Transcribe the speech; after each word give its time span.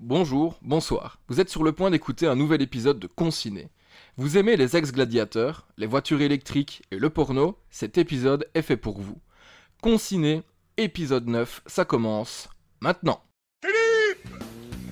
Bonjour, 0.00 0.60
bonsoir. 0.62 1.18
Vous 1.26 1.40
êtes 1.40 1.48
sur 1.48 1.64
le 1.64 1.72
point 1.72 1.90
d'écouter 1.90 2.28
un 2.28 2.36
nouvel 2.36 2.62
épisode 2.62 3.00
de 3.00 3.08
Conciné. 3.08 3.68
Vous 4.16 4.38
aimez 4.38 4.56
les 4.56 4.76
ex-gladiateurs, 4.76 5.66
les 5.76 5.86
voitures 5.88 6.20
électriques 6.22 6.82
et 6.92 7.00
le 7.00 7.10
porno 7.10 7.58
Cet 7.68 7.98
épisode 7.98 8.48
est 8.54 8.62
fait 8.62 8.76
pour 8.76 9.00
vous. 9.00 9.18
Conciné, 9.82 10.42
épisode 10.76 11.26
9, 11.26 11.62
ça 11.66 11.84
commence 11.84 12.48
maintenant. 12.80 13.24
Philippe 13.60 14.40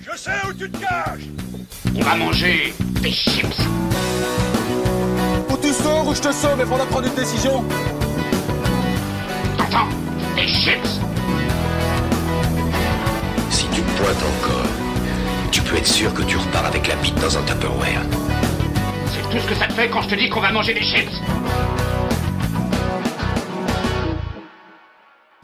Je 0.00 0.16
sais 0.16 0.44
où 0.48 0.52
tu 0.52 0.68
te 0.68 0.76
caches 0.76 1.28
On 1.94 2.00
va 2.00 2.16
manger 2.16 2.74
des 3.00 3.12
chips. 3.12 3.60
Ou 5.48 5.56
tu 5.62 5.72
sors 5.72 6.08
ou 6.08 6.14
je 6.16 6.22
te 6.22 6.32
sauve, 6.32 6.58
il 6.58 6.66
faudra 6.66 6.84
prendre 6.86 7.06
une 7.06 7.14
décision. 7.14 7.64
T'entends 9.56 9.88
Des 10.34 10.48
chips. 10.48 10.98
Si 13.50 13.68
tu 13.68 13.82
pointes 13.82 14.24
encore, 14.42 14.75
peux 15.76 15.80
être 15.80 15.86
sûr 15.86 16.14
que 16.14 16.22
tu 16.22 16.36
repars 16.36 16.66
avec 16.66 16.86
la 16.88 16.96
bite 16.96 17.14
dans 17.16 17.36
un 17.36 17.42
Tupperware. 17.42 18.02
C'est 19.06 19.30
tout 19.30 19.38
ce 19.38 19.48
que 19.48 19.54
ça 19.54 19.66
te 19.66 19.72
fait 19.74 19.88
quand 19.88 20.02
je 20.02 20.08
te 20.08 20.14
dis 20.14 20.28
qu'on 20.28 20.40
va 20.40 20.52
manger 20.52 20.74
des 20.74 20.82
chips. 20.82 21.10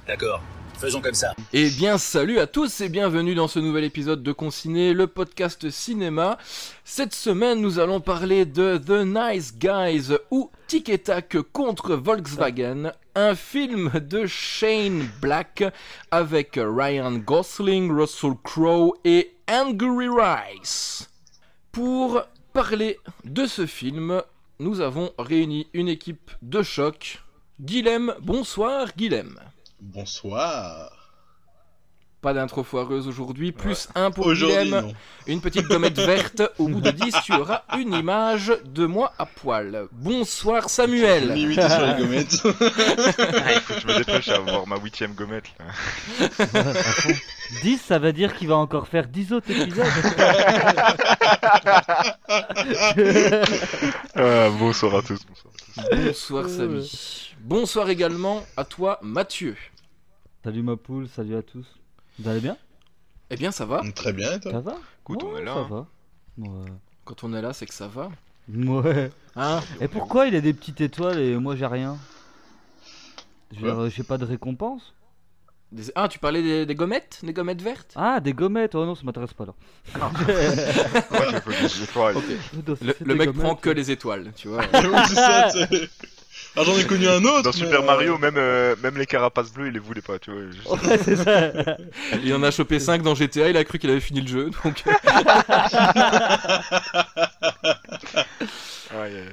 D'accord, 0.06 0.41
faisons 0.82 1.00
comme 1.00 1.14
ça. 1.14 1.36
Eh 1.52 1.70
bien, 1.70 1.96
salut 1.96 2.41
à 2.41 2.48
tous 2.48 2.80
et 2.80 2.88
bienvenue 2.88 3.36
dans 3.36 3.46
ce 3.46 3.60
nouvel 3.60 3.84
épisode 3.84 4.24
de 4.24 4.32
Conciné, 4.32 4.92
le 4.92 5.06
podcast 5.06 5.70
cinéma. 5.70 6.38
Cette 6.82 7.14
semaine, 7.14 7.60
nous 7.60 7.78
allons 7.78 8.00
parler 8.00 8.46
de 8.46 8.78
The 8.78 9.06
Nice 9.06 9.55
Guys 9.56 10.16
ou 10.32 10.50
Tic 10.66 10.88
et 10.88 10.98
Tac 10.98 11.36
contre 11.52 11.95
Volkswagen, 11.95 12.91
un 13.14 13.36
film 13.36 13.92
de 13.95 14.27
Shane 14.27 15.08
Black 15.20 15.62
avec 16.10 16.58
Ryan 16.60 17.12
Gosling, 17.12 17.92
Russell 17.92 18.34
Crowe 18.42 18.94
et 19.05 19.36
Angry 19.48 20.08
Rice. 20.08 21.08
Pour 21.70 22.22
parler 22.52 22.98
de 23.22 23.46
ce 23.46 23.67
film, 23.67 24.20
nous 24.58 24.80
avons 24.80 25.12
réuni 25.17 25.69
une 25.74 25.86
équipe 25.86 26.33
de 26.42 26.61
choc. 26.64 27.22
Guilhem, 27.61 28.14
bonsoir 28.20 28.89
Guilhem. 28.96 29.39
Bonsoir. 29.83 30.91
Pas 32.20 32.33
d'intro 32.33 32.62
foireuse 32.62 33.08
aujourd'hui, 33.08 33.50
plus 33.50 33.89
un 33.97 34.12
pour 34.12 34.30
une 34.30 35.41
petite 35.41 35.66
gommette 35.66 35.98
verte. 35.98 36.41
Au 36.58 36.69
bout 36.69 36.80
de 36.80 36.92
10, 36.92 37.16
tu 37.24 37.33
auras 37.33 37.62
une 37.77 37.92
image 37.92 38.52
de 38.64 38.86
moi 38.86 39.12
à 39.19 39.27
poil. 39.27 39.89
Bonsoir 39.91 40.70
Samuel. 40.70 41.33
Limité 41.33 41.69
sur 41.69 41.84
les 41.84 41.94
gommettes. 42.00 42.36
Ah, 43.44 43.52
il 43.55 43.61
faut 43.61 43.74
que 43.74 43.80
je 43.80 43.86
me 43.89 43.98
dépêche 43.98 44.28
à 44.28 44.36
avoir 44.36 44.69
ma 44.69 44.77
huitième 44.78 45.14
gommette. 45.14 45.47
Là. 45.58 45.64
10, 47.64 47.78
ça 47.78 47.98
veut 47.98 48.12
dire 48.12 48.36
qu'il 48.36 48.46
va 48.46 48.55
encore 48.56 48.86
faire 48.86 49.08
10 49.08 49.33
autres 49.33 49.50
épisodes. 49.50 49.84
Ah, 54.14 54.48
bonsoir 54.58 54.94
à 54.94 55.02
tous. 55.02 55.20
Bonsoir. 55.27 55.52
Bonsoir 55.91 56.48
Samy. 56.48 57.31
Bonsoir 57.43 57.91
également 57.91 58.45
à 58.57 58.65
toi 58.65 58.98
Mathieu. 59.03 59.57
salut 60.45 60.62
ma 60.62 60.77
poule, 60.77 61.09
salut 61.09 61.37
à 61.37 61.43
tous. 61.43 61.67
Vous 62.19 62.29
allez 62.29 62.41
bien? 62.41 62.57
Eh 63.31 63.37
bien 63.37 63.51
ça 63.51 63.65
va. 63.67 63.83
Très 63.95 64.12
bien, 64.12 64.31
et 64.31 64.41
Ça 64.43 64.51
toi 64.51 64.61
va? 64.61 64.77
Écoute, 65.03 65.23
on 65.25 65.33
Ouais, 65.35 65.41
est 65.41 65.45
là, 65.45 65.55
Ça 65.55 65.61
hein. 65.61 65.67
va. 65.70 65.87
Ouais. 66.39 66.70
Quand 67.05 67.25
on 67.25 67.35
est 67.35 67.43
là, 67.43 67.53
c'est 67.53 67.67
que 67.67 67.75
ça 67.75 67.89
va. 67.89 68.11
Ouais. 68.53 69.11
Hein? 69.37 69.61
Et 69.81 69.89
pourquoi 69.89 70.27
il 70.27 70.37
a 70.37 70.41
des 70.41 70.53
petites 70.53 70.81
étoiles 70.81 71.19
et 71.19 71.37
moi 71.37 71.57
j'ai 71.57 71.67
rien? 71.67 71.97
J'ai 73.53 74.03
pas 74.03 74.19
de 74.19 74.25
récompense? 74.25 74.95
Des- 75.73 75.91
Ah, 75.95 76.07
tu 76.07 76.19
parlais 76.19 76.43
des, 76.43 76.67
des 76.67 76.75
gommettes? 76.75 77.20
Des 77.23 77.33
gommettes 77.33 77.63
vertes? 77.63 77.93
Ah, 77.97 78.20
des 78.20 78.35
gommettes 78.35 78.75
Oh 78.75 78.85
non, 78.85 78.95
ça 78.95 79.03
m'intéresse 79.05 79.33
pas 79.33 79.47
là. 79.47 79.55
Des 80.27 81.83
étoiles. 81.83 82.15
Dans- 82.67 82.77
Le, 83.05 83.15
mec 83.15 83.33
prend 83.33 83.55
que 83.57 83.70
les 83.70 83.91
étoiles, 83.91 84.33
tu 84.37 84.48
vois. 84.48 84.63
Oui, 84.75 84.98
c'est 85.09 85.15
ça, 85.15 85.48
c'est- 85.51 85.91
Ah, 86.56 86.62
j'en 86.64 86.77
ai 86.78 86.84
connu 86.84 87.08
un 87.08 87.25
autre. 87.25 87.42
Dans 87.42 87.50
mais, 87.50 87.57
Super 87.57 87.80
euh, 87.80 87.86
Mario, 87.86 88.18
même, 88.18 88.35
euh, 88.36 88.77
même 88.83 88.98
les 88.98 89.07
carapaces 89.07 89.52
bleues, 89.52 89.68
il 89.68 89.73
les 89.73 89.79
voulait 89.79 90.02
pas, 90.02 90.18
tu 90.18 90.30
vois. 90.30 90.42
juste- 90.51 90.68
Ouais, 90.68 90.98
c'est 91.02 91.17
ça. 91.17 91.77
Il 92.23 92.35
en 92.35 92.42
a 92.42 92.51
chopé 92.51 92.79
5 92.79 93.01
dans 93.02 93.14
GTA, 93.14 93.48
il 93.48 93.57
a 93.57 93.64
cru 93.64 93.79
qu'il 93.79 93.89
avait 93.90 94.01
fini 94.01 94.20
le 94.20 94.29
jeu, 94.29 94.51
donc... 94.63 94.83
Aïe. 98.95 99.24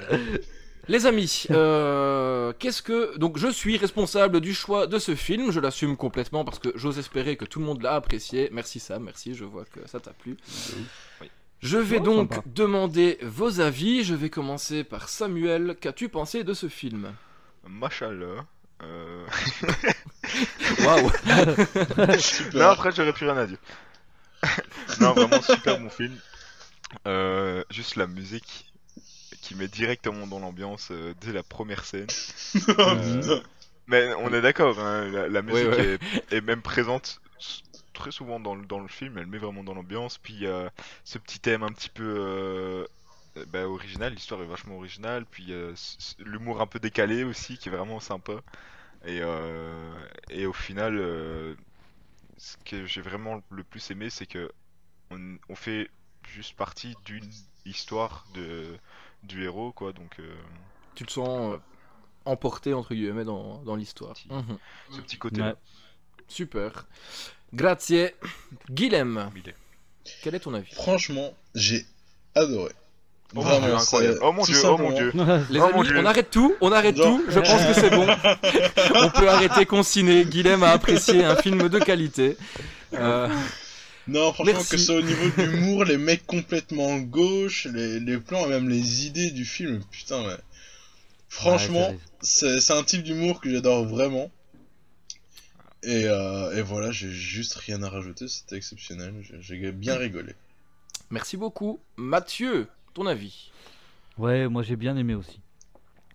Les 0.88 1.06
amis, 1.06 1.44
euh, 1.52 2.52
qu'est-ce 2.58 2.82
que... 2.82 3.16
Donc 3.18 3.38
je 3.38 3.48
suis 3.48 3.78
responsable 3.78 4.40
du 4.42 4.56
choix 4.56 4.88
de 4.88 4.98
ce 4.98 5.14
film, 5.14 5.52
je 5.52 5.60
l'assume 5.60 5.96
complètement 5.98 6.44
parce 6.44 6.58
que 6.58 6.70
j'ose 6.76 6.98
espérer 6.98 7.36
que 7.38 7.46
tout 7.46 7.60
le 7.60 7.66
monde 7.66 7.82
l'a 7.84 7.94
apprécié. 7.94 8.50
Merci 8.52 8.80
Sam, 8.80 9.04
merci, 9.04 9.36
je 9.36 9.44
vois 9.44 9.66
que 9.66 9.82
ça 9.88 10.00
t'a 10.00 10.12
plu. 10.14 10.36
Je 11.62 11.78
vais 11.78 12.00
Oh, 12.00 12.04
donc 12.04 12.34
sympa. 12.34 12.44
demander 12.46 13.18
vos 13.22 13.60
avis, 13.62 14.04
je 14.04 14.16
vais 14.16 14.30
commencer 14.30 14.84
par 14.84 15.10
Samuel. 15.10 15.76
Qu'as-tu 15.80 16.10
pensé 16.10 16.44
de 16.44 16.54
ce 16.54 16.70
film? 16.70 17.14
Machallah. 17.68 18.46
Euh... 18.82 19.26
Waouh. 20.80 21.12
Non, 22.54 22.66
après, 22.70 22.92
j'aurais 22.92 23.14
plus 23.14 23.26
rien 23.30 23.38
à 23.38 23.46
dire. 23.46 23.58
non, 25.02 25.14
vraiment, 25.14 25.42
super 25.42 25.80
bon 25.80 25.90
film. 25.90 26.16
Euh, 27.08 27.64
juste 27.70 27.96
la 27.98 28.08
musique 28.08 28.72
qui 29.42 29.56
met 29.56 29.68
directement 29.68 30.28
dans 30.28 30.40
l'ambiance 30.40 30.90
euh, 30.92 31.14
dès 31.22 31.34
la 31.34 31.44
première 31.44 31.84
scène. 31.86 32.08
Euh, 32.70 33.42
mais 33.88 34.14
on 34.20 34.34
est 34.34 34.42
d'accord, 34.42 34.80
hein, 34.80 35.08
la, 35.10 35.28
la 35.28 35.42
musique 35.42 35.68
Ouais, 35.68 36.00
Est, 36.32 36.36
est 36.36 36.42
même 36.42 36.62
présente 36.62 37.22
très 38.00 38.12
souvent 38.12 38.40
dans 38.40 38.56
le, 38.56 38.66
dans 38.66 38.80
le 38.80 38.88
film, 38.88 39.18
elle 39.18 39.28
met 39.28 39.38
vraiment 39.38 39.64
dans 39.64 39.74
l'ambiance. 39.76 40.18
Puis 40.18 40.34
il 40.34 40.42
y 40.42 40.48
a 40.48 40.72
ce 41.04 41.18
petit 41.20 41.40
thème 41.40 41.64
un 41.64 41.72
petit 41.72 41.90
peu 41.90 42.04
euh, 42.04 42.88
euh, 43.38 43.46
bah, 43.48 43.68
original, 43.68 44.14
l'histoire 44.14 44.42
est 44.42 44.46
vachement 44.48 44.78
originale. 44.78 45.26
Puis 45.26 45.54
euh, 45.54 45.74
l'humour 46.20 46.62
un 46.62 46.68
peu 46.68 46.80
décalé 46.80 47.24
aussi 47.24 47.58
qui 47.58 47.70
est 47.70 47.72
vraiment 47.72 48.00
sympa. 48.00 48.34
Et, 49.06 49.20
euh, 49.22 49.94
et 50.30 50.46
au 50.46 50.54
final, 50.54 50.98
euh, 50.98 51.56
ce 52.38 52.58
que 52.66 52.86
j'ai 52.86 53.02
vraiment 53.02 53.42
le 53.52 53.64
plus 53.64 53.92
aimé, 53.92 54.10
c'est 54.10 54.26
que 54.28 54.52
on, 55.12 55.38
on 55.50 55.56
fait 55.56 55.90
juste 56.28 56.56
partie 56.56 56.96
d'une 57.06 57.30
histoire 57.66 58.26
de, 58.34 58.78
du 59.24 59.44
héros, 59.44 59.72
quoi. 59.74 59.94
Donc 59.94 60.20
euh, 60.20 60.36
Tu 60.96 61.06
te 61.06 61.12
sens 61.12 61.56
euh, 61.56 61.58
emporté, 62.26 62.74
entre 62.74 62.94
guillemets, 62.94 63.26
dans, 63.26 63.64
dans 63.64 63.76
l'histoire. 63.76 64.16
Mhm. 64.30 64.58
ce 64.92 65.02
petit 65.02 65.18
côté. 65.18 65.42
Ouais. 65.42 65.56
Super. 66.30 66.86
Grazie. 67.54 68.08
Guilhem, 68.70 69.30
quel 70.24 70.36
est 70.36 70.40
ton 70.40 70.54
avis? 70.54 70.72
Franchement, 70.74 71.34
j'ai 71.56 71.86
adoré. 72.36 72.72
Oh, 73.36 73.36
mon 73.36 73.42
Vraiment, 73.44 73.68
Dieu, 73.68 73.76
incroyable. 73.76 74.20
Oh 74.24 74.32
mon 74.32 74.44
dieu, 74.44 74.56
oh 74.66 74.78
mon 74.78 74.92
dieu. 74.92 75.12
Les 75.52 75.60
Oh, 75.60 75.70
mon 75.74 75.82
amis, 75.82 75.88
Dieu. 75.90 76.00
on 76.00 76.06
arrête 76.06 76.32
tout, 76.32 76.56
on 76.62 76.72
arrête 76.72 76.98
Non. 76.98 77.18
tout, 77.18 77.26
je 77.30 77.40
pense 77.40 77.64
que 77.66 77.74
c'est 77.74 77.90
bon. 77.92 78.08
on 78.96 79.10
peut 79.12 79.30
arrêter 79.30 79.66
consigné. 79.68 80.26
Guilhem 80.26 80.64
a 80.64 80.70
apprécié 80.72 81.24
un 81.24 81.36
film 81.36 81.70
de 81.70 81.80
qualité. 81.80 82.38
Euh, 82.96 83.28
Non, 84.08 84.34
franchement, 84.34 84.54
Merci. 84.54 84.70
que 84.72 84.78
ce 84.78 84.86
soit 84.86 84.96
au 84.96 85.02
niveau 85.04 85.30
de 85.38 85.44
l'humour, 85.44 85.84
les 85.86 85.98
mecs 85.98 86.26
complètement 86.26 86.98
gauche, 86.98 87.68
les, 87.72 88.00
les 88.00 88.18
plans 88.18 88.46
et 88.46 88.50
même 88.50 88.68
les 88.70 89.06
idées 89.06 89.30
du 89.30 89.46
film, 89.46 89.84
putain, 89.92 90.24
ouais. 90.24 90.38
Franchement, 91.28 91.90
Ouais, 91.90 92.00
c'est 92.22 92.72
un 92.72 92.84
type 92.84 93.04
d'humour 93.04 93.40
que 93.42 93.52
j'adore 93.52 93.86
vraiment. 93.86 94.32
Et, 95.84 96.06
euh, 96.08 96.56
et 96.56 96.62
voilà, 96.62 96.92
j'ai 96.92 97.10
juste 97.12 97.56
rien 97.56 97.84
à 97.84 97.90
rajouter, 97.90 98.28
c'était 98.30 98.56
exceptionnel, 98.58 99.16
j'ai- 99.22 99.42
j'ai 99.42 99.72
bien 99.74 99.98
rigolé. 99.98 100.34
merci 101.12 101.38
beaucoup. 101.38 101.80
Mathieu, 101.98 102.68
ton 102.94 103.06
avis? 103.06 103.52
Ouais, 104.18 104.48
moi 104.48 104.64
j'ai 104.64 104.76
bien 104.76 104.96
aimé 104.98 105.16
aussi. 105.16 105.42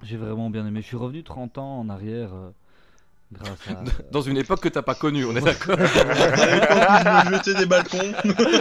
J'ai 0.02 0.16
vraiment 0.16 0.50
bien 0.50 0.66
aimé. 0.66 0.82
Je 0.82 0.86
suis 0.88 0.96
revenu 0.96 1.24
30 1.24 1.58
ans 1.58 1.80
en 1.80 1.88
arrière 1.88 2.34
euh, 2.34 2.50
grâce 3.32 3.58
à. 3.68 3.82
Dans 4.12 4.20
une 4.22 4.36
époque 4.36 4.60
que 4.60 4.68
t'as 4.68 4.82
pas 4.82 4.94
connue, 4.94 5.24
on 5.24 5.34
est 5.36 5.40
d'accord 5.40 5.76
je 5.78 7.28
me 7.30 7.34
jetais 7.36 7.54
des 7.54 7.66
balcons. 7.66 8.12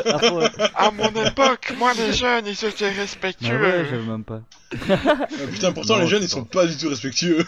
Ah, 0.06 0.88
À 0.88 0.92
mon 0.92 1.10
époque, 1.26 1.74
moi 1.78 1.94
les 1.94 2.14
jeunes, 2.14 2.46
ils 2.48 2.66
étaient 2.66 2.90
Bah 2.92 2.98
respectueux. 3.02 3.62
ouais, 3.62 3.86
j'avais 3.90 4.04
même 4.04 4.24
pas. 4.24 4.42
Ah, 4.90 5.28
putain, 5.52 5.72
pourtant 5.72 5.96
Non, 5.96 6.02
les 6.02 6.08
jeunes 6.08 6.24
ils 6.24 6.30
sont 6.30 6.46
pas 6.46 6.66
du 6.66 6.76
tout 6.78 6.90
respectueux. 6.90 7.46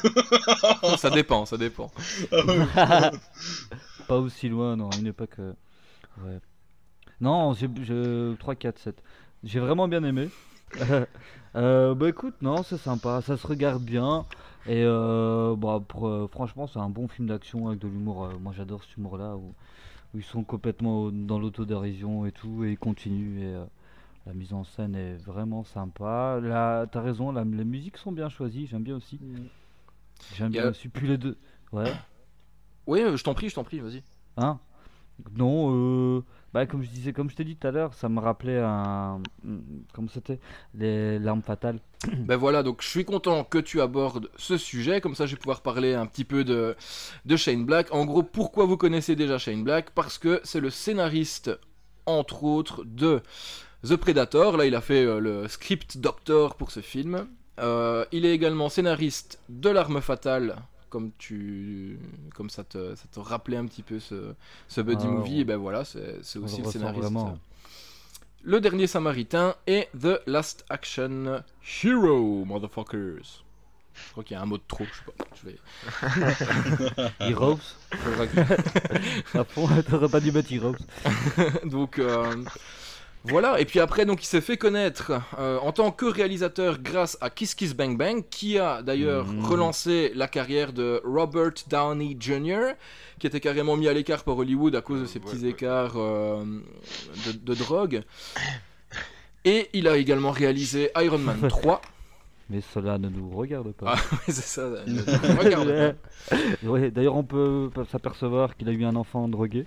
Ça 0.97 1.09
dépend, 1.09 1.45
ça 1.45 1.57
dépend. 1.57 1.91
Ah 2.31 2.45
ouais. 2.45 3.11
Pas 4.07 4.17
aussi 4.17 4.49
loin, 4.49 4.75
non, 4.75 4.89
une 4.99 5.07
époque. 5.07 5.31
euh, 5.39 5.53
Ouais. 6.23 6.39
Non, 7.21 7.53
j'ai. 7.55 7.67
j'ai- 7.83 8.35
3, 8.37 8.53
4, 8.55 8.77
7. 8.77 8.95
J'ai 9.43 9.59
vraiment 9.59 9.87
bien 9.87 10.03
aimé. 10.03 10.29
Euh, 11.57 11.95
bah 11.95 12.09
écoute, 12.09 12.33
non, 12.41 12.63
c'est 12.63 12.75
sympa, 12.77 13.21
ça 13.25 13.37
se 13.37 13.47
regarde 13.47 13.81
bien. 13.81 14.25
Et 14.67 14.83
euh, 14.83 15.55
bah, 15.55 15.81
pour, 15.87 16.07
euh, 16.07 16.27
franchement, 16.27 16.65
c'est 16.67 16.79
un 16.79 16.89
bon 16.89 17.07
film 17.07 17.27
d'action 17.27 17.67
avec 17.67 17.79
de 17.79 17.87
l'humour. 17.87 18.25
euh, 18.25 18.37
moi 18.41 18.51
j'adore 18.55 18.83
cet 18.83 18.97
humour-là 18.97 19.35
où, 19.35 19.53
où 20.13 20.17
ils 20.17 20.23
sont 20.23 20.43
complètement 20.43 21.11
dans 21.11 21.37
l'autodérision 21.39 22.25
et 22.25 22.31
tout, 22.31 22.63
et 22.65 22.71
ils 22.71 22.77
continuent. 22.77 23.41
Et 23.41 23.53
euh, 23.55 23.65
la 24.25 24.33
mise 24.33 24.53
en 24.53 24.63
scène 24.63 24.95
est 24.95 25.15
vraiment 25.23 25.63
sympa. 25.63 26.39
Là, 26.41 26.87
t'as 26.87 27.01
raison, 27.01 27.31
la- 27.31 27.43
les 27.43 27.63
musiques 27.63 27.97
sont 27.97 28.11
bien 28.11 28.29
choisies, 28.29 28.65
j'aime 28.65 28.81
bien 28.83 28.95
aussi. 28.95 29.19
J'aime 30.35 30.51
Y 30.51 30.57
a- 30.57 30.61
bien 30.63 30.71
aussi. 30.71 30.89
Puis 30.89 31.07
les 31.07 31.17
deux. 31.17 31.37
Ouais. 31.71 31.91
Oui, 32.87 33.01
je 33.15 33.23
t'en 33.23 33.33
prie, 33.35 33.49
je 33.49 33.55
t'en 33.55 33.63
prie, 33.63 33.79
vas-y. 33.79 34.01
Hein? 34.37 34.59
Non, 35.37 35.71
euh, 35.73 36.23
Bah, 36.55 36.65
comme 36.65 36.83
je 36.83 36.89
disais, 36.89 37.11
comme 37.11 37.29
je 37.29 37.35
t'ai 37.35 37.43
dit 37.43 37.57
tout 37.57 37.67
à 37.67 37.71
l'heure, 37.71 37.93
ça 37.93 38.07
me 38.07 38.21
rappelait 38.21 38.61
un. 38.63 39.21
Comment 39.91 40.07
c'était 40.07 40.39
Les 40.73 41.19
larmes 41.19 41.41
fatales. 41.41 41.79
Ben 42.17 42.37
voilà, 42.37 42.63
donc 42.63 42.81
je 42.81 42.87
suis 42.87 43.03
content 43.03 43.43
que 43.43 43.57
tu 43.57 43.81
abordes 43.81 44.29
ce 44.37 44.57
sujet, 44.57 45.01
comme 45.01 45.15
ça 45.15 45.25
je 45.25 45.35
vais 45.35 45.37
pouvoir 45.37 45.59
parler 45.59 45.95
un 45.95 46.05
petit 46.05 46.23
peu 46.23 46.45
de, 46.45 46.77
de 47.25 47.35
Shane 47.35 47.65
Black. 47.65 47.93
En 47.93 48.05
gros, 48.05 48.23
pourquoi 48.23 48.63
vous 48.63 48.77
connaissez 48.77 49.17
déjà 49.17 49.37
Shane 49.37 49.65
Black? 49.65 49.89
Parce 49.89 50.17
que 50.17 50.39
c'est 50.45 50.61
le 50.61 50.69
scénariste, 50.69 51.51
entre 52.05 52.45
autres, 52.45 52.85
de 52.85 53.21
The 53.85 53.97
Predator. 53.97 54.55
Là, 54.55 54.65
il 54.65 54.75
a 54.75 54.81
fait 54.81 55.03
euh, 55.03 55.19
le 55.19 55.49
script 55.49 55.97
doctor 55.97 56.55
pour 56.55 56.71
ce 56.71 56.79
film. 56.79 57.27
Euh, 57.59 58.05
il 58.13 58.25
est 58.25 58.33
également 58.33 58.69
scénariste 58.69 59.41
de 59.49 59.69
L'arme 59.69 59.99
fatale, 59.99 60.55
comme 60.89 61.11
tu, 61.17 61.97
comme 62.35 62.49
ça 62.49 62.63
te, 62.63 62.95
ça 62.95 63.05
te 63.11 63.19
rappelait 63.19 63.57
un 63.57 63.65
petit 63.65 63.83
peu 63.83 63.99
ce, 63.99 64.33
ce 64.67 64.81
buddy 64.81 65.05
Ah, 65.07 65.11
movie. 65.11 65.35
on- 65.37 65.39
Et 65.41 65.43
ben 65.45 65.57
voilà, 65.57 65.83
c'est 65.85 66.19
aussi 66.39 66.61
le 66.61 66.69
scénariste. 66.71 67.01
vraiment. 67.01 67.37
Le 68.43 68.59
dernier 68.61 68.85
Samaritain 68.87 69.55
et 69.65 69.87
The 69.99 70.21
Last 70.27 70.65
Action 70.69 71.41
Hero, 71.83 72.45
motherfuckers. 72.45 73.43
Je 73.93 74.11
crois 74.11 74.23
qu'il 74.23 74.35
y 74.35 74.37
a 74.37 74.41
un 74.43 74.45
mot 74.45 74.57
de 74.57 74.63
trop, 74.67 74.83
je 74.83 74.93
sais 74.93 75.05
pas. 75.05 75.25
Je 75.41 76.95
vais... 76.99 77.09
Heroes 77.31 77.59
t'aurais 79.89 80.09
pas 80.09 80.19
dû 80.19 80.31
mettre 80.31 80.51
Heroes. 80.51 80.75
donc 81.65 81.97
euh, 81.99 82.43
voilà, 83.27 83.59
et 83.59 83.65
puis 83.65 83.79
après 83.79 84.05
donc 84.05 84.23
il 84.23 84.27
s'est 84.27 84.41
fait 84.41 84.57
connaître 84.57 85.11
euh, 85.39 85.57
en 85.59 85.71
tant 85.71 85.91
que 85.91 86.05
réalisateur 86.05 86.79
grâce 86.79 87.17
à 87.21 87.29
Kiss 87.29 87.55
Kiss 87.55 87.75
Bang 87.75 87.97
Bang, 87.97 88.23
qui 88.29 88.57
a 88.59 88.81
d'ailleurs 88.81 89.25
Mhm. 89.27 89.45
relancé 89.45 90.11
la 90.15 90.27
carrière 90.27 90.73
de 90.73 91.01
Robert 91.03 91.51
Downey 91.69 92.15
Jr., 92.19 92.73
qui 93.19 93.27
était 93.27 93.39
carrément 93.39 93.75
mis 93.77 93.87
à 93.87 93.93
l'écart 93.93 94.23
par 94.23 94.37
Hollywood 94.37 94.75
à 94.75 94.81
cause 94.81 95.01
de 95.01 95.05
ses 95.05 95.19
petits 95.19 95.43
ouais. 95.43 95.49
écarts 95.49 95.93
euh, 95.97 96.43
de, 97.25 97.31
de 97.31 97.53
drogue. 97.55 98.03
Et 99.43 99.69
il 99.73 99.87
a 99.87 99.97
également 99.97 100.31
réalisé 100.31 100.89
Iron 100.97 101.17
Man 101.19 101.39
3. 101.49 101.81
Mais 102.49 102.61
cela 102.73 102.97
ne 102.99 103.09
nous 103.09 103.29
regarde 103.31 103.71
pas. 103.71 103.95
Ah 103.95 104.01
oui, 104.11 104.17
c'est 104.27 104.41
ça. 104.45 104.69
Regarde. 105.39 105.95
Ouais, 106.63 106.91
D'ailleurs, 106.91 107.15
on 107.15 107.23
peut 107.23 107.69
s'apercevoir 107.91 108.55
qu'il 108.55 108.67
a 108.69 108.71
eu 108.71 108.83
un 108.85 108.95
enfant 108.95 109.27
drogué. 109.27 109.65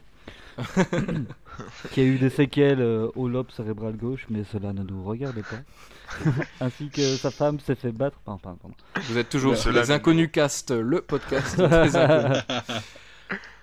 qui 1.92 2.00
a 2.00 2.04
eu 2.04 2.18
des 2.18 2.30
séquelles 2.30 2.80
euh, 2.80 3.08
au 3.14 3.28
lobe 3.28 3.50
cérébral 3.50 3.96
gauche, 3.96 4.26
mais 4.30 4.44
cela 4.44 4.72
ne 4.72 4.82
nous 4.82 5.04
regarde 5.04 5.42
pas. 5.42 6.30
Ainsi 6.60 6.88
que 6.90 7.16
sa 7.16 7.30
femme 7.30 7.60
s'est 7.60 7.74
fait 7.74 7.92
battre. 7.92 8.18
Enfin, 8.26 8.38
pardon, 8.42 8.58
pardon. 8.62 8.76
Vous 9.08 9.18
êtes 9.18 9.28
toujours 9.28 9.56
sur 9.56 9.72
les 9.72 9.90
Inconnus 9.90 10.30
Cast, 10.32 10.70
le 10.70 11.00
podcast 11.00 11.56
des 11.58 11.96
Inconnus. 11.96 12.42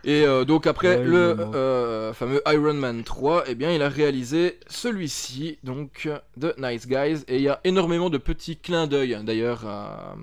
Et 0.05 0.23
euh, 0.23 0.45
donc 0.45 0.67
après 0.67 0.97
Ouais, 0.97 1.03
le 1.03 1.39
euh, 1.39 2.13
fameux 2.13 2.41
Iron 2.45 2.75
Man 2.75 3.03
3, 3.03 3.45
eh 3.47 3.55
bien 3.55 3.71
il 3.71 3.81
a 3.81 3.89
réalisé 3.89 4.59
celui-ci, 4.67 5.57
donc 5.63 6.07
The 6.39 6.55
Nice 6.59 6.87
Guys, 6.87 7.23
et 7.27 7.37
il 7.37 7.41
y 7.41 7.49
a 7.49 7.59
énormément 7.63 8.11
de 8.11 8.19
petits 8.19 8.55
clins 8.55 8.85
d'œil 8.85 9.17
d'ailleurs 9.23 9.65
à, 9.65 10.15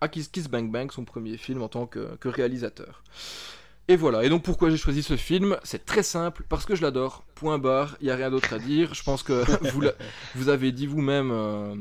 à 0.00 0.08
Kiss 0.08 0.26
Kiss 0.26 0.48
Bang 0.48 0.72
Bang, 0.72 0.90
son 0.90 1.04
premier 1.04 1.36
film 1.36 1.62
en 1.62 1.68
tant 1.68 1.86
que, 1.86 2.16
que 2.16 2.28
réalisateur. 2.28 3.04
Et 3.86 3.96
voilà, 3.96 4.24
et 4.24 4.30
donc 4.30 4.42
pourquoi 4.42 4.70
j'ai 4.70 4.78
choisi 4.78 5.02
ce 5.02 5.14
film? 5.14 5.58
C'est 5.62 5.84
très 5.84 6.02
simple, 6.02 6.44
parce 6.48 6.64
que 6.64 6.74
je 6.74 6.80
l'adore, 6.80 7.22
point 7.34 7.58
barre, 7.58 7.98
il 8.00 8.06
n'y 8.06 8.10
a 8.10 8.16
rien 8.16 8.30
d'autre 8.30 8.54
à 8.54 8.58
dire. 8.58 8.94
Je 8.94 9.02
pense 9.02 9.22
que 9.22 9.44
vous, 9.72 9.82
l'a- 9.82 9.92
vous 10.34 10.48
avez 10.48 10.72
dit 10.72 10.86
vous-même 10.86 11.30
euh, 11.30 11.74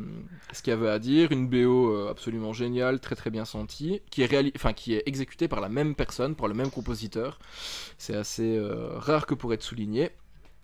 ce 0.51 0.61
qu'il 0.61 0.71
y 0.71 0.73
avait 0.73 0.89
à 0.89 0.99
dire, 0.99 1.31
une 1.31 1.47
BO 1.47 1.93
euh, 1.95 2.09
absolument 2.09 2.51
géniale, 2.51 2.99
très 2.99 3.15
très 3.15 3.29
bien 3.29 3.45
sentie, 3.45 4.01
qui 4.11 4.21
est, 4.21 4.25
réali- 4.25 4.51
enfin, 4.53 4.73
qui 4.73 4.95
est 4.95 5.03
exécutée 5.05 5.47
par 5.47 5.61
la 5.61 5.69
même 5.69 5.95
personne, 5.95 6.35
par 6.35 6.49
le 6.49 6.53
même 6.53 6.71
compositeur. 6.71 7.39
C'est 7.97 8.15
assez 8.17 8.57
euh, 8.57 8.89
rare 8.97 9.25
que 9.25 9.33
pour 9.33 9.53
être 9.53 9.63
souligné. 9.63 10.11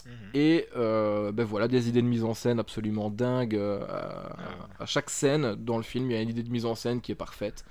Mhm. 0.05 0.11
Et 0.33 0.67
euh, 0.75 1.31
ben 1.31 1.45
voilà, 1.45 1.69
des 1.69 1.87
idées 1.87 2.01
de 2.01 2.07
mise 2.07 2.23
en 2.25 2.33
scène 2.33 2.59
absolument 2.59 3.09
dingues. 3.09 3.55
euh, 3.55 3.79
à, 3.87 4.83
à 4.83 4.85
chaque 4.85 5.09
scène 5.09 5.55
dans 5.55 5.77
le 5.77 5.83
film, 5.83 6.11
il 6.11 6.15
y 6.15 6.17
a 6.17 6.21
une 6.21 6.29
idée 6.29 6.43
de 6.43 6.51
mise 6.51 6.65
en 6.65 6.75
scène 6.75 6.99
qui 6.99 7.13
est 7.13 7.15
parfaite. 7.15 7.63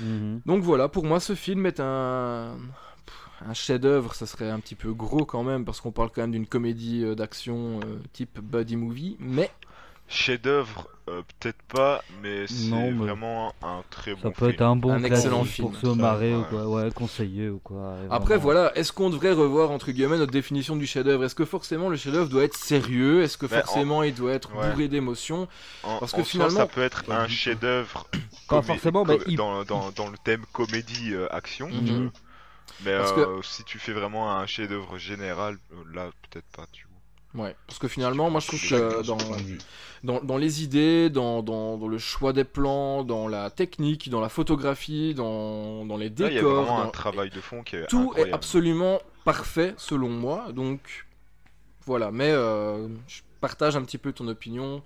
Mhm. 0.00 0.40
Donc 0.46 0.62
voilà, 0.62 0.88
pour 0.88 1.04
moi, 1.04 1.20
ce 1.20 1.34
film 1.34 1.66
est 1.66 1.80
un, 1.80 2.56
un 3.48 3.54
chef-d'œuvre. 3.54 4.14
Ça 4.14 4.26
serait 4.26 4.50
un 4.50 4.60
petit 4.60 4.74
peu 4.74 4.92
gros 4.92 5.24
quand 5.24 5.42
même, 5.42 5.64
parce 5.64 5.80
qu'on 5.80 5.92
parle 5.92 6.10
quand 6.14 6.22
même 6.22 6.32
d'une 6.32 6.46
comédie 6.46 7.02
euh, 7.04 7.14
d'action 7.14 7.80
euh, 7.84 7.98
type 8.12 8.38
buddy 8.40 8.76
movie. 8.76 9.16
Mais 9.20 9.50
Chef-d'œuvre, 10.08 10.88
euh, 11.08 11.22
peut-être 11.40 11.62
pas, 11.74 12.02
mais 12.22 12.46
c'est 12.46 12.70
mais 12.70 12.90
vraiment 12.90 13.54
un 13.62 13.82
très 13.88 14.10
Ça 14.10 14.16
bon 14.24 14.30
peut 14.32 14.34
film. 14.46 14.50
être 14.50 14.60
un 14.62 14.76
bon 14.76 14.90
Un 14.92 14.98
classique 14.98 15.12
excellent 15.16 15.44
film. 15.44 15.70
pour 15.70 15.80
se 15.80 15.86
marrer 15.96 16.34
ou 16.34 16.42
quoi, 16.42 16.68
ouais, 16.68 16.90
conseiller 16.90 17.48
ou 17.48 17.58
quoi. 17.60 17.94
et 18.02 18.06
après, 18.10 18.34
vraiment. 18.36 18.42
voilà, 18.42 18.76
est-ce 18.76 18.92
qu'on 18.92 19.08
devrait 19.08 19.32
revoir 19.32 19.70
entre 19.70 19.90
guillemets 19.90 20.18
notre 20.18 20.32
définition 20.32 20.76
du 20.76 20.86
chef-d'œuvre? 20.86 21.24
Est-ce 21.24 21.34
que 21.34 21.46
forcément 21.46 21.88
le 21.88 21.96
chef-d'œuvre 21.96 22.28
doit 22.28 22.42
être 22.44 22.56
sérieux? 22.56 23.22
Est-ce 23.22 23.38
que 23.38 23.46
Ben, 23.46 23.60
en- 23.60 23.62
forcément 23.62 24.02
il 24.02 24.12
doit 24.14 24.32
être 24.32 24.54
Ouais. 24.54 24.68
bourré 24.72 24.88
d'émotions? 24.88 25.48
En, 25.82 25.98
Parce 25.98 26.12
que 26.12 26.20
en 26.20 26.24
soi, 26.24 26.30
finalement- 26.30 26.58
ça 26.58 26.66
peut 26.66 26.82
être 26.82 27.04
Pas 27.04 27.20
un 27.20 27.26
du 27.26 27.32
tout. 27.32 27.38
chef-d'œuvre. 27.38 28.06
Pas 28.48 28.56
comé- 28.60 28.66
forcément, 28.66 29.06
il- 29.26 29.36
dans, 29.36 29.64
dans, 29.64 29.92
dans 29.92 30.10
le 30.10 30.18
thème 30.22 30.42
comédie-action. 30.52 31.68
Mhm. 31.70 32.10
Mais 32.84 32.96
Parce 32.96 33.12
euh, 33.16 33.42
si 33.42 33.64
tu 33.64 33.78
fais 33.78 33.92
vraiment 33.92 34.36
un 34.36 34.46
chef-d'œuvre 34.46 34.98
général, 34.98 35.58
euh, 35.72 35.76
là, 35.94 36.10
peut-être 36.30 36.46
pas, 36.56 36.66
tu 36.72 36.86
vois. 36.86 36.92
Ouais, 37.34 37.56
parce 37.66 37.78
que 37.78 37.88
finalement, 37.88 38.28
moi 38.28 38.40
je 38.40 38.46
trouve 38.48 38.60
que 38.60 39.02
dans, 39.06 39.16
dans, 40.04 40.22
dans 40.22 40.36
les 40.36 40.62
idées, 40.62 41.08
dans, 41.08 41.42
dans, 41.42 41.78
dans 41.78 41.88
le 41.88 41.96
choix 41.96 42.34
des 42.34 42.44
plans, 42.44 43.04
dans 43.04 43.26
la 43.26 43.48
technique, 43.48 44.10
dans 44.10 44.20
la 44.20 44.28
photographie, 44.28 45.14
dans, 45.14 45.86
dans 45.86 45.96
les 45.96 46.10
Là, 46.10 46.28
il 46.28 46.34
y 46.34 46.38
a 46.38 46.42
décors, 46.42 46.64
vraiment 46.64 46.82
un 46.82 46.88
travail 46.88 47.30
de 47.30 47.40
fond 47.40 47.62
qui 47.62 47.76
est 47.76 47.86
tout 47.86 48.12
est 48.18 48.30
absolument 48.32 49.00
parfait 49.24 49.72
selon 49.78 50.10
moi. 50.10 50.52
Donc 50.52 51.06
voilà, 51.86 52.10
mais 52.10 52.30
euh, 52.30 52.86
je 53.08 53.22
partage 53.40 53.76
un 53.76 53.82
petit 53.82 53.98
peu 53.98 54.12
ton 54.12 54.28
opinion. 54.28 54.82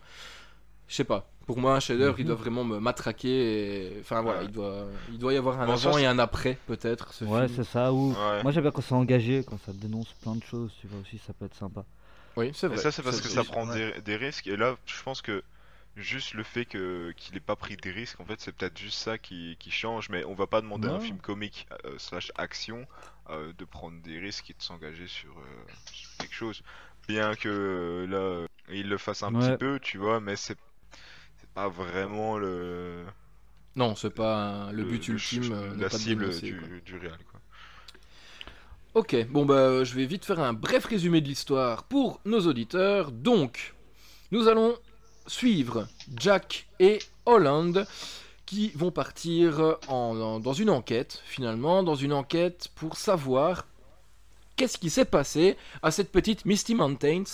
Je 0.88 0.94
sais 0.94 1.04
pas. 1.04 1.28
Pour 1.46 1.58
moi, 1.58 1.74
un 1.76 1.80
chef-d'œuvre, 1.80 2.18
il 2.18 2.22
Mhm. 2.22 2.26
doit 2.28 2.36
vraiment 2.36 2.64
me 2.64 2.78
matraquer. 2.80 3.28
Et... 3.96 4.00
Enfin 4.00 4.20
voilà, 4.22 4.40
Ouais. 4.40 4.44
il 4.46 4.52
doit, 4.52 4.86
il 5.10 5.18
doit 5.18 5.32
y 5.32 5.36
avoir 5.36 5.60
un 5.60 5.66
Bon, 5.66 5.76
ça, 5.76 5.88
avant 5.90 5.98
et 5.98 6.06
un 6.06 6.18
après, 6.18 6.58
peut-être. 6.66 7.12
Ce 7.12 7.24
Ouais, 7.24 7.46
c'est 7.48 7.64
ça. 7.64 7.92
Ou... 7.92 8.12
Ouais. 8.12 8.42
Moi, 8.42 8.50
j'aime 8.52 8.62
bien 8.62 8.72
quand 8.72 8.82
c'est 8.82 8.94
engagé, 8.94 9.44
quand 9.46 9.58
ça 9.64 9.72
dénonce 9.72 10.12
plein 10.22 10.34
de 10.34 10.42
choses, 10.42 10.72
tu 10.80 10.86
vois 10.88 11.00
aussi, 11.00 11.18
ça 11.18 11.32
peut 11.32 11.44
être 11.46 11.54
sympa. 11.54 11.84
Oui, 12.36 12.50
c'est 12.54 12.66
vrai. 12.66 12.76
ça, 12.78 12.90
c'est 12.90 13.02
parce 13.02 13.20
que 13.20 13.28
ça 13.28 13.44
prend 13.44 13.68
ouais. 13.68 13.92
des, 13.94 14.00
des 14.02 14.16
risques. 14.16 14.46
Et 14.48 14.56
là, 14.56 14.76
je 14.86 15.02
pense 15.02 15.22
que 15.22 15.42
juste 15.94 16.34
le 16.34 16.42
fait 16.42 16.64
que 16.66 17.12
qu'il 17.16 17.36
ait 17.36 17.40
pas 17.40 17.56
pris 17.56 17.76
des 17.76 17.90
risques, 17.92 18.20
en 18.20 18.24
fait, 18.24 18.40
c'est 18.40 18.52
peut-être 18.52 18.76
juste 18.76 18.98
ça 18.98 19.16
qui, 19.16 19.56
qui 19.60 19.70
change. 19.70 20.08
Mais 20.10 20.24
on 20.24 20.34
va 20.34 20.46
pas 20.48 20.60
demander 20.60 20.88
à 20.88 20.94
un 20.94 21.00
film 21.00 21.18
comique 21.18 21.66
euh, 21.84 21.94
slash 21.98 22.32
action 22.36 22.86
euh, 23.30 23.52
de 23.56 23.64
prendre 23.64 24.00
des 24.02 24.18
risques 24.18 24.50
et 24.50 24.54
de 24.54 24.62
s'engager 24.62 25.06
sur, 25.06 25.30
euh, 25.30 25.42
sur 25.92 26.10
quelque 26.18 26.34
chose. 26.34 26.62
Bien 27.08 27.34
que 27.36 27.48
euh, 27.48 28.06
là, 28.06 28.46
il 28.68 28.88
le 28.88 28.98
fasse 28.98 29.22
un 29.22 29.32
Ouais. 29.32 29.48
petit 29.52 29.56
peu, 29.58 29.78
tu 29.80 29.96
vois, 29.98 30.18
mais 30.20 30.34
c'est 30.36 30.58
pas 31.56 31.68
vraiment 31.68 32.36
le 32.36 33.02
Non, 33.76 33.94
c'est 33.96 34.10
pas 34.10 34.36
un- 34.36 34.72
le 34.72 34.84
but 34.84 35.08
le 35.08 35.14
ultime. 35.14 35.52
euh, 35.52 35.74
la 35.78 35.88
pas 35.88 35.96
cible 35.98 36.28
du, 36.40 36.58
quoi. 36.58 36.68
du 36.84 36.96
réel. 36.98 37.18
Quoi. 37.30 37.40
Ok, 38.94 39.16
bon 39.30 39.44
bah 39.46 39.82
je 39.84 39.94
vais 39.94 40.04
vite 40.06 40.24
faire 40.26 40.38
un 40.40 40.52
bref 40.52 40.84
résumé 40.84 41.20
de 41.22 41.28
l'histoire 41.28 41.84
pour 41.84 42.20
nos 42.26 42.40
auditeurs. 42.46 43.10
Donc, 43.10 43.74
nous 44.32 44.48
allons 44.48 44.76
suivre 45.26 45.88
Jack 46.18 46.66
et 46.78 46.98
Holland 47.24 47.86
qui 48.44 48.68
vont 48.74 48.90
partir 48.90 49.78
en- 49.88 50.16
en- 50.20 50.40
dans 50.40 50.52
une 50.52 50.70
enquête, 50.70 51.22
finalement, 51.24 51.82
dans 51.82 51.96
une 51.96 52.12
enquête 52.12 52.68
pour 52.76 52.96
savoir 52.98 53.66
qu'est-ce 54.56 54.78
qui 54.78 54.90
s'est 54.90 55.04
passé 55.06 55.56
à 55.82 55.90
cette 55.90 56.12
petite 56.12 56.44
Misty 56.44 56.74
Mountains, 56.74 57.24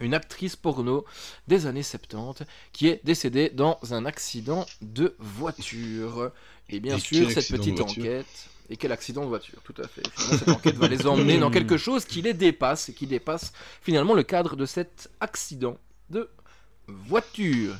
une 0.00 0.14
actrice 0.14 0.56
porno 0.56 1.04
des 1.46 1.66
années 1.66 1.82
70 1.82 2.44
qui 2.72 2.88
est 2.88 3.00
décédée 3.04 3.50
dans 3.50 3.78
un 3.90 4.04
accident 4.06 4.66
de 4.80 5.14
voiture. 5.18 6.32
Et 6.68 6.80
bien 6.80 6.96
Et 6.96 7.00
sûr, 7.00 7.30
cette 7.30 7.48
petite 7.48 7.80
enquête. 7.80 8.48
Et 8.70 8.76
quel 8.76 8.92
accident 8.92 9.22
de 9.22 9.28
voiture, 9.28 9.60
tout 9.64 9.74
à 9.82 9.88
fait. 9.88 10.02
Finalement, 10.10 10.38
cette 10.38 10.48
enquête 10.50 10.76
va 10.76 10.88
les 10.88 11.06
emmener 11.06 11.38
dans 11.38 11.50
quelque 11.50 11.78
chose 11.78 12.04
qui 12.04 12.20
les 12.20 12.34
dépasse 12.34 12.90
et 12.90 12.92
qui 12.92 13.06
dépasse 13.06 13.52
finalement 13.80 14.12
le 14.12 14.22
cadre 14.22 14.56
de 14.56 14.66
cet 14.66 15.10
accident 15.20 15.78
de 16.10 16.28
voiture. 16.86 17.74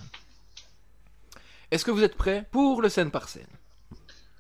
Est-ce 1.71 1.85
que 1.85 1.91
vous 1.91 2.03
êtes 2.03 2.17
prêts 2.17 2.47
pour 2.51 2.81
le 2.81 2.89
scène 2.89 3.11
par 3.11 3.29
scène? 3.29 3.47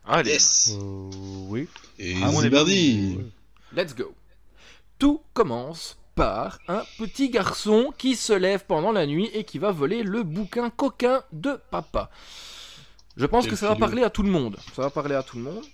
Allez, 0.06 0.30
Yes 0.30 0.70
Euh, 0.72 1.10
oui. 1.48 1.68
Et 1.98 2.14
Ah, 2.22 2.30
on 2.32 2.40
est 2.40 2.44
c'est 2.44 2.50
parti 2.50 3.18
Let's 3.74 3.94
go. 3.94 4.14
Tout 4.98 5.20
commence 5.34 5.98
par 6.18 6.58
un 6.66 6.82
petit 6.98 7.30
garçon 7.30 7.92
qui 7.96 8.16
se 8.16 8.32
lève 8.32 8.64
pendant 8.66 8.90
la 8.90 9.06
nuit 9.06 9.30
et 9.32 9.44
qui 9.44 9.58
va 9.58 9.70
voler 9.70 10.02
le 10.02 10.24
bouquin 10.24 10.68
coquin 10.68 11.22
de 11.32 11.60
papa. 11.70 12.10
Je 13.16 13.24
pense 13.26 13.44
Quel 13.44 13.52
que 13.52 13.56
ça 13.58 13.68
va 13.68 13.76
parler 13.76 14.02
à 14.02 14.10
tout 14.10 14.22
le 14.24 14.30
monde. 14.30 14.56
Ça 14.74 14.82
va 14.82 14.90
parler 14.90 15.14
à 15.14 15.22
tout 15.22 15.36
le 15.38 15.44
monde. 15.44 15.64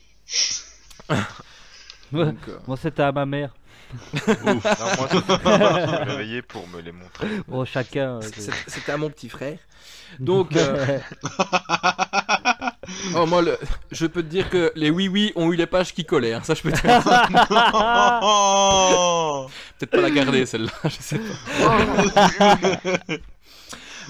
Donc, 2.12 2.36
euh, 2.48 2.58
Moi, 2.66 2.76
c'était 2.76 3.02
à 3.02 3.10
ma 3.12 3.24
mère. 3.26 3.54
non, 4.44 4.54
moi, 4.54 5.08
je 5.10 5.16
me 5.16 6.04
réveiller 6.10 6.42
pour 6.42 6.68
me 6.68 6.80
les 6.80 6.92
montrer. 6.92 7.28
Bon, 7.48 7.64
chacun. 7.64 8.16
euh, 8.16 8.20
c'est- 8.22 8.50
C'était 8.66 8.92
à 8.92 8.96
mon 8.98 9.08
petit 9.10 9.28
frère. 9.30 9.58
Donc, 10.20 10.54
euh, 10.56 10.98
Oh, 13.16 13.26
moi, 13.26 13.42
le- 13.42 13.58
je 13.90 14.06
peux 14.06 14.22
te 14.22 14.28
dire 14.28 14.48
que 14.50 14.72
les 14.76 14.90
oui-oui 14.90 15.32
ont 15.36 15.52
eu 15.52 15.56
les 15.56 15.66
pages 15.66 15.92
qui 15.94 16.04
collaient. 16.04 16.34
hein, 16.34 16.40
Ça, 16.42 16.54
je 16.54 16.62
peux 16.62 16.72
te 16.72 16.80
dire. 16.80 17.02
Peut-être 19.78 19.90
pas 19.90 20.00
la 20.00 20.10
garder, 20.10 20.46
celle-là. 20.46 20.70
Je 20.84 20.90
sais 21.00 21.18
pas. 21.18 22.80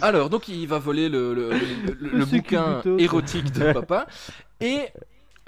Alors, 0.02 0.28
donc, 0.28 0.48
il 0.48 0.66
va 0.66 0.78
voler 0.78 1.08
le, 1.08 1.34
le- 1.34 1.50
le- 1.50 1.58
le- 2.00 2.18
le 2.18 2.26
sucre 2.26 2.82
bouquin 2.82 2.98
érotique 2.98 3.52
de 3.52 3.72
papa. 3.72 4.06
Et 4.60 4.80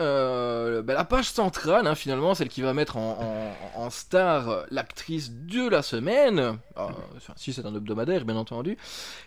euh, 0.00 0.82
bah, 0.82 0.94
la 0.94 1.04
page 1.04 1.24
centrale, 1.30 1.86
hein, 1.86 1.94
finalement, 1.94 2.34
celle 2.34 2.48
qui 2.48 2.60
va 2.62 2.72
mettre 2.74 2.96
en, 2.96 3.54
en- 3.76 3.80
en 3.82 3.90
star 3.90 4.64
l'actrice 4.70 5.30
de 5.32 5.68
la 5.68 5.82
semaine, 5.82 6.38
euh, 6.38 6.52
enfin, 7.16 7.32
si 7.36 7.52
c'est 7.52 7.64
un 7.64 7.74
hebdomadaire, 7.74 8.24
bien 8.24 8.36
entendu, 8.36 8.76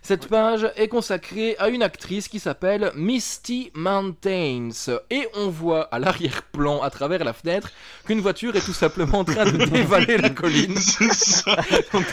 cette 0.02 0.28
page 0.28 0.72
est 0.76 0.88
consacrée 0.88 1.56
à 1.60 1.70
une 1.70 1.82
actrice 1.84 2.28
qui 2.28 2.40
s'appelle 2.40 2.92
Misty 2.96 3.72
Mountains. 3.74 4.70
Et 5.10 5.28
on 5.36 5.50
voit 5.50 5.84
à 5.94 6.00
l'arrière-plan, 6.00 6.82
à 6.82 6.90
travers 6.90 7.24
la 7.24 7.34
fenêtre, 7.34 7.72
qu'une 8.06 8.22
voiture 8.22 8.56
est 8.56 8.62
tout 8.66 8.74
simplement 8.74 9.20
en 9.20 9.24
train 9.26 9.46
de 9.46 9.58
dévaler 9.66 10.18
la 10.18 10.30
colline. 10.30 10.76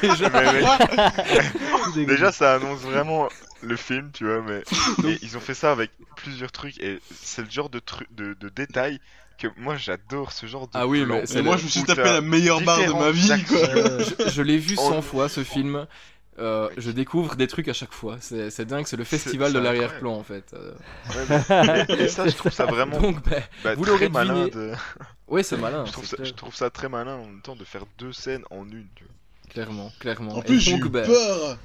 Déjà, 0.02 0.30
Mais, 0.30 0.52
mais- 0.52 0.62
dégueu. 1.94 2.06
déjà, 2.14 2.32
ça 2.32 2.54
annonce 2.54 2.80
vraiment 2.80 3.28
le 3.62 3.76
film, 3.76 4.10
tu 4.12 4.24
vois, 4.24 4.42
mais 4.42 4.62
et 5.10 5.18
ils 5.22 5.36
ont 5.36 5.40
fait 5.40 5.54
ça 5.54 5.72
avec 5.72 5.90
plusieurs 6.16 6.52
trucs 6.52 6.78
et 6.80 7.00
c'est 7.14 7.42
le 7.42 7.50
genre 7.50 7.70
de 7.70 7.78
truc 7.78 8.08
de, 8.14 8.34
de 8.34 8.48
détails 8.48 9.00
que 9.38 9.48
moi 9.58 9.76
j'adore 9.76 10.32
ce 10.32 10.46
genre 10.46 10.66
de 10.66 10.72
Ah 10.74 10.86
oui, 10.86 11.04
mais 11.04 11.26
c'est 11.26 11.40
Et 11.40 11.42
moi, 11.42 11.56
je 11.56 11.64
me 11.64 11.68
suis 11.68 11.82
tapé 11.84 12.04
la 12.04 12.20
meilleure 12.22 12.60
barre 12.62 12.78
de 12.86 12.92
ma 12.92 13.10
vie, 13.10 13.44
quoi. 13.44 13.58
Euh, 13.58 14.04
je, 14.20 14.30
je 14.30 14.42
l'ai 14.42 14.56
vu 14.58 14.76
Oh. 14.78 14.88
100 14.90 15.02
fois 15.02 15.28
ce 15.28 15.44
film. 15.44 15.86
Euh, 16.38 16.68
je 16.76 16.90
découvre 16.90 17.34
des 17.36 17.46
trucs 17.46 17.68
à 17.68 17.72
chaque 17.72 17.92
fois. 17.92 18.18
C'est 18.20 18.64
dingue, 18.66 18.86
c'est 18.86 18.96
le 18.98 19.04
festival 19.04 19.52
de 19.54 19.58
l'arrière-plan 19.58 20.12
en 20.14 20.22
fait. 20.22 20.52
Euh, 20.54 20.72
Ouais, 21.10 21.24
mais- 21.48 21.86
et, 21.96 22.02
et 22.04 22.08
ça, 22.08 22.28
je 22.28 22.34
trouve 22.36 22.52
ça 22.52 22.66
vraiment 22.66 23.00
Donc, 23.00 23.22
bah, 23.28 23.36
bah, 23.64 23.74
vous 23.74 23.84
l'aurez 23.84 24.08
malin. 24.10 24.46
deviné. 24.46 24.50
De... 24.50 24.72
ouais, 25.28 25.42
c'est 25.42 25.56
malin. 25.56 25.84
Je, 25.86 25.92
trouve 25.92 26.04
ça, 26.06 26.16
clair. 26.16 26.28
je 26.28 26.32
trouve 26.34 26.54
ça 26.54 26.68
très 26.70 26.88
malin 26.90 27.14
en 27.16 27.24
même 27.26 27.40
temps 27.40 27.56
de 27.56 27.64
faire 27.64 27.84
deux 27.98 28.12
scènes 28.12 28.44
en 28.50 28.64
une. 28.68 28.86
Tu 28.96 29.04
vois. 29.04 29.12
Clairement, 29.50 29.90
clairement. 29.98 30.36
En 30.36 30.42
plus, 30.42 30.60
j'ai 30.60 30.76
eu 30.76 30.88
bah, 30.90 31.02
peur 31.02 31.58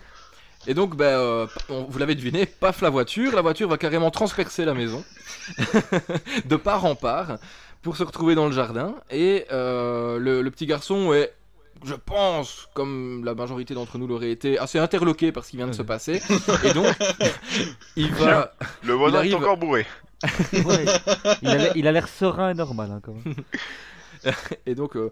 Et 0.68 0.74
donc, 0.74 0.96
bah, 0.96 1.06
euh, 1.06 1.48
on- 1.70 1.84
vous 1.86 1.98
l'avez 2.00 2.16
deviné, 2.16 2.46
paf 2.46 2.82
la 2.82 2.90
voiture. 2.90 3.34
La 3.36 3.42
voiture 3.42 3.68
va 3.68 3.78
carrément 3.78 4.12
transpercer 4.12 4.64
la 4.66 4.74
maison, 4.74 5.04
de 6.46 6.56
part 6.56 6.86
en 6.86 6.96
part, 6.96 7.38
pour 7.82 7.98
se 7.98 8.04
retrouver 8.04 8.36
dans 8.36 8.46
le 8.46 8.52
jardin. 8.52 8.96
Et 9.10 9.46
euh, 9.52 10.20
le, 10.20 10.42
le 10.42 10.52
petit 10.52 10.66
garçon 10.68 11.14
est, 11.14 11.34
je 11.84 11.96
pense, 11.96 12.68
comme 12.76 13.24
la 13.26 13.34
majorité 13.34 13.74
d'entre 13.74 13.98
nous 13.98 14.06
l'aurait 14.06 14.30
été, 14.32 14.60
assez 14.60 14.78
interloqué 14.78 15.32
par 15.32 15.44
ce 15.46 15.52
qui 15.52 15.58
vient 15.58 15.68
de 15.68 15.72
se 15.74 15.82
passer. 15.82 16.22
Et 16.64 16.74
donc, 16.74 16.96
il 17.96 18.12
va. 18.14 18.54
Le 18.84 18.94
arrive- 19.16 19.32
est 19.32 19.36
encore 19.36 19.58
bourré. 19.58 19.88
ouais. 20.54 20.86
Il 21.42 21.48
a 21.50 21.56
l'air- 21.56 21.72
Il 21.76 21.88
a 21.88 21.92
l'air 21.92 22.08
serein 22.08 22.52
et 22.52 22.54
normal, 22.54 22.92
hein, 22.92 23.00
quand 23.04 23.14
même. 23.26 23.34
Et 24.68 24.76
donc, 24.76 24.96
euh, 24.96 25.10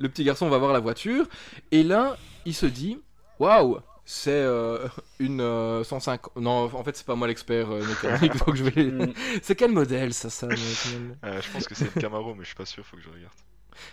le 0.00 0.08
petit 0.08 0.24
garçon 0.24 0.48
va 0.48 0.58
voir 0.58 0.72
la 0.72 0.80
voiture. 0.80 1.26
Et 1.70 1.84
là, 1.84 2.16
il 2.44 2.52
se 2.54 2.66
dit 2.66 2.98
Waouh 3.38 3.78
c'est 4.10 4.30
euh, 4.32 4.88
une 5.20 5.40
euh, 5.40 5.84
105. 5.84 6.36
Non, 6.36 6.68
en 6.74 6.82
fait, 6.82 6.96
c'est 6.96 7.06
pas 7.06 7.14
moi 7.14 7.28
l'expert 7.28 7.70
euh, 7.70 7.86
mécanique, 7.86 8.36
donc 8.44 8.56
je 8.56 8.64
vais. 8.64 8.84
Mm. 8.86 9.12
c'est 9.40 9.54
quel 9.54 9.70
modèle 9.70 10.12
ça, 10.12 10.28
ça 10.30 10.48
Euh, 10.48 11.40
je 11.40 11.50
pense 11.52 11.68
que 11.68 11.76
c'est 11.76 11.84
une 11.84 12.02
Camaro, 12.02 12.34
mais 12.34 12.42
je 12.42 12.48
suis 12.48 12.56
pas 12.56 12.66
sûr, 12.66 12.84
faut 12.84 12.96
que 12.96 13.02
je 13.04 13.08
regarde. 13.08 13.32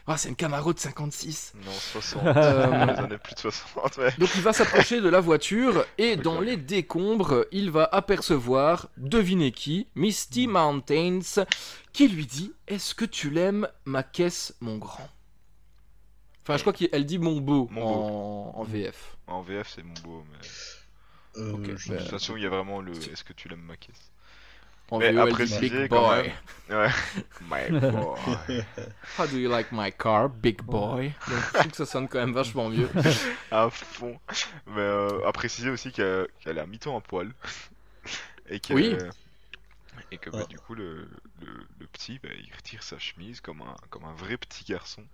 Ah, 0.08 0.18
c'est 0.18 0.30
une 0.30 0.36
Camaro 0.36 0.74
de 0.74 0.80
56. 0.80 1.54
Non, 1.64 1.72
60. 1.72 2.26
Euh, 2.26 3.18
plus 3.20 3.36
de 3.36 3.40
60, 3.40 3.98
ouais. 3.98 4.12
Donc 4.18 4.30
il 4.36 4.42
va 4.42 4.54
s'approcher 4.54 5.02
de 5.02 5.08
la 5.08 5.20
voiture 5.20 5.86
et 6.00 6.16
dans 6.16 6.42
les 6.42 6.58
décombres, 6.58 7.46
il 7.52 7.70
va 7.70 7.88
apercevoir, 7.92 8.88
devinez 8.98 9.52
qui, 9.52 9.88
Misty 9.94 10.48
Mountains, 10.48 11.46
qui 11.94 12.08
lui 12.08 12.26
dit 12.26 12.54
Est-ce 12.68 12.96
que 12.96 13.06
tu 13.06 13.30
l'aimes, 13.30 13.68
ma 13.86 14.02
caisse, 14.02 14.56
mon 14.62 14.78
grand? 14.78 15.10
Enfin, 16.48 16.58
je 16.58 16.62
crois 16.64 16.74
qu'elle 16.74 17.06
dit 17.06 17.20
mon 17.20 17.42
beau, 17.42 17.70
Mon 17.70 17.82
en, 17.82 18.52
en 18.56 18.64
VF. 18.64 19.18
En 19.28 19.42
VF, 19.42 19.68
c'est 19.70 19.84
mon 19.84 20.00
beau, 20.00 20.24
mais 20.32 20.38
Euh, 21.38 21.54
Ok, 21.54 21.76
je- 21.78 21.90
bah, 21.90 21.96
de 21.96 22.00
toute 22.00 22.10
façon, 22.10 22.36
il 22.38 22.44
y 22.44 22.46
a 22.46 22.50
vraiment 22.50 22.82
le 22.82 23.10
est-ce 23.12 23.24
que 23.24 23.34
tu 23.34 23.48
l'aimes 23.50 23.62
ma 23.62 23.78
caisse? 23.78 24.12
En 24.92 25.00
Mais 25.00 25.14
VO, 25.14 25.22
à 25.22 25.28
préciser 25.28 25.84
Big 25.84 25.90
quand 25.90 26.02
boy. 26.02 26.10
même. 26.10 26.32
Ouais. 26.70 26.90
My 27.42 27.72
boy. 27.92 28.48
How 29.18 29.26
do 29.28 29.38
you 29.38 29.50
like 29.50 29.72
my 29.72 29.90
car, 29.92 30.30
big 30.30 30.62
boy? 30.64 31.14
Donc 31.28 31.40
je 31.54 31.60
trouve 31.60 31.72
que 31.72 31.78
ça 31.78 31.86
sonne 31.86 32.08
quand 32.08 32.20
même 32.20 32.34
vachement 32.34 32.70
mieux. 32.70 32.90
à 33.52 33.70
fond. 33.70 34.20
Mais 34.68 34.80
euh, 34.80 35.26
à 35.28 35.32
préciser 35.32 35.70
aussi 35.70 35.92
qu'elle 35.92 36.28
qu'elle 36.40 36.60
a 36.60 36.66
mi-temps 36.66 36.96
en 36.96 37.02
poil. 37.02 37.34
Et 38.50 38.60
que, 38.60 38.74
Oui. 38.74 38.94
Et 40.12 40.18
que 40.18 40.30
bah, 40.30 40.46
du 40.46 40.60
coup, 40.60 40.76
le, 40.76 41.10
le, 41.40 41.68
le 41.80 41.88
petit, 41.88 42.20
bah, 42.20 42.30
il 42.38 42.54
retire 42.54 42.84
sa 42.84 43.00
chemise 43.00 43.40
comme 43.42 43.62
un, 43.62 43.76
comme 43.90 44.04
un 44.06 44.14
vrai 44.14 44.38
petit 44.38 44.66
garçon. 44.66 45.08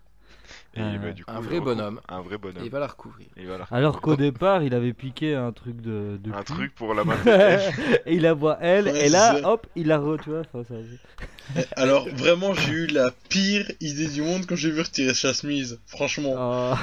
Et 0.75 0.81
Euh, 0.81 0.97
bah, 0.97 1.11
du 1.11 1.23
coup, 1.23 1.31
un 1.31 1.39
il 1.39 1.45
vrai 1.45 1.59
bonhomme. 1.59 2.01
Un 2.09 2.21
vrai 2.21 2.35
Et 2.35 2.37
bonhomme. 2.39 2.63
il 2.65 2.71
va 2.71 2.79
la 2.79 2.87
recouvrir. 2.87 3.27
Alors 3.71 4.01
qu'au 4.01 4.15
départ, 4.15 4.63
il 4.63 4.73
avait 4.73 4.93
piqué 4.93 5.35
un 5.35 5.51
truc 5.51 5.79
de. 5.81 6.17
de 6.19 6.31
Un 6.31 6.43
cul. 6.43 6.53
truc 6.53 6.75
pour 6.75 6.95
la 6.95 7.03
et 8.07 8.15
il 8.15 8.21
la 8.23 8.33
voit 8.33 8.57
elle, 8.59 8.85
Ouais, 8.87 9.05
et 9.05 9.09
là, 9.09 9.39
ça. 9.41 9.49
hop, 9.53 9.67
il 9.75 9.85
la 9.87 9.99
re, 9.99 10.17
tu 10.23 10.31
vois. 10.31 10.41
enfin, 10.51 10.63
ça- 10.67 11.61
Alors, 11.75 12.07
vraiment, 12.09 12.53
j'ai 12.55 12.71
eu 12.71 12.87
la 12.87 13.11
pire 13.29 13.69
idée 13.81 14.07
du 14.07 14.21
monde 14.23 14.45
quand 14.47 14.55
j'ai 14.55 14.71
vu 14.71 14.81
retirer 14.81 15.13
sa 15.13 15.33
chemise. 15.33 15.79
Franchement. 15.85 16.33
Oh. 16.35 16.73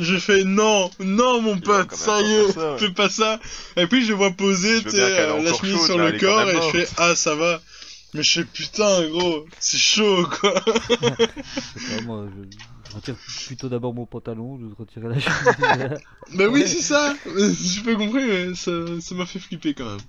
Je, 0.00 0.04
je 0.04 0.18
fais 0.18 0.44
non, 0.44 0.90
non 1.00 1.40
mon 1.40 1.58
pote, 1.58 1.90
même 1.90 1.98
ça 1.98 2.20
y 2.20 2.24
pas 2.24 2.28
est, 2.28 2.42
faire 2.44 2.52
ça, 2.52 2.72
ouais. 2.72 2.78
fais 2.78 2.90
pas 2.90 3.08
ça. 3.08 3.40
Et 3.76 3.86
puis 3.86 4.04
je 4.04 4.12
vois 4.12 4.32
poser 4.32 4.82
euh, 4.94 5.42
la 5.42 5.52
chemise 5.54 5.76
chaude, 5.76 5.86
sur 5.86 5.98
là, 5.98 6.10
le 6.10 6.18
corps 6.18 6.50
et 6.50 6.56
je 6.56 6.78
fais 6.78 6.88
ah 6.98 7.14
ça 7.16 7.34
va. 7.36 7.60
Mais 8.14 8.22
je 8.22 8.40
fais 8.40 8.44
putain 8.44 9.08
gros, 9.08 9.46
c'est 9.60 9.78
chaud 9.78 10.26
quoi. 10.40 10.54
Retire 12.94 13.16
plutôt 13.46 13.68
d'abord 13.68 13.92
mon 13.94 14.06
pantalon, 14.06 14.58
je 14.60 14.74
retirer 14.78 15.08
la 15.08 15.18
chemise. 15.20 15.98
bah 16.34 16.44
oui 16.50 16.64
c'est 16.66 16.80
ça, 16.82 17.14
j'ai 17.26 17.82
pas 17.82 17.94
compris 17.94 18.24
mais 18.24 18.54
ça 18.54 18.70
m'a 19.14 19.26
fait 19.26 19.38
flipper 19.38 19.74
quand 19.74 19.84
même. 19.86 20.00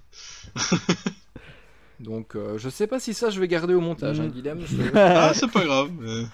Donc 1.99 2.35
euh, 2.35 2.57
je 2.57 2.69
sais 2.69 2.87
pas 2.87 2.99
si 2.99 3.13
ça 3.13 3.29
je 3.29 3.39
vais 3.39 3.47
garder 3.47 3.73
au 3.73 3.79
montage, 3.81 4.19
hein, 4.19 4.25
Mm. 4.27 4.31
Guilhem. 4.31 4.59
Je- 4.67 4.97
Ah 4.97 5.31
c'est 5.33 5.49
pas 5.49 5.63
grave. 5.63 5.89
mais- 5.99 6.25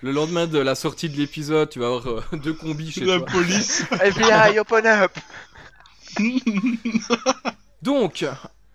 Le 0.00 0.10
lendemain 0.10 0.46
de 0.46 0.58
la 0.58 0.74
sortie 0.74 1.08
de 1.08 1.16
l'épisode, 1.16 1.68
tu 1.68 1.78
vas 1.78 1.86
avoir 1.86 2.06
euh, 2.08 2.22
deux 2.42 2.54
combis 2.54 2.90
chez 2.90 3.04
La 3.04 3.18
toi. 3.18 3.26
police. 3.26 3.84
FBI, 3.90 4.58
open 4.58 4.86
up 4.86 5.12
Donc, 7.82 8.24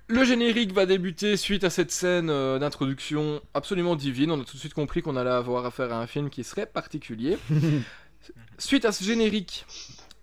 le 0.08 0.24
générique 0.24 0.74
va 0.74 0.86
débuter 0.86 1.36
suite 1.38 1.64
à 1.64 1.70
cette 1.70 1.92
scène 1.92 2.30
euh, 2.30 2.60
d'introduction 2.60 3.42
absolument 3.54 3.96
divine. 3.96 4.32
On 4.32 4.42
a 4.42 4.44
tout 4.44 4.54
de 4.54 4.60
suite 4.60 4.74
compris 4.74 5.02
qu'on 5.02 5.16
allait 5.18 5.30
avoir 5.30 5.66
affaire 5.66 5.94
à 5.94 6.02
un 6.02 6.08
film 6.08 6.30
qui 6.30 6.44
serait 6.44 6.66
particulier. 6.66 7.38
suite 8.58 8.86
à 8.86 8.92
ce 8.92 9.04
générique 9.04 9.66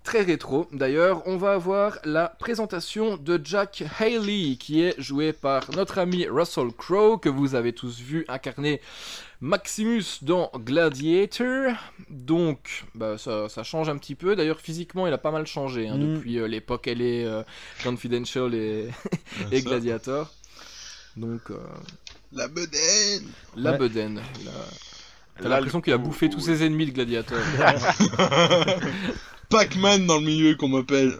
très 0.05 0.23
rétro, 0.23 0.69
d'ailleurs, 0.71 1.23
on 1.27 1.37
va 1.37 1.55
avoir 1.55 1.99
la 2.05 2.29
présentation 2.29 3.17
de 3.17 3.41
Jack 3.43 3.83
Haley, 3.99 4.57
qui 4.61 4.83
est 4.83 4.95
joué 5.01 5.33
par 5.33 5.71
notre 5.75 5.99
ami 5.99 6.27
Russell 6.29 6.69
Crowe, 6.77 7.19
que 7.19 7.29
vous 7.29 7.55
avez 7.55 7.73
tous 7.73 7.99
vu 7.99 8.25
incarner 8.29 8.81
Maximus 9.41 10.05
dans 10.23 10.51
Gladiator. 10.55 11.75
Donc, 12.11 12.85
bah, 12.95 13.17
ça, 13.19 13.49
ça 13.49 13.63
change 13.63 13.89
un 13.89 13.97
petit 13.99 14.15
peu. 14.15 14.37
D'ailleurs, 14.37 14.61
physiquement, 14.61 15.07
il 15.07 15.13
a 15.13 15.19
pas 15.19 15.31
mal 15.33 15.47
changé 15.47 15.89
hein, 15.89 15.97
Mm. 15.97 16.15
depuis 16.17 16.39
euh, 16.39 16.47
l'époque 16.47 16.87
elle 16.87 17.03
est 17.03 17.25
euh, 17.25 17.43
Confidential 17.83 18.55
et. 18.55 18.91
Gladiator. 19.63 20.31
Donc, 21.17 21.51
euh, 21.51 21.57
La 22.33 22.49
bedaine. 22.49 23.27
la 23.57 23.73
Ouais. 23.73 23.79
bedaine. 23.79 24.21
il 24.41 24.49
a- 24.49 24.53
T'as 25.43 25.49
l'impression 25.49 25.79
le 25.79 25.83
qu'il 25.85 25.93
a 25.93 25.99
bouffé 25.99 26.29
tous 26.31 26.39
ses 26.41 26.65
ennemis 26.65 26.87
de 26.87 26.93
Gladiator. 26.93 27.39
Pac-Man 29.49 30.07
dans 30.07 30.19
le 30.19 30.27
milieu 30.27 30.55
qu'on 30.57 30.69
m'appelle. 30.69 31.17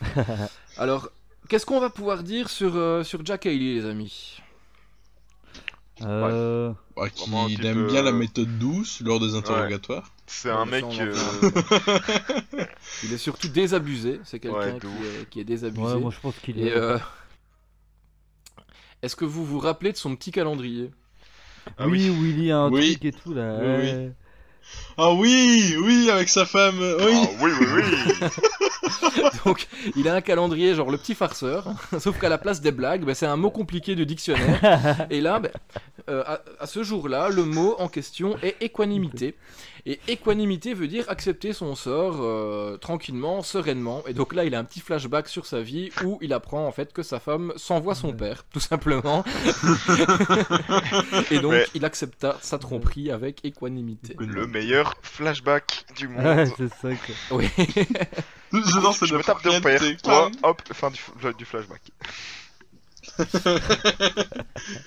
Alors, 0.76 1.10
qu'est-ce 1.48 1.66
qu'on 1.66 1.80
va 1.80 1.90
pouvoir 1.90 2.22
dire 2.22 2.48
sur, 2.50 2.76
euh, 2.76 3.02
sur 3.04 3.24
Jack 3.24 3.46
Haley, 3.46 3.74
les 3.74 3.84
amis? 3.86 4.38
Euh, 6.02 6.72
Ouais, 6.96 7.10
qu'il 7.10 7.30
type, 7.48 7.64
aime 7.64 7.84
bien 7.84 8.02
la 8.02 8.10
euh, 8.10 8.12
méthode 8.12 8.58
douce 8.58 9.00
lors 9.02 9.20
des 9.20 9.34
interrogatoires. 9.34 10.12
C'est 10.26 10.50
un 10.50 10.64
Ouais, 10.64 10.70
mec. 10.70 10.84
euh, 11.00 11.50
Il 13.02 13.12
est 13.12 13.18
surtout 13.18 13.48
désabusé. 13.48 14.20
C'est 14.24 14.40
quelqu'un 14.40 14.74
Ouais, 14.74 14.80
qui, 14.80 15.04
est, 15.04 15.28
qui 15.30 15.40
est 15.40 15.44
désabusé. 15.44 15.82
ouais, 15.82 16.00
moi 16.00 16.10
je 16.10 16.20
pense 16.20 16.38
qu'il 16.40 16.58
est. 16.60 16.72
euh, 16.76 16.98
est-ce 19.02 19.16
que 19.16 19.24
vous 19.24 19.44
vous 19.44 19.58
rappelez 19.58 19.92
de 19.92 19.96
son 19.96 20.14
petit 20.16 20.30
calendrier? 20.32 20.90
Ah 21.78 21.88
oui, 21.88 22.10
oui. 22.10 22.10
où 22.10 22.24
il 22.26 22.44
y 22.44 22.50
a 22.52 22.58
un 22.58 22.70
Oui. 22.70 22.96
truc 22.96 23.04
et 23.04 23.12
tout 23.12 23.34
là. 23.34 23.58
Oui, 23.60 23.66
oui. 23.80 24.10
Ah 24.98 25.12
oui, 25.12 25.76
oui, 25.78 26.10
avec 26.10 26.28
sa 26.28 26.46
femme, 26.46 26.78
oui. 26.78 27.14
Ah 27.14 27.28
oui, 27.42 27.50
oui, 27.60 27.82
oui 28.20 29.22
Donc, 29.44 29.66
il 29.94 30.08
a 30.08 30.14
un 30.14 30.20
calendrier, 30.20 30.74
genre 30.74 30.90
le 30.90 30.98
petit 30.98 31.14
farceur, 31.14 31.66
sauf 31.98 32.18
qu'à 32.18 32.28
la 32.28 32.38
place 32.38 32.60
des 32.60 32.72
blagues, 32.72 33.04
bah, 33.04 33.14
c'est 33.14 33.26
un 33.26 33.36
mot 33.36 33.50
compliqué 33.50 33.94
du 33.94 34.06
dictionnaire. 34.06 35.06
Et 35.10 35.20
là, 35.20 35.38
bah, 35.38 35.50
euh, 36.08 36.22
à, 36.26 36.40
à 36.60 36.66
ce 36.66 36.82
jour-là, 36.82 37.28
le 37.28 37.44
mot 37.44 37.76
en 37.78 37.88
question 37.88 38.36
est 38.42 38.56
équanimité. 38.60 39.34
Et 39.88 40.00
équanimité 40.08 40.74
veut 40.74 40.88
dire 40.88 41.04
accepter 41.06 41.52
son 41.52 41.76
sort 41.76 42.16
euh, 42.20 42.76
tranquillement, 42.76 43.44
sereinement. 43.44 44.02
Et 44.08 44.14
donc 44.14 44.34
là, 44.34 44.44
il 44.44 44.54
a 44.56 44.58
un 44.58 44.64
petit 44.64 44.80
flashback 44.80 45.28
sur 45.28 45.46
sa 45.46 45.62
vie 45.62 45.90
où 46.02 46.18
il 46.20 46.32
apprend 46.32 46.66
en 46.66 46.72
fait 46.72 46.92
que 46.92 47.04
sa 47.04 47.20
femme 47.20 47.52
s'envoie 47.54 47.94
son 47.94 48.12
père, 48.12 48.44
tout 48.52 48.58
simplement. 48.58 49.24
et 51.30 51.38
donc, 51.38 51.54
il 51.74 51.84
accepta 51.84 52.36
sa 52.42 52.58
tromperie 52.58 53.12
avec 53.12 53.44
équanimité. 53.44 54.16
Le 54.18 54.48
meilleur 54.48 54.96
flashback 55.02 55.84
du 55.96 56.08
monde. 56.08 56.24
Ouais, 56.24 56.46
c'est 56.56 56.68
ça 56.68 56.92
que. 56.92 57.12
Oui. 57.30 57.48
J'adore 58.74 58.94
cette 58.94 59.08
je 59.08 59.14
me 59.14 59.22
tape 59.22 59.44
de 59.44 59.50
mon 59.50 59.60
père. 59.60 59.80
Toi, 60.02 60.30
hop, 60.42 60.62
fin 60.72 60.90
du 60.90 61.44
flashback. 61.44 61.82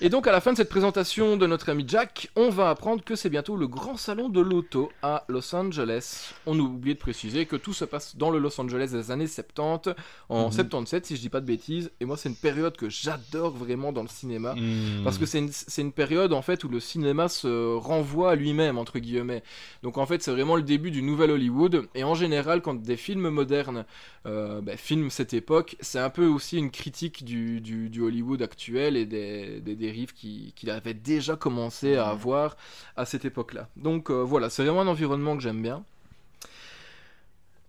Et 0.00 0.08
donc 0.08 0.26
à 0.26 0.32
la 0.32 0.40
fin 0.40 0.52
de 0.52 0.56
cette 0.56 0.68
présentation 0.68 1.36
de 1.36 1.46
notre 1.46 1.70
ami 1.70 1.84
Jack, 1.86 2.30
on 2.36 2.50
va 2.50 2.70
apprendre 2.70 3.02
que 3.04 3.14
c'est 3.16 3.30
bientôt 3.30 3.56
le 3.56 3.66
grand 3.66 3.96
salon 3.96 4.28
de 4.28 4.40
l'auto 4.40 4.90
à 5.02 5.24
Los 5.28 5.54
Angeles. 5.54 6.32
On 6.46 6.58
a 6.58 6.62
oublié 6.62 6.94
de 6.94 6.98
préciser 7.00 7.46
que 7.46 7.56
tout 7.56 7.72
se 7.72 7.84
passe 7.84 8.16
dans 8.16 8.30
le 8.30 8.38
Los 8.38 8.60
Angeles 8.60 8.90
des 8.92 9.10
années 9.10 9.26
70, 9.26 9.94
en 10.28 10.46
Mhm. 10.46 10.52
77 10.52 11.06
si 11.06 11.16
je 11.16 11.20
dis 11.20 11.28
pas 11.28 11.40
de 11.40 11.46
bêtises. 11.46 11.90
Et 12.00 12.04
moi 12.04 12.16
c'est 12.16 12.28
une 12.28 12.36
période 12.36 12.76
que 12.76 12.88
j'adore 12.88 13.52
vraiment 13.56 13.92
dans 13.92 14.02
le 14.02 14.08
cinéma. 14.08 14.54
Hmm. 14.54 15.04
Parce 15.04 15.18
que 15.18 15.26
c'est 15.26 15.38
une, 15.38 15.50
une 15.78 15.92
période 15.92 16.32
en 16.32 16.42
fait 16.42 16.64
où 16.64 16.68
le 16.68 16.80
cinéma 16.80 17.28
se 17.28 17.76
renvoie 17.76 18.32
à 18.32 18.34
lui-même 18.34 18.78
entre 18.78 18.98
guillemets. 18.98 19.42
Donc 19.82 19.98
en 19.98 20.06
fait 20.06 20.22
c'est 20.22 20.30
vraiment 20.32 20.56
le 20.56 20.62
début 20.62 20.90
du 20.90 21.02
nouvel 21.02 21.30
Hollywood 21.30 21.86
et 21.94 22.04
en 22.04 22.14
général 22.14 22.60
quand 22.62 22.74
des 22.74 22.96
films 22.96 23.28
modernes 23.30 23.84
euh, 24.26 24.60
bah, 24.60 24.76
filment 24.76 25.10
cette 25.10 25.32
époque, 25.32 25.76
c'est 25.80 25.98
un 25.98 26.10
peu 26.10 26.26
aussi 26.26 26.58
une 26.58 26.70
critique 26.70 27.24
du, 27.24 27.60
du- 27.60 27.88
du 27.88 28.02
Hollywood 28.02 28.19
actuel 28.42 28.96
et 28.96 29.06
des, 29.06 29.60
des 29.60 29.74
dérives 29.74 30.12
qui- 30.14 30.52
qu'il 30.56 30.70
avait 30.70 30.94
déjà 30.94 31.36
commencé 31.36 31.96
à 31.96 32.08
avoir 32.08 32.56
à 32.96 33.04
cette 33.04 33.24
époque-là. 33.24 33.68
Donc 33.76 34.10
euh, 34.10 34.22
voilà, 34.22 34.50
c'est 34.50 34.62
vraiment 34.64 34.82
un 34.82 34.86
environnement 34.88 35.36
que 35.36 35.42
j'aime 35.42 35.62
bien. 35.62 35.84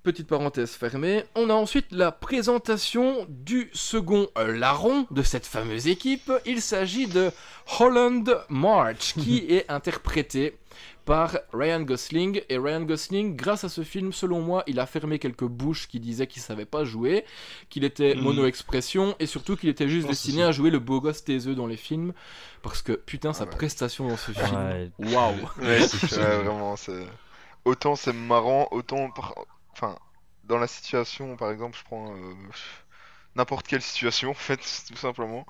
Petite 0.03 0.25
parenthèse 0.27 0.71
fermée. 0.71 1.23
On 1.35 1.51
a 1.51 1.53
ensuite 1.53 1.85
la 1.91 2.11
présentation 2.11 3.27
du 3.29 3.69
second 3.71 4.29
larron 4.35 5.05
de 5.11 5.21
cette 5.21 5.45
fameuse 5.45 5.87
équipe. 5.87 6.31
Il 6.47 6.59
s'agit 6.59 7.05
de 7.05 7.29
Holland 7.79 8.35
March, 8.49 9.13
qui 9.13 9.37
est 9.49 9.69
interprété 9.69 10.57
par 11.05 11.37
Ryan 11.53 11.81
Gosling. 11.81 12.41
Et 12.49 12.57
Ryan 12.57 12.81
Gosling, 12.81 13.35
grâce 13.35 13.63
à 13.63 13.69
ce 13.69 13.83
film, 13.83 14.13
selon 14.13 14.41
moi, 14.41 14.63
il 14.67 14.79
a 14.79 14.85
fermé 14.85 15.19
quelques 15.19 15.45
bouches 15.45 15.87
qui 15.87 15.99
disaient 15.99 16.27
qu'il 16.27 16.41
savait 16.41 16.65
pas 16.65 16.83
jouer, 16.83 17.25
qu'il 17.69 17.83
était 17.83 18.15
Mhm. 18.15 18.21
mono-expression, 18.23 19.15
et 19.19 19.25
surtout 19.25 19.55
qu'il 19.57 19.69
était 19.69 19.89
juste 19.89 20.05
Oh, 20.07 20.11
destiné 20.11 20.43
à 20.43 20.51
jouer 20.51 20.69
le 20.69 20.79
beau 20.79 21.01
gosse 21.01 21.23
taiseux 21.23 21.55
dans 21.55 21.67
les 21.67 21.77
films. 21.77 22.13
Parce 22.61 22.81
que 22.81 22.93
putain, 22.93 23.33
sa 23.33 23.45
ouais. 23.45 23.49
prestation 23.49 24.07
dans 24.07 24.17
ce 24.17 24.31
film. 24.31 24.55
Ouais. 24.55 24.91
Waouh! 24.99 25.35
Ouais, 25.61 25.79
ouais, 25.79 25.87
vraiment, 26.43 26.75
c'est. 26.75 27.05
Autant 27.65 27.95
c'est 27.95 28.13
marrant, 28.13 28.67
autant. 28.71 29.09
par- 29.11 29.35
Enfin, 29.73 29.97
dans 30.43 30.57
la 30.57 30.67
situation, 30.67 31.35
par 31.37 31.51
exemple, 31.51 31.77
je 31.77 31.83
prends. 31.83 32.13
euh, 32.13 32.33
N'importe 33.35 33.67
quelle 33.67 33.81
situation, 33.81 34.31
en 34.31 34.33
fait, 34.33 34.57
tout 34.87 34.97
simplement. 34.97 35.45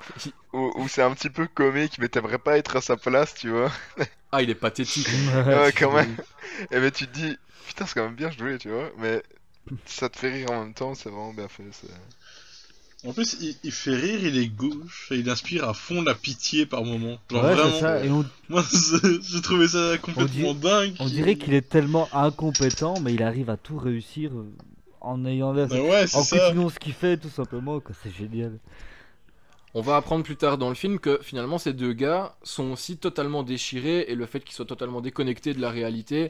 Où, 0.53 0.71
où 0.77 0.87
c'est 0.87 1.03
un 1.03 1.13
petit 1.15 1.29
peu 1.29 1.47
comique, 1.47 1.97
mais 1.99 2.09
t'aimerais 2.09 2.39
pas 2.39 2.57
être 2.57 2.75
à 2.77 2.81
sa 2.81 2.97
place, 2.97 3.35
tu 3.35 3.49
vois. 3.49 3.71
Ah, 4.31 4.41
il 4.41 4.49
est 4.49 4.55
pathétique. 4.55 5.07
Ouais, 5.47 5.73
quand 5.73 5.93
même. 5.93 6.17
Et 6.71 6.79
ben 6.79 6.91
tu 6.91 7.07
te 7.07 7.11
dis, 7.13 7.37
putain, 7.67 7.85
c'est 7.85 7.95
quand 7.95 8.05
même 8.05 8.15
bien 8.15 8.31
joué, 8.31 8.57
tu 8.57 8.69
vois. 8.69 8.91
Mais 8.97 9.23
ça 9.85 10.09
te 10.09 10.17
fait 10.17 10.31
rire 10.31 10.51
en 10.51 10.63
même 10.65 10.73
temps, 10.73 10.95
c'est 10.95 11.09
vraiment 11.09 11.33
bien 11.33 11.47
fait. 11.49 11.65
c'est- 11.71 11.87
En 13.03 13.13
plus, 13.13 13.35
il, 13.41 13.55
il 13.63 13.71
fait 13.71 13.95
rire, 13.95 14.19
il 14.23 14.37
est 14.37 14.47
gauche, 14.47 15.07
et 15.11 15.15
il 15.17 15.29
inspire 15.29 15.67
à 15.67 15.73
fond 15.73 16.01
la 16.03 16.13
pitié 16.13 16.65
par 16.67 16.83
moment. 16.83 17.17
Genre 17.31 17.43
Ouais, 17.43 17.55
vraiment. 17.55 17.71
c'est 17.73 17.79
ça. 17.79 18.05
Et 18.05 18.09
on, 18.11 18.25
Moi, 18.49 18.63
j'ai 19.23 19.41
trouvé 19.41 19.67
ça 19.67 19.97
complètement 20.01 20.53
dingue. 20.53 20.93
on 20.99 21.07
dirait 21.07 21.35
qu'il 21.35 21.53
est 21.53 21.67
tellement 21.67 22.09
incompétent, 22.13 22.99
mais 22.99 23.13
il 23.13 23.23
arrive 23.23 23.49
à 23.49 23.57
tout 23.57 23.77
réussir 23.77 24.31
euh, 24.33 24.51
en 25.01 25.25
ayant 25.25 25.51
l'air. 25.53 25.67
Bah 25.67 25.81
ouais, 25.81 26.07
c'est 26.07 26.17
En 26.17 26.23
ça. 26.23 26.37
continuant 26.39 26.69
ce 26.69 26.79
qu'il 26.79 26.93
fait, 26.93 27.17
tout 27.17 27.29
simplement, 27.29 27.79
quoi. 27.79 27.93
C'est 28.03 28.11
génial. 28.15 28.57
On 29.73 29.79
va 29.81 29.95
apprendre 29.95 30.25
plus 30.25 30.35
tard 30.35 30.57
dans 30.57 30.67
le 30.67 30.75
film 30.75 30.99
que 30.99 31.17
finalement 31.23 31.57
ces 31.57 31.71
deux 31.71 31.93
gars 31.93 32.35
sont 32.43 32.71
aussi 32.71 32.97
totalement 32.97 33.41
déchirés 33.41 34.01
et 34.09 34.15
le 34.15 34.25
fait 34.25 34.41
qu'ils 34.41 34.53
soient 34.53 34.65
totalement 34.65 34.99
déconnectés 34.99 35.53
de 35.53 35.61
la 35.61 35.69
réalité 35.69 36.29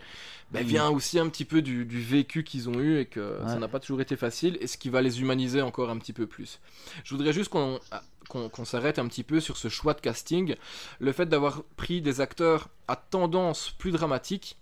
Mm. 0.54 0.58
vient 0.60 0.90
aussi 0.90 1.18
un 1.18 1.28
petit 1.30 1.46
peu 1.46 1.62
du, 1.64 1.86
du 1.86 2.02
vécu 2.02 2.44
qu'ils 2.44 2.70
ont 2.70 2.76
eu 2.80 3.00
et 3.00 3.06
que 3.08 3.40
ça 3.48 3.58
n'a 3.58 3.68
pas 3.70 3.80
toujours 3.80 4.00
été 4.02 4.16
facile 4.16 4.58
et 4.62 4.68
ce 4.68 4.78
qui 4.78 4.90
va 4.90 5.02
les 5.02 5.22
humaniser 5.22 5.62
encore 5.64 5.90
un 5.90 5.98
petit 5.98 6.14
peu 6.14 6.28
plus. 6.28 6.60
Je 7.04 7.16
voudrais 7.16 7.34
juste 7.34 7.50
qu'on 7.50 7.80
ah, 7.90 8.04
qu'on- 8.30 8.48
qu'on 8.50 8.64
s'arrête 8.66 9.00
un 9.00 9.08
petit 9.08 9.24
peu 9.24 9.40
sur 9.40 9.58
ce 9.58 9.70
choix 9.70 9.94
de 9.96 10.02
casting. 10.02 10.56
Le 11.00 11.12
fait 11.12 11.26
d'avoir 11.26 11.64
pris 11.78 12.02
des 12.02 12.22
acteurs 12.22 12.68
à 12.88 12.96
tendance 12.96 13.72
plus 13.72 13.92
dramatique 13.92 14.56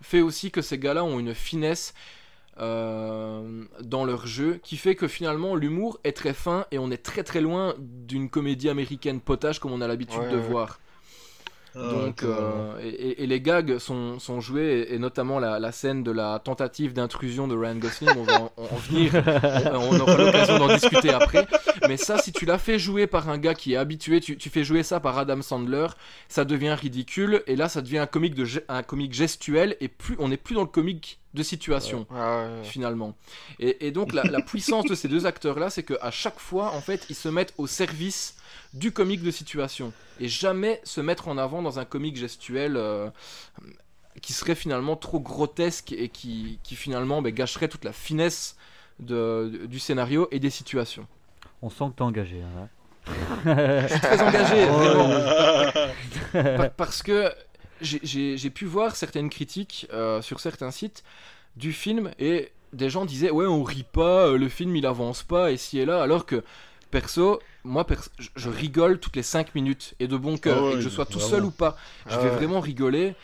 fait 0.00 0.20
aussi 0.20 0.50
que 0.52 0.62
ces 0.62 0.78
gars-là 0.78 1.02
ont 1.02 1.18
une 1.18 1.34
finesse 1.34 1.92
euh, 2.60 3.64
dans 3.82 4.04
leur 4.04 4.26
jeu 4.26 4.60
qui 4.62 4.76
fait 4.76 4.94
que 4.94 5.08
finalement 5.08 5.54
l'humour 5.56 5.98
est 6.04 6.12
très 6.16 6.34
fin 6.34 6.66
et 6.70 6.78
on 6.78 6.90
est 6.90 7.02
très 7.02 7.22
très 7.22 7.40
loin 7.40 7.74
d'une 7.78 8.28
comédie 8.28 8.68
américaine 8.68 9.20
potage 9.20 9.58
comme 9.58 9.72
on 9.72 9.80
a 9.80 9.88
l'habitude 9.88 10.20
Ouais, 10.20 10.30
de 10.30 10.36
ouais. 10.36 10.42
voir. 10.42 10.78
Ah, 11.74 11.90
Donc, 11.90 12.22
euh, 12.22 12.78
et, 12.82 13.26
les 13.26 13.40
gags 13.40 13.78
sont, 13.78 14.18
sont 14.18 14.40
joués, 14.40 14.86
et, 14.88 14.94
et 14.94 14.98
notamment 14.98 15.38
la, 15.38 15.58
la 15.58 15.72
scène 15.72 16.02
de 16.02 16.10
la 16.10 16.38
tentative 16.38 16.92
d'intrusion 16.92 17.48
de 17.48 17.56
Ryan 17.56 17.76
Gosling, 17.76 18.10
on 18.16 18.24
va 18.24 18.42
en, 18.42 18.52
en 18.58 18.76
venir, 18.76 19.12
on, 19.72 19.96
on 19.96 20.00
aura 20.00 20.16
l'occasion 20.16 20.58
d'en 20.58 20.68
discuter 20.68 21.10
après. 21.10 21.46
Mais 21.88 21.96
ça, 21.96 22.18
si 22.18 22.32
tu 22.32 22.44
l'as 22.44 22.58
fait 22.58 22.78
jouer 22.78 23.06
par 23.06 23.28
un 23.30 23.38
gars 23.38 23.54
qui 23.54 23.72
est 23.72 23.76
habitué, 23.76 24.20
tu, 24.20 24.36
tu 24.36 24.50
fais 24.50 24.64
jouer 24.64 24.82
ça 24.82 25.00
par 25.00 25.16
Adam 25.18 25.40
Sandler, 25.40 25.86
ça 26.28 26.44
devient 26.44 26.74
ridicule, 26.78 27.42
et 27.46 27.56
là, 27.56 27.68
ça 27.68 27.80
devient 27.80 27.98
un 27.98 28.06
comique, 28.06 28.34
de, 28.34 28.46
un 28.68 28.82
comique 28.82 29.14
gestuel, 29.14 29.76
et 29.80 29.88
plus, 29.88 30.16
on 30.18 30.28
n'est 30.28 30.36
plus 30.36 30.54
dans 30.54 30.62
le 30.62 30.66
comique 30.66 31.20
de 31.32 31.42
situation 31.42 32.06
Ah 32.10 32.14
ouais, 32.14 32.44
ouais. 32.58 32.64
finalement. 32.64 33.16
Et, 33.58 33.86
et 33.86 33.90
donc 33.90 34.12
la, 34.12 34.22
la 34.24 34.42
puissance 34.42 34.84
de 34.84 34.94
ces 34.94 35.08
deux 35.08 35.24
acteurs-là, 35.24 35.70
c'est 35.70 35.82
qu'à 35.82 36.10
chaque 36.10 36.38
fois, 36.38 36.72
en 36.74 36.82
fait, 36.82 37.06
ils 37.08 37.16
se 37.16 37.28
mettent 37.30 37.54
au 37.56 37.66
service 37.66 38.36
du 38.74 38.92
comique 38.92 39.22
de 39.22 39.30
situation 39.30 39.92
et 40.20 40.28
jamais 40.28 40.80
se 40.84 41.00
mettre 41.00 41.28
en 41.28 41.36
avant 41.38 41.62
dans 41.62 41.78
un 41.78 41.84
comique 41.84 42.16
gestuel 42.16 42.76
euh, 42.76 43.10
qui 44.20 44.32
serait 44.32 44.54
finalement 44.54 44.96
trop 44.96 45.20
grotesque 45.20 45.92
et 45.92 46.08
qui, 46.08 46.58
qui 46.62 46.76
finalement 46.76 47.22
ben, 47.22 47.32
gâcherait 47.34 47.68
toute 47.68 47.84
la 47.84 47.92
finesse 47.92 48.56
de- 49.00 49.66
du 49.68 49.78
scénario 49.78 50.28
et 50.30 50.38
des 50.38 50.50
situations. 50.50 51.06
On 51.62 51.70
sent 51.70 51.84
que 51.90 51.96
t'es 51.96 52.02
engagé. 52.02 52.42
Hein, 52.42 52.68
Je 53.44 53.86
suis 53.90 54.00
très 54.00 54.20
engagé, 54.22 54.64
vraiment. 54.70 55.72
Par- 56.56 56.70
parce 56.70 57.02
que 57.02 57.32
j'ai- 57.80 58.50
pu 58.50 58.64
voir 58.64 58.96
certaines 58.96 59.28
critiques 59.30 59.86
euh, 59.92 60.22
sur 60.22 60.40
certains 60.40 60.70
sites 60.70 61.02
du 61.56 61.72
film 61.72 62.10
et 62.18 62.52
des 62.72 62.88
gens 62.88 63.04
disaient 63.04 63.30
ouais 63.30 63.46
on 63.46 63.62
rit 63.62 63.84
pas, 63.90 64.28
euh, 64.28 64.38
le 64.38 64.48
film 64.48 64.74
il 64.76 64.86
avance 64.86 65.22
pas 65.22 65.50
et 65.50 65.56
ci 65.58 65.78
et 65.78 65.84
là 65.84 66.02
alors 66.02 66.24
que 66.24 66.42
perso 66.92 67.40
moi 67.64 67.86
pers- 67.86 68.10
je- 68.36 68.50
rigole 68.50 69.00
toutes 69.00 69.16
les 69.16 69.24
5 69.24 69.54
minutes 69.56 69.94
et 70.00 70.08
de 70.08 70.16
bon 70.18 70.38
cœur 70.38 70.58
Ah 70.58 70.70
et 70.70 70.76
que 70.76 70.82
je 70.82 70.90
sois 70.90 71.06
tout 71.06 71.20
vraiment. 71.20 71.30
seul 71.30 71.44
ou 71.46 71.52
pas 71.52 71.76
je 72.08 72.14
Ah 72.14 72.20
vais 72.20 72.28
ouais. 72.28 72.30
vraiment 72.30 72.60
rigoler 72.60 73.16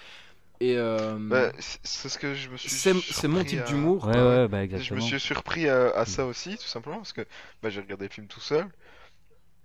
et 0.60 0.76
euh, 0.78 1.18
Bah, 1.30 1.52
c'est- 1.58 2.08
ce 2.08 2.18
que 2.18 2.34
je 2.34 2.48
me 2.50 2.56
suis. 2.56 2.70
c'est 2.70 2.94
c'est 3.10 3.28
mon 3.28 3.44
type 3.44 3.60
à- 3.60 3.64
d'humour 3.64 4.06
Ouais, 4.06 4.14
ouais, 4.14 4.48
bah 4.48 4.64
Je 4.74 4.94
me 4.94 5.00
suis 5.00 5.20
surpris 5.20 5.68
à, 5.68 5.90
à 5.90 6.04
ça 6.06 6.26
aussi, 6.26 6.56
tout 6.58 6.66
simplement, 6.66 6.98
parce 6.98 7.12
que 7.12 7.26
bah, 7.62 7.70
j'ai 7.70 7.80
regardé 7.80 8.06
le 8.06 8.12
film 8.12 8.26
tout 8.28 8.40
seul. 8.40 8.66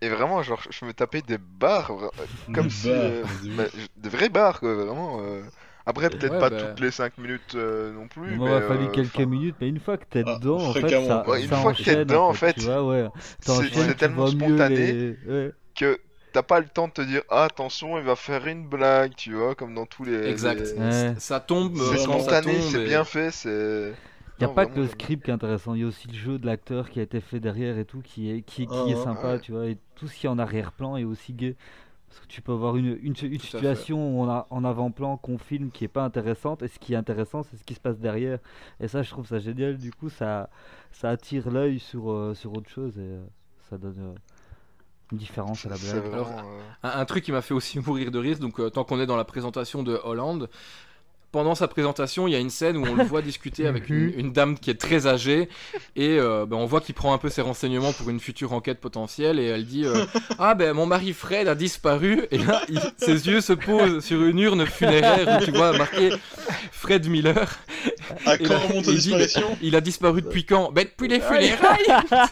Et 0.02 0.10
vraiment, 0.10 0.44
genre, 0.44 0.62
je 0.70 0.86
me 0.86 0.94
tapais 0.94 1.22
des 1.22 1.38
barres, 1.38 1.92
comme 2.52 2.70
Des 2.70 2.70
si. 2.70 2.90
barres, 2.90 3.14
euh, 3.24 3.26
bah, 3.58 3.68
des 3.96 4.10
vraies 4.10 4.30
barres, 4.30 4.60
quoi, 4.60 4.76
vraiment. 4.76 5.22
euh. 5.22 5.44
Après, 5.86 6.10
peut-être 6.10 6.32
Ouais, 6.34 6.40
pas 6.40 6.50
bah. 6.50 6.58
toutes 6.58 6.80
les 6.80 6.92
5 6.92 7.18
minutes 7.18 7.56
euh, 7.56 7.92
non 7.92 8.08
plus. 8.08 8.28
Il 8.32 8.32
mais, 8.32 8.38
m'aura 8.38 8.62
fallu 8.62 8.86
euh, 8.86 8.88
quelques 8.88 9.16
enfin, 9.16 9.26
minutes, 9.26 9.56
mais 9.60 9.68
une 9.70 9.80
fois 9.80 9.98
que 9.98 10.06
t'es 10.10 10.24
Ah, 10.26 10.36
dedans, 10.40 10.58
en 10.58 10.74
fait, 10.74 10.90
ça. 10.90 11.28
Ouais, 11.28 11.42
une 11.44 11.50
ça 11.50 11.58
fois 11.58 11.74
que 11.74 11.84
t'es 11.84 11.96
dedans, 11.98 12.30
en 12.30 12.34
Tu 12.34 12.38
fait, 12.40 12.60
vois, 12.62 12.84
ouais. 12.88 13.10
c'est 13.40 13.96
tellement 13.98 14.28
spontané 14.28 14.76
les- 14.76 15.18
ouais. 15.28 15.52
que 15.76 16.00
t'as 16.32 16.44
pas 16.44 16.60
le 16.60 16.68
temps 16.68 16.88
de 16.88 16.94
te 16.94 17.02
dire 17.02 17.22
ah, 17.30 17.44
attention, 17.46 17.98
il 17.98 18.04
va 18.06 18.16
faire 18.16 18.48
une 18.48 18.68
blague, 18.68 19.16
tu 19.16 19.34
vois, 19.34 19.56
comme 19.56 19.74
dans 19.76 19.86
tous 19.86 20.04
les. 20.06 20.28
exact 20.30 20.60
les- 20.62 20.74
Ouais. 20.80 21.16
ça 21.18 21.40
tombe 21.40 21.76
C'est 21.76 21.82
euh, 21.82 21.98
spontané, 21.98 22.62
c'est 22.62 22.82
et- 22.82 22.86
bien 22.86 23.04
fait, 23.04 23.32
c'est. 23.32 23.94
Il 24.40 24.42
n'y 24.42 24.46
a 24.46 24.48
Non, 24.48 24.54
pas 24.54 24.66
que 24.66 24.80
le 24.80 24.88
script 24.88 25.24
qui 25.26 25.32
est 25.32 25.34
intéressant, 25.34 25.76
il 25.76 25.82
y 25.82 25.84
a 25.84 25.88
aussi 25.88 26.08
le 26.08 26.14
jeu 26.16 26.40
de 26.40 26.46
l'acteur 26.46 26.90
qui 26.90 27.00
a 27.00 27.04
été 27.04 27.22
fait 27.22 27.40
derrière 27.40 27.78
et 27.78 27.86
tout, 27.86 28.02
qui 28.02 28.32
est, 28.32 28.42
qui, 28.42 28.68
qui 28.68 28.74
Ah, 28.74 28.86
est 28.92 28.96
sympa, 28.96 29.36
Ouais. 29.36 29.40
tu 29.40 29.52
vois, 29.52 29.68
et 29.68 29.78
tout 29.96 30.08
ce 30.08 30.16
qui 30.16 30.26
est 30.26 30.30
en 30.30 30.40
arrière-plan 30.40 30.98
est 30.98 31.04
aussi 31.04 31.34
gay. 31.34 31.56
Parce 32.14 32.28
que 32.28 32.32
tu 32.32 32.44
peux 32.44 32.52
avoir 32.52 32.78
une, 32.78 33.00
une, 33.02 33.16
situation 33.16 33.98
où 33.98 34.22
on 34.22 34.30
a 34.30 34.46
en 34.52 34.64
avant-plan 34.64 35.18
qu'on 35.18 35.40
filme 35.40 35.72
qui 35.72 35.84
est 35.84 35.88
pas 35.88 36.04
intéressante, 36.04 36.62
et 36.62 36.68
ce 36.68 36.78
qui 36.78 36.94
est 36.94 36.96
intéressant, 36.96 37.42
c'est 37.42 37.58
ce 37.58 37.64
qui 37.64 37.74
se 37.74 37.80
passe 37.80 37.98
derrière. 37.98 38.38
Et 38.80 38.88
ça, 38.88 39.02
je 39.02 39.10
trouve 39.10 39.26
ça 39.26 39.40
génial, 39.40 39.78
du 39.78 39.92
coup, 39.92 40.10
ça, 40.10 40.52
ça 40.92 41.10
attire 41.10 41.50
l'œil 41.50 41.80
sur, 41.80 42.12
euh, 42.12 42.36
sur 42.36 42.54
autre 42.54 42.70
chose, 42.70 43.00
et 43.00 43.02
euh, 43.02 43.26
ça 43.68 43.80
donne 43.80 43.98
euh, 43.98 44.14
une 45.12 45.18
différence 45.18 45.66
à 45.66 45.70
la 45.70 45.78
blague. 45.78 45.96
vraiment. 45.96 46.14
Alors, 46.14 46.46
euh, 46.46 46.60
Un, 46.84 47.00
un 47.00 47.06
truc 47.06 47.24
qui 47.24 47.32
m'a 47.32 47.42
fait 47.42 47.56
aussi 47.56 47.80
mourir 47.86 48.12
de 48.12 48.20
rire, 48.20 48.38
donc 48.38 48.60
euh, 48.60 48.70
tant 48.70 48.84
qu'on 48.84 49.00
est 49.00 49.08
dans 49.08 49.18
la 49.18 49.26
présentation 49.26 49.82
de 49.82 50.00
Hollande, 50.04 50.50
pendant 51.34 51.56
sa 51.56 51.68
présentation, 51.68 52.28
il 52.28 52.32
y 52.32 52.36
a 52.36 52.40
une 52.40 52.50
scène 52.52 52.78
où 52.78 52.86
on 52.88 52.94
le 52.96 53.04
voit 53.04 53.22
discuter 53.24 53.68
avec 53.68 53.90
une, 53.90 54.06
Mhm. 54.06 54.14
une 54.20 54.32
dame 54.32 54.58
qui 54.58 54.70
est 54.70 54.80
très 54.80 55.08
âgée 55.08 55.50
et 55.96 56.18
euh, 56.20 56.46
ben, 56.46 56.56
on 56.58 56.66
voit 56.66 56.80
qu'il 56.80 56.94
prend 56.96 57.12
un 57.14 57.18
peu 57.18 57.30
ses 57.30 57.42
renseignements 57.42 57.92
pour 57.92 58.10
une 58.10 58.20
future 58.20 58.54
enquête 58.54 58.80
potentielle 58.80 59.40
et 59.40 59.46
elle 59.48 59.66
dit 59.66 59.84
euh, 59.84 60.06
Ah 60.40 60.54
ben 60.54 60.74
mon 60.74 60.86
mari 60.86 61.12
Fred 61.12 61.48
a 61.48 61.56
disparu 61.56 62.22
et 62.32 62.38
là 62.38 62.62
il- 62.70 62.80
ses 62.98 63.28
yeux 63.28 63.42
se 63.42 63.52
posent 63.54 64.06
sur 64.06 64.24
une 64.24 64.38
urne 64.40 64.66
funéraire 64.68 65.40
où 65.42 65.44
tu 65.44 65.52
vois 65.52 65.76
marqué 65.78 66.12
Fred 66.72 67.10
Miller. 67.10 67.58
À 68.26 68.36
Et 68.36 68.38
quand 68.44 68.54
là, 68.54 68.60
remonte 68.60 68.88
aux 68.88 68.92
il 68.92 69.00
dit, 69.00 69.12
ben, 69.12 69.28
Il 69.62 69.76
a 69.76 69.82
disparu 69.82 70.22
depuis 70.22 70.46
quand? 70.46 70.72
Ben 70.72 70.86
depuis 70.86 71.08
les 71.08 71.20
funérailles 71.20 72.30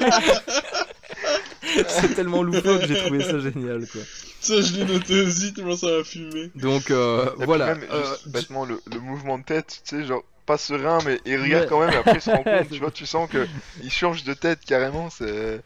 C'est 1.88 2.14
tellement 2.16 2.44
loufoque, 2.44 2.84
j'ai 2.88 2.98
trouvé 2.98 3.24
ça 3.24 3.40
génial 3.40 3.86
quoi. 3.92 4.02
Ça, 4.42 4.60
je 4.60 4.74
l'ai 4.74 4.86
noté 4.86 5.22
aussi, 5.22 5.54
tellement 5.54 5.76
ça 5.78 5.88
m'a 5.88 6.04
fumé. 6.04 6.52
Donc 6.56 6.90
euh, 6.92 7.30
voilà. 7.38 7.76
même, 7.76 7.86
Euh, 7.92 8.04
juste 8.04 8.28
bêtement, 8.30 8.66
le, 8.66 8.82
le 8.92 9.00
mouvement 9.00 9.38
de 9.38 9.44
tête, 9.44 9.82
tu 9.88 9.98
sais, 9.98 10.04
genre, 10.06 10.24
pas 10.48 10.58
serein, 10.58 10.98
mais 11.06 11.20
il 11.26 11.40
regarde 11.40 11.64
Ouais. 11.66 11.70
quand 11.70 11.80
même, 11.80 11.92
et 11.94 11.98
après 11.98 12.16
il 12.16 12.22
se 12.22 12.32
rend 12.32 12.42
compte, 12.44 12.70
tu 12.72 12.80
vois, 12.80 12.90
tu 12.92 13.06
sens 13.06 13.30
que 13.30 13.48
il 13.84 13.92
change 13.92 14.24
de 14.24 14.34
tête 14.34 14.60
carrément, 14.66 15.10
c'est. 15.12 15.62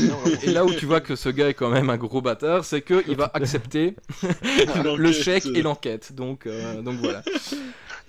Non. 0.00 0.18
Et 0.42 0.50
là 0.50 0.64
où 0.64 0.72
tu 0.74 0.84
vois 0.86 1.00
que 1.00 1.14
ce 1.14 1.28
gars 1.28 1.48
est 1.48 1.54
quand 1.54 1.70
même 1.70 1.88
un 1.88 1.96
gros 1.96 2.20
bâtard, 2.20 2.64
c'est 2.64 2.82
qu'il 2.82 3.16
va 3.16 3.30
accepter 3.32 3.94
le 4.98 5.12
chèque 5.12 5.46
et 5.46 5.62
l'enquête. 5.62 6.12
Donc, 6.12 6.46
euh, 6.46 6.82
donc 6.82 6.96
voilà. 6.96 7.22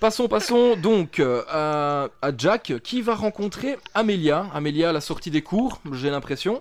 Passons, 0.00 0.28
passons 0.28 0.76
donc 0.76 1.18
euh, 1.18 1.42
à, 1.48 2.08
à 2.22 2.30
Jack 2.36 2.72
qui 2.84 3.02
va 3.02 3.14
rencontrer 3.16 3.76
Amelia. 3.94 4.46
Amelia 4.54 4.90
à 4.90 4.92
la 4.92 5.00
sortie 5.00 5.30
des 5.30 5.42
cours, 5.42 5.80
j'ai 5.92 6.10
l'impression. 6.10 6.60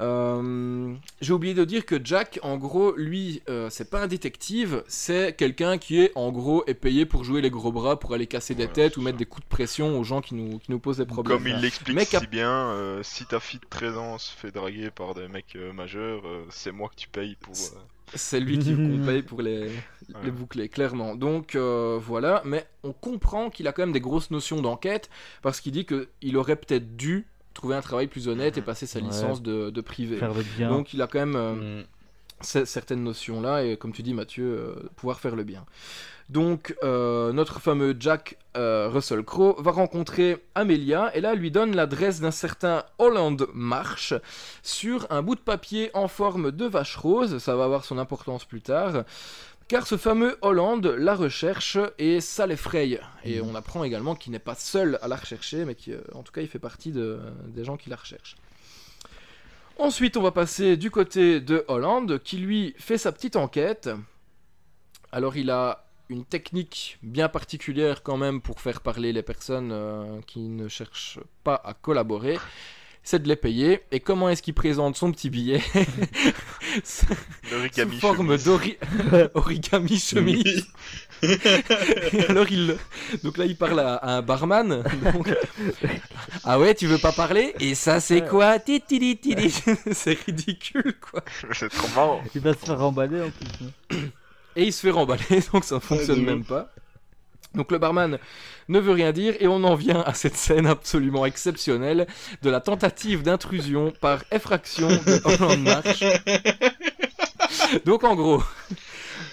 Euh, 0.00 0.94
j'ai 1.20 1.32
oublié 1.32 1.54
de 1.54 1.64
dire 1.64 1.84
que 1.84 1.96
Jack, 2.02 2.38
en 2.42 2.56
gros, 2.56 2.94
lui, 2.96 3.42
euh, 3.48 3.68
c'est 3.70 3.90
pas 3.90 4.00
un 4.02 4.06
détective, 4.06 4.84
c'est 4.86 5.34
quelqu'un 5.36 5.76
qui 5.78 6.00
est, 6.00 6.12
en 6.14 6.30
gros, 6.30 6.64
est 6.66 6.74
payé 6.74 7.04
pour 7.04 7.24
jouer 7.24 7.40
les 7.40 7.50
gros 7.50 7.72
bras, 7.72 7.98
pour 7.98 8.14
aller 8.14 8.26
casser 8.26 8.54
des 8.54 8.64
Voilà, 8.66 8.74
têtes 8.74 8.96
ou 8.96 9.02
mettre 9.02 9.18
des 9.18 9.26
coups 9.26 9.44
de 9.44 9.48
pression 9.48 9.98
aux 9.98 10.04
gens 10.04 10.20
qui 10.20 10.34
nous, 10.34 10.58
qui 10.58 10.70
nous 10.70 10.78
posent 10.78 10.98
des 10.98 11.06
problèmes. 11.06 11.38
Comme 11.38 11.48
il 11.48 11.56
l'explique 11.56 12.00
si 12.00 12.16
a- 12.16 12.20
bien, 12.20 12.50
euh, 12.70 13.02
si 13.02 13.26
ta 13.26 13.40
fille 13.40 13.60
de 13.60 13.66
13 13.68 13.96
ans 13.98 14.18
se 14.18 14.30
fait 14.36 14.52
draguer 14.52 14.90
par 14.90 15.14
des 15.14 15.26
mecs 15.28 15.56
euh, 15.56 15.72
majeurs, 15.72 16.22
euh, 16.26 16.44
c'est 16.50 16.72
moi 16.72 16.88
que 16.88 16.96
tu 16.96 17.08
payes 17.08 17.36
pour. 17.40 17.54
euh, 17.54 17.78
C'est 18.14 18.40
lui 18.40 18.58
qui 18.58 18.74
qu'on 18.76 19.04
paye 19.04 19.22
pour 19.22 19.42
les, 19.42 19.68
boucler, 20.30 20.68
clairement. 20.68 21.16
Donc 21.16 21.54
euh, 21.56 21.98
voilà, 22.00 22.42
mais 22.44 22.66
on 22.84 22.92
comprend 22.92 23.50
qu'il 23.50 23.66
a 23.66 23.72
quand 23.72 23.82
même 23.82 23.92
des 23.92 24.00
grosses 24.00 24.30
notions 24.30 24.62
d'enquête, 24.62 25.10
parce 25.42 25.60
qu'il 25.60 25.72
dit 25.72 25.86
qu'il 25.86 26.36
aurait 26.36 26.56
peut-être 26.56 26.96
dû 26.96 27.26
trouver 27.58 27.74
un 27.76 27.82
travail 27.82 28.06
plus 28.06 28.28
honnête 28.28 28.56
et 28.56 28.62
passer 28.62 28.86
sa 28.86 29.00
Ouais. 29.00 29.04
licence 29.06 29.42
de, 29.42 29.68
de 29.70 29.80
privé. 29.82 30.16
Faire 30.16 30.32
le 30.32 30.42
bien. 30.56 30.70
Donc 30.70 30.94
il 30.94 31.02
a 31.02 31.06
quand 31.06 31.18
même 31.18 31.36
euh, 31.36 31.80
mm. 31.82 31.84
ce- 32.40 32.64
certaines 32.64 33.02
notions-là, 33.04 33.64
et 33.64 33.76
comme 33.76 33.92
tu 33.92 34.02
dis 34.02 34.14
Mathieu, 34.14 34.44
euh, 34.46 34.74
pouvoir 34.96 35.18
faire 35.20 35.36
le 35.36 35.44
bien. 35.44 35.64
Donc 36.30 36.76
euh, 36.84 37.32
notre 37.32 37.58
fameux 37.58 37.96
Jack 37.98 38.36
euh, 38.56 38.90
Russell 38.92 39.22
Crowe 39.24 39.56
va 39.60 39.70
rencontrer 39.70 40.44
Amelia, 40.54 41.10
et 41.16 41.20
là 41.22 41.32
elle 41.32 41.38
lui 41.38 41.50
donne 41.50 41.74
l'adresse 41.74 42.20
d'un 42.20 42.30
certain 42.30 42.84
Holland 42.98 43.46
Marsh 43.54 44.12
sur 44.62 45.06
un 45.10 45.22
bout 45.22 45.36
de 45.36 45.40
papier 45.40 45.90
en 45.94 46.06
forme 46.06 46.50
de 46.52 46.66
vache 46.66 46.96
rose, 46.96 47.38
ça 47.38 47.56
va 47.56 47.64
avoir 47.64 47.84
son 47.84 47.96
importance 47.98 48.44
plus 48.44 48.60
tard. 48.60 49.04
Car 49.68 49.86
ce 49.86 49.98
fameux 49.98 50.38
Holland 50.40 50.84
la 50.86 51.14
recherche 51.14 51.76
et 51.98 52.20
ça 52.22 52.46
l'effraie. 52.46 52.98
Et 53.24 53.40
on 53.42 53.54
apprend 53.54 53.84
également 53.84 54.14
qu'il 54.14 54.32
n'est 54.32 54.38
pas 54.38 54.54
seul 54.54 54.98
à 55.02 55.08
la 55.08 55.16
rechercher, 55.16 55.66
mais 55.66 55.74
qu'en 55.74 56.22
tout 56.22 56.32
cas 56.32 56.40
il 56.40 56.48
fait 56.48 56.58
partie 56.58 56.90
de- 56.90 57.20
des 57.48 57.64
gens 57.64 57.76
qui 57.76 57.90
la 57.90 57.96
recherchent. 57.96 58.36
Ensuite, 59.78 60.16
on 60.16 60.22
va 60.22 60.32
passer 60.32 60.76
du 60.76 60.90
côté 60.90 61.40
de 61.40 61.64
Hollande, 61.68 62.18
qui 62.22 62.38
lui 62.38 62.74
fait 62.78 62.98
sa 62.98 63.12
petite 63.12 63.36
enquête. 63.36 63.88
Alors, 65.12 65.36
il 65.36 65.50
a 65.50 65.84
une 66.08 66.24
technique 66.24 66.98
bien 67.02 67.28
particulière 67.28 68.02
quand 68.02 68.16
même 68.16 68.40
pour 68.40 68.60
faire 68.60 68.80
parler 68.80 69.12
les 69.12 69.22
personnes 69.22 69.70
euh, 69.70 70.20
qui 70.26 70.40
ne 70.40 70.66
cherchent 70.66 71.20
pas 71.44 71.60
à 71.64 71.74
collaborer. 71.74 72.38
C'est 73.10 73.22
de 73.22 73.28
les 73.28 73.36
payer. 73.36 73.80
Et 73.90 74.00
comment 74.00 74.28
est-ce 74.28 74.42
qu'il 74.42 74.52
présente 74.52 74.94
son 74.96 75.12
petit 75.12 75.30
billet 75.30 75.62
Sous 76.84 77.06
L'origami 77.50 77.98
forme 77.98 78.26
chemise. 78.38 78.44
d'ori- 78.44 78.76
origami 79.34 79.98
chemise. 79.98 80.66
Et 81.22 82.20
alors 82.28 82.44
il, 82.50 82.76
donc 83.24 83.38
là 83.38 83.46
il 83.46 83.56
parle 83.56 83.80
à, 83.80 83.94
à 83.94 84.10
un 84.18 84.20
barman. 84.22 84.82
donc, 85.14 85.34
ah 86.44 86.58
ouais, 86.60 86.74
tu 86.74 86.86
veux 86.86 86.98
pas 86.98 87.12
parler? 87.12 87.54
Et 87.60 87.74
ça 87.74 87.98
c'est 88.00 88.28
quoi? 88.28 88.58
C'est 89.92 90.18
ridicule 90.26 90.94
quoi. 91.00 91.22
c'est 91.54 91.70
trop 91.70 91.88
marrant. 91.94 92.22
Il 92.34 92.42
va 92.42 92.52
se 92.52 92.58
faire 92.58 92.82
emballer 92.82 93.22
en 93.22 93.30
plus. 93.30 93.66
hein. 93.94 93.96
Et 94.54 94.64
il 94.64 94.72
se 94.74 94.80
fait 94.82 94.90
remballer, 94.90 95.42
donc 95.50 95.64
ça 95.64 95.80
fonctionne 95.80 96.24
même 96.26 96.44
pas. 96.44 96.70
Donc 97.54 97.72
le 97.72 97.78
barman 97.78 98.18
ne 98.68 98.78
veut 98.78 98.92
rien 98.92 99.12
dire 99.12 99.34
et 99.40 99.48
on 99.48 99.64
en 99.64 99.74
vient 99.74 100.02
à 100.02 100.14
cette 100.14 100.36
scène 100.36 100.66
absolument 100.66 101.24
exceptionnelle 101.24 102.06
de 102.42 102.50
la 102.50 102.60
tentative 102.60 103.22
d'intrusion 103.22 103.92
par 104.00 104.22
effraction 104.30 104.88
de 104.88 105.20
Holland 105.24 105.62
March. 105.62 106.04
Donc 107.84 108.04
en 108.04 108.14
gros, 108.14 108.42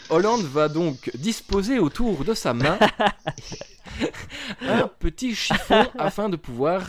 Holland 0.10 0.42
va 0.42 0.70
donc 0.70 1.12
disposer 1.16 1.80
autour 1.80 2.24
de 2.24 2.34
sa 2.34 2.54
main 2.54 2.80
un 4.62 4.88
petit 5.00 5.36
chiffon 5.36 5.86
afin 5.98 6.30
de 6.30 6.36
pouvoir 6.36 6.84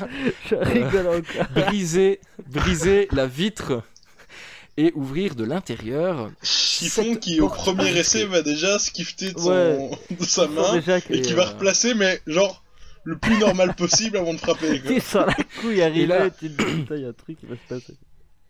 briser, 1.55 2.21
briser 2.47 3.09
la 3.13 3.27
vitre 3.27 3.83
et 4.77 4.93
ouvrir 4.95 5.35
de 5.35 5.45
l'intérieur. 5.45 6.31
Chiffon 6.43 7.17
qui, 7.17 7.41
au 7.41 7.49
premier 7.49 7.97
essai, 7.97 8.25
va 8.25 8.43
déjà 8.43 8.79
skifter 8.79 9.33
de, 9.33 9.39
son... 9.39 9.51
Ouais. 9.51 9.91
de 10.19 10.25
sa 10.25 10.47
main 10.49 10.81
et 11.11 11.21
qui 11.23 11.33
euh, 11.33 11.37
va 11.37 11.47
replacer, 11.47 11.95
mais 11.95 12.21
genre 12.27 12.63
le 13.05 13.17
plus 13.17 13.39
normal 13.39 13.75
possible 13.75 14.17
avant 14.17 14.35
de 14.35 14.39
frapper. 14.39 14.83
Tu 14.85 15.01
sens 15.01 15.27
la 15.27 15.37
couille 15.61 15.83
arriver, 15.83 16.07
là- 16.07 16.31
tu 16.31 16.51
te 16.51 16.63
dis 16.63 16.73
putain, 16.81 16.97
il 16.97 17.03
y 17.03 17.07
a 17.07 17.09
un 17.09 17.13
truc 17.13 17.39
qui 17.39 17.47
va 17.47 17.55
se 17.55 17.75
passer. 17.75 17.95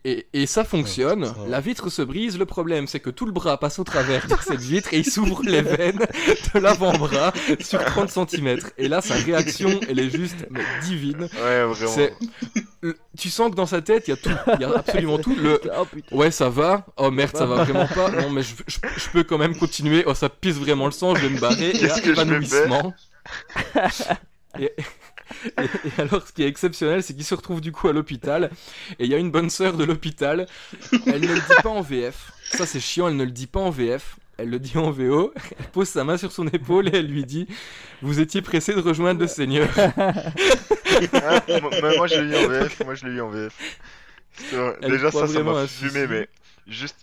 Et, 0.08 0.28
et 0.34 0.46
ça 0.46 0.62
fonctionne, 0.62 1.24
Ouais, 1.24 1.48
la 1.48 1.58
vitre 1.60 1.90
se 1.90 2.00
brise, 2.02 2.38
le 2.38 2.46
problème 2.46 2.86
c'est 2.86 3.00
que 3.00 3.10
tout 3.10 3.26
le 3.26 3.32
bras 3.32 3.58
passe 3.58 3.80
au 3.80 3.84
travers 3.84 4.24
de 4.28 4.34
cette 4.40 4.60
vitre 4.60 4.90
et 4.94 4.98
il 4.98 5.04
s'ouvre 5.04 5.42
les 5.42 5.62
veines 5.62 5.98
de 6.54 6.58
l'avant-bras 6.60 7.32
sur 7.58 7.84
30 7.84 8.08
cm. 8.10 8.58
Et 8.78 8.86
là 8.86 9.00
sa 9.00 9.14
réaction 9.14 9.80
elle 9.88 9.98
est 9.98 10.10
juste 10.10 10.46
mais 10.50 10.60
divine. 10.82 11.22
Ouais, 11.42 11.64
vraiment. 11.64 11.92
Le- 12.82 12.96
tu 13.18 13.30
sens 13.30 13.50
que 13.50 13.56
dans 13.56 13.66
sa 13.66 13.82
tête 13.82 14.04
il 14.06 14.10
y 14.10 14.12
a 14.12 14.16
tout, 14.16 14.30
il 14.54 14.60
y 14.60 14.64
a 14.64 14.70
absolument 14.78 15.18
tout. 15.18 15.34
Le, 15.34 15.60
Oh 15.76 15.86
ouais 16.16 16.30
ça 16.30 16.50
va, 16.50 16.86
oh 16.98 17.10
merde 17.10 17.36
ça 17.36 17.46
va 17.46 17.64
vraiment 17.64 17.88
pas, 17.88 18.10
non 18.12 18.30
mais 18.30 18.42
je, 18.42 18.54
je- 18.68 18.78
je 18.96 19.10
peux 19.10 19.24
quand 19.24 19.38
même 19.38 19.56
continuer, 19.56 20.04
oh 20.06 20.14
ça 20.14 20.28
pisse 20.28 20.54
vraiment 20.56 20.86
le 20.86 20.92
sang, 20.92 21.16
je 21.16 21.22
vais 21.26 21.30
me 21.34 21.40
barrer, 21.40 21.72
Qu'est-ce 21.72 22.00
que 22.00 22.14
je 22.14 22.20
vais 22.20 22.22
évanouissement. 22.22 22.94
Et, 24.60 24.64
et- 24.64 25.62
et 25.62 26.00
alors, 26.00 26.26
ce 26.26 26.32
qui 26.32 26.42
est 26.44 26.48
exceptionnel, 26.48 27.02
c'est 27.02 27.14
qu'il 27.14 27.24
se 27.24 27.34
retrouve 27.34 27.60
du 27.60 27.72
coup 27.72 27.88
à 27.88 27.92
l'hôpital. 27.92 28.50
Et 28.98 29.04
il 29.04 29.10
y 29.10 29.14
a 29.14 29.18
une 29.18 29.30
bonne 29.30 29.50
sœur 29.50 29.74
de 29.76 29.84
l'hôpital. 29.84 30.46
Elle 31.06 31.20
ne 31.22 31.28
le 31.34 31.40
dit 31.40 31.62
pas 31.62 31.68
en 31.70 31.80
VF. 31.82 32.32
Ça, 32.44 32.64
c'est 32.66 32.80
chiant, 32.80 33.08
elle 33.08 33.16
ne 33.16 33.24
le 33.24 33.30
dit 33.32 33.46
pas 33.46 33.60
en 33.60 33.70
VF. 33.70 34.16
Elle 34.38 34.50
le 34.50 34.58
dit 34.58 34.76
en 34.76 34.90
VO. 34.90 35.32
Elle 35.58 35.66
pose 35.66 35.88
sa 35.88 36.04
main 36.04 36.18
sur 36.18 36.30
son 36.30 36.46
épaule 36.48 36.88
et 36.88 36.98
elle 36.98 37.06
lui 37.06 37.24
dit 37.24 37.48
Vous 38.02 38.20
étiez 38.20 38.42
pressé 38.42 38.74
de 38.74 38.80
rejoindre 38.80 39.20
le 39.20 39.26
Seigneur. 39.28 39.68
Ah, 41.12 41.42
moi, 41.96 42.06
je 42.06 42.20
l'ai 42.20 42.32
eu 42.32 42.44
en 42.44 42.48
VF. 42.48 42.80
Moi, 42.84 42.94
je 42.94 43.06
l'ai 43.06 43.12
eu 43.12 43.20
en 43.20 43.28
VF. 43.28 43.52
Déjà, 44.90 45.10
ça, 45.10 45.26
ça 45.26 45.42
m'a 45.42 45.66
fumé, 45.66 46.06
mais 46.06 46.28
juste 46.66 46.96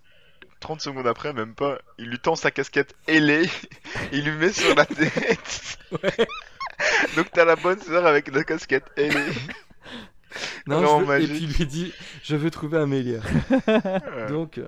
30 0.61 0.81
secondes 0.81 1.05
après, 1.07 1.33
même 1.33 1.53
pas, 1.53 1.77
il 1.99 2.05
lui 2.09 2.17
tend 2.19 2.35
sa 2.35 2.49
casquette 2.51 2.95
ailée, 3.07 3.47
il 4.11 4.23
lui 4.23 4.31
met 4.37 4.51
sur 4.51 4.73
la 4.75 4.85
tête. 4.85 5.77
Donc, 7.15 7.27
t'as 7.31 7.45
la 7.45 7.55
bonne 7.55 7.79
sœur 7.79 8.05
avec 8.05 8.33
la 8.33 8.43
casquette 8.43 8.85
ailée. 8.97 9.13
Non, 10.65 10.79
Vraiment 10.81 10.99
je 11.01 11.05
veux- 11.05 11.21
Et 11.21 11.27
puis 11.27 11.43
il 11.43 11.53
lui 11.57 11.65
dit 11.67 11.93
Je 12.23 12.35
veux 12.35 12.49
trouver 12.49 12.79
Amélia. 12.79 13.19
Ouais. 13.67 14.27
Donc. 14.29 14.57
euh, 14.57 14.67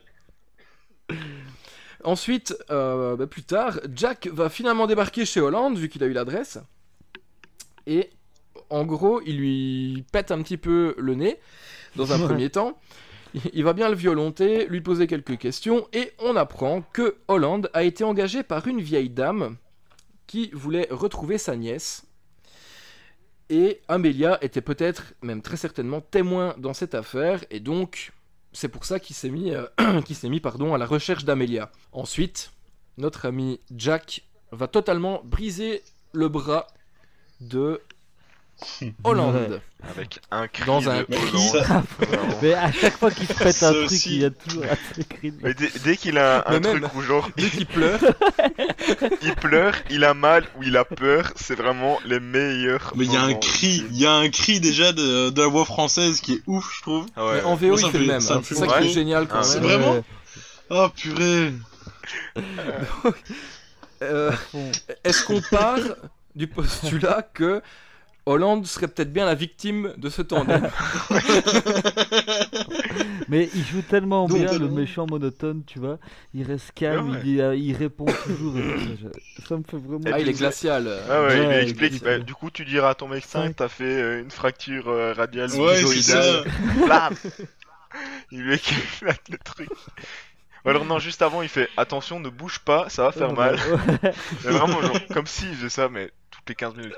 Ensuite, 2.04 2.56
euh, 2.70 3.16
bah, 3.16 3.26
plus 3.26 3.42
tard, 3.42 3.80
Jack 3.96 4.28
va 4.32 4.50
finalement 4.50 4.86
débarquer 4.86 5.26
chez 5.26 5.42
Hollande, 5.42 5.78
vu 5.78 5.90
qu'il 5.90 6.04
a 6.04 6.06
eu 6.08 6.14
l'adresse. 6.14 6.60
Et 7.88 8.12
en 8.70 8.86
gros, 8.86 9.22
il 9.26 9.38
lui 9.38 10.06
pète 10.12 10.30
un 10.32 10.42
petit 10.44 10.58
peu 10.58 10.94
le 11.00 11.16
nez, 11.16 11.40
dans 11.96 12.14
un 12.14 12.20
premier 12.20 12.50
temps. 12.52 12.78
Il- 13.34 13.42
Il 13.54 13.64
va 13.64 13.74
bien 13.74 13.90
le 13.90 13.96
violenter, 13.96 14.68
lui 14.68 14.82
poser 14.82 15.08
quelques 15.08 15.38
questions, 15.40 15.88
et 15.94 16.12
on 16.20 16.36
apprend 16.36 16.84
que 16.94 17.16
Hollande 17.28 17.72
a 17.74 17.82
été 17.84 18.04
engagé 18.04 18.44
par 18.44 18.68
une 18.68 18.82
vieille 18.82 19.10
dame 19.10 19.58
qui 20.28 20.50
voulait 20.52 20.88
retrouver 20.92 21.38
sa 21.38 21.56
nièce. 21.56 22.06
Et 23.50 23.82
Amelia 23.88 24.44
était 24.44 24.62
peut-être, 24.62 25.14
même 25.22 25.42
très 25.42 25.58
certainement, 25.58 26.02
témoin 26.02 26.56
dans 26.58 26.74
cette 26.74 26.96
affaire, 26.96 27.44
et 27.52 27.60
donc 27.60 28.12
c'est 28.54 28.70
pour 28.70 28.86
ça 28.86 29.00
qu'il 29.00 29.16
s'est 29.16 29.30
mis, 29.30 29.52
euh, 29.52 29.66
s'est 30.12 30.30
mis 30.30 30.40
pardon, 30.40 30.74
à 30.74 30.78
la 30.78 30.86
recherche 30.86 31.26
d'Amelia. 31.26 31.72
Ensuite, 31.92 32.52
notre 32.98 33.26
ami 33.26 33.60
Jack 33.76 34.24
va 34.52 34.68
totalement 34.68 35.22
briser 35.24 35.84
le 36.14 36.30
bras 36.30 36.68
de 37.42 37.82
Hollande. 39.04 39.62
Avec 39.88 40.20
un 40.32 40.48
cri 40.48 40.66
Dans 40.66 40.82
de 40.82 40.88
un- 40.90 41.06
Hollande. 41.10 41.86
Mais 42.42 42.54
à 42.54 42.72
chaque 42.72 42.98
fois 42.98 43.12
qu'il 43.12 43.28
se 43.28 43.34
pète 43.34 43.54
Ça 43.56 43.70
un 43.70 43.74
truc, 43.74 43.86
aussi. 43.86 44.16
il 44.16 44.22
y 44.22 44.26
a 44.26 44.30
toujours 44.32 44.64
un 44.64 44.94
truc. 44.94 45.34
Mais 45.44 45.54
dès, 45.54 45.70
dès 45.84 45.98
qu'il 45.98 46.18
a 46.18 46.38
un, 46.38 46.56
un 46.56 46.60
Mais 46.60 46.60
même- 46.72 46.82
truc 46.82 46.96
où 46.96 47.02
genre 47.02 47.30
Dès 47.38 47.50
qu'il 47.50 47.66
pleure, 47.68 48.00
il 49.22 49.36
pleure, 49.36 49.76
il 49.90 50.04
a 50.04 50.14
mal 50.14 50.46
ou 50.58 50.64
il 50.64 50.76
a 50.78 50.86
peur, 50.86 51.32
c'est 51.36 51.56
vraiment 51.56 52.00
les 52.06 52.20
meilleurs. 52.20 52.94
Mais 52.96 53.06
il 53.06 53.14
y 53.14 53.18
a 53.18 53.22
un 53.22 53.34
cri, 53.36 53.84
il 53.92 53.98
y 53.98 54.06
a 54.08 54.14
un 54.14 54.30
cri 54.30 54.60
déjà 54.60 54.92
de, 54.94 55.30
de 55.30 55.42
la 55.42 55.48
voix 55.48 55.66
française 55.66 56.20
qui 56.22 56.34
est 56.36 56.42
ouf, 56.48 56.74
je 56.78 56.82
trouve. 56.82 57.06
Ah 57.16 57.26
ouais. 57.28 57.34
mais 57.36 57.42
en 57.44 57.56
VO 57.56 57.68
Moi, 57.68 57.80
il 57.84 57.92
fait 57.92 57.98
le 58.00 58.06
fait- 58.06 58.12
même. 58.12 58.22
hein. 58.32 58.42
fait 58.42 58.56
C'est 58.56 58.66
ça 58.68 58.80
qui 58.80 58.88
est 58.88 58.92
génial 58.92 59.28
quand 59.28 59.36
Ah, 59.38 59.42
même. 59.42 59.50
c'est 59.52 59.60
vrai 59.60 59.78
Vraiment 59.78 60.04
Oh 60.72 60.88
purée 60.96 61.54
Euh. 64.02 64.32
Est-ce 65.04 65.24
qu'on 65.24 65.42
part 65.42 65.78
du 66.36 66.48
postulat 66.48 67.22
que 67.34 67.62
Hollande 68.28 68.66
serait 68.66 68.88
peut-être 68.88 69.14
bien 69.14 69.26
la 69.26 69.36
victime 69.36 69.94
de 69.98 70.10
ce 70.10 70.24
tandem 70.24 70.68
Mais 73.28 73.50
il 73.54 73.64
joue 73.64 73.82
tellement 73.82 74.28
Donc, 74.28 74.38
bien 74.40 74.58
le 74.58 74.68
méchant 74.68 75.06
monotone, 75.10 75.64
tu 75.66 75.80
vois. 75.80 75.98
Il 76.34 76.44
reste 76.44 76.72
calme, 76.74 77.12
Ouais. 77.12 77.18
il, 77.20 77.24
dit, 77.24 77.42
euh, 77.42 77.56
il 77.56 77.76
répond 77.76 78.06
toujours. 78.06 78.54
ça, 78.56 78.62
je- 79.02 79.44
ça 79.48 79.58
me 79.58 79.64
fait 79.64 79.78
vraiment. 79.78 80.02
Ah, 80.12 80.20
il 80.20 80.30
est 80.30 80.34
glacial. 80.34 80.88
Ah 81.10 81.24
ouais, 81.24 81.38
il 81.42 81.48
Ouais, 81.48 81.64
explique. 81.64 81.94
il- 81.94 82.02
bah, 82.02 82.20
du 82.20 82.34
coup, 82.34 82.50
tu 82.52 82.66
diras 82.66 82.90
à 82.92 82.96
ton 82.96 83.08
médecin 83.08 83.48
que 83.50 83.54
t'as 83.54 83.68
fait 83.68 83.84
euh, 84.02 84.22
une 84.22 84.32
fracture 84.32 84.88
euh, 84.90 85.14
radiale. 85.14 85.50
Ouais, 85.52 85.78
c'est 85.78 85.88
schizoïdale. 85.88 86.44
ça 86.44 86.76
Blam 86.86 87.14
Il 88.32 88.42
lui 88.42 88.56
éclate 88.56 89.30
le 89.30 89.38
truc. 89.44 89.70
Alors 90.66 90.86
non, 90.86 90.98
juste 91.00 91.22
avant, 91.22 91.42
il 91.44 91.50
fait 91.50 91.70
attention, 91.78 92.20
ne 92.20 92.30
bouge 92.30 92.60
pas, 92.60 92.90
ça 92.90 93.04
va 93.04 93.12
faire 93.12 93.34
mal. 93.34 93.58
vraiment, 94.42 94.82
genre, 94.82 94.98
comme 95.14 95.28
s'il 95.28 95.54
faisait 95.54 95.70
ça, 95.70 95.90
mais 95.90 96.12
toutes 96.46 96.50
les 96.50 96.56
15 96.56 96.76
minutes. 96.76 96.96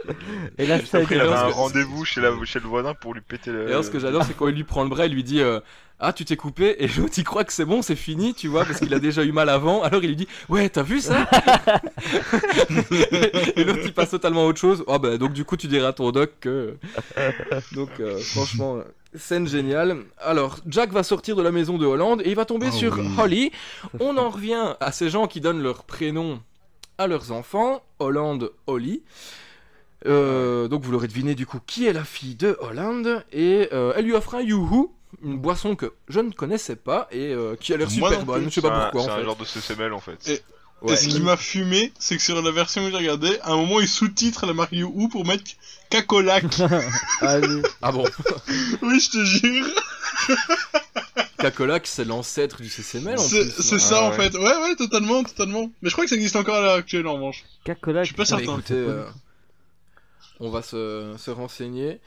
Et 0.58 0.66
là, 0.68 0.84
ça 0.86 0.98
après, 1.00 1.16
il 1.16 1.22
avait 1.22 1.34
un 1.34 1.48
rendez-vous 1.48 2.04
chez, 2.06 2.22
la, 2.22 2.32
chez 2.44 2.60
le 2.60 2.68
voisin 2.68 2.94
pour 2.94 3.14
lui 3.14 3.22
péter 3.22 3.52
le. 3.52 3.68
Et 3.68 3.72
alors, 3.72 3.84
ce 3.84 3.90
que 3.90 4.00
j'adore, 4.00 4.24
c'est 4.26 4.36
quand 4.36 4.48
il 4.48 4.56
lui 4.56 4.64
prend 4.64 4.84
le 4.84 4.90
bras, 4.90 5.06
il 5.06 5.14
lui 5.14 5.24
dit 5.24 5.42
euh, 5.42 5.60
Ah, 6.00 6.12
tu 6.12 6.26
t'es 6.26 6.36
coupé, 6.36 6.76
et 6.84 6.88
l'autre 6.88 7.14
il 7.18 7.24
croit 7.24 7.44
que 7.44 7.54
c'est 7.54 7.66
bon, 7.66 7.82
c'est 7.82 7.96
fini, 7.96 8.34
tu 8.34 8.48
vois, 8.50 8.66
parce 8.66 8.80
qu'il 8.80 8.94
a 8.94 9.00
déjà 9.00 9.24
eu 9.24 9.32
mal 9.32 9.50
avant. 9.50 9.84
Alors 9.84 10.04
il 10.04 10.10
lui 10.10 10.16
dit 10.16 10.28
Ouais, 10.50 10.68
t'as 10.70 10.84
vu 10.84 11.00
ça? 11.00 11.28
Et 13.56 13.64
l'autre 13.64 13.82
il 13.86 13.94
passe 13.94 14.10
totalement 14.12 14.44
à 14.44 14.46
autre 14.48 14.60
chose. 14.60 14.84
Oh, 14.88 15.00
bah, 15.00 15.18
donc 15.18 15.34
du 15.34 15.46
coup, 15.46 15.56
tu 15.58 15.68
diras 15.68 15.90
à 15.90 15.94
ton 15.94 16.12
doc 16.12 16.32
que. 16.42 16.76
Donc, 17.74 17.90
euh, 18.00 18.18
franchement, 18.20 18.80
scène 19.16 19.48
géniale. 19.48 19.98
Alors, 20.20 20.58
Jack 20.68 20.92
va 20.92 21.04
sortir 21.04 21.36
de 21.36 21.42
la 21.42 21.52
maison 21.52 21.78
de 21.78 21.86
Hollande 21.86 22.22
et 22.26 22.30
il 22.30 22.36
va 22.36 22.46
tomber 22.46 22.68
Oh 22.70 22.76
sur 22.76 22.98
oui. 22.98 23.08
Holly. 23.18 23.52
On 24.00 24.18
en 24.18 24.30
revient 24.30 24.76
à 24.80 24.92
ces 24.92 25.10
gens 25.10 25.28
qui 25.28 25.40
donnent 25.42 25.64
leur 25.64 25.84
prénom 25.86 26.42
à 26.98 27.08
leurs 27.08 27.32
enfants 27.32 27.84
Hollande, 28.00 28.52
Holly. 28.68 29.04
Euh, 30.06 30.68
donc 30.68 30.84
vous 30.84 30.92
l'aurez 30.92 31.08
deviné 31.08 31.34
du 31.36 31.46
coup 31.48 31.60
qui 31.66 31.88
est 31.88 31.94
la 31.94 32.04
fille 32.04 32.36
de 32.36 32.56
Hollande 32.62 33.26
et 33.34 33.68
euh, 33.74 33.94
elle 33.96 34.06
lui 34.06 34.14
offre 34.14 34.36
un 34.36 34.42
Yoo-Hoo, 34.42 34.94
une 35.24 35.38
boisson 35.40 35.76
que 35.76 35.94
je 36.08 36.20
ne 36.20 36.32
connaissais 36.32 36.76
pas 36.76 37.08
et 37.12 37.34
euh, 37.34 37.56
qui 37.60 37.74
a 37.74 37.78
l'air 37.78 37.90
super 37.90 38.24
bonne, 38.24 38.44
je 38.46 38.50
sais 38.50 38.62
C'est 38.62 38.68
pas 38.68 38.76
un, 38.76 38.82
pourquoi 38.92 39.04
c'est 39.06 39.10
un 39.12 39.18
fait. 39.18 39.24
genre 39.26 39.36
de 39.36 39.46
CCML 39.46 39.94
en 39.94 40.00
fait. 40.00 40.28
Et- 40.30 40.42
Ouais. 40.84 40.94
Et 40.94 40.96
ce 40.96 41.08
qui 41.08 41.22
m'a 41.22 41.36
fumé, 41.38 41.92
c'est 41.98 42.18
que 42.18 42.22
sur 42.22 42.40
la 42.40 42.52
version 42.52 42.84
que 42.86 42.92
j'ai 42.92 42.98
regardée, 42.98 43.40
à 43.42 43.54
un 43.54 43.56
moment 43.56 43.80
ils 43.80 43.88
sous-titrent 43.88 44.46
la 44.46 44.54
marque 44.54 44.74
You 44.74 45.10
pour 45.10 45.26
mettre 45.26 45.44
Cacolac. 45.90 46.44
Allez. 47.22 47.64
Ah 47.82 47.92
bon, 47.92 48.04
oui, 48.84 49.00
je 49.00 49.10
te 49.10 49.24
jure. 49.26 49.66
Cacolac 51.38 51.86
c'est 51.88 52.06
l'ancêtre 52.06 52.62
du 52.62 52.70
CCML 52.70 53.18
en 53.18 53.22
C'est 53.22 53.42
plus. 53.42 53.64
c'est 53.64 53.76
non 53.76 53.82
ça 53.82 53.96
Ah 54.00 54.04
en 54.06 54.10
ouais. 54.12 54.16
fait. 54.30 54.38
Ouais, 54.38 54.58
ouais, 54.64 54.76
totalement, 54.76 55.24
totalement. 55.24 55.70
Mais 55.82 55.90
je 55.90 55.94
crois 55.94 56.06
que 56.06 56.10
ça 56.10 56.16
existe 56.16 56.36
encore 56.36 56.56
à 56.56 56.62
l'heure 56.62 56.74
actuelle 56.76 57.08
en 57.08 57.14
revanche. 57.14 57.44
Cacolac. 57.64 58.04
Je 58.04 58.08
suis 58.08 58.16
pas 58.16 58.26
certain. 58.26 58.54
écoutez, 58.54 58.74
euh, 58.74 59.04
on 60.40 60.50
va 60.50 60.62
se, 60.62 61.16
se 61.18 61.32
renseigner. 61.32 62.00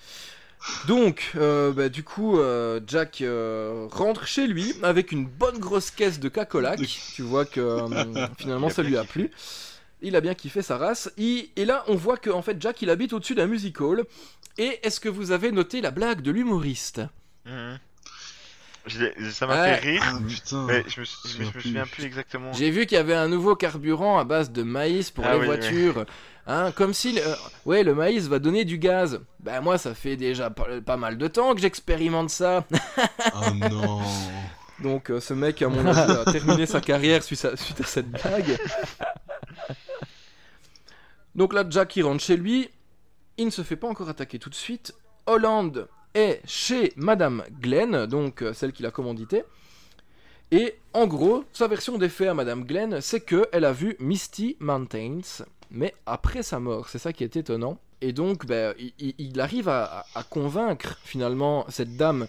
Donc, 0.87 1.33
euh, 1.37 1.73
bah, 1.73 1.89
du 1.89 2.03
coup, 2.03 2.39
euh, 2.39 2.81
Jack 2.87 3.23
euh, 3.23 3.87
rentre 3.91 4.27
chez 4.27 4.47
lui 4.47 4.75
avec 4.83 5.11
une 5.11 5.27
bonne 5.27 5.59
grosse 5.59 5.91
caisse 5.91 6.21
de 6.21 6.29
cacolac. 6.29 6.81
Tu 7.15 7.23
vois 7.23 7.45
que 7.47 7.61
euh, 7.61 8.27
finalement 8.39 8.69
ça 8.69 8.83
lui 8.83 8.97
a 8.99 9.05
plu. 9.05 9.31
Il 10.03 10.17
a 10.17 10.21
bien 10.21 10.35
kiffé 10.35 10.61
sa 10.63 10.77
race. 10.77 11.11
Il- 11.17 11.49
et 11.57 11.65
là, 11.65 11.85
on 11.89 11.95
voit 11.95 12.17
que 12.19 12.31
en 12.31 12.43
fait, 12.43 12.61
Jack 12.61 12.83
il 12.83 12.91
habite 12.91 13.13
au-dessus 13.13 13.35
d'un 13.35 13.47
music 13.47 13.81
hall. 13.81 14.05
Et 14.59 14.81
est-ce 14.83 15.01
que 15.01 15.09
vous 15.09 15.31
avez 15.31 15.51
noté 15.53 15.81
la 15.81 15.91
blague 15.91 16.21
de 16.21 16.31
l'humoriste? 16.31 17.01
Mhm. 17.47 17.79
Ça 19.33 19.47
m'a 19.47 19.61
Ouais. 19.63 19.75
fait 19.77 19.91
rire, 19.91 20.03
Ah 20.05 20.19
putain. 20.27 20.67
mais 20.67 20.85
je 20.89 21.01
me, 21.01 21.05
je 21.05 21.11
je 21.53 21.61
souviens 21.61 21.85
plus. 21.87 22.05
exactement. 22.05 22.53
J'ai 22.53 22.71
vu 22.71 22.87
qu'il 22.87 22.97
y 22.97 23.01
avait 23.01 23.15
un 23.15 23.29
nouveau 23.29 23.55
carburant 23.55 24.19
à 24.19 24.25
base 24.25 24.51
de 24.51 24.63
maïs 24.63 25.11
pour 25.11 25.25
Ah 25.27 25.35
les 25.35 25.41
oui, 25.41 25.47
voitures. 25.47 26.07
Hein, 26.47 26.73
comme 26.73 26.95
si, 26.95 27.13
le... 27.13 27.21
ouais, 27.67 27.85
le 27.85 27.95
maïs 27.95 28.27
va 28.27 28.39
donner 28.39 28.65
du 28.65 28.79
gaz. 28.79 29.21
Ben 29.41 29.61
moi, 29.61 29.77
ça 29.79 29.95
fait 29.95 30.17
déjà 30.17 30.51
pas, 30.51 30.81
pas 30.85 30.97
mal 30.97 31.19
de 31.19 31.29
temps 31.29 31.55
que 31.55 31.61
j'expérimente 31.61 32.31
ça. 32.31 32.65
Oh 33.35 33.51
non. 33.55 34.01
Donc 34.83 35.11
euh, 35.11 35.21
ce 35.21 35.35
mec, 35.35 35.61
à 35.61 35.69
mon 35.69 35.87
avis, 35.87 36.13
a 36.13 36.25
terminé 36.33 36.65
sa 36.65 36.81
carrière 36.81 37.23
suite 37.23 37.45
à, 37.45 37.55
suite 37.57 37.81
à 37.83 37.85
cette 37.85 38.11
blague. 38.11 38.59
Donc 41.35 41.53
là, 41.53 41.65
Jack 41.69 41.97
il 41.97 42.03
rentre 42.05 42.23
chez 42.23 42.37
lui. 42.37 42.71
Il 43.37 43.47
ne 43.47 43.51
se 43.51 43.63
fait 43.63 43.77
pas 43.77 43.89
encore 43.89 44.09
attaquer 44.09 44.39
tout 44.39 44.51
de 44.51 44.55
suite. 44.55 44.95
Hollande 45.27 45.89
est 46.15 46.41
chez 46.47 46.93
Madame 46.97 47.45
Glenn, 47.61 48.07
donc 48.07 48.43
euh, 48.43 48.53
celle 48.53 48.73
qu'il 48.73 48.87
a 48.87 48.91
commandité. 48.91 49.45
Et 50.51 50.75
en 50.93 51.07
gros, 51.07 51.45
sa 51.53 51.69
version 51.69 51.97
des 51.97 52.09
faits 52.09 52.29
à 52.29 52.35
Madame 52.35 52.65
Glenn, 52.65 53.01
c'est 53.01 53.21
que 53.21 53.49
elle 53.53 53.65
a 53.65 53.73
vu 53.73 53.97
Misty 54.01 54.57
Mountains, 54.59 55.45
mais 55.71 55.95
après 56.07 56.43
sa 56.43 56.59
mort. 56.59 56.89
C'est 56.89 56.99
ça 56.99 57.13
qui 57.13 57.23
est 57.23 57.37
étonnant. 57.37 57.79
Et 58.01 58.13
donc, 58.13 58.47
ben, 58.47 58.75
il, 58.99 59.41
arrive 59.41 59.69
à, 59.69 60.05
convaincre 60.31 60.99
finalement 61.05 61.67
cette 61.69 61.97
dame 61.97 62.27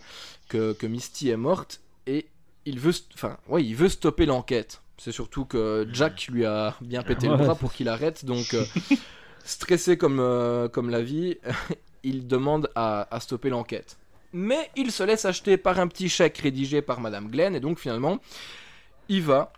que, 0.49 0.73
que 0.73 0.85
Misty 0.85 1.29
est 1.29 1.37
morte 1.37 1.79
et 2.07 2.27
il 2.65 2.79
veut, 2.79 2.93
enfin, 3.13 3.37
ouais, 3.47 3.63
il 3.63 3.75
veut 3.75 3.89
stopper 3.89 4.25
l'enquête. 4.25 4.81
C'est 4.97 5.11
surtout 5.11 5.45
que 5.45 5.87
Jack 5.91 6.27
lui 6.27 6.45
a 6.45 6.75
bien 6.81 7.01
pété 7.01 7.27
le 7.27 7.37
bras 7.37 7.55
pour 7.55 7.73
qu'il 7.73 7.89
arrête. 7.89 8.25
Donc, 8.25 8.53
euh, 8.53 8.63
stressé 9.45 9.97
comme, 9.97 10.19
euh, 10.19 10.67
comme 10.67 10.89
la 10.89 11.01
vie, 11.01 11.37
il 12.03 12.27
demande 12.27 12.69
à, 12.75 13.07
à 13.13 13.19
stopper 13.19 13.49
l'enquête. 13.49 13.97
Mais 14.33 14.69
il 14.75 14.91
se 14.91 15.03
laisse 15.03 15.25
acheter 15.25 15.57
par 15.57 15.79
un 15.79 15.87
petit 15.87 16.09
chèque 16.09 16.37
rédigé 16.37 16.81
par 16.81 16.99
Madame 17.01 17.29
Glenn 17.29 17.55
et 17.55 17.59
donc 17.59 17.79
finalement, 17.79 18.19
il 19.09 19.23
va 19.23 19.51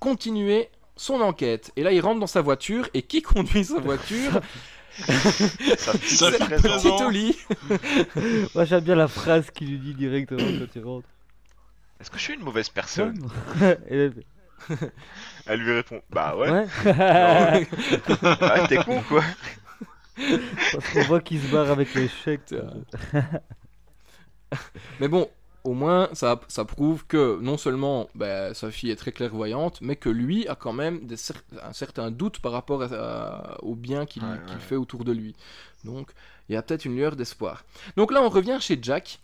continuer 0.00 0.68
son 0.96 1.20
enquête. 1.20 1.70
Et 1.76 1.82
là, 1.82 1.92
il 1.92 2.00
rentre 2.00 2.20
dans 2.20 2.26
sa 2.26 2.40
voiture 2.40 2.88
et 2.94 3.02
qui 3.02 3.22
conduit 3.22 3.64
sa 3.64 3.80
voiture 3.80 4.40
c'est 4.96 6.30
fait 6.30 6.38
très 6.38 6.56
présent. 6.56 6.96
Petit 6.96 7.04
Oli. 7.04 7.38
Moi, 8.54 8.64
j'aime 8.64 8.84
bien 8.84 8.94
la 8.94 9.08
phrase 9.08 9.50
qu'il 9.50 9.70
lui 9.70 9.78
dit 9.78 9.94
directement 9.94 10.40
quand 10.40 10.74
il 10.74 10.84
rentre. 10.84 11.08
Est-ce 12.00 12.10
que 12.10 12.18
je 12.18 12.22
suis 12.22 12.34
une 12.34 12.42
mauvaise 12.42 12.68
personne 12.68 13.28
Elle 13.90 15.60
lui 15.60 15.72
répond 15.72 16.00
Bah 16.10 16.36
ouais. 16.36 16.50
ouais. 16.50 17.68
Ah, 18.22 18.66
t'es 18.68 18.82
con 18.82 19.02
quoi. 19.08 19.22
Parce 20.72 20.88
qu'on 20.92 21.02
voit 21.02 21.20
qu'il 21.20 21.40
se 21.40 21.48
barre 21.48 21.70
avec 21.70 21.94
les 21.94 22.08
chèques. 22.08 22.54
Mais 25.00 25.08
bon, 25.08 25.28
au 25.64 25.74
moins, 25.74 26.08
ça, 26.12 26.40
ça 26.48 26.64
prouve 26.64 27.04
que 27.06 27.38
non 27.40 27.56
seulement 27.58 28.08
bah, 28.14 28.54
sa 28.54 28.70
fille 28.70 28.90
est 28.90 28.96
très 28.96 29.12
clairvoyante, 29.12 29.80
mais 29.80 29.96
que 29.96 30.08
lui 30.08 30.46
a 30.48 30.54
quand 30.54 30.72
même 30.72 31.06
des 31.06 31.16
cer- 31.16 31.42
un 31.62 31.72
certain 31.72 32.10
doute 32.10 32.38
par 32.38 32.52
rapport 32.52 32.82
à- 32.82 32.86
à- 32.86 33.58
au 33.62 33.74
bien 33.74 34.06
qu'il 34.06 34.22
Ouais, 34.22 34.30
ouais. 34.30 34.60
fait 34.60 34.76
autour 34.76 35.04
de 35.04 35.12
lui. 35.12 35.34
Donc, 35.84 36.10
il 36.48 36.54
y 36.54 36.56
a 36.56 36.62
peut-être 36.62 36.84
une 36.84 36.94
lueur 36.96 37.16
d'espoir. 37.16 37.64
Donc 37.96 38.12
là, 38.12 38.22
on 38.22 38.28
revient 38.28 38.58
chez 38.60 38.78
Jack. 38.80 39.18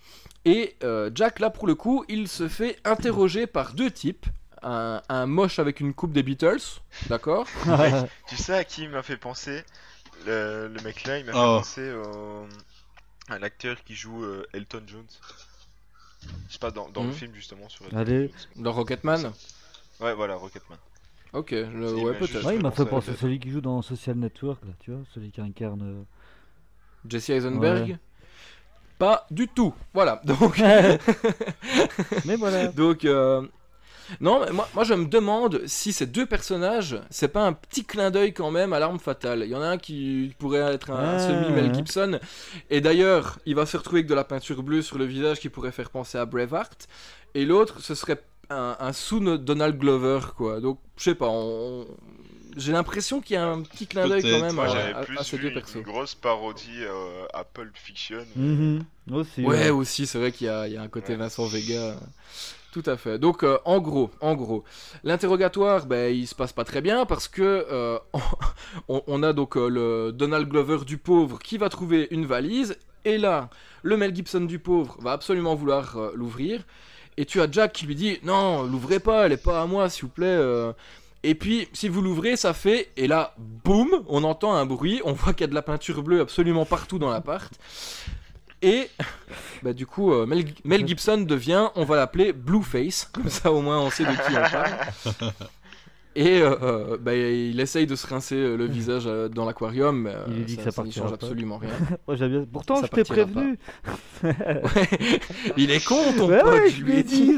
Et 0.44 0.74
euh, 0.82 1.10
Jack, 1.14 1.38
là, 1.38 1.50
pour 1.50 1.66
le 1.68 1.76
coup, 1.76 2.04
il 2.08 2.26
se 2.26 2.48
fait 2.48 2.78
interroger 2.84 3.46
par 3.46 3.74
deux 3.74 3.90
types. 3.90 4.26
Un, 4.64 5.02
un 5.08 5.26
moche 5.26 5.58
avec 5.58 5.80
une 5.80 5.92
coupe 5.92 6.12
des 6.12 6.22
Beatles, 6.22 6.60
d'accord? 7.08 7.46
Tu 8.28 8.36
sais 8.36 8.54
à 8.54 8.62
qui 8.64 8.82
il 8.84 8.90
m'a 8.90 9.02
fait 9.02 9.16
penser? 9.16 9.62
Le, 10.26 10.68
le 10.68 10.80
mec 10.80 11.04
là, 11.04 11.18
il 11.18 11.24
m'a 11.24 11.32
fait 11.32 11.38
Oh. 11.38 11.58
penser 11.58 11.92
au... 11.92 12.46
à 13.28 13.38
l'acteur 13.38 13.82
qui 13.84 13.94
joue 13.94 14.24
euh, 14.24 14.46
Elton 14.54 14.82
Jones. 14.86 15.06
Je 16.48 16.52
sais 16.54 16.58
pas, 16.58 16.70
dans, 16.70 16.88
dans 16.90 17.02
le 17.02 17.08
Mhm. 17.08 17.14
film 17.14 17.34
justement 17.34 17.68
sur 17.68 17.84
Elton 17.86 17.98
Allez. 17.98 18.28
Jones. 18.28 18.64
Dans 18.64 18.72
Rocketman 18.72 19.32
Ouais, 20.00 20.14
voilà, 20.14 20.34
Rocketman. 20.36 20.78
Ok, 21.32 21.52
Il 21.52 21.66
ouais, 21.78 22.12
m'a 22.12 22.14
peut-être. 22.14 22.44
Ouais, 22.44 22.56
il 22.56 22.62
m'a 22.62 22.70
fait 22.70 22.84
penser 22.84 23.10
à 23.12 23.16
celui 23.16 23.38
qui 23.38 23.50
joue 23.50 23.60
dans 23.62 23.80
Social 23.82 24.16
Network, 24.16 24.62
là, 24.64 24.72
tu 24.80 24.90
vois, 24.92 25.00
celui 25.14 25.30
qui 25.30 25.40
incarne. 25.40 25.82
euh, 25.82 26.02
Jesse 27.08 27.30
Eisenberg 27.30 27.88
Ouais. 27.90 27.96
Pas 28.98 29.26
du 29.30 29.48
tout. 29.48 29.74
Voilà, 29.94 30.20
donc. 30.24 30.58
Mais 32.24 32.36
voilà. 32.36 32.68
Donc, 32.68 33.04
euh, 33.04 33.46
non, 34.20 34.40
mais 34.44 34.52
moi, 34.52 34.68
moi 34.74 34.84
je 34.84 34.94
me 34.94 35.06
demande 35.06 35.62
si 35.66 35.92
ces 35.92 36.06
deux 36.06 36.26
personnages, 36.26 36.98
c'est 37.10 37.28
pas 37.28 37.44
un 37.46 37.52
petit 37.52 37.84
clin 37.84 38.10
d'œil 38.10 38.32
quand 38.32 38.50
même 38.50 38.72
à 38.72 38.78
l'arme 38.78 38.98
fatale. 38.98 39.42
Il 39.44 39.50
y 39.50 39.54
en 39.54 39.62
a 39.62 39.66
un 39.68 39.78
qui 39.78 40.34
pourrait 40.38 40.60
être 40.74 40.90
un 40.90 41.16
Ah. 41.16 41.18
semi-Mel 41.18 41.74
Gibson, 41.74 42.18
et 42.70 42.80
d'ailleurs, 42.80 43.38
il 43.46 43.54
va 43.54 43.66
se 43.66 43.76
retrouver 43.76 44.00
avec 44.00 44.08
de 44.08 44.14
la 44.14 44.24
peinture 44.24 44.62
bleue 44.62 44.82
sur 44.82 44.98
le 44.98 45.04
visage 45.04 45.40
qui 45.40 45.48
pourrait 45.48 45.72
faire 45.72 45.90
penser 45.90 46.18
à 46.18 46.26
Braveheart, 46.26 46.88
et 47.34 47.44
l'autre, 47.44 47.80
ce 47.80 47.94
serait 47.94 48.20
un, 48.50 48.76
un 48.80 49.36
Donald 49.36 49.78
Glover, 49.78 50.20
quoi. 50.36 50.60
Donc, 50.60 50.78
je 50.98 51.04
sais 51.04 51.14
pas, 51.14 51.28
on- 51.28 51.86
j'ai 52.54 52.72
l'impression 52.72 53.22
qu'il 53.22 53.34
y 53.34 53.36
a 53.38 53.46
un 53.46 53.62
petit 53.62 53.86
clin 53.86 54.06
d'œil 54.06 54.20
quand 54.22 54.40
même 54.44 54.54
Moi 54.56 54.66
à, 54.66 54.98
à- 54.98 55.04
plus 55.04 55.16
à 55.16 55.24
ces 55.24 55.38
vu 55.38 55.44
deux 55.48 55.54
persos. 55.54 55.76
une 55.76 55.82
grosse 55.82 56.14
parodie 56.14 56.82
euh, 56.82 57.24
à 57.32 57.44
Pulp 57.44 57.74
Fiction. 57.74 58.26
Mhm. 58.36 58.84
Aussi. 59.10 59.40
Ouais, 59.42 59.46
ouais. 59.64 59.70
aussi, 59.70 60.06
c'est 60.06 60.18
vrai 60.18 60.32
qu'il 60.32 60.48
y, 60.48 60.50
a 60.50 60.68
il 60.68 60.74
y 60.74 60.76
a 60.76 60.82
un 60.82 60.88
côté 60.88 61.12
Ouais. 61.12 61.18
Vincent 61.20 61.46
Vega. 61.46 61.96
Tout 62.72 62.82
à 62.86 62.96
fait. 62.96 63.18
Donc, 63.18 63.42
euh, 63.42 63.58
en 63.66 63.80
gros, 63.80 64.10
en 64.22 64.34
gros, 64.34 64.64
l'interrogatoire, 65.04 65.84
ben, 65.84 66.10
il 66.10 66.26
se 66.26 66.34
passe 66.34 66.54
pas 66.54 66.64
très 66.64 66.80
bien 66.80 67.04
parce 67.04 67.28
que 67.28 67.66
euh, 67.70 67.98
on, 68.88 69.22
a 69.22 69.34
donc 69.34 69.58
euh, 69.58 69.68
le 69.68 70.10
Donald 70.10 70.48
Glover 70.48 70.78
du 70.86 70.96
pauvre 70.96 71.38
qui 71.38 71.58
va 71.58 71.68
trouver 71.68 72.08
une 72.10 72.24
valise 72.24 72.78
et 73.04 73.18
là, 73.18 73.50
le 73.82 73.98
Mel 73.98 74.16
Gibson 74.16 74.40
du 74.40 74.58
pauvre 74.58 74.96
va 75.02 75.12
absolument 75.12 75.54
vouloir 75.54 75.98
l'ouvrir 76.14 76.62
et 77.18 77.26
tu 77.26 77.42
as 77.42 77.50
Jack 77.50 77.74
qui 77.74 77.84
lui 77.84 77.94
dit 77.94 78.18
non, 78.22 78.62
l'ouvrez 78.62 79.00
pas, 79.00 79.26
elle 79.26 79.32
est 79.32 79.44
pas 79.44 79.60
à 79.60 79.66
moi, 79.66 79.90
s'il 79.90 80.04
vous 80.04 80.08
plaît. 80.08 80.40
Et 81.24 81.34
puis, 81.34 81.68
si 81.74 81.88
vous 81.88 82.00
l'ouvrez, 82.00 82.36
ça 82.36 82.54
fait, 82.54 82.90
et 82.96 83.06
là, 83.06 83.34
boum, 83.38 84.02
on 84.08 84.24
entend 84.24 84.54
un 84.54 84.64
bruit, 84.64 85.02
on 85.04 85.12
voit 85.12 85.34
qu'il 85.34 85.42
y 85.42 85.44
a 85.44 85.48
de 85.48 85.54
la 85.54 85.62
peinture 85.62 86.02
bleue 86.02 86.20
absolument 86.20 86.64
partout 86.64 86.98
dans 86.98 87.10
l'appart. 87.10 87.52
Et 88.62 88.88
bah, 89.62 89.72
du 89.72 89.86
coup, 89.86 90.12
euh, 90.12 90.24
Mel, 90.26 90.44
Mel 90.64 90.86
Gibson 90.86 91.18
devient, 91.18 91.68
on 91.74 91.84
va 91.84 91.96
l'appeler 91.96 92.32
Blueface, 92.32 93.04
comme 93.12 93.28
ça 93.28 93.50
au 93.52 93.60
moins 93.60 93.80
on 93.80 93.90
sait 93.90 94.04
de 94.04 94.10
qui 94.10 94.36
on 94.36 94.50
parle. 94.50 95.32
Et 96.14 96.42
euh, 96.42 96.54
euh, 96.62 96.98
bah, 97.00 97.14
il 97.14 97.58
essaye 97.58 97.86
de 97.86 97.96
se 97.96 98.06
rincer 98.06 98.36
le 98.36 98.66
visage 98.66 99.04
euh, 99.06 99.30
dans 99.30 99.46
l'aquarium, 99.46 100.02
mais 100.02 100.10
euh, 100.14 100.24
Il 100.28 100.34
lui 100.34 100.44
dit 100.44 100.56
que 100.58 100.62
ça 100.62 100.68
n'y 100.68 100.74
partira 100.76 101.06
change 101.08 101.18
pas. 101.18 101.24
absolument 101.24 101.56
rien. 101.56 101.70
Moi, 102.06 102.16
j'aime 102.16 102.30
bien. 102.30 102.44
Pourtant, 102.52 102.76
Ça 102.76 102.86
je 102.92 102.96
t'ai 102.96 103.02
prévenu. 103.04 103.58
Ouais. 104.22 104.36
il 105.56 105.70
est 105.70 105.82
con 105.82 105.96
ton 106.18 106.28
Ouais, 106.28 106.40
pote, 106.42 106.52
ouais, 106.52 106.70
je 106.70 106.82
lui 106.82 106.98
ai 106.98 107.02
dit. 107.02 107.32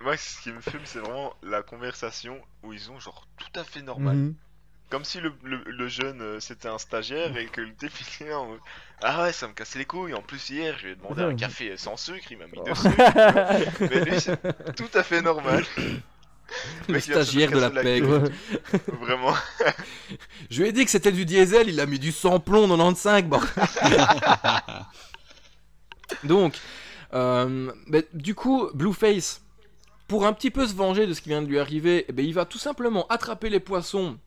Moi, 0.00 0.16
ce 0.16 0.42
qui 0.42 0.50
me 0.50 0.60
fume, 0.60 0.80
c'est 0.84 0.98
vraiment 0.98 1.32
la 1.44 1.62
conversation 1.62 2.36
où 2.64 2.72
ils 2.72 2.90
ont 2.90 2.98
genre 2.98 3.26
tout 3.38 3.60
à 3.60 3.62
fait 3.62 3.82
normal. 3.82 4.16
Mhm. 4.16 4.34
Comme 4.92 5.06
si 5.06 5.20
le, 5.20 5.32
le, 5.42 5.62
le 5.64 5.88
jeune 5.88 6.20
euh, 6.20 6.38
c'était 6.38 6.68
un 6.68 6.76
stagiaire 6.76 7.34
et 7.38 7.46
que 7.46 7.62
le 7.62 7.72
est 8.20 8.34
en 8.34 8.46
Ah 9.00 9.22
ouais, 9.22 9.32
ça 9.32 9.48
me 9.48 9.54
cassait 9.54 9.78
les 9.78 9.86
couilles. 9.86 10.12
En 10.12 10.20
plus, 10.20 10.50
hier, 10.50 10.76
je 10.78 10.84
lui 10.84 10.92
ai 10.92 10.96
demandé 10.96 11.22
un 11.22 11.34
café 11.34 11.78
sans 11.78 11.96
sucre, 11.96 12.30
il 12.30 12.36
m'a 12.36 12.44
mis 12.44 12.58
deux 12.62 12.74
sucres. 12.74 13.80
Mais 13.80 14.04
lui, 14.04 14.20
c'est 14.20 14.38
tout 14.76 14.90
à 14.92 15.02
fait 15.02 15.22
normal. 15.22 15.64
Le 16.90 17.00
stagiaire 17.00 17.50
de 17.50 17.58
la 17.58 17.70
pègre. 17.70 18.18
gueule. 18.18 18.32
Vraiment. 19.00 19.32
Je 20.50 20.60
lui 20.60 20.68
ai 20.68 20.72
dit 20.72 20.84
que 20.84 20.90
c'était 20.90 21.10
du 21.10 21.24
diesel, 21.24 21.70
il 21.70 21.80
a 21.80 21.86
mis 21.86 21.98
du 21.98 22.12
sans-plomb 22.12 22.68
95, 22.68 23.22
bon. 23.22 23.40
Donc, 26.24 26.60
euh, 27.14 27.72
bah, 27.86 28.00
du 28.12 28.34
coup, 28.34 28.68
Blueface, 28.74 29.40
pour 30.06 30.26
un 30.26 30.34
petit 30.34 30.50
peu 30.50 30.66
se 30.66 30.74
venger 30.74 31.06
de 31.06 31.14
ce 31.14 31.22
qui 31.22 31.30
vient 31.30 31.40
de 31.40 31.48
lui 31.48 31.58
arriver, 31.58 32.04
eh 32.08 32.12
ben, 32.12 32.26
il 32.26 32.34
va 32.34 32.44
tout 32.44 32.58
simplement 32.58 33.06
attraper 33.06 33.48
les 33.48 33.58
poissons 33.60 34.18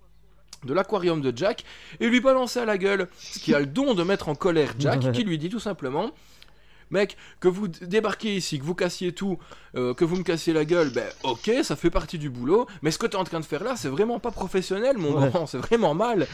de 0.65 0.73
l'aquarium 0.73 1.21
de 1.21 1.31
Jack 1.35 1.63
et 1.99 2.07
lui 2.09 2.19
balancer 2.21 2.59
à 2.59 2.65
la 2.65 2.77
gueule, 2.77 3.07
ce 3.19 3.39
qui 3.39 3.53
a 3.53 3.59
le 3.59 3.65
don 3.65 3.93
de 3.93 4.03
mettre 4.03 4.27
en 4.29 4.35
colère 4.35 4.73
Jack, 4.79 5.11
qui 5.13 5.23
lui 5.23 5.37
dit 5.37 5.49
tout 5.49 5.59
simplement 5.59 6.11
Mec, 6.91 7.17
que 7.39 7.47
vous 7.47 7.67
débarquiez 7.67 8.35
ici, 8.35 8.59
que 8.59 8.63
vous 8.63 8.75
cassiez 8.75 9.11
tout, 9.11 9.39
euh, 9.75 9.95
que 9.95 10.05
vous 10.05 10.15
me 10.17 10.23
cassiez 10.23 10.53
la 10.53 10.65
gueule, 10.65 10.91
ben 10.91 11.07
ok, 11.23 11.49
ça 11.63 11.75
fait 11.75 11.89
partie 11.89 12.19
du 12.19 12.29
boulot, 12.29 12.67
mais 12.83 12.91
ce 12.91 12.99
que 12.99 13.07
t'es 13.07 13.15
en 13.15 13.23
train 13.23 13.39
de 13.39 13.45
faire 13.45 13.63
là, 13.63 13.75
c'est 13.75 13.87
vraiment 13.89 14.19
pas 14.19 14.29
professionnel, 14.29 14.95
mon 14.99 15.19
Ouais. 15.19 15.29
grand, 15.29 15.47
c'est 15.47 15.57
vraiment 15.57 15.95
mal. 15.95 16.27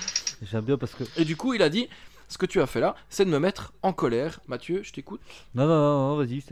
J'aime 0.44 0.66
bien 0.66 0.78
parce 0.78 0.94
que. 0.94 1.06
Et 1.16 1.24
du 1.24 1.38
coup, 1.38 1.54
il 1.54 1.62
a 1.62 1.70
dit 1.70 1.88
Ce 2.28 2.38
que 2.38 2.46
tu 2.46 2.62
as 2.62 2.68
fait 2.68 2.82
là, 2.82 2.96
c'est 3.10 3.24
de 3.26 3.30
me 3.30 3.40
mettre 3.40 3.72
en 3.82 3.94
colère. 3.94 4.40
Mathieu, 4.48 4.82
je 4.84 4.92
t'écoute. 4.92 5.22
Non, 5.56 5.66
non, 5.68 5.76
non, 5.80 6.08
non, 6.10 6.16
vas-y. 6.18 6.44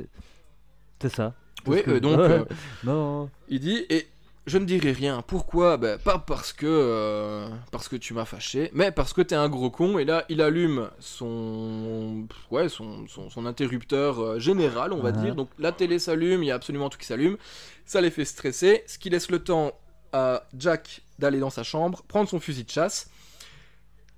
C'est 1.02 1.10
ça. 1.14 1.34
Oui, 1.68 1.84
que- 1.84 1.92
euh, 1.92 2.00
donc, 2.00 2.20
euh, 2.20 2.46
Non. 2.86 3.30
il 3.50 3.60
dit 3.60 3.86
Et 3.90 4.08
je 4.48 4.58
ne 4.58 4.66
dirai 4.66 4.92
rien. 4.92 5.22
Pourquoi? 5.26 5.78
Ben, 5.78 6.00
Pas 6.00 6.18
parce 6.20 6.54
que, 6.54 6.66
euh, 6.68 7.50
parce 7.72 7.88
que 7.88 7.96
tu 7.96 8.14
m'as 8.14 8.26
fâché, 8.26 8.72
mais 8.74 8.92
parce 8.92 9.14
que 9.14 9.22
t'es 9.22 9.36
un 9.36 9.48
gros 9.50 9.70
con. 9.70 10.00
Et 10.00 10.06
là, 10.06 10.26
il 10.30 10.42
allume 10.42 10.90
son, 11.00 12.26
ouais, 12.52 12.68
son, 12.70 13.08
son, 13.08 13.30
son 13.30 13.46
interrupteur 13.46 14.20
euh, 14.20 14.40
général, 14.40 14.92
on 14.94 15.02
va 15.02 15.12
Uh-huh. 15.12 15.22
dire. 15.24 15.36
Donc 15.36 15.50
la 15.60 15.72
télé 15.72 16.00
s'allume, 16.00 16.42
il 16.44 16.48
y 16.48 16.52
a 16.52 16.56
absolument 16.56 16.90
tout 16.90 16.98
qui 16.98 17.06
s'allume. 17.06 17.38
Ça 17.86 18.02
les 18.02 18.12
fait 18.12 18.26
stresser, 18.26 18.84
ce 18.88 18.98
qui 18.98 19.10
laisse 19.10 19.30
le 19.30 19.40
temps 19.40 19.74
à 20.14 20.44
Jack 20.58 21.02
d'aller 21.20 21.40
dans 21.40 21.50
sa 21.52 21.64
chambre, 21.64 22.02
prendre 22.08 22.28
son 22.30 22.40
fusil 22.40 22.64
de 22.64 22.70
chasse. 22.72 23.10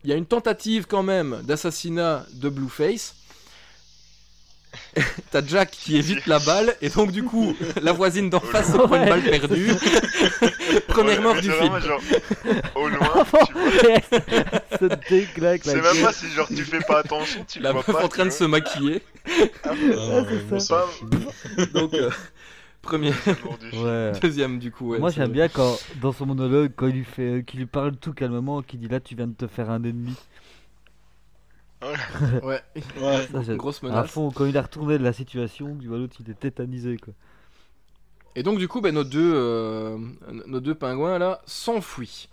Il 0.04 0.10
y 0.10 0.14
a 0.14 0.16
une 0.16 0.26
tentative 0.26 0.88
quand 0.88 1.04
même 1.04 1.42
d'assassinat 1.44 2.26
de 2.34 2.50
Blueface. 2.50 3.16
T'as 5.32 5.42
Jack 5.46 5.72
qui 5.72 5.98
évite 5.98 6.26
la 6.28 6.40
balle 6.40 6.76
et 6.82 6.90
donc 6.90 7.12
du 7.12 7.24
coup 7.24 7.56
la 7.82 7.94
voisine 7.94 8.30
d'en 8.30 8.40
face 8.42 8.72
se 8.74 8.78
prend 8.78 8.96
une 8.98 9.08
balle 9.10 9.22
perdue. 9.24 9.72
Première 10.88 11.18
Ouais, 11.18 11.24
mort 11.24 11.36
du 11.36 11.44
c'est 11.50 11.62
film. 11.62 11.80
genre, 11.80 12.02
au 12.76 12.90
loin, 12.90 13.00
tu 13.40 13.54
vois. 15.40 15.58
C'est 15.64 15.82
même 15.82 16.04
pas 16.04 16.14
si 16.14 16.28
genre 16.32 16.48
tu 16.48 16.64
fais 16.64 16.80
pas 16.82 17.00
attention, 17.00 17.46
tu 17.48 17.60
La 17.60 17.72
vois 17.72 17.84
meuf 17.88 17.96
pas. 17.96 18.06
en 18.06 18.08
train 18.10 18.26
de 18.26 18.30
se 18.32 18.44
maquiller. 18.44 19.02
Ah, 19.64 19.72
c'est 19.74 20.50
moi, 20.50 20.60
ça. 20.60 20.86
Donc 21.74 21.94
euh, 21.94 22.10
premier. 22.82 23.12
Ouais. 23.74 24.12
deuxième 24.22 24.60
du 24.60 24.72
coup. 24.72 24.90
ouais, 24.92 25.00
Moi 25.00 25.12
c'est 25.12 25.18
j'aime 25.18 25.32
bien 25.32 25.48
quand 25.48 25.78
dans 26.02 26.12
son 26.12 26.26
monologue 26.26 26.72
quand 26.76 26.88
il 26.88 26.96
lui 26.96 27.06
fait 27.06 27.22
euh, 27.22 27.42
qu'il 27.42 27.60
lui 27.60 27.66
parle 27.66 27.96
tout 27.96 28.14
calmement 28.14 28.62
qu'il 28.62 28.80
dit 28.80 28.88
là 28.88 29.00
tu 29.00 29.16
viens 29.16 29.28
de 29.28 29.34
te 29.36 29.48
faire 29.48 29.70
un 29.70 29.84
ennemi 29.84 30.16
Ouais, 32.44 32.62
Ouais. 33.02 33.28
ça 33.32 33.42
j'aime 33.42 33.58
grosse 33.58 33.84
à 33.84 33.88
menace. 33.88 34.12
fond 34.12 34.30
quand 34.32 34.46
il 34.46 34.58
a 34.58 34.62
retourné 34.62 34.98
de 34.98 35.04
la 35.04 35.14
situation 35.14 35.76
tu 35.80 35.88
vois 35.88 35.98
l'autre 35.98 36.16
il 36.20 36.30
est 36.30 36.40
tétanisé 36.40 36.98
quoi 36.98 37.14
Et 38.36 38.44
donc 38.44 38.60
du 38.60 38.68
coup, 38.68 38.82
ben, 38.82 38.94
nos, 38.94 39.04
deux, 39.04 39.34
euh, 39.36 39.98
nos 40.48 40.60
deux 40.60 40.76
pingouins 40.76 41.18
là 41.20 41.42
s'enfuient. 41.46 42.30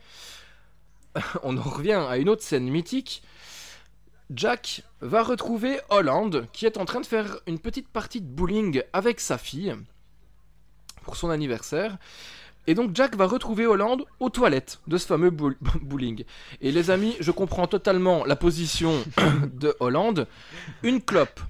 On 1.42 1.56
en 1.56 1.62
revient 1.62 2.04
à 2.08 2.18
une 2.18 2.28
autre 2.28 2.42
scène 2.42 2.68
mythique. 2.68 3.22
Jack 4.30 4.82
va 5.00 5.22
retrouver 5.22 5.80
Holland 5.88 6.46
qui 6.52 6.66
est 6.66 6.76
en 6.76 6.84
train 6.84 7.00
de 7.00 7.06
faire 7.06 7.38
une 7.46 7.58
petite 7.58 7.88
partie 7.88 8.20
de 8.20 8.26
bowling 8.26 8.82
avec 8.92 9.18
sa 9.20 9.38
fille 9.38 9.74
pour 11.02 11.16
son 11.16 11.30
anniversaire. 11.30 11.96
Et 12.68 12.74
donc 12.74 12.90
Jack 12.94 13.16
va 13.16 13.26
retrouver 13.26 13.66
Holland 13.66 14.04
aux 14.20 14.28
toilettes 14.28 14.78
de 14.86 14.98
ce 14.98 15.06
fameux 15.06 15.30
boul- 15.30 15.56
bowling. 15.82 16.24
Et 16.60 16.70
les 16.70 16.90
amis, 16.90 17.16
je 17.18 17.30
comprends 17.30 17.66
totalement 17.66 18.24
la 18.26 18.36
position 18.36 18.92
de 19.54 19.74
Holland. 19.80 20.26
Une 20.82 21.00
clope, 21.00 21.40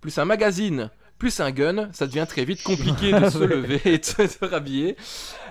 plus 0.00 0.16
un 0.18 0.24
magazine, 0.24 0.90
plus 1.18 1.40
un 1.40 1.50
gun, 1.50 1.88
ça 1.92 2.06
devient 2.06 2.24
très 2.28 2.44
vite 2.44 2.62
compliqué 2.62 3.12
de 3.12 3.28
se 3.30 3.38
lever 3.38 3.80
et 3.84 3.98
de 3.98 4.04
se, 4.04 4.44
rhabiller. 4.44 4.96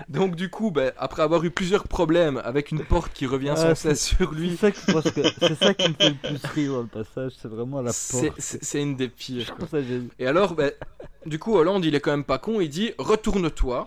Donc 0.08 0.36
du 0.36 0.48
coup, 0.48 0.70
ben, 0.70 0.92
après 0.96 1.22
avoir 1.22 1.44
eu 1.44 1.50
plusieurs 1.50 1.86
problèmes 1.86 2.40
avec 2.42 2.70
une 2.70 2.82
porte 2.82 3.12
qui 3.12 3.26
revient 3.26 3.52
Ah, 3.52 3.56
sans 3.56 3.74
cesse 3.74 4.06
sur 4.06 4.32
lui, 4.32 4.56
c'est 4.58 4.74
ça 5.54 5.74
qui 5.74 5.88
me 5.90 5.94
fait 5.94 6.10
le 6.10 6.38
plus 6.38 6.48
rire 6.54 6.72
dans 6.72 6.80
le 6.80 6.86
passage 6.86 7.32
c'est 7.42 7.48
vraiment 7.48 7.82
la 7.82 7.92
porte 7.92 8.32
c'est- 8.38 8.80
une 8.80 8.96
des 8.96 9.08
pires. 9.08 9.54
quoi. 9.56 9.68
Et 10.18 10.26
alors, 10.26 10.54
ben, 10.54 10.72
du 11.26 11.38
coup, 11.38 11.56
Hollande, 11.56 11.84
il 11.84 11.94
est 11.94 12.00
quand 12.00 12.10
même 12.12 12.24
pas 12.24 12.38
con, 12.38 12.62
il 12.62 12.70
dit 12.70 12.92
retourne-toi. 12.96 13.86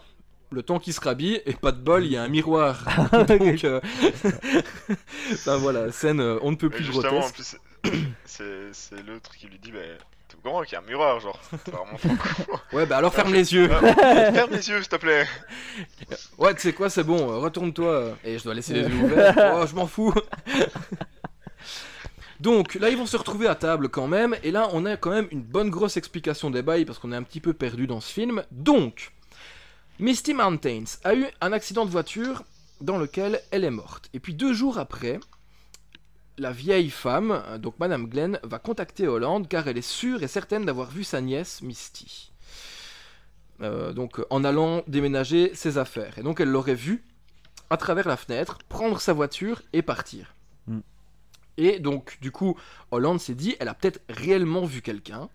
Le 0.49 0.63
temps 0.63 0.79
qu'il 0.79 0.93
se 0.93 1.01
rhabille, 1.01 1.41
et 1.45 1.53
pas 1.53 1.71
de 1.73 1.79
bol, 1.81 2.05
il 2.05 2.11
y 2.13 2.17
a 2.17 2.23
un 2.23 2.29
miroir. 2.29 2.83
Donc, 3.27 3.63
euh, 3.65 3.81
enfin 5.33 5.57
voilà, 5.57 5.91
scène, 5.91 6.21
euh, 6.21 6.39
on 6.41 6.51
ne 6.51 6.55
peut 6.55 6.69
plus 6.69 6.89
grotesque. 6.89 7.57
c'est- 8.25 9.03
l'autre 9.05 9.35
qui 9.35 9.47
lui 9.47 9.59
dit, 9.59 9.71
bah, 9.73 9.79
t'es 10.29 10.35
au 10.37 10.41
courant 10.41 10.63
qu'il 10.63 10.73
y 10.73 10.75
a 10.75 10.79
un 10.79 10.83
miroir, 10.87 11.19
genre. 11.19 11.39
Vraiment. 11.65 11.97
Ouais, 12.73 12.85
bah 12.85 12.97
alors 12.97 13.13
ferme 13.13 13.33
les 13.33 13.53
yeux. 13.53 13.69
Ah, 13.71 14.31
Ferme 14.33 14.51
les 14.51 14.69
yeux, 14.69 14.79
s'il 14.81 14.87
te 14.89 14.95
plaît. 14.97 15.25
Ouais, 16.37 16.53
tu 16.55 16.61
sais 16.61 16.73
quoi, 16.73 16.89
c'est 16.89 17.03
bon, 17.03 17.17
euh, 17.31 17.37
retourne-toi. 17.39 17.89
euh, 17.91 18.13
Et 18.23 18.37
je 18.37 18.43
dois 18.43 18.53
laisser 18.53 18.73
les 18.73 18.81
yeux 18.83 19.03
ouverts. 19.03 19.35
Oh, 19.55 19.65
je 19.65 19.73
m'en 19.75 19.87
fous. 19.87 20.13
Donc 22.39 22.75
là, 22.75 22.89
ils 22.89 22.97
vont 22.97 23.05
se 23.07 23.17
retrouver 23.17 23.47
à 23.47 23.55
table 23.55 23.89
quand 23.89 24.07
même. 24.07 24.35
Et 24.43 24.51
là, 24.51 24.69
on 24.73 24.85
a 24.85 24.95
quand 24.95 25.09
même 25.09 25.27
une 25.31 25.41
bonne 25.41 25.69
grosse 25.69 25.97
explication 25.97 26.49
des 26.51 26.61
bails 26.61 26.85
parce 26.85 26.99
qu'on 26.99 27.11
est 27.11 27.15
un 27.15 27.23
petit 27.23 27.39
peu 27.39 27.53
perdu 27.53 27.87
dans 27.87 27.99
ce 27.99 28.13
film. 28.13 28.43
Donc, 28.51 29.11
Misty 29.99 30.35
Mountains 30.35 30.99
a 31.03 31.15
eu 31.15 31.25
un 31.41 31.51
accident 31.51 31.83
de 31.83 31.89
voiture 31.89 32.43
dans 32.81 32.99
lequel 32.99 33.41
elle 33.49 33.63
est 33.63 33.71
morte. 33.71 34.09
Et 34.13 34.19
puis 34.19 34.35
deux 34.35 34.53
jours 34.53 34.77
après, 34.77 35.19
la 36.37 36.51
vieille 36.51 36.91
femme, 36.91 37.43
donc 37.57 37.79
Madame 37.79 38.07
Glenn, 38.07 38.39
va 38.43 38.59
contacter 38.59 39.07
Hollande 39.07 39.47
car 39.47 39.67
elle 39.67 39.77
est 39.79 39.81
sûre 39.81 40.21
et 40.21 40.27
certaine 40.27 40.65
d'avoir 40.65 40.91
vu 40.91 41.03
sa 41.03 41.19
nièce 41.19 41.63
Misty. 41.63 42.31
Euh, 43.61 43.91
donc 43.91 44.21
en 44.29 44.43
allant 44.43 44.83
déménager 44.85 45.55
ses 45.55 45.79
affaires. 45.79 46.19
Et 46.19 46.21
donc 46.21 46.39
elle 46.39 46.49
l'aurait 46.49 46.75
vu 46.75 47.03
à 47.71 47.77
travers 47.77 48.07
la 48.07 48.17
fenêtre, 48.17 48.59
prendre 48.69 49.01
sa 49.01 49.13
voiture 49.13 49.63
et 49.73 49.81
partir. 49.81 50.35
Et 51.57 51.79
donc 51.79 52.17
du 52.21 52.31
coup, 52.31 52.57
Hollande 52.91 53.19
s'est 53.19 53.35
dit, 53.35 53.55
elle 53.59 53.67
a 53.67 53.73
peut-être 53.73 54.01
réellement 54.09 54.65
vu 54.65 54.81
quelqu'un. 54.81 55.29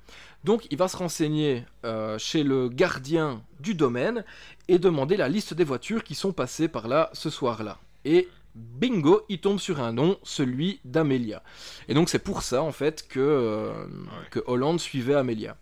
Donc 0.45 0.67
il 0.71 0.79
va 0.79 0.89
se 0.89 0.97
renseigner 0.97 1.65
euh, 1.85 2.19
chez 2.19 2.43
le 2.43 2.69
gardien 2.69 3.43
du 3.61 3.75
domaine 3.75 4.25
et 4.69 4.79
demander 4.79 5.17
la 5.17 5.29
liste 5.29 5.55
des 5.55 5.65
voitures 5.65 6.03
qui 6.03 6.15
sont 6.15 6.33
passées 6.33 6.69
par 6.69 6.89
là 6.89 7.11
ce 7.13 7.31
soir-là. 7.31 7.79
Et 8.05 8.29
bingo, 8.55 9.23
il 9.29 9.41
tombe 9.41 9.59
sur 9.59 9.81
un 9.81 9.93
nom, 9.93 10.19
celui 10.23 10.81
d'Amelia. 10.85 11.43
Et 11.89 11.95
donc 11.95 12.09
c'est 12.09 12.19
pour 12.19 12.43
ça 12.43 12.63
en 12.63 12.73
fait 12.73 13.07
que, 13.09 13.21
euh, 13.21 13.87
que 14.31 14.41
Hollande 14.47 14.81
suivait 14.81 15.15
Amelia. 15.15 15.57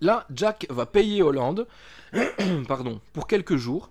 Là, 0.00 0.26
Jack 0.32 0.66
va 0.70 0.86
payer 0.86 1.22
Hollande 1.22 1.66
pardon, 2.68 3.00
pour 3.12 3.26
quelques 3.26 3.56
jours. 3.56 3.90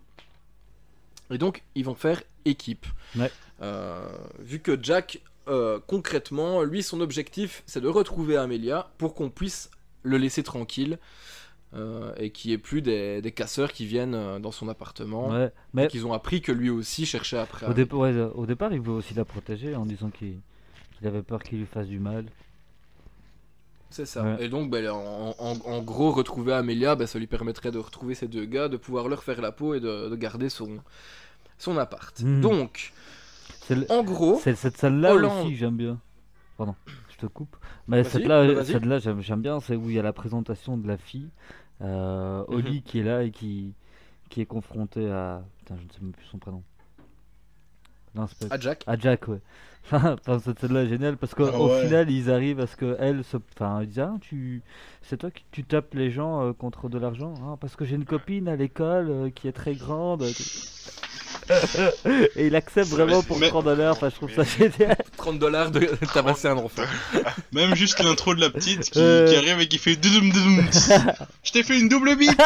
Et 1.31 1.37
donc, 1.37 1.63
ils 1.75 1.83
vont 1.85 1.95
faire 1.95 2.21
équipe. 2.45 2.85
Ouais. 3.17 3.31
Euh, 3.61 4.07
vu 4.39 4.59
que 4.59 4.77
Jack, 4.81 5.21
euh, 5.47 5.79
concrètement, 5.87 6.63
lui, 6.63 6.83
son 6.83 7.01
objectif, 7.01 7.63
c'est 7.65 7.81
de 7.81 7.87
retrouver 7.87 8.37
Amelia 8.37 8.89
pour 8.97 9.13
qu'on 9.13 9.29
puisse 9.29 9.69
le 10.03 10.17
laisser 10.17 10.43
tranquille 10.43 10.99
euh, 11.73 12.13
et 12.17 12.29
qu'il 12.31 12.49
n'y 12.49 12.55
ait 12.55 12.57
plus 12.59 12.81
des, 12.81 13.21
des 13.21 13.31
casseurs 13.33 13.73
qui 13.73 13.85
viennent 13.85 14.39
dans 14.39 14.51
son 14.51 14.69
appartement. 14.69 15.29
Ouais. 15.29 15.51
Mais 15.73 15.87
Qu'ils 15.87 16.05
ont 16.07 16.13
appris 16.13 16.41
que 16.41 16.51
lui 16.53 16.69
aussi 16.69 17.05
cherchait 17.05 17.37
après. 17.37 17.65
au, 17.67 17.73
dép- 17.73 17.93
ouais, 17.93 18.15
au 18.35 18.45
départ, 18.45 18.71
il 18.73 18.79
voulait 18.79 18.97
aussi 18.99 19.13
la 19.13 19.25
protéger 19.25 19.75
en 19.75 19.85
disant 19.85 20.09
qu'il 20.09 20.39
qu'il 20.97 21.07
avait 21.07 21.21
peur 21.21 21.43
qu'il 21.43 21.59
lui 21.59 21.67
fasse 21.67 21.87
du 21.87 21.99
mal. 21.99 22.25
C'est 23.89 24.05
ça. 24.05 24.23
Ouais. 24.23 24.45
Et 24.45 24.49
donc, 24.49 24.69
ben, 24.69 24.87
en, 24.89 25.33
en- 25.39 25.57
en 25.65 25.81
gros, 25.81 26.11
retrouver 26.11 26.53
Amelia, 26.53 26.95
ben, 26.95 27.07
ça 27.07 27.19
lui 27.19 27.27
permettrait 27.27 27.71
de 27.71 27.77
retrouver 27.79 28.15
ces 28.15 28.27
deux 28.27 28.45
gars, 28.45 28.67
de 28.67 28.77
pouvoir 28.77 29.07
leur 29.07 29.23
faire 29.23 29.41
la 29.41 29.51
peau 29.51 29.73
et 29.75 29.79
de, 29.79 30.09
de 30.09 30.15
garder 30.15 30.49
son, 30.49 30.79
son 31.57 31.77
appart. 31.77 32.19
Mhm. 32.21 32.41
Donc, 32.41 32.93
C'est 33.61 33.75
le- 33.75 33.91
en 33.91 34.03
gros, 34.03 34.39
c'est 34.43 34.55
cette 34.55 34.77
salle-là 34.77 35.13
Hollande. 35.13 35.45
aussi 35.45 35.53
que 35.53 35.57
j'aime 35.59 35.77
bien. 35.77 35.99
Pardon, 36.57 36.75
je 37.09 37.17
te 37.17 37.25
coupe. 37.27 37.55
Mais 37.87 38.01
vas-y. 38.03 38.65
celle-là, 38.65 38.99
j'aime 38.99 39.41
bien. 39.41 39.59
C'est 39.59 39.75
où 39.75 39.89
il 39.89 39.95
y 39.95 39.99
a 39.99 40.03
la 40.03 40.13
présentation 40.13 40.77
de 40.77 40.87
la 40.87 40.97
fille, 40.97 41.29
euh, 41.81 42.39
Mhm. 42.47 42.55
Holly, 42.55 42.81
qui 42.81 42.99
est 42.99 43.03
là 43.03 43.23
et 43.23 43.31
qui, 43.31 43.73
qui 44.29 44.41
est 44.41 44.45
confrontée 44.45 45.09
à. 45.09 45.43
Putain, 45.59 45.75
je 45.77 45.83
ne 45.85 45.89
sais 45.89 45.99
même 46.01 46.11
plus 46.11 46.25
son 46.25 46.39
prénom. 46.39 46.63
Non, 48.17 48.27
c'est 48.27 48.49
pas- 48.49 48.55
à 48.55 48.59
Jack. 48.59 48.83
À 48.87 48.97
Jack, 48.97 49.27
ouais. 49.27 49.39
enfin, 49.93 50.17
cette 50.43 50.59
scène-là 50.59 50.83
est 50.83 50.89
géniale 50.89 51.15
parce 51.15 51.33
qu'au 51.33 51.45
Ah 51.47 51.57
ouais. 51.63 51.83
final, 51.85 52.11
ils 52.11 52.29
arrivent 52.29 52.59
à 52.59 52.67
ce 52.67 52.75
que 52.75 52.97
elle 52.99 53.23
se. 53.23 53.37
Enfin, 53.55 53.81
ils 53.83 53.87
disent 53.87 53.99
Ah, 53.99 54.15
tu. 54.19 54.61
C'est 55.01 55.15
toi 55.17 55.31
qui 55.31 55.45
tu 55.51 55.63
tapes 55.63 55.93
les 55.93 56.11
gens 56.11 56.43
euh, 56.45 56.51
contre 56.53 56.89
de 56.89 56.97
l'argent 56.97 57.33
Ah, 57.43 57.55
Parce 57.61 57.75
que 57.77 57.85
j'ai 57.85 57.95
une 57.95 58.03
copine 58.05 58.49
à 58.49 58.55
l'école 58.57 59.09
euh, 59.09 59.29
qui 59.29 59.47
est 59.47 59.53
très 59.53 59.75
grande. 59.75 60.23
Et 62.35 62.47
il 62.47 62.55
accepte 62.55 62.89
vraiment 62.89 63.23
pour 63.23 63.39
Mais- 63.39 63.49
30 63.49 63.65
dollars. 63.65 63.93
Enfin, 63.95 64.09
je 64.09 64.15
trouve 64.15 64.31
ça 64.33 64.43
génial. 64.43 64.97
30 65.17 65.39
dollars 65.39 65.71
de 65.71 65.79
tabasser 66.13 66.47
un 66.47 66.57
enfant. 66.57 66.83
Même 67.53 67.75
juste 67.75 67.99
l'intro 68.03 68.35
de 68.35 68.41
la 68.41 68.49
petite 68.49 68.89
qui, 68.89 68.99
Euh. 68.99 69.27
qui 69.27 69.35
arrive 69.35 69.59
et 69.61 69.67
qui 69.67 69.77
fait 69.77 69.95
doudoum 69.95 70.29
doudoum. 70.31 70.67
Je 71.43 71.51
t'ai 71.51 71.63
fait 71.63 71.79
une 71.79 71.89
double 71.89 72.15
bite 72.15 72.39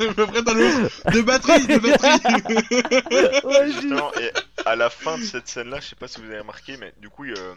Je 0.00 0.06
me 0.06 0.26
prête 0.26 0.48
à 0.48 0.52
l'eau 0.54 0.88
De 1.12 1.20
batterie 1.22 1.66
De 1.66 1.78
batterie 1.78 3.42
Ouais, 3.44 3.66
j'ai- 3.66 3.72
Justement, 3.72 4.12
et 4.20 4.30
à 4.66 4.76
la 4.76 4.90
fin 4.90 5.18
de 5.18 5.22
cette 5.24 5.48
scène-là, 5.48 5.78
je 5.80 5.88
sais 5.88 5.96
pas 5.96 6.08
si 6.08 6.20
vous 6.20 6.26
avez 6.26 6.40
remarqué, 6.40 6.76
mais 6.76 6.92
du 7.00 7.08
coup, 7.08 7.24
euh, 7.24 7.54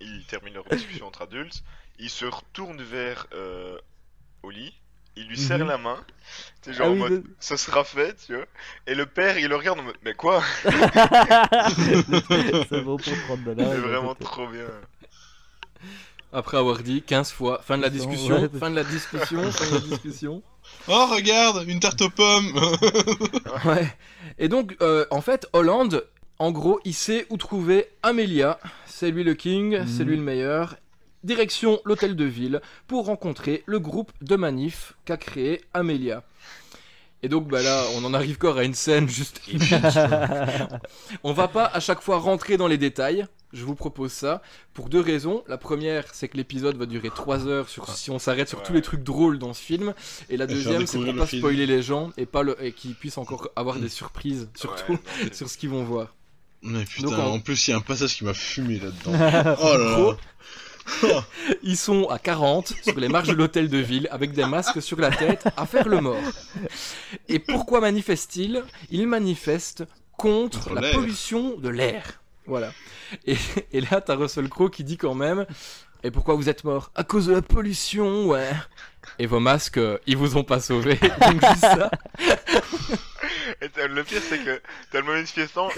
ils 0.00 0.24
terminent 0.26 0.54
leur 0.56 0.64
discussion 0.66 1.06
entre 1.06 1.22
adultes. 1.22 1.62
Ils 1.98 2.10
se 2.10 2.24
retournent 2.24 2.82
vers 2.82 3.26
euh, 3.34 3.76
Oli. 4.42 4.72
Il 5.16 5.26
lui 5.28 5.36
serre 5.36 5.58
Mhm. 5.58 5.68
la 5.68 5.78
main. 5.78 5.98
C'est 6.62 6.72
genre 6.72 6.86
Ah 6.86 6.90
en 6.90 6.94
oui, 6.94 6.98
mode, 7.00 7.24
ça 7.40 7.56
sera 7.56 7.84
fait, 7.84 8.16
tu 8.26 8.34
vois. 8.36 8.44
Et 8.86 8.94
le 8.94 9.04
père, 9.06 9.36
il 9.38 9.48
le 9.48 9.56
regarde 9.56 9.80
en 9.80 9.82
mode, 9.82 9.96
mais 10.04 10.14
quoi 10.14 10.42
c'est 10.64 12.80
bon 12.82 12.96
pour 12.96 13.12
30 13.26 13.44
dollars. 13.44 13.72
C'est 13.72 13.78
vraiment 13.80 14.14
trop 14.14 14.46
bien. 14.46 14.64
Après 16.32 16.56
avoir 16.56 16.78
dit 16.78 17.02
15 17.02 17.30
fois, 17.30 17.60
fin 17.62 17.76
de 17.76 17.82
la 17.82 17.90
discussion, 17.90 18.40
ouais, 18.40 18.48
fin 18.58 18.70
de 18.70 18.76
la 18.76 18.84
discussion, 18.84 19.52
fin 19.52 19.66
de 19.68 19.74
la 19.74 19.80
discussion. 19.80 20.42
Oh 20.88 21.06
regarde 21.10 21.64
Une 21.68 21.80
tarte 21.80 22.00
aux 22.00 22.08
pommes 22.10 22.52
Ouais. 23.66 23.94
Et 24.38 24.48
donc, 24.48 24.76
euh, 24.80 25.04
en 25.10 25.20
fait, 25.20 25.46
Hollande, 25.52 26.06
en 26.38 26.50
gros, 26.50 26.80
il 26.84 26.94
sait 26.94 27.26
où 27.28 27.36
trouver 27.36 27.88
Amelia. 28.02 28.58
C'est 28.86 29.10
lui 29.10 29.24
le 29.24 29.34
king, 29.34 29.84
c'est 29.86 30.04
Mhm. 30.04 30.08
lui 30.10 30.16
le 30.16 30.22
meilleur. 30.22 30.76
Direction 31.24 31.80
l'hôtel 31.84 32.16
de 32.16 32.24
ville 32.24 32.60
pour 32.86 33.06
rencontrer 33.06 33.62
le 33.66 33.78
groupe 33.78 34.12
de 34.20 34.36
manif 34.36 34.94
qu'a 35.04 35.16
créé 35.16 35.60
Amelia. 35.74 36.22
Et 37.24 37.28
donc 37.28 37.46
bah 37.46 37.62
là, 37.62 37.84
on 37.94 38.04
en 38.04 38.14
arrive 38.14 38.34
encore 38.34 38.58
à 38.58 38.64
une 38.64 38.74
scène 38.74 39.08
juste 39.08 39.40
épique. 39.48 39.72
on 41.22 41.32
va 41.32 41.48
pas 41.48 41.66
à 41.66 41.80
chaque 41.80 42.00
fois 42.00 42.18
rentrer 42.18 42.56
dans 42.56 42.66
les 42.66 42.78
détails. 42.78 43.26
Je 43.52 43.64
vous 43.64 43.74
propose 43.74 44.12
ça 44.12 44.40
pour 44.72 44.88
deux 44.88 45.00
raisons. 45.00 45.44
La 45.46 45.58
première, 45.58 46.04
c'est 46.14 46.26
que 46.28 46.36
l'épisode 46.38 46.76
va 46.76 46.86
durer 46.86 47.10
3 47.14 47.46
heures 47.46 47.68
sur, 47.68 47.88
si 47.94 48.10
on 48.10 48.18
s'arrête 48.18 48.48
sur 48.48 48.62
tous 48.62 48.72
les 48.72 48.80
trucs 48.80 49.02
drôles 49.04 49.38
dans 49.38 49.52
ce 49.52 49.60
film. 49.62 49.92
Et 50.30 50.36
la 50.38 50.46
Et 50.46 50.48
deuxième, 50.48 50.86
c'est 50.86 50.98
pour 50.98 51.14
pas 51.14 51.26
film. 51.26 51.40
spoiler 51.40 51.66
les 51.66 51.82
gens 51.82 52.10
et, 52.16 52.24
pas 52.26 52.42
le, 52.42 52.56
et 52.64 52.72
qu'ils 52.72 52.94
puissent 52.94 53.18
encore 53.18 53.48
avoir 53.54 53.76
des 53.76 53.90
surprises, 53.90 54.44
Ouais, 54.44 54.48
surtout 54.58 54.98
sur 55.32 55.48
ce 55.50 55.58
qu'ils 55.58 55.68
vont 55.68 55.84
voir. 55.84 56.14
Mais 56.62 56.84
putain, 56.84 57.10
Donc, 57.10 57.18
en- 57.18 57.32
en 57.34 57.40
plus 57.40 57.68
il 57.68 57.72
y 57.72 57.74
a 57.74 57.76
un 57.76 57.80
passage 57.80 58.16
qui 58.16 58.24
m'a 58.24 58.34
fumé 58.34 58.78
là-dedans. 58.80 59.12
Oh 59.60 59.76
là 59.76 59.94
gros, 59.94 60.10
là 60.12 60.18
Ils 61.62 61.76
sont 61.76 62.08
à 62.08 62.18
40 62.18 62.74
sur 62.82 62.98
les 62.98 63.08
marches 63.08 63.28
de 63.28 63.34
l'hôtel 63.34 63.68
de 63.68 63.78
ville 63.78 64.08
avec 64.10 64.32
des 64.32 64.44
masques 64.44 64.82
sur 64.82 64.98
la 64.98 65.10
tête 65.10 65.44
à 65.56 65.66
faire 65.66 65.88
le 65.88 66.00
mort. 66.00 66.22
Et 67.28 67.38
pourquoi 67.38 67.80
manifestent-ils 67.80 68.62
Ils 68.90 69.06
manifestent 69.06 69.84
contre 70.16 70.64
Contre 70.64 70.74
la 70.74 70.92
pollution 70.92 71.56
de 71.56 71.68
l'air. 71.68 72.20
Voilà. 72.46 72.72
Et, 73.26 73.36
et 73.72 73.80
là, 73.80 74.00
t'as 74.00 74.14
Russell 74.14 74.48
Crowe 74.48 74.70
qui 74.70 74.84
dit 74.84 74.96
quand 74.96 75.14
même 75.14 75.46
Et 76.04 76.10
pourquoi 76.10 76.34
vous 76.34 76.48
êtes 76.48 76.64
mort 76.64 76.90
À 76.94 77.04
cause 77.04 77.26
de 77.26 77.32
la 77.32 77.42
pollution, 77.42 78.26
ouais. 78.26 78.50
Et 79.18 79.26
vos 79.26 79.40
masques, 79.40 79.78
euh, 79.78 79.98
ils 80.06 80.16
vous 80.16 80.36
ont 80.36 80.44
pas 80.44 80.60
sauvé. 80.60 80.94
Donc 80.96 81.44
juste 81.44 81.60
ça. 81.60 81.90
Et 83.60 83.68
le 83.88 84.04
pire, 84.04 84.22
c'est 84.28 84.38
que 84.38 84.60
t'as 84.90 85.00
le 85.00 85.06
manifestant, 85.06 85.68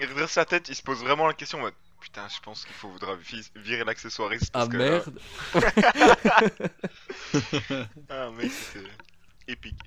il 0.00 0.06
redresse 0.06 0.30
sa 0.32 0.44
tête, 0.44 0.68
il 0.68 0.74
se 0.74 0.82
pose 0.82 0.98
vraiment 1.00 1.26
la 1.26 1.34
question 1.34 1.58
en 1.58 1.62
mode 1.62 1.74
Putain, 2.02 2.26
je 2.28 2.40
pense 2.40 2.64
qu'il 2.64 2.74
faudra 2.74 3.14
vi- 3.14 3.48
virer 3.56 3.84
l'accessoiriste. 3.84 4.50
Ah 4.54 4.66
parce 4.66 4.68
que 4.70 4.76
là- 4.76 4.90
merde. 4.90 5.18
Ah, 8.10 8.30
mec, 8.36 8.50
c'était 8.50 8.86
épique. 9.48 9.78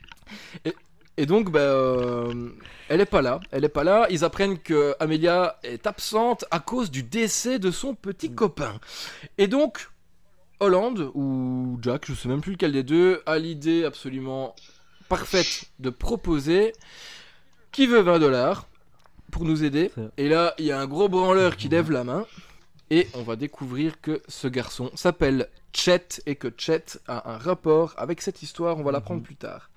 Et 1.18 1.26
donc, 1.26 1.52
bah, 1.52 1.60
euh, 1.60 2.50
elle 2.90 3.02
est 3.02 3.06
pas 3.06 3.22
là. 3.22 3.40
Elle 3.52 3.64
est 3.66 3.70
pas 3.70 3.84
là. 3.84 4.08
Ils 4.10 4.24
apprennent 4.24 4.60
que 4.60 4.96
Amelia 5.00 5.60
est 5.64 5.88
absente 5.88 6.46
à 6.52 6.60
cause 6.60 6.90
du 6.92 7.04
décès 7.04 7.60
de 7.60 7.72
son 7.72 7.96
petit 7.96 8.34
copain. 8.34 8.80
Et 9.38 9.48
donc, 9.48 9.90
Hollande 10.60 11.12
ou 11.14 11.78
Jack, 11.82 12.06
je 12.08 12.14
sais 12.14 12.28
même 12.28 12.42
plus 12.42 12.54
lequel 12.54 12.72
des 12.72 12.84
deux, 12.84 13.22
a 13.26 13.38
l'idée 13.38 13.84
absolument 13.86 14.56
parfaite 15.10 15.66
de 15.80 15.90
proposer 15.90 16.74
qui 17.72 17.88
veut 17.88 18.00
20 18.02 18.20
dollars 18.20 18.68
pour 19.32 19.44
nous 19.46 19.64
aider. 19.64 19.92
Et 20.18 20.30
là, 20.30 20.54
il 20.58 20.66
y 20.66 20.72
a 20.72 20.80
un 20.80 20.88
gros 20.88 21.10
branleur 21.10 21.58
qui 21.58 21.70
lève 21.70 21.92
la 21.92 22.04
main. 22.04 22.26
Et 22.92 23.08
on 23.16 23.24
va 23.24 23.36
découvrir 23.36 24.00
que 24.00 24.22
ce 24.28 24.48
garçon 24.48 24.92
s'appelle 24.96 25.50
Chet 25.74 26.22
et 26.28 26.36
que 26.36 26.54
Chet 26.56 27.00
a 27.08 27.32
un 27.34 27.38
rapport 27.38 27.94
avec 27.98 28.22
cette 28.22 28.44
histoire. 28.44 28.78
On 28.78 28.84
va 28.84 28.92
l'apprendre 28.92 29.24
plus 29.24 29.36
tard. 29.36 29.70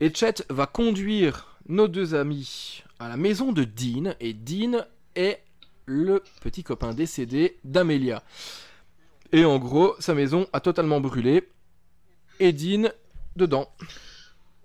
Et 0.00 0.12
Chet 0.14 0.44
va 0.48 0.66
conduire 0.66 1.56
nos 1.68 1.88
deux 1.88 2.14
amis 2.14 2.82
à 3.00 3.08
la 3.08 3.16
maison 3.16 3.52
de 3.52 3.64
Dean. 3.64 4.14
Et 4.20 4.32
Dean 4.32 4.84
est 5.16 5.40
le 5.86 6.22
petit 6.40 6.62
copain 6.62 6.94
décédé 6.94 7.58
d'Amelia. 7.64 8.22
Et 9.32 9.44
en 9.44 9.58
gros, 9.58 9.94
sa 9.98 10.14
maison 10.14 10.46
a 10.52 10.60
totalement 10.60 11.00
brûlé. 11.00 11.48
Et 12.38 12.52
Dean 12.52 12.90
dedans, 13.36 13.68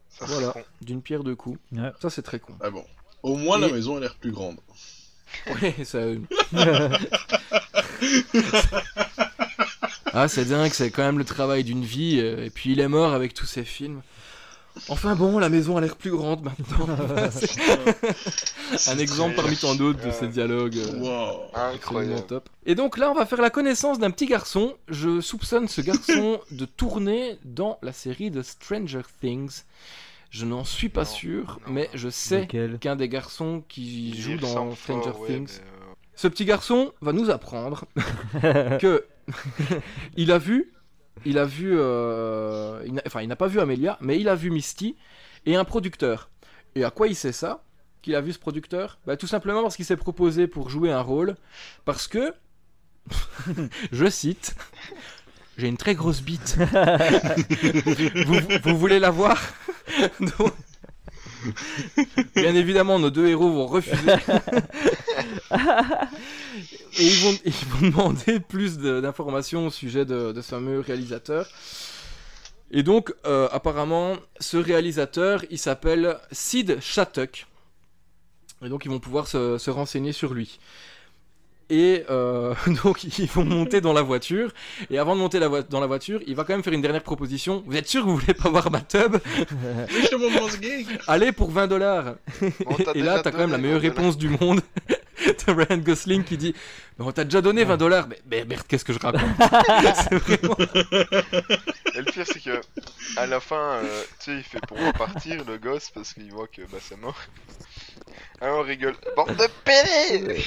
Ça, 0.09 0.25
Voilà. 0.27 0.53
d'une 0.81 1.01
pierre 1.01 1.23
deux 1.23 1.35
coups. 1.35 1.59
Ouais. 1.71 1.91
Ça, 1.99 2.09
c'est 2.11 2.21
très 2.21 2.39
con. 2.39 2.53
Ah 2.61 2.69
bon. 2.69 2.85
Au 3.24 3.36
moins 3.36 3.57
la 3.59 3.67
maison 3.70 3.97
a 3.97 3.99
l'air 3.99 4.15
plus 4.15 4.32
grande. 4.32 4.57
Ouais, 5.61 5.76
ça. 5.84 5.99
Ah, 10.11 10.28
c'est 10.28 10.45
dingue, 10.45 10.72
c'est 10.74 10.89
quand 10.89 11.03
même 11.03 11.20
le 11.20 11.26
travail 11.26 11.63
d'une 11.63 11.84
vie. 11.84 12.20
euh, 12.20 12.45
Et 12.45 12.49
puis 12.49 12.72
il 12.72 12.80
est 12.80 12.88
mort 12.88 13.13
avec 13.13 13.34
tous 13.36 13.45
ces 13.45 13.63
films. 13.63 14.01
Enfin 14.88 15.15
bon, 15.15 15.38
la 15.39 15.49
maison 15.49 15.78
a 15.78 15.82
l'air 15.82 15.95
plus 15.95 16.11
grande 16.11 16.43
maintenant. 16.43 16.88
Un 18.88 18.97
exemple 18.97 19.36
parmi 19.36 19.55
tant 19.57 19.76
d'autres 19.76 20.03
de 20.05 20.11
ces 20.11 20.28
dialogues. 20.28 20.78
euh, 20.78 20.99
Wow. 20.99 21.41
Incroyable. 21.53 22.26
top. 22.28 22.49
Et 22.65 22.76
donc 22.76 22.97
là, 22.97 23.11
on 23.11 23.13
va 23.13 23.26
faire 23.26 23.41
la 23.41 23.49
connaissance 23.49 23.99
d'un 23.99 24.09
petit 24.09 24.26
garçon. 24.26 24.76
Je 24.88 25.20
soupçonne 25.22 25.67
ce 25.67 25.82
garçon 25.82 26.39
de 26.51 26.65
tourner 26.65 27.38
dans 27.45 27.78
la 27.84 27.91
série 27.93 28.32
de 28.32 28.41
Stranger 28.41 29.01
Things. 29.22 29.63
Je 30.30 30.45
n'en 30.45 30.63
suis 30.63 30.89
pas 30.89 31.01
Non, 31.03 31.07
sûr, 31.09 31.59
non. 31.67 31.73
mais 31.73 31.89
je 31.93 32.07
sais 32.09 32.47
qu'un 32.47 32.95
des 32.95 33.09
garçons 33.09 33.63
qui 33.67 34.09
Il 34.09 34.21
joue 34.21 34.38
dans 34.38 34.47
Stranger 34.75 34.75
fort, 35.11 35.19
ouais, 35.21 35.27
Things 35.27 35.59
mais, 35.59 35.65
euh, 35.65 35.93
ce 36.15 36.27
petit 36.27 36.45
garçon 36.45 36.93
va 37.01 37.13
nous 37.13 37.30
apprendre 37.32 37.86
que 38.80 39.05
il 40.17 40.32
a 40.32 40.38
vu, 40.38 40.71
il 41.25 41.38
a 41.39 41.45
vu, 41.45 41.71
euh, 41.75 42.84
il 42.86 42.93
n'a- 42.93 43.01
enfin 43.07 43.21
il 43.21 43.27
n'a 43.27 43.36
pas 43.36 43.47
vu 43.47 43.59
Amelia, 43.59 43.97
mais 44.01 44.19
il 44.19 44.30
a 44.30 44.36
vu 44.36 44.51
Misty 44.51 44.95
et 45.45 45.55
un 45.55 45.65
producteur. 45.65 46.30
Et 46.75 46.84
à 46.84 46.91
quoi 46.91 47.07
il 47.07 47.15
sait 47.15 47.32
ça 47.32 47.63
Qu'il 48.03 48.13
a 48.15 48.21
vu 48.21 48.32
ce 48.34 48.39
producteur? 48.39 48.99
Bah, 49.07 49.17
Tout 49.17 49.27
simplement 49.27 49.63
parce 49.63 49.75
qu'il 49.75 49.86
s'est 49.86 49.97
proposé 49.97 50.45
pour 50.47 50.69
jouer 50.69 50.91
un 50.91 51.01
rôle, 51.01 51.36
parce 51.86 52.07
que, 52.07 52.34
je 53.91 54.07
cite, 54.09 54.55
j'ai 55.57 55.67
une 55.67 55.77
très 55.77 55.95
grosse 55.95 56.21
bite. 56.21 56.57
vous, 58.27 58.39
vous 58.63 58.77
voulez 58.77 58.99
la 58.99 59.09
voir? 59.09 59.41
Bien 62.35 62.55
évidemment, 62.55 62.99
nos 62.99 63.09
deux 63.09 63.27
héros 63.27 63.51
vont 63.51 63.67
refuser. 63.67 64.13
Et 66.97 67.07
ils 67.07 67.19
vont, 67.19 67.33
demander 67.81 68.39
plus 68.39 68.77
d'informations 68.77 69.67
au 69.67 69.69
sujet 69.69 70.05
de, 70.05 70.33
ce 70.35 70.41
fameux 70.41 70.79
réalisateur. 70.79 71.47
Et 72.71 72.83
donc, 72.83 73.13
euh, 73.25 73.47
apparemment, 73.51 74.17
ce 74.39 74.57
réalisateur, 74.57 75.43
il 75.49 75.57
s'appelle 75.57 76.17
Sid 76.31 76.79
Shattuck. 76.81 77.47
Et 78.63 78.69
donc 78.69 78.83
ils 78.85 78.91
vont 78.91 78.99
pouvoir 78.99 79.27
se 79.27 79.69
renseigner 79.69 80.11
sur 80.11 80.33
lui. 80.33 80.59
Et 81.70 82.03
euh, 82.09 82.53
donc 82.84 83.03
ils 83.03 83.28
vont 83.28 83.45
monter 83.45 83.82
dans 83.82 83.93
la 83.93 84.01
voiture. 84.01 84.51
Et 84.89 84.97
avant 84.97 85.15
de 85.15 85.20
monter 85.20 85.39
la 85.39 85.49
dans 85.63 85.80
la 85.80 85.88
voiture, 85.88 86.22
il 86.28 86.36
va 86.36 86.43
quand 86.43 86.53
même 86.53 86.63
faire 86.63 86.74
une 86.74 86.82
dernière 86.82 87.03
proposition. 87.03 87.63
Vous 87.65 87.76
êtes 87.76 87.88
sûr 87.88 88.01
que 88.03 88.09
vous 88.09 88.17
voulez 88.17 88.34
pas 88.34 88.49
voir 88.49 88.72
ma 88.72 88.82
tub? 88.82 89.17
Allez 91.07 91.32
pour 91.32 91.51
20 91.51 91.67
dollars. 91.67 92.15
Et 92.95 93.01
là, 93.01 93.20
t'as 93.22 93.32
quand 93.32 93.39
même 93.39 93.51
la 93.51 93.57
meilleure 93.57 93.82
réponse 93.82 94.17
du 94.17 94.30
monde. 94.30 94.61
de 95.47 95.51
Ryan 95.51 95.78
Gosling 95.78 96.24
qui 96.24 96.38
dit 96.38 96.53
Mais 96.97 97.05
on 97.05 97.11
t'a 97.11 97.24
déjà 97.24 97.41
donné 97.41 97.63
20 97.63 97.78
dollars. 97.78 98.07
Mais, 98.07 98.20
mais 98.30 98.45
merde, 98.45 98.63
qu'est-ce 98.67 98.86
que 98.86 98.93
je 98.93 98.99
raconte? 98.99 99.22
C'est 100.09 100.15
vraiment. 100.15 100.55
Et 101.95 101.99
le 102.01 102.05
pire, 102.05 102.26
c'est 102.26 102.41
que 102.43 102.61
à 103.17 103.26
la 103.26 103.39
fin, 103.39 103.55
euh, 103.84 104.03
tu 104.20 104.26
sais, 104.32 104.38
il 104.38 104.43
fait 104.43 104.61
pour 104.67 104.78
repartir 104.78 105.43
le 105.45 105.57
gosse 105.57 105.89
parce 105.91 106.13
qu'il 106.13 106.32
voit 106.32 106.47
que 106.47 106.61
bah, 106.63 106.78
c'est 106.82 106.97
mort. 106.99 107.17
Alors 108.41 108.59
on 108.59 108.63
rigole. 108.63 108.95
Bande 109.15 109.36
de 109.36 109.47
pédés 109.65 110.43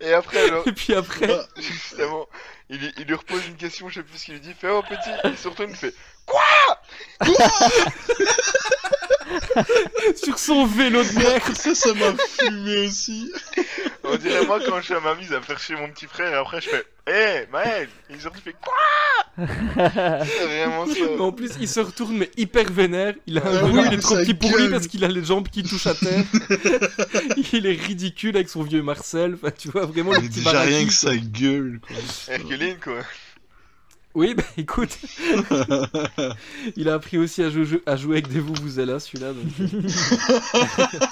Et 0.00 0.12
après, 0.12 0.40
alors, 0.48 0.66
Et 0.66 0.72
puis 0.72 0.94
après, 0.94 1.28
justement, 1.56 2.26
il, 2.70 2.78
lui- 2.78 2.92
il 2.98 3.04
lui 3.04 3.14
repose 3.14 3.46
une 3.46 3.56
question, 3.56 3.88
je 3.88 3.96
sais 3.96 4.02
plus 4.02 4.18
ce 4.18 4.24
qu'il 4.24 4.34
lui 4.34 4.40
dit. 4.40 4.54
Fait 4.54 4.70
Oh 4.70 4.82
petit 4.82 5.10
Il 5.24 5.36
se 5.36 5.46
retourne, 5.48 5.70
il 5.70 5.76
fait 5.76 5.94
sur 10.16 10.38
son 10.38 10.66
vélo 10.66 11.02
de 11.02 11.18
merde. 11.18 11.42
Ça, 11.54 11.74
ça 11.74 11.94
m'a 11.94 12.14
fumé 12.16 12.86
aussi. 12.86 13.32
On 14.04 14.16
dirait 14.16 14.46
moi 14.46 14.58
quand 14.64 14.78
je 14.78 14.84
suis 14.86 14.94
à 14.94 15.00
ma 15.00 15.14
mise 15.14 15.32
à 15.32 15.40
faire 15.40 15.58
chier 15.58 15.76
mon 15.76 15.88
petit 15.90 16.06
frère 16.06 16.32
et 16.32 16.36
après 16.36 16.60
je 16.60 16.68
fais 16.68 16.84
Hé 17.08 17.46
Maël 17.50 17.88
Il 18.10 18.20
sort, 18.20 18.32
il 18.36 18.42
fait 18.42 18.54
Quoi? 18.60 18.74
C'est 19.38 20.44
vraiment 20.46 20.86
ça. 20.86 20.92
Mais 21.16 21.20
en 21.20 21.32
plus, 21.32 21.52
il 21.60 21.68
se 21.68 21.80
retourne, 21.80 22.18
mais 22.18 22.30
hyper 22.36 22.70
vénère. 22.70 23.14
Il 23.26 23.38
a 23.38 23.42
un 23.42 23.44
Ah 23.46 23.60
genou, 23.60 23.78
oui, 23.78 23.84
il 23.86 23.94
est 23.94 24.00
trop 24.00 24.16
petit 24.16 24.34
pour 24.34 24.56
lui 24.56 24.68
parce 24.68 24.86
qu'il 24.88 25.04
a 25.04 25.08
les 25.08 25.24
jambes 25.24 25.48
qui 25.48 25.62
touchent 25.62 25.86
à 25.86 25.94
terre. 25.94 26.24
il 27.52 27.66
est 27.66 27.80
ridicule 27.80 28.36
avec 28.36 28.48
son 28.48 28.62
vieux 28.62 28.82
Marcel. 28.82 29.34
Enfin, 29.34 29.52
tu 29.56 29.68
vois, 29.70 29.86
vraiment 29.86 30.12
le 30.12 30.20
petit 30.20 30.40
déjà 30.40 30.60
rien 30.60 30.84
que 30.84 30.92
sa 30.92 31.16
gueule, 31.16 31.80
quoi. 31.86 31.96
Herculine 32.34 32.76
quoi. 32.82 33.00
Oui, 34.18 34.34
bah 34.34 34.42
écoute, 34.56 34.98
il 36.74 36.88
a 36.88 36.94
appris 36.94 37.18
aussi 37.18 37.40
à, 37.44 37.50
jou- 37.50 37.80
à 37.86 37.94
jouer 37.94 38.16
avec 38.16 38.26
des 38.26 38.40
là 38.84 38.98
celui-là. 38.98 39.32
donc. 39.32 39.44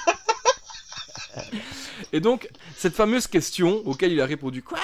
Et 2.13 2.19
donc, 2.19 2.49
cette 2.77 2.95
fameuse 2.95 3.29
question 3.29 3.81
auquel 3.85 4.11
il 4.11 4.21
a 4.21 4.27
répondu 4.27 4.61
quoi? 4.63 4.79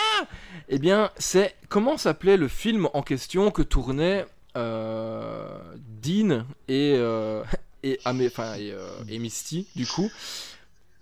Eh 0.69 0.79
bien, 0.79 1.11
c'est 1.19 1.57
comment 1.69 1.97
s'appelait 1.97 2.37
le 2.37 2.47
film 2.47 2.89
en 2.95 3.03
question 3.03 3.51
que 3.51 3.63
tournaient 3.63 4.25
euh, 4.57 5.59
Dean 6.01 6.45
et, 6.69 6.95
euh, 6.97 7.43
et, 7.83 7.99
Amé- 8.05 8.27
et, 8.59 8.71
euh, 8.73 8.87
et 9.09 9.19
Misty, 9.19 9.67
du 9.75 9.85
coup? 9.87 10.09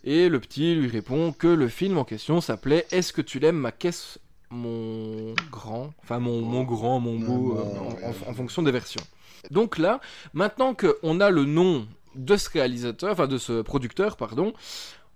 Et 0.04 0.30
le 0.30 0.40
petit 0.40 0.74
lui 0.74 0.88
répond 0.88 1.32
que 1.32 1.48
le 1.48 1.68
film 1.68 1.98
en 1.98 2.04
question 2.04 2.40
s'appelait 2.40 2.86
Est-ce 2.90 3.12
que 3.12 3.20
tu 3.20 3.38
l'aimes 3.40 3.58
ma 3.58 3.72
caisse 3.72 4.18
mon 4.51 5.34
grand 5.51 5.92
Enfin, 6.03 6.18
mon, 6.18 6.40
mon 6.42 6.64
grand, 6.64 7.01
mon 7.01 7.18
beau, 7.18 7.59
euh, 7.59 8.12
en 8.28 8.34
fonction 8.34 8.62
des 8.62 8.72
versions. 8.72 9.03
Donc 9.51 9.78
là, 9.78 10.01
maintenant 10.34 10.74
qu'on 10.74 11.20
a 11.20 11.30
le 11.30 11.44
nom 11.44 11.86
de 12.14 12.36
ce 12.36 12.51
réalisateur, 12.51 13.12
enfin 13.12 13.26
de 13.26 13.38
ce 13.38 13.62
producteur, 13.62 14.16
pardon, 14.16 14.53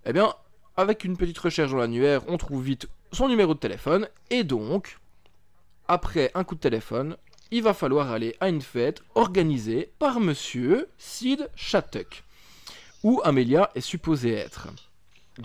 eh 0.07 0.13
bien, 0.13 0.33
avec 0.77 1.05
une 1.05 1.17
petite 1.17 1.39
recherche 1.39 1.73
dans 1.73 1.79
l'annuaire, 1.79 2.23
on 2.29 2.37
trouve 2.37 2.63
vite 2.63 2.89
son 3.13 3.29
numéro 3.29 3.55
de 3.55 3.59
téléphone, 3.59 4.09
et 4.31 4.45
donc, 4.45 4.99
après 5.89 6.31
un 6.35 6.45
coup 6.45 6.55
de 6.55 6.61
téléphone, 6.61 7.17
il 7.51 7.63
va 7.63 7.75
falloir 7.75 8.11
aller 8.11 8.35
à 8.41 8.49
une 8.49 8.63
fête 8.63 9.03
organisée 9.15 9.93
par 9.99 10.21
monsieur 10.21 10.89
Sid 10.99 11.49
Shattuck, 11.55 12.25
où 13.03 13.21
Amelia 13.25 13.71
est 13.75 13.81
supposée 13.81 14.33
être. 14.33 14.69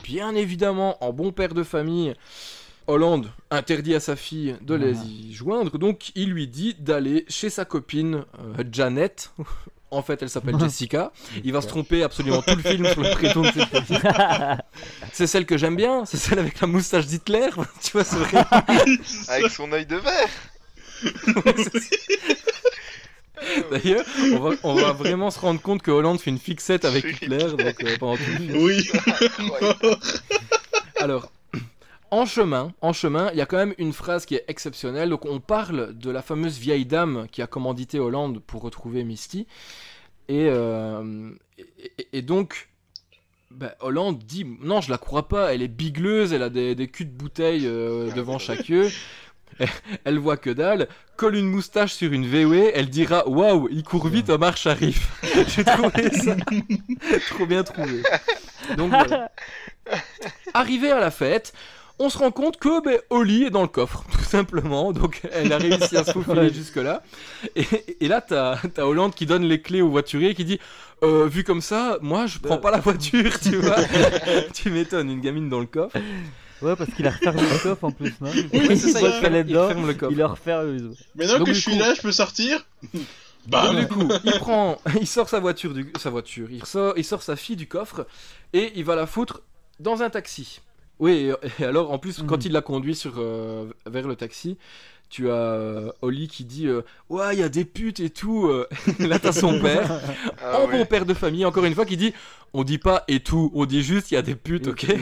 Bien 0.03 0.35
évidemment, 0.35 1.03
en 1.03 1.11
bon 1.11 1.31
père 1.31 1.53
de 1.53 1.63
famille, 1.63 2.15
Hollande 2.89 3.31
interdit 3.51 3.93
à 3.93 3.99
sa 3.99 4.15
fille 4.15 4.55
de 4.61 4.73
les 4.73 4.97
y 5.05 5.33
joindre, 5.33 5.77
donc 5.77 6.11
il 6.15 6.31
lui 6.31 6.47
dit 6.47 6.75
d'aller 6.79 7.23
chez 7.27 7.51
sa 7.51 7.63
copine 7.63 8.25
euh, 8.39 8.63
Janet. 8.71 9.31
En 9.91 10.03
fait, 10.03 10.21
elle 10.21 10.29
s'appelle 10.29 10.53
Jessica. 10.59 11.11
Il 11.43 11.51
va 11.51 11.61
se 11.61 11.67
tromper 11.67 12.03
absolument 12.03 12.43
tout 12.43 12.55
le 12.55 12.61
film 12.61 12.85
sur 12.85 13.01
le 13.01 13.09
prénom 13.09 13.41
de 13.41 13.47
cette 13.47 13.71
petite. 13.71 14.03
C'est 15.13 15.25
celle 15.25 15.47
que 15.47 15.57
j'aime 15.57 15.75
bien, 15.75 16.05
c'est 16.05 16.17
celle 16.17 16.37
avec 16.37 16.61
la 16.61 16.67
moustache 16.67 17.07
d'Hitler. 17.07 17.49
tu 17.81 17.93
vois, 17.93 18.03
c'est 18.03 18.17
vrai. 18.17 18.45
Avec 19.29 19.49
son 19.49 19.71
œil 19.71 19.87
de 19.87 19.95
verre 19.95 20.29
D'ailleurs, 23.71 24.05
on 24.33 24.37
va, 24.37 24.55
on 24.61 24.75
va 24.75 24.91
vraiment 24.93 25.31
se 25.31 25.39
rendre 25.39 25.59
compte 25.59 25.81
que 25.81 25.89
Hollande 25.89 26.21
fait 26.21 26.29
une 26.29 26.37
fixette 26.37 26.85
avec 26.85 27.05
Hitler 27.05 27.45
donc, 27.45 27.61
euh, 27.61 27.97
pendant 27.97 28.15
tout 28.15 28.29
le 28.29 28.37
film. 28.37 28.57
Oui. 28.57 28.87
Alors, 30.99 31.31
en 32.11 32.25
chemin, 32.25 32.73
en 32.81 32.93
chemin, 32.93 33.29
il 33.31 33.37
y 33.37 33.41
a 33.41 33.45
quand 33.45 33.57
même 33.57 33.73
une 33.77 33.93
phrase 33.93 34.25
qui 34.25 34.35
est 34.35 34.45
exceptionnelle. 34.47 35.09
Donc, 35.09 35.25
on 35.25 35.39
parle 35.39 35.97
de 35.97 36.09
la 36.11 36.21
fameuse 36.21 36.57
vieille 36.57 36.85
dame 36.85 37.27
qui 37.31 37.41
a 37.41 37.47
commandité 37.47 37.99
Hollande 37.99 38.39
pour 38.39 38.61
retrouver 38.61 39.03
Misty. 39.03 39.47
Et, 40.27 40.47
euh, 40.49 41.31
et, 41.57 41.65
et- 41.97 42.07
et 42.13 42.21
donc, 42.21 42.69
bah, 43.51 43.75
Hollande 43.79 44.19
dit 44.19 44.45
Non, 44.61 44.81
je 44.81 44.91
la 44.91 44.97
crois 44.97 45.27
pas, 45.27 45.53
elle 45.53 45.61
est 45.61 45.67
bigleuse, 45.67 46.33
elle 46.33 46.43
a 46.43 46.49
des, 46.49 46.75
des 46.75 46.87
culs 46.87 47.05
de 47.05 47.11
bouteille 47.11 47.65
euh, 47.65 48.11
devant 48.13 48.37
chaque 48.39 48.69
yeux. 48.69 48.89
Elle 50.05 50.19
voit 50.19 50.37
que 50.37 50.51
dalle, 50.51 50.87
colle 51.17 51.35
une 51.35 51.47
moustache 51.49 51.93
sur 51.93 52.13
une 52.13 52.25
VW, 52.25 52.71
elle 52.73 52.89
dira 52.89 53.27
Waouh, 53.27 53.67
il 53.71 53.83
court 53.83 54.07
vite, 54.07 54.29
Omar 54.29 54.55
Sharif. 54.55 55.11
J'ai 55.49 55.65
trouvé 55.65 56.11
ça 56.13 56.35
trop 57.31 57.45
bien 57.45 57.63
trouvé. 57.63 58.01
Donc 58.77 58.89
voilà. 58.91 59.29
Arrivé 60.53 60.91
à 60.91 60.99
la 60.99 61.11
fête, 61.11 61.51
on 61.99 62.09
se 62.09 62.17
rend 62.17 62.31
compte 62.31 62.57
que 62.57 62.81
ben, 62.83 62.99
Oli 63.09 63.43
est 63.45 63.49
dans 63.49 63.61
le 63.61 63.67
coffre, 63.67 64.03
tout 64.11 64.23
simplement. 64.23 64.91
Donc 64.93 65.21
elle 65.31 65.51
a 65.53 65.57
réussi 65.57 65.97
à 65.97 66.03
se 66.03 66.11
faufiler 66.11 66.39
Ouais. 66.41 66.53
jusque-là. 66.53 67.03
Et, 67.55 67.65
et 68.01 68.07
là, 68.07 68.21
t'as 68.21 68.57
as 68.77 68.85
Hollande 68.87 69.13
qui 69.15 69.25
donne 69.25 69.43
les 69.43 69.61
clés 69.61 69.81
au 69.81 69.89
voiturier 69.89 70.33
qui 70.35 70.45
dit 70.45 70.59
Euh, 71.03 71.27
Vu 71.27 71.43
comme 71.43 71.61
ça, 71.61 71.97
moi 72.01 72.25
je 72.27 72.39
prends 72.39 72.57
pas 72.57 72.71
la 72.71 72.79
voiture, 72.79 73.39
tu 73.39 73.57
vois. 73.57 73.77
tu 74.53 74.69
m'étonnes, 74.71 75.09
une 75.09 75.21
gamine 75.21 75.49
dans 75.49 75.59
le 75.59 75.65
coffre. 75.65 75.97
Ouais, 76.61 76.75
parce 76.75 76.89
qu'il 76.91 77.07
a 77.07 77.11
refermé 77.11 77.41
le 77.41 77.57
coffre 77.63 77.83
en 77.85 77.91
plus, 77.91 78.13
non 78.19 78.29
Oui, 78.51 78.77
c'est 78.77 78.91
ça, 78.91 78.99
Il 78.99 79.11
ferme- 79.21 79.35
il 79.37 79.43
dedans, 79.45 79.67
ferme 79.69 79.87
le 79.87 79.93
coffre. 79.93 80.11
il 80.11 80.17
le 80.17 80.25
referme. 80.25 80.93
Maintenant 81.15 81.37
Donc, 81.37 81.47
que 81.47 81.53
je 81.53 81.59
suis 81.61 81.71
coup- 81.71 81.79
là, 81.79 81.93
je 81.93 82.01
peux 82.01 82.11
sortir 82.11 82.65
Donc, 82.93 83.03
Bam 83.47 83.79
du 83.79 83.87
coup, 83.87 84.09
il 84.25 84.31
prend, 84.33 84.77
il 84.99 85.07
sort 85.07 85.29
sa 85.29 85.39
voiture, 85.39 85.73
du, 85.73 85.91
sa 85.97 86.09
voiture, 86.09 86.49
il 86.51 86.63
sort, 86.65 86.93
il 86.97 87.05
sort 87.05 87.23
sa 87.23 87.37
fille 87.37 87.55
du 87.55 87.67
coffre 87.67 88.05
et 88.51 88.73
il 88.75 88.83
va 88.83 88.95
la 88.97 89.07
foutre 89.07 89.41
dans 89.79 90.01
un 90.03 90.09
taxi. 90.09 90.59
Oui, 90.99 91.11
et, 91.11 91.33
et 91.61 91.65
alors 91.65 91.91
en 91.91 91.99
plus, 91.99 92.21
quand 92.27 92.37
Mhm. 92.37 92.43
il 92.45 92.51
la 92.51 92.61
conduit 92.61 92.95
sur, 92.95 93.13
euh, 93.17 93.65
vers 93.85 94.07
le 94.07 94.15
taxi, 94.15 94.57
tu 95.09 95.29
as 95.29 95.33
euh, 95.33 95.91
Oli 96.01 96.27
qui 96.27 96.43
dit 96.45 96.67
euh, 96.67 96.81
Ouais, 97.09 97.33
il 97.35 97.39
y 97.39 97.43
a 97.43 97.49
des 97.49 97.65
putes 97.65 97.99
et 97.99 98.09
tout. 98.09 98.51
Là, 98.99 99.17
t'as 99.19 99.31
son 99.31 99.59
père, 99.59 100.01
Ah 100.43 100.59
en 100.59 100.67
ouais. 100.67 100.79
bon 100.79 100.85
père 100.85 101.05
de 101.05 101.13
famille, 101.13 101.45
encore 101.45 101.65
une 101.65 101.73
fois, 101.73 101.85
qui 101.85 101.97
dit 101.97 102.13
On 102.53 102.63
dit 102.63 102.77
pas 102.77 103.05
et 103.07 103.19
tout, 103.21 103.51
on 103.55 103.65
dit 103.65 103.81
juste 103.83 104.11
il 104.11 104.15
y 104.15 104.17
a 104.17 104.21
des 104.21 104.35
putes, 104.35 104.67
ok 104.67 104.85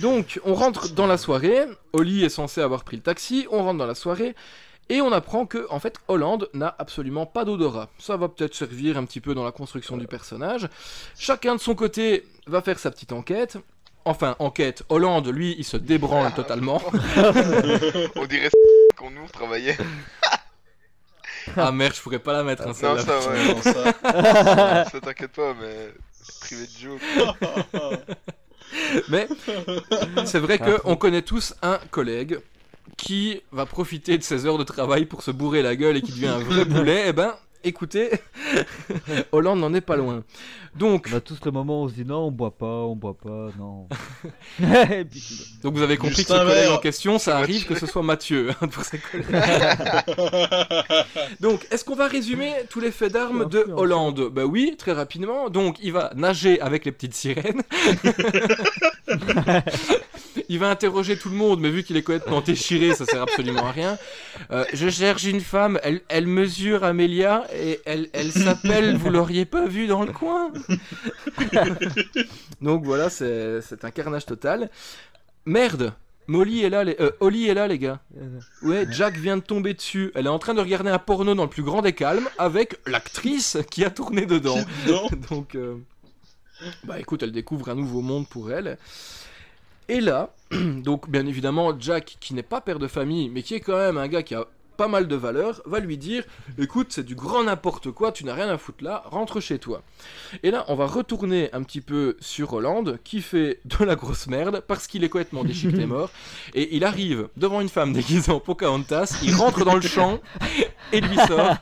Donc, 0.00 0.40
on 0.44 0.54
rentre 0.54 0.88
dans 0.92 1.06
la 1.06 1.16
soirée. 1.16 1.66
Oli 1.92 2.24
est 2.24 2.28
censé 2.28 2.60
avoir 2.60 2.82
pris 2.84 2.96
le 2.96 3.02
taxi. 3.02 3.46
On 3.50 3.62
rentre 3.62 3.78
dans 3.78 3.86
la 3.86 3.94
soirée. 3.94 4.34
Et 4.90 5.00
on 5.00 5.12
apprend 5.12 5.46
que, 5.46 5.66
en 5.70 5.80
fait, 5.80 5.96
Hollande 6.08 6.48
n'a 6.52 6.74
absolument 6.78 7.24
pas 7.26 7.44
d'odorat. 7.44 7.88
Ça 7.98 8.16
va 8.16 8.28
peut-être 8.28 8.54
servir 8.54 8.98
un 8.98 9.04
petit 9.04 9.20
peu 9.20 9.34
dans 9.34 9.44
la 9.44 9.52
construction 9.52 9.96
du 9.96 10.06
personnage. 10.06 10.68
Chacun 11.18 11.54
de 11.56 11.60
son 11.60 11.74
côté 11.74 12.26
va 12.46 12.60
faire 12.60 12.78
sa 12.78 12.90
petite 12.90 13.12
enquête. 13.12 13.56
Enfin, 14.04 14.36
enquête. 14.38 14.82
Hollande, 14.90 15.28
lui, 15.28 15.54
il 15.58 15.64
se 15.64 15.78
débranle 15.78 16.32
totalement. 16.34 16.82
On 18.16 18.26
dirait 18.26 18.50
qu'on 18.96 19.10
nous 19.10 19.26
travaillait. 19.28 19.76
Ah 21.58 21.72
merde, 21.72 21.92
je 21.94 22.00
pourrais 22.00 22.18
pas 22.20 22.32
la 22.32 22.42
mettre, 22.42 22.62
hein, 22.62 22.68
Non, 22.68 22.74
celle-là. 22.74 23.02
ça, 23.02 23.28
ouais. 23.30 23.48
Non, 23.54 23.60
ça- 23.62 24.84
ça 24.90 25.00
t'inquiète 25.02 25.32
pas, 25.32 25.52
mais 25.60 25.92
privé 26.40 26.66
de 26.66 26.78
joke. 26.80 27.02
Mais 29.10 29.28
c'est 30.24 30.38
vrai 30.38 30.58
qu'on 30.58 30.96
connaît 30.96 31.20
tous 31.20 31.54
un 31.60 31.78
collègue 31.90 32.38
qui 32.96 33.40
va 33.52 33.66
profiter 33.66 34.18
de 34.18 34.22
ses 34.22 34.46
heures 34.46 34.58
de 34.58 34.64
travail 34.64 35.06
pour 35.06 35.22
se 35.22 35.30
bourrer 35.30 35.62
la 35.62 35.76
gueule 35.76 35.96
et 35.96 36.02
qui 36.02 36.12
devient 36.12 36.26
un 36.28 36.38
vrai 36.38 36.64
boulet? 36.66 37.04
Eh 37.08 37.12
ben, 37.12 37.34
écoutez, 37.64 38.10
Hollande 39.32 39.60
n'en 39.60 39.72
est 39.74 39.80
pas 39.80 39.96
loin. 39.96 40.22
Donc, 40.76 41.08
On 41.12 41.16
a 41.16 41.20
tous 41.20 41.38
le 41.44 41.52
moment 41.52 41.82
où 41.82 41.84
on 41.84 41.88
se 41.88 41.94
dit 41.94 42.04
non, 42.04 42.26
on 42.26 42.30
boit 42.32 42.50
pas, 42.50 42.66
on 42.66 42.96
boit 42.96 43.16
pas, 43.16 43.48
non. 43.58 43.88
Donc 45.62 45.74
vous 45.76 45.82
avez 45.82 45.96
compris 45.96 46.16
Juste 46.16 46.28
que 46.28 46.34
ce 46.34 46.38
collègue 46.40 46.68
en 46.68 46.78
question, 46.78 47.18
ça 47.20 47.38
arrive 47.38 47.60
Mathieu. 47.60 47.74
que 47.74 47.80
ce 47.80 47.86
soit 47.86 48.02
Mathieu 48.02 48.50
hein, 48.60 48.66
pour 48.66 48.82
ses 48.84 48.98
collègues. 48.98 49.26
Donc, 51.40 51.64
est-ce 51.70 51.84
qu'on 51.84 51.94
va 51.94 52.08
résumer 52.08 52.52
tous 52.70 52.80
les 52.80 52.90
faits 52.90 53.12
d'armes 53.12 53.48
de. 53.48 53.64
Hollande? 53.76 54.30
Bah 54.32 54.46
oui, 54.46 54.74
très 54.76 54.92
rapidement. 54.92 55.48
Donc, 55.48 55.76
il 55.80 55.92
va 55.92 56.10
nager 56.16 56.60
avec 56.60 56.84
les 56.84 56.92
petites 56.92 57.14
sirènes. 57.14 57.62
Il 60.48 60.58
va 60.58 60.70
interroger 60.70 61.16
tout 61.18 61.28
le 61.28 61.36
monde, 61.36 61.60
mais 61.60 61.70
vu 61.70 61.82
qu'il 61.82 61.96
est 61.96 62.02
complètement 62.02 62.40
déchiré, 62.40 62.94
ça 62.94 63.04
sert 63.04 63.22
absolument 63.22 63.66
à 63.66 63.72
rien. 63.72 63.98
Euh, 64.50 64.64
je 64.72 64.88
cherche 64.88 65.24
une 65.24 65.40
femme, 65.40 65.78
elle, 65.82 66.00
elle 66.08 66.26
mesure 66.26 66.84
Amélia 66.84 67.46
et 67.54 67.80
elle, 67.84 68.08
elle 68.12 68.32
s'appelle 68.32 68.96
Vous 68.96 69.10
l'auriez 69.10 69.44
pas 69.44 69.66
vu 69.66 69.86
dans 69.86 70.04
le 70.04 70.12
coin? 70.12 70.52
Donc 72.60 72.84
voilà, 72.84 73.10
c'est 73.10 73.84
un 73.84 73.90
carnage 73.90 74.26
total. 74.26 74.70
Merde 75.46 75.94
Molly 76.26 76.62
est 76.62 76.70
là, 76.70 76.84
les... 76.84 76.96
euh, 77.00 77.10
est 77.20 77.54
là, 77.54 77.68
les 77.68 77.78
gars. 77.78 78.00
Ouais, 78.62 78.86
Jack 78.90 79.16
vient 79.16 79.36
de 79.36 79.42
tomber 79.42 79.74
dessus. 79.74 80.10
Elle 80.14 80.26
est 80.26 80.30
en 80.30 80.38
train 80.38 80.54
de 80.54 80.60
regarder 80.60 80.90
un 80.90 80.98
porno 80.98 81.34
dans 81.34 81.44
le 81.44 81.50
plus 81.50 81.62
grand 81.62 81.82
des 81.82 81.92
calmes 81.92 82.28
avec 82.38 82.78
l'actrice 82.86 83.58
qui 83.70 83.84
a 83.84 83.90
tourné 83.90 84.24
dedans. 84.24 84.58
Donc, 85.30 85.54
euh, 85.54 85.76
bah 86.84 86.98
écoute, 86.98 87.22
elle 87.22 87.32
découvre 87.32 87.68
un 87.68 87.74
nouveau 87.74 88.00
monde 88.00 88.26
pour 88.28 88.50
elle. 88.52 88.78
Et 89.88 90.00
là, 90.00 90.34
donc 90.50 91.10
bien 91.10 91.26
évidemment, 91.26 91.78
Jack, 91.78 92.16
qui 92.20 92.34
n'est 92.34 92.42
pas 92.42 92.60
père 92.60 92.78
de 92.78 92.88
famille, 92.88 93.28
mais 93.28 93.42
qui 93.42 93.54
est 93.54 93.60
quand 93.60 93.76
même 93.76 93.98
un 93.98 94.08
gars 94.08 94.22
qui 94.22 94.34
a 94.34 94.46
pas 94.76 94.88
mal 94.88 95.06
de 95.06 95.16
valeur, 95.16 95.62
va 95.66 95.78
lui 95.78 95.96
dire 95.96 96.24
Écoute, 96.58 96.88
c'est 96.90 97.04
du 97.04 97.14
grand 97.14 97.44
n'importe 97.44 97.90
quoi, 97.90 98.12
tu 98.12 98.24
n'as 98.24 98.34
rien 98.34 98.48
à 98.48 98.58
foutre 98.58 98.82
là, 98.82 99.02
rentre 99.06 99.40
chez 99.40 99.58
toi. 99.58 99.82
Et 100.42 100.50
là, 100.50 100.64
on 100.68 100.74
va 100.74 100.86
retourner 100.86 101.52
un 101.52 101.62
petit 101.62 101.80
peu 101.80 102.16
sur 102.20 102.52
Hollande, 102.52 102.98
qui 103.04 103.20
fait 103.20 103.60
de 103.64 103.84
la 103.84 103.94
grosse 103.96 104.26
merde 104.26 104.62
parce 104.66 104.86
qu'il 104.86 105.04
est 105.04 105.08
complètement 105.08 105.44
déchiqueté 105.44 105.86
mort. 105.86 106.10
Et 106.54 106.76
il 106.76 106.84
arrive 106.84 107.28
devant 107.36 107.60
une 107.60 107.68
femme 107.68 107.92
déguisée 107.92 108.32
en 108.32 108.40
Pocahontas, 108.40 109.18
il 109.22 109.34
rentre 109.34 109.64
dans 109.64 109.76
le 109.76 109.82
champ 109.82 110.20
et 110.92 111.00
lui 111.00 111.16
sort, 111.16 111.56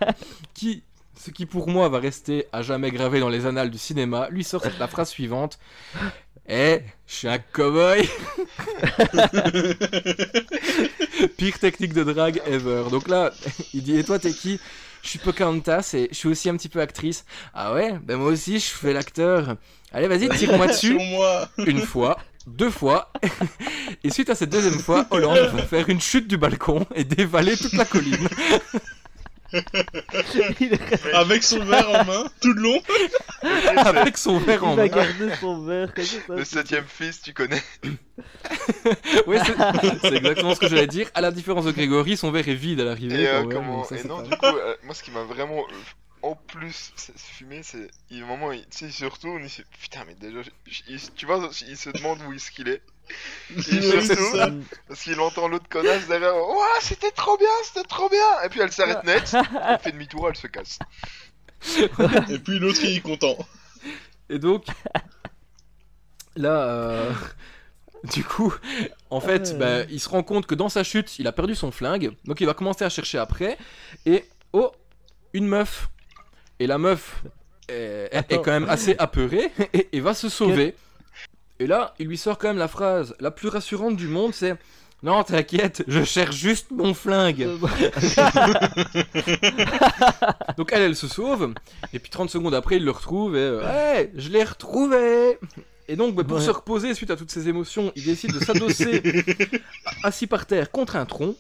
qui, 0.55 0.83
ce 1.19 1.31
qui 1.31 1.47
pour 1.47 1.69
moi 1.69 1.89
va 1.89 1.99
rester 1.99 2.47
à 2.53 2.63
jamais 2.63 2.91
gravé 2.91 3.21
dans 3.21 3.29
les 3.29 3.47
annales 3.47 3.71
du 3.71 3.79
cinéma, 3.79 4.29
lui 4.31 4.45
sort 4.45 4.63
la 4.79 4.89
phrase 4.89 5.11
suivante 5.11 5.59
Eh, 6.49 6.81
je 7.07 7.15
suis 7.15 7.29
un 7.29 7.39
cowboy 7.39 8.03
Pire 11.37 11.59
technique 11.59 11.93
de 11.95 12.03
drague 12.03 12.43
ever. 12.47 12.85
Donc 12.91 13.09
là, 13.09 13.33
il 13.73 13.83
dit 13.83 13.97
Et 13.97 14.05
toi, 14.05 14.19
t'es 14.19 14.33
qui? 14.33 14.59
Je 15.03 15.09
suis 15.09 15.19
Pocahontas 15.19 15.93
et 15.95 16.09
je 16.11 16.17
suis 16.17 16.29
aussi 16.29 16.49
un 16.49 16.57
petit 16.57 16.69
peu 16.69 16.81
actrice. 16.81 17.25
Ah 17.55 17.75
ouais? 17.75 17.99
Ben 18.03 18.17
moi 18.17 18.31
aussi, 18.31 18.59
je 18.59 18.67
fais 18.67 18.93
l'acteur. 18.93 19.57
Allez, 19.93 20.09
vas-y, 20.09 20.29
tire-moi 20.29 20.67
dessus. 20.69 20.95
Moi. 20.95 21.49
Une 21.59 21.81
fois, 21.81 22.19
deux 22.47 22.71
fois. 22.71 23.13
Et 24.05 24.11
suite 24.11 24.31
à 24.31 24.35
cette 24.35 24.51
deuxième 24.51 24.79
fois, 24.79 25.07
Hollande 25.11 25.39
va 25.53 25.63
faire 25.63 25.89
une 25.89 26.01
chute 26.01 26.29
du 26.29 26.37
balcon 26.37 26.87
et 26.95 27.05
dévaler 27.05 27.57
toute 27.57 27.73
la 27.75 27.85
colline. 27.85 28.29
il, 30.61 30.79
Avec 31.15 31.43
son 31.43 31.65
verre 31.65 31.89
en 31.91 32.05
main, 32.05 32.25
tout 32.41 32.53
le 32.53 32.63
long. 32.63 32.83
Avec 33.77 34.17
son 34.19 34.39
verre 34.39 34.65
en 34.65 34.75
il 34.75 34.81
a 34.81 34.83
main. 34.85 34.89
gardé 34.89 35.31
son 35.41 35.65
verre 35.65 35.93
comme 35.95 36.05
ça. 36.05 36.17
Le 36.29 36.45
septième 36.45 36.85
fils, 36.87 37.23
tu 37.23 37.33
connais. 37.35 37.63
Oui, 39.27 39.37
c'est 40.03 40.13
exactement 40.15 40.55
ce 40.55 40.61
que 40.61 40.69
j'allais 40.69 40.87
dire. 40.87 41.09
À 41.15 41.21
la 41.21 41.31
différence 41.31 41.65
de 41.65 41.73
Grégory, 41.73 42.17
son 42.17 42.31
verre 42.31 42.49
est 42.49 42.55
vide 42.55 42.81
à 42.81 42.85
l'arrivée. 42.85 43.23
Et, 43.23 43.29
euh, 43.29 43.45
comment... 43.45 43.85
ça, 43.85 43.97
et 43.97 44.05
non, 44.05 44.19
pas- 44.19 44.23
du 44.29 44.37
coup, 44.37 44.47
euh, 44.47 44.77
moi, 44.85 44.95
ce 44.95 45.03
qui 45.03 45.11
m'a 45.11 45.23
vraiment. 45.23 45.61
euh, 45.61 45.75
En 46.23 46.35
plus, 46.37 46.93
c'est- 46.97 47.17
fumé, 47.19 47.61
c'est. 47.63 47.91
Il, 48.11 48.23
au 48.23 48.27
moment 48.27 48.49
où 48.49 48.53
il, 48.53 48.61
tu 48.63 48.67
sais, 48.79 48.85
il 48.87 48.93
se 48.93 49.05
retourne, 49.05 49.43
il 49.43 49.51
se. 49.51 49.63
Putain, 49.81 50.01
mais 50.07 50.15
déjà, 50.15 50.41
il- 50.89 51.01
tu 51.15 51.27
vois, 51.27 51.49
il 51.69 51.77
se 51.77 51.91
demande 51.91 52.19
où 52.29 52.33
est-ce 52.33 52.51
qu'il 52.51 52.69
est. 52.69 52.83
Il 53.57 54.03
ça. 54.03 54.51
Parce 54.89 55.03
qu'il 55.03 55.21
entend 55.21 55.49
l'autre 55.49 55.69
connasse 55.69 56.07
derrière. 56.07 56.35
Ouah, 56.37 56.81
c'était 56.81 57.11
trop 57.11 57.37
bien, 57.37 57.49
c'était 57.65 57.87
trop 57.87 58.09
bien. 58.09 58.43
Et 58.45 58.49
puis 58.49 58.61
elle 58.61 58.73
s'arrête 58.73 59.05
net, 59.05 59.35
elle 59.35 59.79
fait 59.79 59.93
demi-tour, 59.93 60.29
elle 60.29 60.37
se 60.37 60.47
casse. 60.47 60.79
Et 62.31 62.39
puis 62.39 62.59
l'autre 62.59 62.81
il 62.83 62.97
est 62.97 63.01
content. 63.01 63.37
Et 64.31 64.39
donc, 64.39 64.65
là, 66.37 66.63
euh, 66.69 67.13
du 68.15 68.25
coup, 68.25 68.55
en 69.11 69.21
fait, 69.21 69.51
Ouais. 69.51 69.55
bah, 69.55 69.83
il 69.91 70.01
se 70.01 70.09
rend 70.09 70.23
compte 70.23 70.47
que 70.47 70.55
dans 70.55 70.69
sa 70.69 70.83
chute, 70.83 71.19
il 71.19 71.27
a 71.27 71.33
perdu 71.33 71.55
son 71.55 71.71
flingue. 71.71 72.13
Donc 72.25 72.41
il 72.41 72.47
va 72.47 72.55
commencer 72.55 72.85
à 72.85 72.89
chercher 72.89 73.19
après. 73.19 73.59
Et, 74.07 74.25
oh, 74.53 74.73
une 75.33 75.47
meuf. 75.47 75.89
Et 76.59 76.67
la 76.67 76.79
meuf 76.79 77.23
est, 77.69 78.25
quand 78.31 78.47
même 78.47 78.69
assez 78.69 78.95
apeurée 78.99 79.51
et, 79.73 79.89
et 79.93 80.01
va 80.01 80.15
se 80.15 80.29
sauver. 80.29 80.75
Et 81.63 81.67
là, 81.69 81.95
il 82.01 82.09
lui 82.09 82.19
sort 82.19 82.39
quand 82.39 82.49
même 82.49 82.59
la 82.59 82.67
phrase 82.67 83.15
la 83.21 83.31
plus 83.31 83.47
rassurante 83.49 83.97
du 83.97 84.09
monde, 84.09 84.35
c'est... 84.35 84.57
Non, 85.05 85.23
t'inquiète, 85.23 85.85
je 85.87 86.03
cherche 86.03 86.35
juste 86.35 86.73
mon 86.73 86.93
flingue. 86.93 87.47
Donc 90.57 90.71
elle, 90.73 90.83
elle 90.83 90.97
se 90.97 91.07
sauve, 91.07 91.55
et 91.93 92.01
puis 92.01 92.11
30 92.11 92.31
secondes 92.31 92.55
après, 92.55 92.77
il 92.79 92.85
le 92.85 92.91
retrouve, 92.91 93.37
et 93.37 93.41
euh, 93.41 94.05
je 94.17 94.29
l'ai 94.29 94.43
retrouvé 94.45 95.39
Et 95.89 95.95
donc, 95.97 96.15
bah, 96.17 96.25
pour 96.25 96.39
Ouais. 96.39 96.45
se 96.45 96.51
reposer 96.51 96.95
suite 96.95 97.11
à 97.13 97.17
toutes 97.17 97.31
ces 97.31 97.49
émotions, 97.49 97.93
il 97.95 98.05
décide 98.05 98.33
de 98.33 98.41
s'adosser 98.45 99.03
assis 100.03 100.27
par 100.27 100.47
terre 100.47 100.71
contre 100.73 100.97
un 100.97 101.07
tronc, 101.07 101.37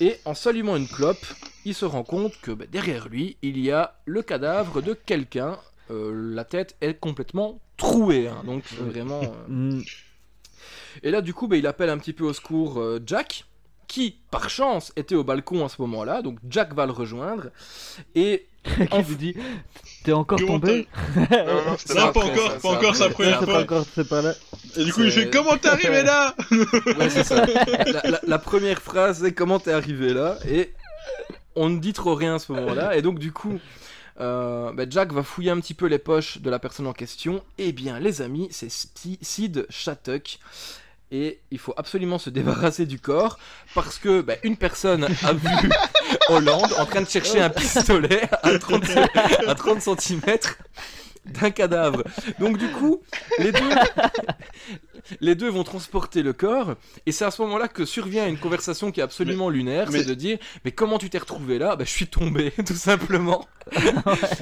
et 0.00 0.16
en 0.24 0.34
s'allumant 0.34 0.76
une 0.76 0.88
clope, 0.88 1.24
il 1.66 1.74
se 1.74 1.84
rend 1.84 2.02
compte 2.02 2.32
que 2.40 2.50
bah, 2.50 2.64
derrière 2.70 3.08
lui, 3.08 3.36
il 3.42 3.58
y 3.58 3.70
a 3.70 3.94
le 4.06 4.22
cadavre 4.22 4.80
de 4.80 4.94
quelqu'un. 4.94 5.58
Euh, 5.92 6.12
la 6.34 6.44
tête 6.44 6.74
est 6.80 6.94
complètement 6.98 7.60
trouée, 7.76 8.28
hein, 8.28 8.42
donc 8.46 8.62
c'est 8.66 8.76
vraiment... 8.82 9.20
euh, 9.22 9.28
Mm. 9.48 9.82
et 11.02 11.10
là, 11.10 11.20
du 11.20 11.34
coup, 11.34 11.48
bah, 11.48 11.56
il 11.56 11.66
appelle 11.66 11.90
un 11.90 11.98
petit 11.98 12.12
peu 12.12 12.24
au 12.24 12.32
secours 12.32 12.80
euh, 12.80 13.00
Jack, 13.06 13.44
qui, 13.88 14.16
par 14.30 14.48
chance, 14.48 14.90
était 14.96 15.14
au 15.14 15.22
balcon 15.24 15.64
à 15.64 15.68
ce 15.68 15.82
moment-là. 15.82 16.22
Donc, 16.22 16.38
Jack 16.48 16.72
va 16.74 16.86
le 16.86 16.92
rejoindre. 16.92 17.48
Et 18.14 18.46
Qui 18.64 19.02
lui 19.02 19.16
dit 19.16 19.36
T'es 20.04 20.12
encore 20.12 20.38
Comment 20.38 20.60
tombé 20.60 20.86
Non, 21.16 21.26
Non, 21.26 22.00
après, 22.00 22.12
pas 22.12 22.20
encore, 22.20 22.50
ça, 22.50 22.54
pas 22.54 22.58
c'est 22.60 22.68
encore, 22.68 22.96
sa 22.96 23.08
première 23.10 23.38
C'est 23.40 23.44
fois. 23.44 23.54
pas 23.54 23.62
encore, 23.62 23.84
c'est 23.94 24.08
pas 24.08 24.22
là. 24.22 24.34
Et 24.76 24.84
du 24.84 24.92
coup, 24.92 25.02
il 25.02 25.12
C'est- 25.12 25.22
fait 25.24 25.30
Comment 25.30 25.56
t'es 25.58 25.68
arrivé 25.68 26.02
là 26.04 26.34
ouais, 26.98 27.10
c'est 27.10 27.24
ça. 27.24 27.44
La, 27.44 28.02
la- 28.10 28.20
la 28.26 28.38
première 28.38 28.80
phrase, 28.80 29.20
c'est 29.22 29.32
comment 29.34 29.58
t'es 29.58 29.72
arrivé 29.72 30.14
là? 30.14 30.38
Et 30.48 30.72
on 31.56 31.68
ne 31.68 31.80
dit 31.80 31.92
trop 31.92 32.14
rien 32.14 32.36
à 32.36 32.38
ce 32.38 32.52
moment-là. 32.52 32.96
Et 32.96 33.02
donc, 33.02 33.18
du 33.18 33.32
coup, 33.32 33.58
euh, 34.20 34.72
bah, 34.72 34.84
Jack 34.88 35.12
va 35.12 35.22
fouiller 35.22 35.50
un 35.50 35.60
petit 35.60 35.74
peu 35.74 35.86
les 35.86 35.98
poches 35.98 36.38
de 36.38 36.50
la 36.50 36.58
personne 36.58 36.86
en 36.86 36.92
question. 36.92 37.42
Et 37.58 37.72
bien, 37.72 37.98
les 37.98 38.22
amis, 38.22 38.48
c'est 38.50 38.70
Sid 38.70 39.66
Shattuck. 39.68 40.38
Et 41.10 41.40
il 41.50 41.58
faut 41.58 41.74
absolument 41.76 42.18
se 42.18 42.30
débarrasser 42.30 42.86
du 42.86 42.98
corps 42.98 43.38
parce 43.74 43.98
que 43.98 44.22
bah, 44.22 44.34
une 44.42 44.56
personne 44.56 45.04
a 45.04 45.32
vu 45.32 45.70
Hollande 46.28 46.72
en 46.78 46.86
train 46.86 47.02
de 47.02 47.08
chercher 47.08 47.40
un 47.40 47.50
pistolet 47.50 48.22
à 48.42 48.58
30, 48.58 48.84
à 49.46 49.54
30 49.54 49.80
cm 49.80 50.20
d'un 51.26 51.50
cadavre. 51.50 52.02
Donc 52.40 52.58
du 52.58 52.68
coup, 52.68 53.02
les 53.38 53.52
deux, 53.52 53.60
les 55.20 55.34
deux 55.34 55.48
vont 55.48 55.64
transporter 55.64 56.22
le 56.22 56.32
corps 56.32 56.74
et 57.06 57.12
c'est 57.12 57.24
à 57.24 57.30
ce 57.30 57.42
moment-là 57.42 57.68
que 57.68 57.84
survient 57.84 58.26
une 58.26 58.38
conversation 58.38 58.90
qui 58.90 59.00
est 59.00 59.02
absolument 59.02 59.48
lunaire, 59.50 59.90
mais- 59.90 59.98
c'est 60.00 60.08
de 60.08 60.14
dire 60.14 60.38
mais 60.64 60.72
comment 60.72 60.98
tu 60.98 61.10
t'es 61.10 61.18
retrouvé 61.18 61.58
là? 61.58 61.76
Bah 61.76 61.84
je 61.84 61.90
suis 61.90 62.06
tombé 62.06 62.50
tout 62.66 62.74
simplement. 62.74 63.46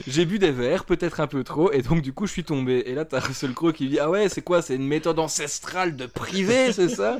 J'ai 0.06 0.24
bu 0.24 0.38
des 0.38 0.52
verres, 0.52 0.84
peut-être 0.84 1.20
un 1.20 1.26
peu 1.26 1.44
trop 1.44 1.72
et 1.72 1.82
donc 1.82 2.02
du 2.02 2.12
coup 2.12 2.26
je 2.26 2.32
suis 2.32 2.44
tombé. 2.44 2.82
Et 2.86 2.94
là 2.94 3.04
t'as 3.04 3.20
Russell 3.20 3.52
Crowe 3.54 3.72
qui 3.72 3.88
dit 3.88 3.98
ah 3.98 4.10
ouais 4.10 4.28
c'est 4.28 4.42
quoi 4.42 4.62
C'est 4.62 4.74
une 4.76 4.86
méthode 4.86 5.18
ancestrale 5.18 5.96
de 5.96 6.06
privé 6.06 6.72
c'est 6.72 6.88
ça? 6.88 7.18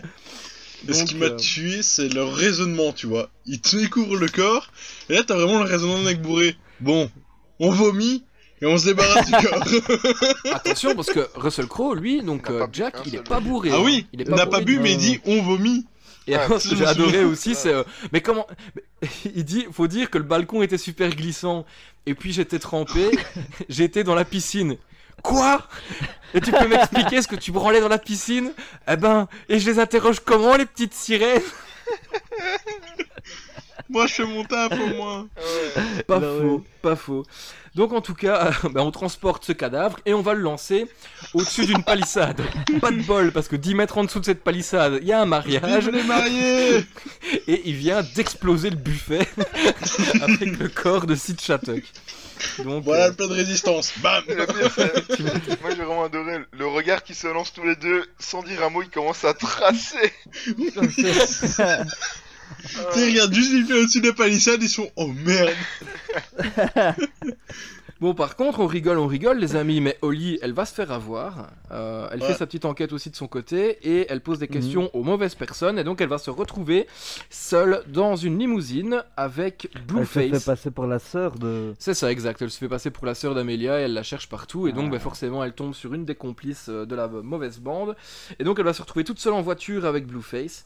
Et 0.88 0.94
ce 0.94 1.04
qui 1.04 1.16
m'a 1.16 1.26
euh, 1.26 1.36
tué, 1.36 1.82
c'est 1.82 2.08
leur 2.08 2.32
raisonnement, 2.34 2.94
tu 2.94 3.06
vois. 3.06 3.28
Ils 3.44 3.60
te 3.60 3.76
découvrent 3.76 4.16
le 4.16 4.28
corps, 4.28 4.72
et 5.10 5.14
là, 5.14 5.22
t'as 5.22 5.34
vraiment 5.34 5.58
le 5.62 5.68
raisonnement 5.68 5.98
de 5.98 6.04
mec 6.04 6.22
bourré. 6.22 6.56
Bon, 6.80 7.10
on 7.58 7.70
vomit, 7.70 8.24
et 8.62 8.66
on 8.66 8.76
se 8.76 8.86
débarrasse 8.86 9.26
du 9.26 9.32
corps. 9.32 9.64
Attention 10.54 10.94
parce 10.94 11.10
que 11.10 11.28
Russell 11.34 11.66
Crowe 11.66 11.94
lui 11.94 12.22
donc 12.22 12.50
euh, 12.50 12.66
Jack 12.72 12.96
un 12.96 13.02
il 13.06 13.14
est 13.16 13.26
pas 13.26 13.40
bourré. 13.40 13.70
ah 13.72 13.76
hein. 13.76 13.82
oui, 13.84 14.06
il 14.12 14.28
n'a 14.28 14.46
pas 14.46 14.60
bu, 14.60 14.78
mais 14.78 14.92
il 14.92 14.98
dit 14.98 15.20
on 15.24 15.42
vomit. 15.42 15.86
Et 16.26 16.34
ce 16.34 16.68
que 16.68 16.76
j'ai 16.76 16.86
adoré 16.86 17.24
aussi, 17.24 17.54
c'est. 17.54 17.72
euh, 17.72 17.82
mais 18.12 18.20
comment. 18.20 18.46
Il 19.34 19.44
dit 19.44 19.66
faut 19.72 19.86
dire 19.86 20.10
que 20.10 20.18
le 20.18 20.24
balcon 20.24 20.62
était 20.62 20.78
super 20.78 21.10
glissant. 21.10 21.64
Et 22.06 22.14
puis 22.14 22.32
j'étais 22.32 22.58
trempé. 22.58 23.10
J'étais 23.68 24.04
dans 24.04 24.14
la 24.14 24.24
piscine. 24.24 24.76
Quoi? 25.22 25.66
Et 26.34 26.40
tu 26.40 26.50
peux 26.50 26.66
m'expliquer 26.66 27.20
ce 27.20 27.28
que 27.28 27.36
tu 27.36 27.52
branlais 27.52 27.80
dans 27.80 27.88
la 27.88 27.98
piscine? 27.98 28.52
Eh 28.88 28.96
ben, 28.96 29.28
et 29.48 29.58
je 29.58 29.70
les 29.70 29.78
interroge 29.78 30.20
comment, 30.20 30.56
les 30.56 30.64
petites 30.64 30.94
sirènes? 30.94 31.42
Moi, 33.90 34.06
je 34.06 34.14
fais 34.14 34.24
mon 34.24 34.44
taf 34.44 34.72
au 34.72 34.86
moins. 34.94 35.28
Ouais. 35.36 36.02
Pas 36.04 36.20
faux, 36.20 36.56
ouais. 36.56 36.60
pas 36.80 36.96
faux. 36.96 37.24
Donc 37.74 37.92
en 37.92 38.00
tout 38.00 38.14
cas, 38.14 38.50
ben, 38.64 38.80
on 38.80 38.90
transporte 38.90 39.44
ce 39.44 39.52
cadavre 39.52 39.98
et 40.06 40.14
on 40.14 40.22
va 40.22 40.34
le 40.34 40.40
lancer 40.40 40.86
au-dessus 41.34 41.66
d'une 41.66 41.82
palissade. 41.84 42.40
Pas 42.80 42.90
de 42.90 43.02
bol, 43.02 43.32
parce 43.32 43.48
que 43.48 43.56
10 43.56 43.74
mètres 43.74 43.98
en 43.98 44.04
dessous 44.04 44.20
de 44.20 44.24
cette 44.24 44.42
palissade, 44.42 44.98
il 45.02 45.08
y 45.08 45.12
a 45.12 45.20
un 45.20 45.26
mariage. 45.26 45.84
Vive 45.84 45.94
les 45.94 46.02
mariés 46.02 46.84
et 47.46 47.62
il 47.64 47.74
vient 47.76 48.02
d'exploser 48.16 48.70
le 48.70 48.76
buffet 48.76 49.26
avec 50.22 50.58
le 50.58 50.68
corps 50.68 51.06
de 51.06 51.14
Sid 51.14 51.40
Shattuck. 51.40 51.84
Donc, 52.64 52.84
Voilà 52.84 53.04
euh, 53.04 53.08
le 53.08 53.14
plat 53.14 53.26
de 53.26 53.34
résistance. 53.34 53.92
Bam 53.98 54.24
Le 54.26 54.46
pire, 54.46 54.72
c'est- 54.74 55.60
Moi 55.60 55.70
j'ai 55.76 55.82
vraiment 55.84 56.04
adoré 56.04 56.38
le 56.52 56.66
regard 56.66 57.02
qui 57.02 57.14
se 57.14 57.26
lance 57.26 57.52
tous 57.52 57.64
les 57.64 57.76
deux 57.76 58.04
sans 58.18 58.42
dire 58.42 58.64
un 58.64 58.70
mot, 58.70 58.82
ils 58.82 58.88
commencent 58.88 59.24
à 59.26 59.34
tracer. 59.34 60.10
Tu 62.62 62.98
sais, 62.98 63.10
regarde 63.10 63.32
juste, 63.32 63.50
il 63.52 63.64
fait 63.66 63.74
au-dessus 63.74 64.00
de 64.00 64.08
la 64.08 64.14
palissade, 64.14 64.62
ils 64.62 64.68
sont 64.68 64.90
Oh 64.96 65.08
merde 65.08 65.54
Bon, 68.00 68.14
par 68.14 68.34
contre, 68.36 68.60
on 68.60 68.66
rigole, 68.66 68.96
on 68.98 69.06
rigole, 69.06 69.36
les 69.38 69.56
amis, 69.56 69.82
mais 69.82 69.98
Holly, 70.00 70.38
elle 70.40 70.54
va 70.54 70.64
se 70.64 70.72
faire 70.72 70.90
avoir. 70.90 71.50
Euh, 71.70 72.08
elle 72.10 72.20
Ouais. 72.22 72.28
fait 72.28 72.32
sa 72.34 72.46
petite 72.46 72.64
enquête 72.64 72.94
aussi 72.94 73.10
de 73.10 73.16
son 73.16 73.26
côté 73.28 73.76
et 73.82 74.06
elle 74.08 74.22
pose 74.22 74.38
des 74.38 74.46
Mhm. 74.46 74.52
questions 74.54 74.90
aux 74.94 75.02
mauvaises 75.02 75.34
personnes. 75.34 75.78
Et 75.78 75.84
donc, 75.84 76.00
elle 76.00 76.08
va 76.08 76.16
se 76.16 76.30
retrouver 76.30 76.86
seule 77.28 77.82
dans 77.88 78.16
une 78.16 78.38
limousine 78.38 79.04
avec 79.18 79.68
Elle 79.74 80.06
se 80.06 80.12
fait 80.12 80.20
Blueface. 80.28 80.44
passer 80.46 80.70
pour 80.70 80.86
la 80.86 80.98
sœur 80.98 81.38
de. 81.38 81.74
C'est 81.78 81.92
ça, 81.92 82.10
exact. 82.10 82.40
Elle 82.40 82.50
se 82.50 82.56
fait 82.56 82.68
passer 82.70 82.90
pour 82.90 83.04
la 83.04 83.14
sœur 83.14 83.34
d'Amelia 83.34 83.78
et 83.80 83.82
elle 83.82 83.92
la 83.92 84.02
cherche 84.02 84.30
partout. 84.30 84.66
Et 84.66 84.72
donc, 84.72 84.86
Ah. 84.88 84.92
bah, 84.92 84.98
forcément, 84.98 85.44
elle 85.44 85.52
tombe 85.52 85.74
sur 85.74 85.92
une 85.92 86.06
des 86.06 86.14
complices 86.14 86.70
euh, 86.70 86.86
de 86.86 86.94
la 86.94 87.06
mauvaise 87.06 87.58
bande. 87.58 87.96
Et 88.38 88.44
donc, 88.44 88.58
elle 88.58 88.64
va 88.64 88.72
se 88.72 88.80
retrouver 88.80 89.04
toute 89.04 89.18
seule 89.18 89.34
en 89.34 89.42
voiture 89.42 89.84
avec 89.84 90.06
Blueface. 90.06 90.64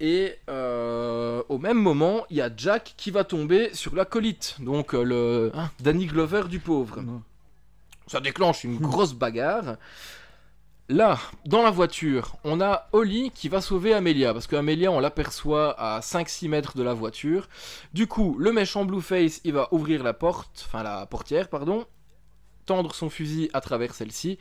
Et 0.00 0.34
euh, 0.48 1.42
au 1.50 1.58
même 1.58 1.76
moment, 1.76 2.24
il 2.30 2.38
y 2.38 2.40
a 2.40 2.50
Jack 2.56 2.94
qui 2.96 3.10
va 3.10 3.22
tomber 3.22 3.74
sur 3.74 3.94
l'acolyte, 3.94 4.56
donc 4.58 4.94
euh, 4.94 5.02
le 5.02 5.52
hein, 5.54 5.70
Danny 5.80 6.06
Glover 6.06 6.44
du 6.48 6.58
pauvre. 6.58 7.02
Non. 7.02 7.22
Ça 8.06 8.20
déclenche 8.20 8.64
une 8.64 8.78
grosse 8.78 9.12
bagarre. 9.12 9.76
Là, 10.88 11.18
dans 11.44 11.62
la 11.62 11.70
voiture, 11.70 12.36
on 12.42 12.60
a 12.60 12.88
Holly 12.92 13.30
qui 13.30 13.48
va 13.48 13.60
sauver 13.60 13.92
Amelia, 13.92 14.32
parce 14.32 14.48
qu'Amelia, 14.48 14.90
on 14.90 14.98
l'aperçoit 14.98 15.78
à 15.78 16.00
5-6 16.00 16.48
mètres 16.48 16.76
de 16.76 16.82
la 16.82 16.94
voiture. 16.94 17.48
Du 17.92 18.08
coup, 18.08 18.36
le 18.38 18.52
méchant 18.52 18.84
Blueface, 18.86 19.40
il 19.44 19.52
va 19.52 19.68
ouvrir 19.70 20.02
la 20.02 20.14
porte, 20.14 20.64
enfin 20.66 20.82
la 20.82 21.06
portière, 21.06 21.48
pardon, 21.48 21.84
tendre 22.66 22.94
son 22.94 23.10
fusil 23.10 23.50
à 23.52 23.60
travers 23.60 23.94
celle-ci. 23.94 24.38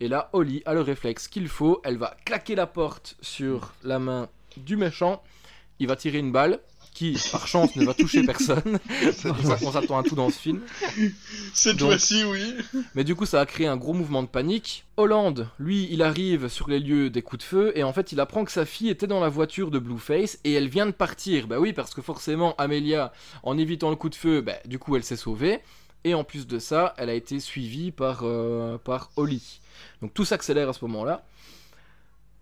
Et 0.00 0.08
là, 0.08 0.30
Holly 0.32 0.62
a 0.64 0.74
le 0.74 0.80
réflexe 0.80 1.28
qu'il 1.28 1.48
faut. 1.48 1.80
Elle 1.84 1.98
va 1.98 2.16
claquer 2.24 2.56
la 2.56 2.66
porte 2.66 3.16
sur 3.20 3.72
la 3.84 4.00
main 4.00 4.28
du 4.58 4.76
méchant. 4.76 5.22
Il 5.78 5.88
va 5.88 5.96
tirer 5.96 6.18
une 6.18 6.32
balle 6.32 6.60
qui, 6.94 7.18
par 7.32 7.46
chance, 7.46 7.74
ne 7.76 7.84
va 7.84 7.94
toucher 7.94 8.22
personne. 8.22 8.78
on 9.62 9.72
s'attend 9.72 9.98
à 9.98 10.02
tout 10.02 10.14
dans 10.14 10.30
ce 10.30 10.38
film. 10.38 10.60
Cette 11.54 11.80
fois-ci, 11.80 12.24
oui. 12.24 12.54
Mais 12.94 13.04
du 13.04 13.14
coup, 13.14 13.24
ça 13.24 13.40
a 13.40 13.46
créé 13.46 13.66
un 13.66 13.76
gros 13.76 13.94
mouvement 13.94 14.22
de 14.22 14.28
panique. 14.28 14.84
Hollande, 14.96 15.48
lui, 15.58 15.88
il 15.90 16.02
arrive 16.02 16.48
sur 16.48 16.68
les 16.68 16.78
lieux 16.78 17.08
des 17.08 17.22
coups 17.22 17.42
de 17.42 17.48
feu 17.48 17.72
et 17.74 17.82
en 17.82 17.92
fait, 17.92 18.12
il 18.12 18.20
apprend 18.20 18.44
que 18.44 18.52
sa 18.52 18.66
fille 18.66 18.90
était 18.90 19.06
dans 19.06 19.20
la 19.20 19.30
voiture 19.30 19.70
de 19.70 19.78
Blueface 19.78 20.38
et 20.44 20.52
elle 20.52 20.68
vient 20.68 20.86
de 20.86 20.92
partir. 20.92 21.46
Bah 21.46 21.58
oui, 21.58 21.72
parce 21.72 21.94
que 21.94 22.02
forcément, 22.02 22.54
Amelia, 22.56 23.12
en 23.42 23.56
évitant 23.56 23.88
le 23.88 23.96
coup 23.96 24.10
de 24.10 24.14
feu, 24.14 24.42
bah, 24.42 24.56
du 24.66 24.78
coup, 24.78 24.94
elle 24.96 25.04
s'est 25.04 25.16
sauvée. 25.16 25.60
Et 26.04 26.14
en 26.14 26.24
plus 26.24 26.46
de 26.46 26.58
ça, 26.58 26.94
elle 26.98 27.08
a 27.08 27.14
été 27.14 27.38
suivie 27.40 27.90
par, 27.90 28.20
euh, 28.24 28.76
par 28.76 29.10
Holly. 29.16 29.60
Donc 30.02 30.12
tout 30.12 30.24
s'accélère 30.24 30.68
à 30.68 30.72
ce 30.72 30.84
moment-là. 30.84 31.24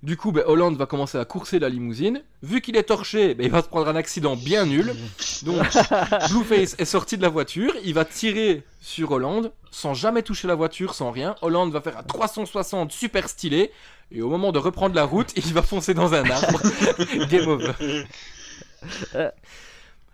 Du 0.02 0.16
coup, 0.16 0.32
bah, 0.32 0.42
Hollande 0.46 0.76
va 0.76 0.86
commencer 0.86 1.18
à 1.18 1.24
courser 1.26 1.58
la 1.58 1.68
limousine. 1.68 2.22
Vu 2.42 2.62
qu'il 2.62 2.76
est 2.76 2.84
torché, 2.84 3.34
bah, 3.34 3.44
il 3.44 3.50
va 3.50 3.62
se 3.62 3.68
prendre 3.68 3.88
un 3.88 3.96
accident 3.96 4.34
bien 4.34 4.64
nul. 4.64 4.94
Donc, 5.42 5.62
Blueface 6.30 6.74
est 6.78 6.86
sorti 6.86 7.18
de 7.18 7.22
la 7.22 7.28
voiture. 7.28 7.74
Il 7.84 7.92
va 7.92 8.06
tirer 8.06 8.62
sur 8.80 9.10
Hollande 9.10 9.52
sans 9.70 9.92
jamais 9.92 10.22
toucher 10.22 10.48
la 10.48 10.54
voiture, 10.54 10.94
sans 10.94 11.10
rien. 11.10 11.34
Hollande 11.42 11.70
va 11.72 11.82
faire 11.82 11.98
un 11.98 12.02
360 12.02 12.92
super 12.92 13.28
stylé. 13.28 13.72
Et 14.10 14.22
au 14.22 14.30
moment 14.30 14.52
de 14.52 14.58
reprendre 14.58 14.94
la 14.94 15.04
route, 15.04 15.32
il 15.36 15.52
va 15.52 15.62
foncer 15.62 15.92
dans 15.92 16.14
un 16.14 16.24
arbre. 16.28 16.60
Game 17.28 17.48
over. 17.48 17.72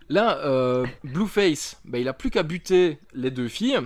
Là, 0.09 0.37
euh, 0.39 0.85
Blueface, 1.03 1.77
bah, 1.85 1.97
il 1.97 2.07
a 2.07 2.13
plus 2.13 2.29
qu'à 2.29 2.43
buter 2.43 2.99
les 3.13 3.31
deux 3.31 3.47
filles. 3.47 3.79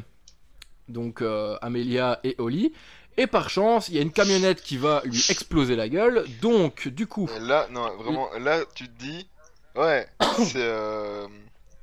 Donc 0.87 1.21
euh, 1.21 1.57
Amelia 1.61 2.19
et 2.23 2.35
Holly. 2.37 2.73
Et 3.17 3.27
par 3.27 3.49
chance, 3.49 3.89
il 3.89 3.95
y 3.95 3.99
a 3.99 4.01
une 4.01 4.11
camionnette 4.11 4.61
qui 4.61 4.77
va 4.77 5.01
lui 5.05 5.23
exploser 5.29 5.75
la 5.75 5.89
gueule. 5.89 6.25
Donc, 6.41 6.87
du 6.87 7.07
coup, 7.07 7.29
Et 7.35 7.39
Là, 7.39 7.67
non, 7.71 7.95
vraiment, 7.97 8.29
là, 8.39 8.61
tu 8.73 8.87
te 8.87 9.03
dis, 9.03 9.27
ouais, 9.75 10.07
c'est 10.37 10.53
euh, 10.57 11.27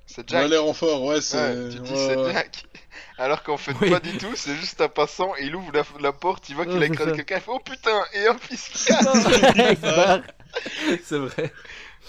c'est 0.06 0.28
Jack. 0.28 0.48
l'air 0.48 0.64
en 0.64 0.72
fort, 0.72 1.04
ouais, 1.04 1.20
c'est. 1.20 1.36
Ouais, 1.36 1.68
tu 1.70 1.76
te 1.78 1.82
dis 1.82 1.92
ouais, 1.92 2.06
c'est 2.08 2.16
ouais. 2.16 2.32
Jack. 2.32 2.64
Alors 3.18 3.42
qu'en 3.42 3.56
fait, 3.56 3.72
Oui. 3.80 3.90
pas 3.90 4.00
du 4.00 4.16
tout, 4.16 4.34
c'est 4.36 4.54
juste 4.54 4.80
un 4.80 4.88
passant, 4.88 5.34
il 5.36 5.54
ouvre 5.54 5.70
la, 5.72 5.82
la 6.00 6.12
porte, 6.12 6.48
il 6.48 6.54
voit 6.54 6.64
qu'il 6.64 6.78
Ouais, 6.78 6.84
a 6.84 6.86
écrasé 6.86 7.10
ça. 7.10 7.16
quelqu'un, 7.16 7.36
il 7.36 7.40
fait 7.42 7.50
oh 7.52 7.60
putain, 7.60 8.00
et 8.14 8.28
hop, 8.28 8.38
il 8.50 8.58
se 8.58 8.86
casse. 8.86 9.84
C'est 11.04 11.18
vrai. 11.18 11.52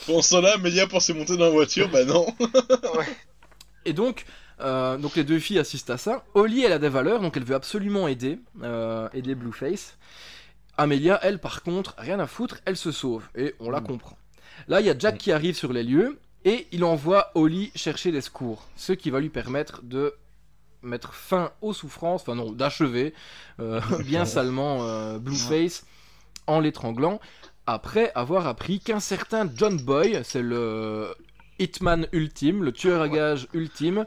Pendant 0.06 0.22
ce 0.22 0.30
temps-là, 0.36 0.58
Melia 0.58 0.88
pensait 0.88 1.14
monter 1.14 1.36
dans 1.36 1.46
la 1.46 1.52
voiture, 1.52 1.90
bah 1.90 2.06
non. 2.06 2.26
Et 3.86 3.94
donc, 3.94 4.26
euh, 4.62 4.98
donc 4.98 5.16
les 5.16 5.24
deux 5.24 5.40
filles 5.40 5.60
assistent 5.60 5.90
à 5.90 5.98
ça. 5.98 6.24
Holly, 6.34 6.64
elle 6.64 6.72
a 6.74 6.80
des 6.80 6.90
valeurs, 6.90 7.22
donc 7.22 7.38
elle 7.38 7.44
veut 7.44 7.56
absolument 7.56 8.08
aider, 8.08 8.40
euh, 8.64 9.08
aider 9.14 9.36
Blueface. 9.36 9.98
Amelia, 10.78 11.20
elle, 11.24 11.40
par 11.40 11.62
contre, 11.64 11.96
rien 11.98 12.20
à 12.20 12.28
foutre, 12.28 12.58
elle 12.66 12.78
se 12.78 12.92
sauve. 12.92 13.24
Et 13.36 13.56
on 13.60 13.70
la 13.70 13.82
Mm. 13.82 13.88
comprend. 13.88 14.18
Là, 14.68 14.80
il 14.82 14.88
y 14.88 14.90
a 14.90 14.98
Jack 14.98 15.18
qui 15.18 15.32
arrive 15.32 15.56
sur 15.56 15.74
les 15.74 15.84
lieux 15.84 16.20
et 16.46 16.68
il 16.72 16.84
envoie 16.84 17.32
Holly 17.36 17.72
chercher 17.76 18.12
des 18.12 18.22
secours. 18.22 18.68
Ce 18.76 18.94
qui 18.94 19.10
va 19.10 19.20
lui 19.20 19.30
permettre 19.30 19.82
de 19.84 20.14
mettre 20.82 21.14
fin 21.14 21.52
aux 21.62 21.74
souffrances, 21.74 22.22
enfin 22.22 22.36
non, 22.36 22.52
d'achever 22.54 23.14
euh, 23.60 23.82
bien 24.06 24.24
salement 24.26 25.18
Blueface 25.18 25.86
en 26.48 26.60
l'étranglant. 26.62 27.20
Après 27.68 28.12
avoir 28.16 28.48
appris 28.48 28.80
qu'un 28.80 29.00
certain 29.02 29.50
John 29.56 29.78
Boy, 29.78 30.22
c'est 30.24 30.42
le 30.42 31.14
Hitman 31.60 32.08
ultime, 32.14 32.64
le 32.64 32.72
tueur 32.72 33.02
à 33.02 33.10
gages 33.10 33.48
ultime, 33.54 34.06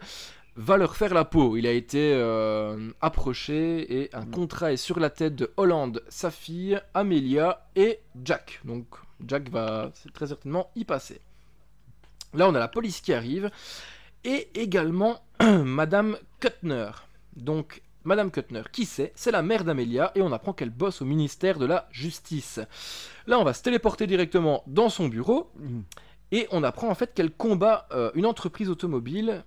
va 0.56 0.76
leur 0.76 0.96
faire 0.96 1.14
la 1.14 1.24
peau. 1.24 1.56
Il 1.56 1.66
a 1.66 1.72
été 1.72 2.12
euh, 2.14 2.90
approché 3.00 4.02
et 4.02 4.14
un 4.14 4.26
contrat 4.26 4.72
est 4.72 4.76
sur 4.76 5.00
la 5.00 5.10
tête 5.10 5.34
de 5.34 5.50
Hollande, 5.56 6.02
sa 6.08 6.30
fille, 6.30 6.80
Amelia 6.94 7.66
et 7.76 8.00
Jack. 8.24 8.60
Donc 8.64 8.86
Jack 9.26 9.48
va 9.50 9.90
c'est 9.94 10.12
très 10.12 10.26
certainement 10.28 10.70
y 10.76 10.84
passer. 10.84 11.20
Là, 12.34 12.48
on 12.48 12.54
a 12.54 12.58
la 12.58 12.68
police 12.68 13.00
qui 13.00 13.12
arrive 13.12 13.50
et 14.24 14.48
également 14.54 15.22
Madame 15.64 16.16
Kuttner. 16.40 16.90
Donc 17.36 17.82
Madame 18.04 18.30
Kuttner, 18.30 18.62
qui 18.72 18.84
c'est? 18.84 19.12
C'est 19.14 19.30
la 19.30 19.42
mère 19.42 19.64
d'Amelia 19.64 20.12
et 20.14 20.22
on 20.22 20.32
apprend 20.32 20.52
qu'elle 20.52 20.70
bosse 20.70 21.02
au 21.02 21.04
ministère 21.04 21.58
de 21.58 21.66
la 21.66 21.88
Justice. 21.92 22.60
Là, 23.26 23.38
on 23.38 23.44
va 23.44 23.54
se 23.54 23.62
téléporter 23.62 24.06
directement 24.06 24.64
dans 24.66 24.88
son 24.88 25.08
bureau 25.08 25.50
et 26.32 26.48
on 26.50 26.64
apprend 26.64 26.88
en 26.88 26.94
fait 26.94 27.14
qu'elle 27.14 27.30
combat 27.30 27.86
euh, 27.92 28.10
une 28.14 28.26
entreprise 28.26 28.70
automobile 28.70 29.44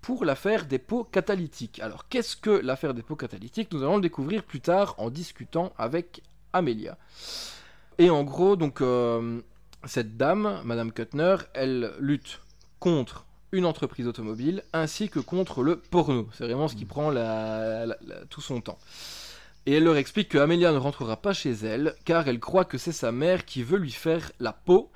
pour 0.00 0.24
l'affaire 0.24 0.66
des 0.66 0.78
pots 0.78 1.04
catalytiques. 1.04 1.80
Alors, 1.80 2.08
qu'est-ce 2.08 2.36
que 2.36 2.50
l'affaire 2.50 2.94
des 2.94 3.02
pots 3.02 3.16
catalytiques? 3.16 3.72
Nous 3.72 3.82
allons 3.82 3.96
le 3.96 4.02
découvrir 4.02 4.42
plus 4.42 4.60
tard 4.60 4.94
en 4.98 5.10
discutant 5.10 5.72
avec 5.78 6.22
Amelia. 6.52 6.96
Et 7.98 8.10
en 8.10 8.24
gros, 8.24 8.56
donc, 8.56 8.80
euh, 8.80 9.40
cette 9.84 10.16
dame, 10.16 10.60
Madame 10.64 10.92
Kuttner, 10.92 11.36
elle 11.54 11.92
lutte 11.98 12.40
contre 12.78 13.26
une 13.52 13.66
entreprise 13.66 14.06
automobile 14.06 14.62
ainsi 14.72 15.08
que 15.08 15.20
contre 15.20 15.62
le 15.62 15.76
porno. 15.76 16.28
C'est 16.32 16.44
vraiment 16.44 16.68
ce 16.68 16.76
qui 16.76 16.84
prend 16.84 17.10
la- 17.10 17.84
la- 17.84 17.96
la- 18.06 18.24
tout 18.26 18.40
son 18.40 18.60
temps. 18.60 18.78
Et 19.66 19.74
elle 19.74 19.84
leur 19.84 19.96
explique 19.96 20.30
que 20.30 20.38
Amelia 20.38 20.72
ne 20.72 20.78
rentrera 20.78 21.16
pas 21.16 21.32
chez 21.32 21.50
elle 21.52 21.94
car 22.04 22.26
elle 22.28 22.40
croit 22.40 22.64
que 22.64 22.78
c'est 22.78 22.92
sa 22.92 23.12
mère 23.12 23.44
qui 23.44 23.62
veut 23.62 23.76
lui 23.78 23.90
faire 23.90 24.32
la 24.40 24.52
peau. 24.52 24.90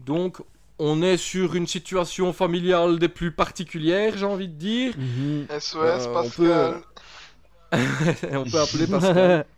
Donc 0.00 0.42
on 0.84 1.02
est 1.02 1.16
sur 1.16 1.54
une 1.54 1.66
situation 1.66 2.32
familiale 2.32 2.98
des 2.98 3.08
plus 3.08 3.30
particulières, 3.32 4.16
j'ai 4.16 4.26
envie 4.26 4.48
de 4.48 4.54
dire. 4.54 4.94
Mhm. 4.98 5.46
SOS, 5.58 5.74
Euh, 5.76 6.06
on 6.08 6.12
Pascal. 6.14 6.82
on 8.32 8.44
peut 8.50 8.60
appeler 8.60 8.86
Pascal. 8.86 9.46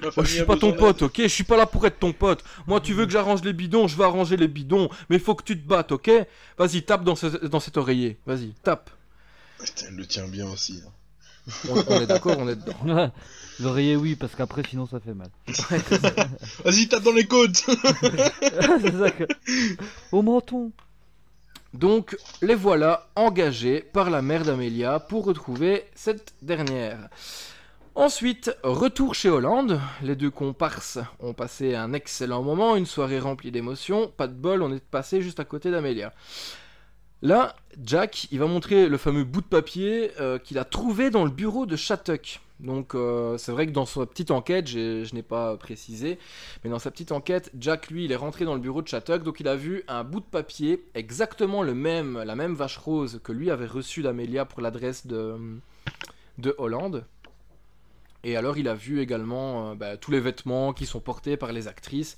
Famille 0.00 0.30
je 0.30 0.34
suis 0.36 0.44
pas 0.46 0.56
ton 0.56 0.72
pote, 0.72 1.02
ok? 1.02 1.16
Je 1.18 1.26
suis 1.28 1.44
pas 1.44 1.58
là 1.58 1.66
pour 1.66 1.84
être 1.86 1.98
ton 1.98 2.12
pote. 2.14 2.42
Moi, 2.66 2.80
tu 2.80 2.94
veux 2.94 3.04
que 3.04 3.12
j'arrange 3.12 3.42
les 3.44 3.52
bidons, 3.52 3.86
je 3.86 3.98
vais 3.98 4.04
arranger 4.04 4.36
les 4.38 4.48
bidons. 4.48 4.88
Mais 5.10 5.18
faut 5.18 5.34
que 5.34 5.44
tu 5.44 5.60
te 5.60 5.66
battes, 5.68 5.92
ok? 5.92 6.10
Vas-y, 6.56 6.82
tape 6.82 7.04
dans, 7.04 7.14
ce- 7.16 7.26
dans 7.46 7.60
cet 7.60 7.76
oreiller. 7.76 8.18
Vas-y, 8.26 8.54
tape. 8.62 8.88
Putain, 9.62 9.86
elle 9.88 9.96
le 9.96 10.06
tient 10.06 10.26
bien 10.26 10.48
aussi. 10.48 10.80
hein. 10.86 10.90
On, 11.68 11.74
on 11.86 12.00
est 12.00 12.06
d'accord, 12.06 12.36
on 12.38 12.48
est 12.48 12.56
dedans. 12.56 13.12
L'oreiller, 13.60 13.96
oui, 13.96 14.14
parce 14.14 14.34
qu'après, 14.34 14.62
sinon, 14.68 14.86
ça 14.86 15.00
fait 15.00 15.14
mal. 15.14 15.28
Vas-y, 16.64 16.88
tape 16.88 17.02
dans 17.02 17.12
les 17.12 17.26
côtes 17.26 17.56
c'est 18.80 18.98
ça 18.98 19.10
que. 19.10 19.24
Au 20.12 20.22
menton. 20.22 20.72
Donc, 21.74 22.16
les 22.42 22.54
voilà 22.54 23.08
engagés 23.16 23.80
par 23.80 24.10
la 24.10 24.22
mère 24.22 24.44
d'Amelia 24.44 24.98
pour 24.98 25.24
retrouver 25.24 25.84
cette 25.94 26.34
dernière. 26.42 27.08
Ensuite, 27.94 28.56
retour 28.62 29.14
chez 29.14 29.28
Hollande. 29.28 29.80
Les 30.02 30.16
deux 30.16 30.30
comparses 30.30 30.98
ont 31.20 31.34
passé 31.34 31.74
un 31.74 31.92
excellent 31.92 32.42
moment, 32.42 32.76
une 32.76 32.86
soirée 32.86 33.18
remplie 33.18 33.50
d'émotions. 33.50 34.10
Pas 34.16 34.26
de 34.26 34.32
bol, 34.32 34.62
on 34.62 34.72
est 34.72 34.82
passé 34.82 35.22
juste 35.22 35.38
à 35.38 35.44
côté 35.44 35.70
d'Amelia. 35.70 36.12
Là, 37.22 37.54
Jack, 37.84 38.28
il 38.30 38.38
va 38.38 38.46
montrer 38.46 38.88
le 38.88 38.96
fameux 38.96 39.24
bout 39.24 39.42
de 39.42 39.46
papier 39.46 40.10
euh, 40.20 40.38
qu'il 40.38 40.58
a 40.58 40.64
trouvé 40.64 41.10
dans 41.10 41.24
le 41.24 41.30
bureau 41.30 41.66
de 41.66 41.76
Shattuck. 41.76 42.40
Donc, 42.60 42.94
euh, 42.94 43.36
c'est 43.36 43.52
vrai 43.52 43.66
que 43.66 43.72
dans 43.72 43.84
sa 43.84 44.06
petite 44.06 44.30
enquête, 44.30 44.66
je 44.66 45.14
n'ai 45.14 45.22
pas 45.22 45.56
précisé, 45.58 46.18
mais 46.64 46.70
dans 46.70 46.78
sa 46.78 46.90
petite 46.90 47.12
enquête, 47.12 47.50
Jack, 47.58 47.88
lui, 47.88 48.06
il 48.06 48.12
est 48.12 48.16
rentré 48.16 48.46
dans 48.46 48.54
le 48.54 48.60
bureau 48.60 48.80
de 48.80 48.88
Shattuck, 48.88 49.22
donc 49.22 49.40
il 49.40 49.48
a 49.48 49.56
vu 49.56 49.82
un 49.86 50.02
bout 50.02 50.20
de 50.20 50.24
papier, 50.24 50.82
exactement 50.94 51.62
le 51.62 51.74
même, 51.74 52.22
la 52.22 52.34
même 52.36 52.54
vache 52.54 52.78
rose 52.78 53.20
que 53.22 53.32
lui 53.32 53.50
avait 53.50 53.66
reçu 53.66 54.00
d'Amelia 54.02 54.46
pour 54.46 54.62
l'adresse 54.62 55.06
de, 55.06 55.36
de 56.38 56.54
Hollande. 56.56 57.04
Et 58.24 58.36
alors, 58.36 58.56
il 58.56 58.68
a 58.68 58.74
vu 58.74 59.00
également 59.00 59.70
euh, 59.70 59.74
bah, 59.74 59.98
tous 59.98 60.10
les 60.10 60.20
vêtements 60.20 60.72
qui 60.72 60.86
sont 60.86 61.00
portés 61.00 61.36
par 61.36 61.52
les 61.52 61.68
actrices 61.68 62.16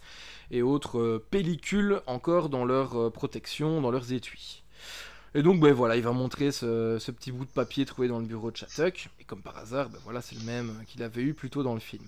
et 0.53 0.62
autres 0.62 1.24
pellicules 1.30 2.00
encore 2.07 2.48
dans 2.48 2.64
leur 2.64 3.11
protection, 3.12 3.80
dans 3.80 3.90
leurs 3.90 4.12
étuis. 4.12 4.62
Et 5.35 5.43
donc, 5.43 5.61
ben 5.61 5.72
voilà, 5.72 5.97
il 5.97 6.03
va 6.03 6.12
montrer 6.12 6.53
ce, 6.53 6.99
ce 6.99 7.11
petit 7.11 7.33
bout 7.33 7.45
de 7.45 7.51
papier 7.51 7.87
trouvé 7.87 8.07
dans 8.09 8.18
le 8.18 8.26
bureau 8.26 8.51
de 8.51 8.57
Shattuck. 8.57 9.09
Et 9.18 9.24
comme 9.24 9.41
par 9.41 9.57
hasard, 9.57 9.89
ben 9.89 9.99
voilà, 10.05 10.20
c'est 10.20 10.37
le 10.37 10.45
même 10.45 10.72
qu'il 10.87 11.03
avait 11.03 11.22
eu 11.22 11.33
plus 11.33 11.49
tôt 11.49 11.62
dans 11.62 11.74
le 11.74 11.80
film. 11.80 12.05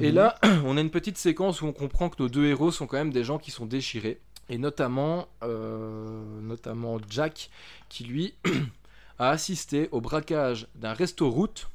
Et 0.00 0.12
là, 0.12 0.38
on 0.64 0.76
a 0.76 0.80
une 0.80 0.90
petite 0.90 1.18
séquence 1.18 1.62
où 1.62 1.66
on 1.66 1.72
comprend 1.72 2.08
que 2.08 2.22
nos 2.22 2.28
deux 2.28 2.46
héros 2.46 2.70
sont 2.70 2.86
quand 2.86 2.96
même 2.96 3.12
des 3.12 3.24
gens 3.24 3.38
qui 3.38 3.50
sont 3.50 3.66
déchirés. 3.66 4.20
Et 4.48 4.58
notamment, 4.58 5.26
euh, 5.42 6.22
notamment 6.40 6.98
Jack, 7.10 7.50
qui 7.88 8.04
lui 8.04 8.34
a 9.18 9.30
assisté 9.30 9.88
au 9.92 10.00
braquage 10.00 10.68
d'un 10.76 10.92
resto-route. 10.92 11.68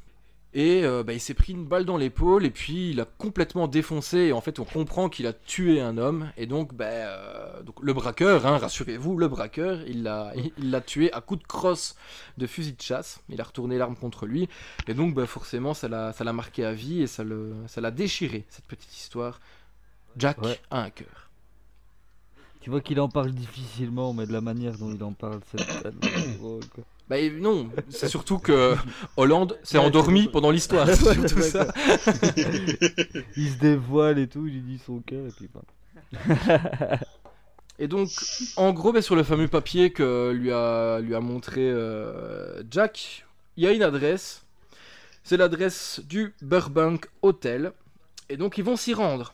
Et 0.53 0.83
euh, 0.83 1.01
bah, 1.01 1.13
il 1.13 1.21
s'est 1.21 1.33
pris 1.33 1.53
une 1.53 1.65
balle 1.65 1.85
dans 1.85 1.95
l'épaule 1.95 2.45
et 2.45 2.49
puis 2.49 2.89
il 2.91 2.99
a 2.99 3.05
complètement 3.05 3.67
défoncé. 3.69 4.17
Et 4.17 4.33
en 4.33 4.41
fait, 4.41 4.59
on 4.59 4.65
comprend 4.65 5.07
qu'il 5.07 5.25
a 5.25 5.31
tué 5.31 5.79
un 5.79 5.97
homme. 5.97 6.29
Et 6.35 6.45
donc, 6.45 6.73
bah, 6.73 6.85
euh, 6.87 7.63
donc 7.63 7.75
le 7.81 7.93
braqueur, 7.93 8.45
hein, 8.45 8.57
rassurez-vous, 8.57 9.17
le 9.17 9.29
braqueur, 9.29 9.79
il 9.87 10.03
l'a 10.03 10.33
il 10.57 10.69
l'a 10.71 10.81
tué 10.81 11.11
à 11.13 11.21
coups 11.21 11.41
de 11.41 11.47
crosse 11.47 11.95
de 12.37 12.47
fusil 12.47 12.73
de 12.73 12.81
chasse. 12.81 13.21
Il 13.29 13.39
a 13.39 13.45
retourné 13.45 13.77
l'arme 13.77 13.95
contre 13.95 14.25
lui. 14.25 14.49
Et 14.87 14.93
donc, 14.93 15.13
bah, 15.13 15.25
forcément, 15.25 15.73
ça 15.73 15.87
l'a 15.87 16.33
marqué 16.33 16.65
à 16.65 16.73
vie 16.73 17.01
et 17.01 17.07
ça 17.07 17.23
le- 17.23 17.53
ça 17.67 17.79
l'a 17.79 17.91
déchiré, 17.91 18.45
cette 18.49 18.65
petite 18.65 18.93
histoire. 18.97 19.39
Jack 20.17 20.41
Ouais. 20.41 20.59
a 20.69 20.81
un 20.81 20.89
cœur. 20.89 21.29
Tu 22.59 22.69
vois 22.69 22.81
qu'il 22.81 22.99
en 22.99 23.07
parle 23.09 23.31
difficilement, 23.31 24.13
mais 24.13 24.27
de 24.27 24.33
la 24.33 24.41
manière 24.41 24.77
dont 24.77 24.93
il 24.93 25.01
en 25.03 25.13
parle, 25.13 25.39
c'est 25.49 25.57
tellement 25.81 26.35
drôle, 26.37 26.65
quoi. 26.67 26.83
Bah 27.11 27.17
non, 27.29 27.69
c'est 27.89 28.07
surtout 28.07 28.39
que 28.39 28.73
Hollande 29.17 29.59
s'est 29.63 29.77
Ouais, 29.77 29.83
endormi 29.83 30.29
pendant 30.29 30.49
l'histoire. 30.49 30.87
Ça. 30.95 31.67
Il 33.35 33.49
se 33.49 33.57
dévoile 33.59 34.17
et 34.17 34.29
tout, 34.29 34.47
il 34.47 34.53
lui 34.53 34.61
dit 34.61 34.79
son 34.85 35.01
cœur, 35.01 35.25
et 35.27 35.31
puis 35.31 35.49
bah. 35.53 36.99
Et 37.79 37.89
donc, 37.89 38.07
en 38.55 38.71
gros, 38.71 38.93
bah, 38.93 39.01
sur 39.01 39.17
le 39.17 39.23
fameux 39.23 39.49
papier 39.49 39.91
que 39.91 40.31
lui 40.31 40.53
a, 40.53 41.01
lui 41.01 41.13
a 41.13 41.19
montré 41.19 41.69
euh, 41.69 42.63
Jack, 42.71 43.25
il 43.57 43.65
y 43.65 43.67
a 43.67 43.73
une 43.73 43.83
adresse. 43.83 44.45
C'est 45.25 45.35
l'adresse 45.35 45.99
du 46.07 46.33
Burbank 46.41 47.09
Hotel. 47.23 47.73
Et 48.29 48.37
donc, 48.37 48.57
ils 48.57 48.63
vont 48.63 48.77
s'y 48.77 48.93
rendre. 48.93 49.33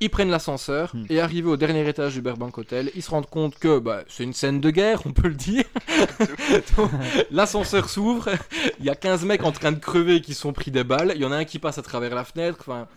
Ils 0.00 0.10
prennent 0.10 0.30
l'ascenseur 0.30 0.94
Hmm. 0.94 1.04
et 1.10 1.20
arrivés 1.20 1.48
au 1.48 1.56
dernier 1.56 1.88
étage 1.88 2.14
du 2.14 2.22
Burbank 2.22 2.56
Hotel, 2.56 2.90
ils 2.94 3.02
se 3.02 3.10
rendent 3.10 3.28
compte 3.28 3.58
que 3.58 3.78
bah, 3.78 4.04
c'est 4.08 4.22
une 4.22 4.32
scène 4.32 4.60
de 4.60 4.70
guerre, 4.70 5.02
on 5.06 5.12
peut 5.12 5.28
le 5.28 5.34
dire. 5.34 5.64
L'ascenseur 7.30 7.88
s'ouvre, 7.88 8.28
il 8.78 8.84
y 8.84 8.90
a 8.90 8.94
15 8.94 9.24
mecs 9.24 9.42
en 9.44 9.52
train 9.52 9.72
de 9.72 9.78
crever 9.78 10.20
qui 10.20 10.34
sont 10.34 10.52
pris 10.52 10.70
des 10.70 10.84
balles, 10.84 11.12
il 11.14 11.20
y 11.20 11.24
en 11.24 11.32
a 11.32 11.36
un 11.36 11.44
qui 11.44 11.58
passe 11.58 11.78
à 11.78 11.82
travers 11.82 12.14
la 12.14 12.24
fenêtre. 12.24 12.58
Enfin, 12.60 12.88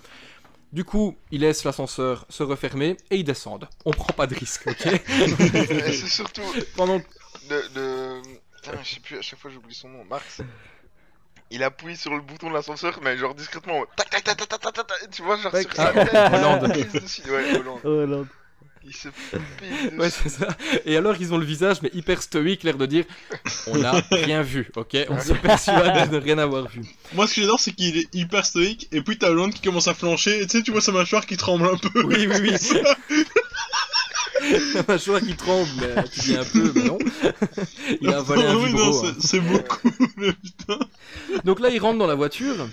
du 0.71 0.83
coup, 0.83 1.17
ils 1.31 1.41
laissent 1.41 1.63
l'ascenseur 1.63 2.25
se 2.29 2.43
refermer 2.43 2.97
et 3.09 3.17
ils 3.17 3.23
descendent. 3.23 3.67
On 3.85 3.91
prend 3.91 4.13
pas 4.13 4.27
de 4.27 4.35
risque, 4.35 4.67
ok? 4.67 5.01
C'est 5.07 6.07
surtout 6.07 6.43
Pendant 6.77 7.01
le, 7.49 7.61
le... 7.75 8.21
Putain, 8.55 8.77
je 8.83 8.89
sais 8.93 8.99
plus, 8.99 9.17
à 9.17 9.21
chaque 9.21 9.39
fois 9.39 9.49
j'oublie 9.51 9.73
son 9.73 9.89
nom, 9.89 10.05
Marx. 10.05 10.41
Il 11.51 11.63
appuie 11.63 11.97
sur 11.97 12.15
le 12.15 12.21
bouton 12.21 12.49
de 12.49 12.53
l'ascenseur, 12.53 12.99
mais 13.03 13.17
genre 13.17 13.35
discrètement, 13.35 13.83
tac 13.95 14.09
tac 14.09 14.23
tac 14.23 14.37
tac 14.37 14.47
tac 14.47 14.61
tac 14.61 14.73
tac, 14.73 14.87
tac, 14.87 15.09
tu 15.11 15.21
vois, 15.21 15.37
genre 15.37 15.55
sur 15.55 15.73
sa 15.75 15.87
ah, 15.89 16.05
tête. 16.05 16.33
Hollande. 16.33 16.73
il 16.77 16.87
pisse 16.87 17.01
dessus. 17.01 17.29
Ouais, 17.29 17.61
Hollande. 17.83 18.27
Il 18.83 18.95
se 18.95 19.09
Ouais, 19.97 20.09
c'est 20.09 20.29
ça. 20.29 20.47
Et 20.85 20.97
alors, 20.97 21.15
ils 21.19 21.33
ont 21.33 21.37
le 21.37 21.45
visage, 21.45 21.83
mais 21.83 21.91
hyper 21.93 22.21
stoïque, 22.21 22.63
l'air 22.63 22.77
de 22.77 22.87
dire 22.87 23.05
On 23.67 23.77
n'a 23.77 23.91
rien 24.11 24.41
vu, 24.41 24.71
ok? 24.75 24.97
On 25.09 25.19
se 25.19 25.33
persuade 25.33 26.09
de 26.09 26.15
ne 26.15 26.21
rien 26.21 26.39
avoir 26.39 26.67
vu. 26.67 26.81
Moi, 27.13 27.27
ce 27.27 27.35
que 27.35 27.41
j'adore, 27.41 27.59
c'est 27.59 27.73
qu'il 27.73 27.97
est 27.97 28.07
hyper 28.13 28.43
stoïque, 28.43 28.87
et 28.91 29.01
puis 29.01 29.17
t'as 29.17 29.29
Hollande 29.29 29.53
qui 29.53 29.61
commence 29.61 29.87
à 29.87 29.93
flancher, 29.93 30.41
et 30.41 30.47
tu 30.47 30.57
sais, 30.57 30.63
tu 30.63 30.71
vois 30.71 30.81
sa 30.81 30.91
mâchoire 30.91 31.27
qui 31.27 31.37
tremble 31.37 31.67
un 31.67 31.77
peu. 31.77 32.03
Oui, 32.03 32.27
oui, 32.27 32.35
oui. 32.41 32.81
La 34.75 34.83
mâchoire 34.87 35.21
qui 35.21 35.35
tremble, 35.35 35.69
mais 35.79 36.03
tu 36.11 36.19
dis 36.21 36.35
un 36.37 36.43
peu, 36.43 36.71
mais 36.75 36.83
non. 36.83 36.97
Il 38.01 38.09
a 38.09 38.17
avalé 38.19 38.43
un 38.43 38.55
Oui, 38.55 38.71
non, 38.73 38.91
vibro. 38.91 39.05
hein. 39.05 39.15
c'est- 39.19 39.39
beaucoup, 39.39 39.91
mais 40.17 40.33
putain. 40.33 40.79
Donc 41.45 41.59
là, 41.59 41.69
ils 41.69 41.79
rentrent 41.79 41.99
dans 41.99 42.07
la 42.07 42.15
voiture 42.15 42.67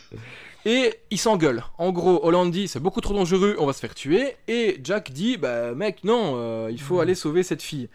et 0.64 0.94
ils 1.10 1.18
s'engueulent. 1.18 1.64
En 1.78 1.92
gros, 1.92 2.24
Hollande 2.24 2.50
dit 2.50 2.68
c'est 2.68 2.80
beaucoup 2.80 3.00
trop 3.00 3.14
dangereux, 3.14 3.56
on 3.58 3.66
va 3.66 3.72
se 3.72 3.80
faire 3.80 3.94
tuer. 3.94 4.36
Et 4.48 4.80
Jack 4.82 5.12
dit 5.12 5.36
bah 5.36 5.74
mec, 5.74 6.04
non, 6.04 6.34
euh, 6.36 6.68
il 6.70 6.80
faut 6.80 7.00
aller 7.00 7.14
sauver 7.14 7.42
cette 7.42 7.62
fille. 7.62 7.88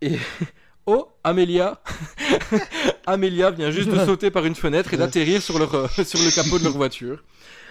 Et 0.00 0.16
oh, 0.86 1.08
Amelia, 1.24 1.80
Amelia 3.06 3.50
vient 3.50 3.70
juste 3.70 3.88
de 3.90 4.04
sauter 4.04 4.30
par 4.30 4.44
une 4.46 4.54
fenêtre 4.54 4.92
et 4.94 4.96
d'atterrir 4.96 5.40
sur, 5.42 5.58
leur, 5.58 5.74
euh, 5.74 5.86
sur 6.04 6.18
le 6.18 6.34
capot 6.34 6.58
de 6.58 6.64
leur 6.64 6.72
voiture. 6.72 7.22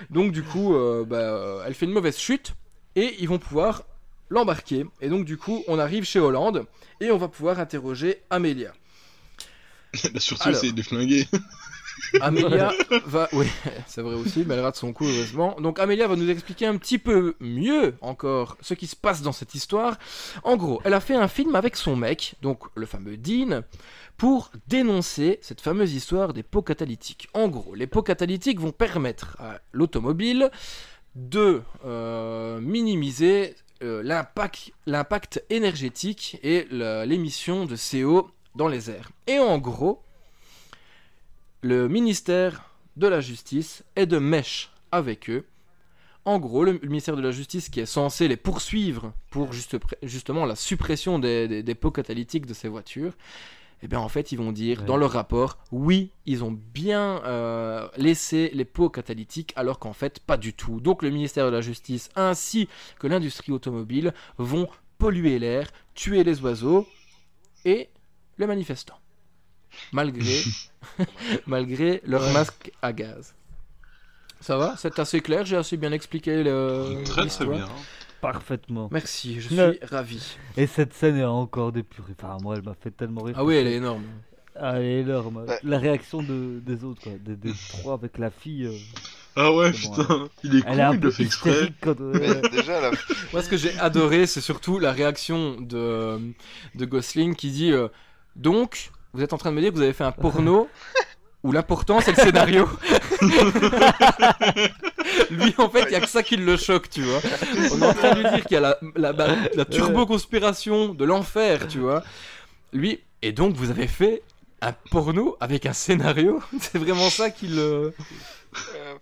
Donc 0.10 0.32
du 0.32 0.42
coup, 0.44 0.74
euh, 0.76 1.06
bah, 1.06 1.18
euh, 1.18 1.64
elle 1.68 1.74
fait 1.74 1.86
une 1.86 1.92
mauvaise 1.92 2.18
chute 2.18 2.54
et 2.96 3.16
ils 3.20 3.28
vont 3.30 3.38
pouvoir 3.40 3.84
l'embarquer. 4.32 4.86
Et 5.02 5.10
donc 5.10 5.26
du 5.26 5.38
coup, 5.38 5.64
on 5.68 5.78
arrive 5.78 6.06
chez 6.06 6.20
Hollande 6.20 6.66
et 7.00 7.12
on 7.12 7.18
va 7.18 7.28
pouvoir 7.28 7.60
interroger 7.60 8.24
Amelia. 8.32 8.74
Elle 10.04 10.12
a 10.18 10.20
surtout 10.20 10.48
Alors. 10.48 10.58
essayé 10.58 10.74
de 10.74 10.82
flinguer. 10.82 11.28
Amélia 12.22 12.72
va. 13.06 13.30
Oui, 13.34 13.46
c'est 13.86 14.02
vrai 14.02 14.16
aussi, 14.16 14.44
mais 14.46 14.56
elle 14.56 14.62
rate 14.62 14.76
son 14.76 14.94
coup, 14.94 15.06
heureusement. 15.06 15.56
Donc, 15.60 15.80
Amélia 15.80 16.08
va 16.08 16.16
nous 16.16 16.30
expliquer 16.30 16.66
un 16.66 16.78
petit 16.78 16.98
peu 16.98 17.36
mieux 17.40 17.96
encore 18.02 18.58
ce 18.62 18.74
qui 18.74 18.88
se 18.88 18.96
passe 18.96 19.22
dans 19.22 19.32
cette 19.32 19.56
histoire. 19.56 19.98
En 20.44 20.58
gros, 20.58 20.82
elle 20.84 20.94
a 20.94 21.00
fait 21.00 21.16
un 21.16 21.28
film 21.28 21.56
avec 21.56 21.76
son 21.76 21.96
mec, 21.96 22.36
donc 22.42 22.64
le 22.76 22.86
fameux 22.86 23.18
Dean, 23.18 23.62
pour 24.18 24.52
dénoncer 24.68 25.40
cette 25.42 25.62
fameuse 25.62 25.94
histoire 25.94 26.34
des 26.34 26.44
pots 26.44 26.62
catalytiques. 26.62 27.30
En 27.34 27.48
gros, 27.48 27.76
les 27.76 27.88
pots 27.88 28.04
catalytiques 28.04 28.60
vont 28.60 28.72
permettre 28.72 29.36
à 29.40 29.60
l'automobile 29.72 30.50
de 31.16 31.62
euh, 31.86 32.60
minimiser 32.62 33.56
euh, 33.84 34.02
l'impact 34.86 35.44
énergétique 35.50 36.38
et 36.44 36.68
l'émission 36.72 37.66
de 37.66 37.76
CO 37.76 38.30
dans 38.56 38.68
les 38.68 38.90
airs. 38.90 39.12
Et 39.28 39.40
en 39.40 39.58
gros, 39.58 40.04
le 41.62 41.88
ministère 41.88 42.70
de 42.98 43.08
la 43.08 43.22
Justice 43.22 43.84
est 43.96 44.06
de 44.06 44.18
mèche 44.18 44.72
avec 44.92 45.30
eux. 45.30 45.46
En 46.26 46.38
gros, 46.40 46.64
le, 46.64 46.80
ministère 46.84 47.16
de 47.16 47.22
la 47.22 47.32
Justice 47.32 47.70
qui 47.70 47.80
est 47.80 47.86
censé 47.86 48.28
les 48.28 48.38
poursuivre 48.38 49.14
pour 49.32 49.54
juste- 49.54 49.78
justement 50.04 50.46
la 50.46 50.56
suppression 50.56 51.18
des, 51.18 51.48
des- 51.48 51.64
des 51.64 51.76
pots 51.76 51.92
catalytiques 51.92 52.46
de 52.46 52.54
ces 52.54 52.68
voitures, 52.68 53.14
eh 53.84 53.88
bien 53.88 54.00
en 54.00 54.10
fait 54.10 54.32
ils 54.32 54.38
vont 54.38 54.52
dire 54.52 54.80
Ouais. 54.82 54.86
dans 54.86 54.98
leur 54.98 55.12
rapport, 55.12 55.58
oui, 55.72 56.12
ils 56.26 56.44
ont 56.44 56.52
bien 56.52 57.22
euh, 57.26 57.88
laissé 57.98 58.52
les 58.54 58.66
pots 58.66 58.90
catalytiques 58.90 59.54
alors 59.56 59.80
qu'en 59.80 59.94
fait 59.94 60.20
pas 60.20 60.38
du 60.38 60.54
tout. 60.54 60.80
Donc 60.80 61.02
le 61.04 61.10
ministère 61.10 61.46
de 61.46 61.52
la 61.52 61.62
Justice 61.62 62.10
ainsi 62.16 62.68
que 63.00 63.08
l'industrie 63.08 63.52
automobile 63.52 64.14
vont 64.38 64.68
polluer 64.98 65.40
l'air, 65.40 65.68
tuer 65.96 66.24
les 66.24 66.42
oiseaux 66.42 66.88
et 67.66 67.90
les 68.38 68.48
manifestants. 68.48 69.00
Malgré, 69.92 70.42
malgré 71.48 72.02
leur 72.06 72.22
Ouais. 72.24 72.34
masque 72.34 72.72
à 72.82 72.94
gaz. 72.94 73.34
Ça 74.40 74.58
va? 74.58 74.76
C'est 74.78 74.98
assez 75.00 75.22
clair? 75.22 75.46
J'ai 75.46 75.56
assez 75.58 75.78
bien 75.78 75.92
expliqué 75.92 76.44
le. 76.44 77.04
Très 77.06 77.28
très 77.28 77.46
bien. 77.46 77.68
Parfaitement. 78.22 78.90
Merci, 78.92 79.42
je 79.42 79.48
suis 79.50 79.80
ravi. 79.84 80.38
Et 80.58 80.68
cette 80.68 80.94
scène 80.94 81.18
est 81.18 81.24
encore 81.26 81.72
des 81.72 81.84
purées. 81.84 82.14
Enfin, 82.22 82.38
moi, 82.42 82.56
elle 82.58 82.64
m'a 82.64 82.76
fait 82.76 82.92
tellement 82.92 83.24
rire. 83.24 83.36
Ah 83.38 83.44
oui, 83.44 83.56
elle 83.56 83.68
est 83.68 83.76
énorme. 83.76 84.04
Ah, 84.56 84.74
elle 84.78 84.86
est 84.86 85.00
énorme. 85.02 85.38
Ouais. 85.48 85.60
La 85.64 85.80
réaction 85.80 86.22
de, 86.22 86.60
des 86.60 86.84
autres, 86.84 87.02
quoi. 87.02 87.14
Des, 87.20 87.36
des 87.36 87.54
trois 87.70 87.94
avec 87.94 88.18
la 88.18 88.30
fille. 88.30 88.66
euh, 88.66 88.74
Ah 89.36 89.52
ouais, 89.54 89.72
bon, 89.72 89.78
putain. 89.78 90.28
Il 90.44 90.56
est 90.58 90.64
elle 90.68 90.80
est 90.80 90.82
un 90.84 90.90
cool, 90.90 90.96
il 90.96 91.00
peu 91.00 91.08
le 91.08 91.12
fait 91.14 91.24
exprès. 91.24 91.50
hystérique 91.52 91.76
quand. 91.82 92.00
Mais 92.14 92.42
déjà, 92.52 92.82
la... 92.82 92.92
Moi, 93.34 93.42
ce 93.42 93.50
que 93.50 93.58
j'ai 93.58 93.78
adoré, 93.80 94.28
c'est 94.28 94.42
surtout 94.42 94.78
la 94.78 94.92
réaction 94.92 95.60
de, 95.60 96.20
de 96.76 96.86
Gosling 96.86 97.34
qui 97.36 97.50
dit 97.50 97.72
euh, 97.72 97.88
Donc, 98.36 98.92
vous 99.14 99.22
êtes 99.24 99.34
en 99.34 99.38
train 99.38 99.52
de 99.52 99.56
me 99.56 99.62
dire 99.62 99.72
que 99.72 99.76
vous 99.78 99.82
avez 99.84 99.94
fait 99.94 100.04
un 100.04 100.12
porno 100.12 100.70
où 101.44 101.52
l'important 101.52 102.00
c'est 102.02 102.16
le 102.16 102.24
scénario 102.24 102.70
Lui, 105.32 105.54
en 105.58 105.70
fait, 105.70 105.84
il 105.88 105.92
y 105.92 105.96
a 105.96 106.02
que 106.02 106.08
ça 106.08 106.24
qui 106.24 106.38
le 106.38 106.58
choque, 106.58 106.90
tu 106.90 107.02
vois. 107.02 107.20
On 107.74 107.82
est 107.82 107.86
en 107.86 107.94
train 107.94 108.12
de 108.12 108.22
lui 108.22 108.30
dire 108.30 108.44
qu'il 108.44 108.54
y 108.54 108.58
a 108.58 108.62
la, 108.62 108.78
la, 108.96 109.12
la, 109.12 109.36
la 109.54 109.66
turbo-conspiration 109.66 110.94
de 110.94 111.06
l'enfer, 111.06 111.68
tu 111.68 111.80
vois. 111.80 112.04
Lui, 112.74 113.02
et 113.22 113.32
donc 113.32 113.56
vous 113.56 113.70
avez 113.70 113.88
fait 113.88 114.24
un 114.62 114.74
porno 114.92 115.38
avec 115.40 115.66
un 115.66 115.74
scénario 115.74 116.42
C'est 116.60 116.78
vraiment 116.78 117.10
ça 117.10 117.30
qui 117.30 117.48
le. 117.48 117.94
euh, 118.76 118.96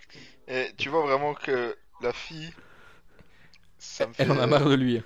et 0.47 0.71
tu 0.77 0.89
vois 0.89 1.01
vraiment 1.01 1.33
que 1.33 1.75
la 2.01 2.13
fille. 2.13 2.53
Ça 3.77 4.07
me 4.07 4.13
fait... 4.13 4.23
Elle 4.23 4.31
en 4.31 4.39
a 4.39 4.47
marre 4.47 4.69
de 4.69 4.75
lui. 4.75 5.01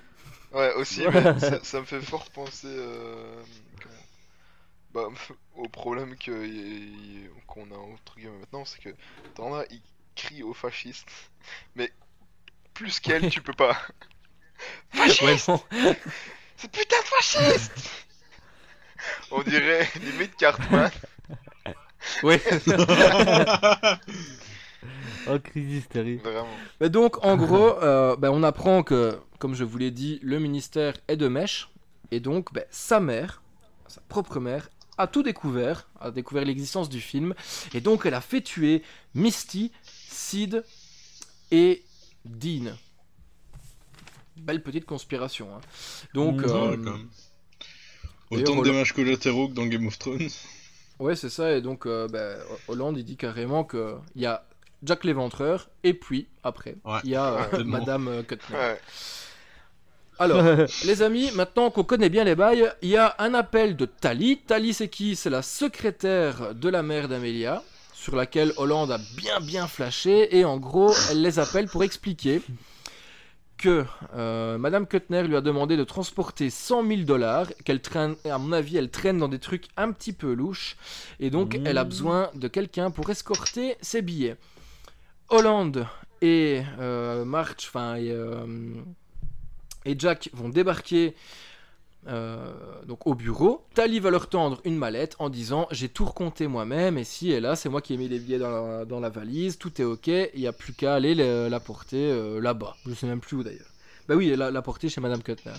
Ouais, 0.52 0.72
aussi, 0.74 1.02
mais 1.12 1.38
ça, 1.40 1.58
ça 1.62 1.80
me 1.80 1.84
fait 1.84 2.00
fort 2.00 2.30
penser 2.30 2.68
euh, 2.68 3.42
bah, 4.94 5.08
au 5.56 5.68
problème 5.68 6.16
que 6.16 6.48
qu'on 7.46 7.70
a 7.70 7.76
entre 7.76 8.16
guillemets 8.16 8.38
maintenant, 8.38 8.64
c'est 8.64 8.80
que 8.80 8.94
t'en 9.34 9.54
as, 9.54 9.64
ils 9.70 9.82
crient 10.16 10.44
aux 10.44 10.54
fascistes, 10.54 11.10
mais 11.74 11.92
plus 12.72 13.00
qu'elle, 13.00 13.28
tu 13.28 13.42
peux 13.42 13.52
pas. 13.52 13.76
Fasciste 14.92 15.48
Ouais. 15.48 15.98
C'est 16.56 16.70
putain 16.70 17.00
de 17.00 17.06
fasciste 17.06 17.90
On 19.32 19.42
dirait 19.42 19.88
limite 20.00 20.36
Cartman. 20.36 20.90
Ouais. 22.22 22.38
Oh, 25.26 25.38
crise 25.38 25.72
hystérique. 25.72 26.22
Vraiment. 26.22 26.46
Mais 26.80 26.90
donc, 26.90 27.24
en 27.24 27.36
gros, 27.36 27.82
euh, 27.82 28.14
ben, 28.16 28.28
on 28.30 28.42
apprend 28.42 28.82
que, 28.82 29.18
comme 29.38 29.54
je 29.54 29.64
vous 29.64 29.78
l'ai 29.78 29.90
dit, 29.90 30.20
le 30.22 30.38
ministère 30.38 30.94
est 31.08 31.16
de 31.16 31.28
mèche. 31.28 31.70
Et 32.10 32.20
donc, 32.20 32.52
ben, 32.52 32.64
sa 32.70 33.00
mère, 33.00 33.42
sa 33.86 34.02
propre 34.02 34.38
mère, 34.38 34.68
a 34.98 35.06
tout 35.06 35.22
découvert, 35.22 35.88
a 36.00 36.10
découvert 36.10 36.44
l'existence 36.44 36.88
du 36.88 37.00
film, 37.00 37.34
et 37.74 37.80
donc 37.80 38.06
elle 38.06 38.14
a 38.14 38.20
fait 38.20 38.40
tuer 38.42 38.82
Misty, 39.14 39.72
Sid 40.08 40.64
et 41.50 41.82
Dean. 42.24 42.76
Belle 44.36 44.62
petite 44.62 44.84
conspiration. 44.84 45.54
hein. 45.54 45.60
Donc, 46.12 46.40
Mhm. 46.40 46.44
euh, 46.44 46.76
quand 46.76 46.90
même. 46.92 47.08
Autant 48.30 48.56
de 48.56 48.64
dommages 48.64 48.92
collatéraux 48.92 49.48
que 49.48 49.52
dans 49.54 49.66
Game 49.66 49.86
of 49.86 49.98
Thrones. 49.98 50.28
ouais, 50.98 51.14
c'est 51.14 51.28
ça, 51.30 51.52
et 51.56 51.60
donc 51.60 51.86
euh, 51.86 52.08
ben, 52.08 52.38
Hollande 52.68 52.98
il 52.98 53.04
dit 53.04 53.16
carrément 53.16 53.62
que 53.64 53.96
il 54.16 54.22
y 54.22 54.26
a 54.26 54.44
Jack 54.82 55.04
l'éventreur, 55.04 55.70
et 55.82 55.94
puis 55.94 56.26
après, 56.42 56.76
il 56.84 56.90
Ouais, 56.90 57.00
y 57.04 57.14
a 57.14 57.48
euh. 57.54 57.64
Madame. 57.64 58.08
Ouais. 58.08 58.80
Alors, 60.18 60.42
les 60.84 61.02
amis, 61.02 61.30
maintenant 61.34 61.70
qu'on 61.70 61.84
connaît 61.84 62.08
bien 62.08 62.24
les 62.24 62.34
bails, 62.34 62.70
il 62.82 62.90
y 62.90 62.96
a 62.96 63.14
un 63.18 63.34
appel 63.34 63.76
de 63.76 63.86
Tali. 63.86 64.38
Tali, 64.38 64.72
c'est 64.74 64.88
qui? 64.88 65.16
C'est 65.16 65.30
la 65.30 65.42
secrétaire 65.42 66.54
de 66.54 66.68
la 66.68 66.82
mère 66.82 67.08
d'Amelia, 67.08 67.62
sur 67.92 68.14
laquelle 68.16 68.52
Hollande 68.56 68.92
a 68.92 68.98
bien 69.16 69.40
bien 69.40 69.66
flashé, 69.66 70.36
et 70.36 70.44
en 70.44 70.58
gros, 70.58 70.94
elle 71.10 71.22
les 71.22 71.38
appelle 71.38 71.66
pour 71.66 71.82
expliquer 71.82 72.42
que 73.56 73.84
euh, 74.14 74.58
Madame 74.58 74.86
Kuttner 74.86 75.22
lui 75.22 75.36
a 75.36 75.40
demandé 75.40 75.76
de 75.76 75.84
transporter 75.84 76.50
100 76.50 76.86
000 76.86 77.00
dollars, 77.02 77.46
qu'elle 77.64 77.80
traîne, 77.80 78.14
à 78.30 78.36
mon 78.38 78.52
avis, 78.52 78.76
elle 78.76 78.90
traîne 78.90 79.18
dans 79.18 79.28
des 79.28 79.38
trucs 79.38 79.66
un 79.76 79.90
petit 79.92 80.12
peu 80.12 80.32
louches, 80.32 80.76
et 81.20 81.30
donc 81.30 81.56
Mmh. 81.56 81.66
elle 81.66 81.78
a 81.78 81.84
besoin 81.84 82.30
de 82.34 82.48
quelqu'un 82.48 82.90
pour 82.90 83.08
escorter 83.10 83.76
ses 83.80 84.02
billets. 84.02 84.36
Hollande 85.30 85.86
et 86.20 86.62
euh, 86.78 87.24
March, 87.24 87.66
enfin, 87.68 87.96
et, 87.96 88.10
euh, 88.10 88.44
et 89.84 89.94
Jack 89.98 90.30
vont 90.32 90.48
débarquer 90.48 91.14
euh, 92.06 92.52
donc 92.86 93.06
au 93.06 93.14
bureau. 93.14 93.64
Tali 93.74 93.98
va 93.98 94.10
leur 94.10 94.28
tendre 94.28 94.60
une 94.64 94.76
mallette 94.76 95.16
en 95.18 95.30
disant 95.30 95.66
j'ai 95.70 95.88
tout 95.88 96.04
recompté 96.04 96.46
moi-même 96.46 96.98
et 96.98 97.04
si 97.04 97.32
et 97.32 97.40
là 97.40 97.56
c'est 97.56 97.68
moi 97.70 97.80
qui 97.80 97.94
ai 97.94 97.96
mis 97.96 98.08
les 98.08 98.18
billets 98.18 98.38
dans 98.38 99.00
la, 99.00 99.08
valise, 99.08 99.56
tout 99.58 99.80
est 99.80 99.84
ok, 99.84 100.08
il 100.08 100.30
n'y 100.40 100.46
a 100.46 100.52
plus 100.52 100.74
qu'à 100.74 100.94
aller 100.94 101.14
le- 101.14 101.48
la 101.48 101.60
porter 101.60 102.10
euh, 102.10 102.40
là-bas. 102.40 102.76
Je 102.86 102.92
sais 102.94 103.06
même 103.06 103.20
plus 103.20 103.36
où 103.38 103.42
d'ailleurs. 103.42 103.70
Bah 104.06 104.16
oui, 104.16 104.34
la, 104.36 104.50
la 104.50 104.62
chez 104.86 105.00
Madame 105.00 105.22
Kuttner. 105.22 105.52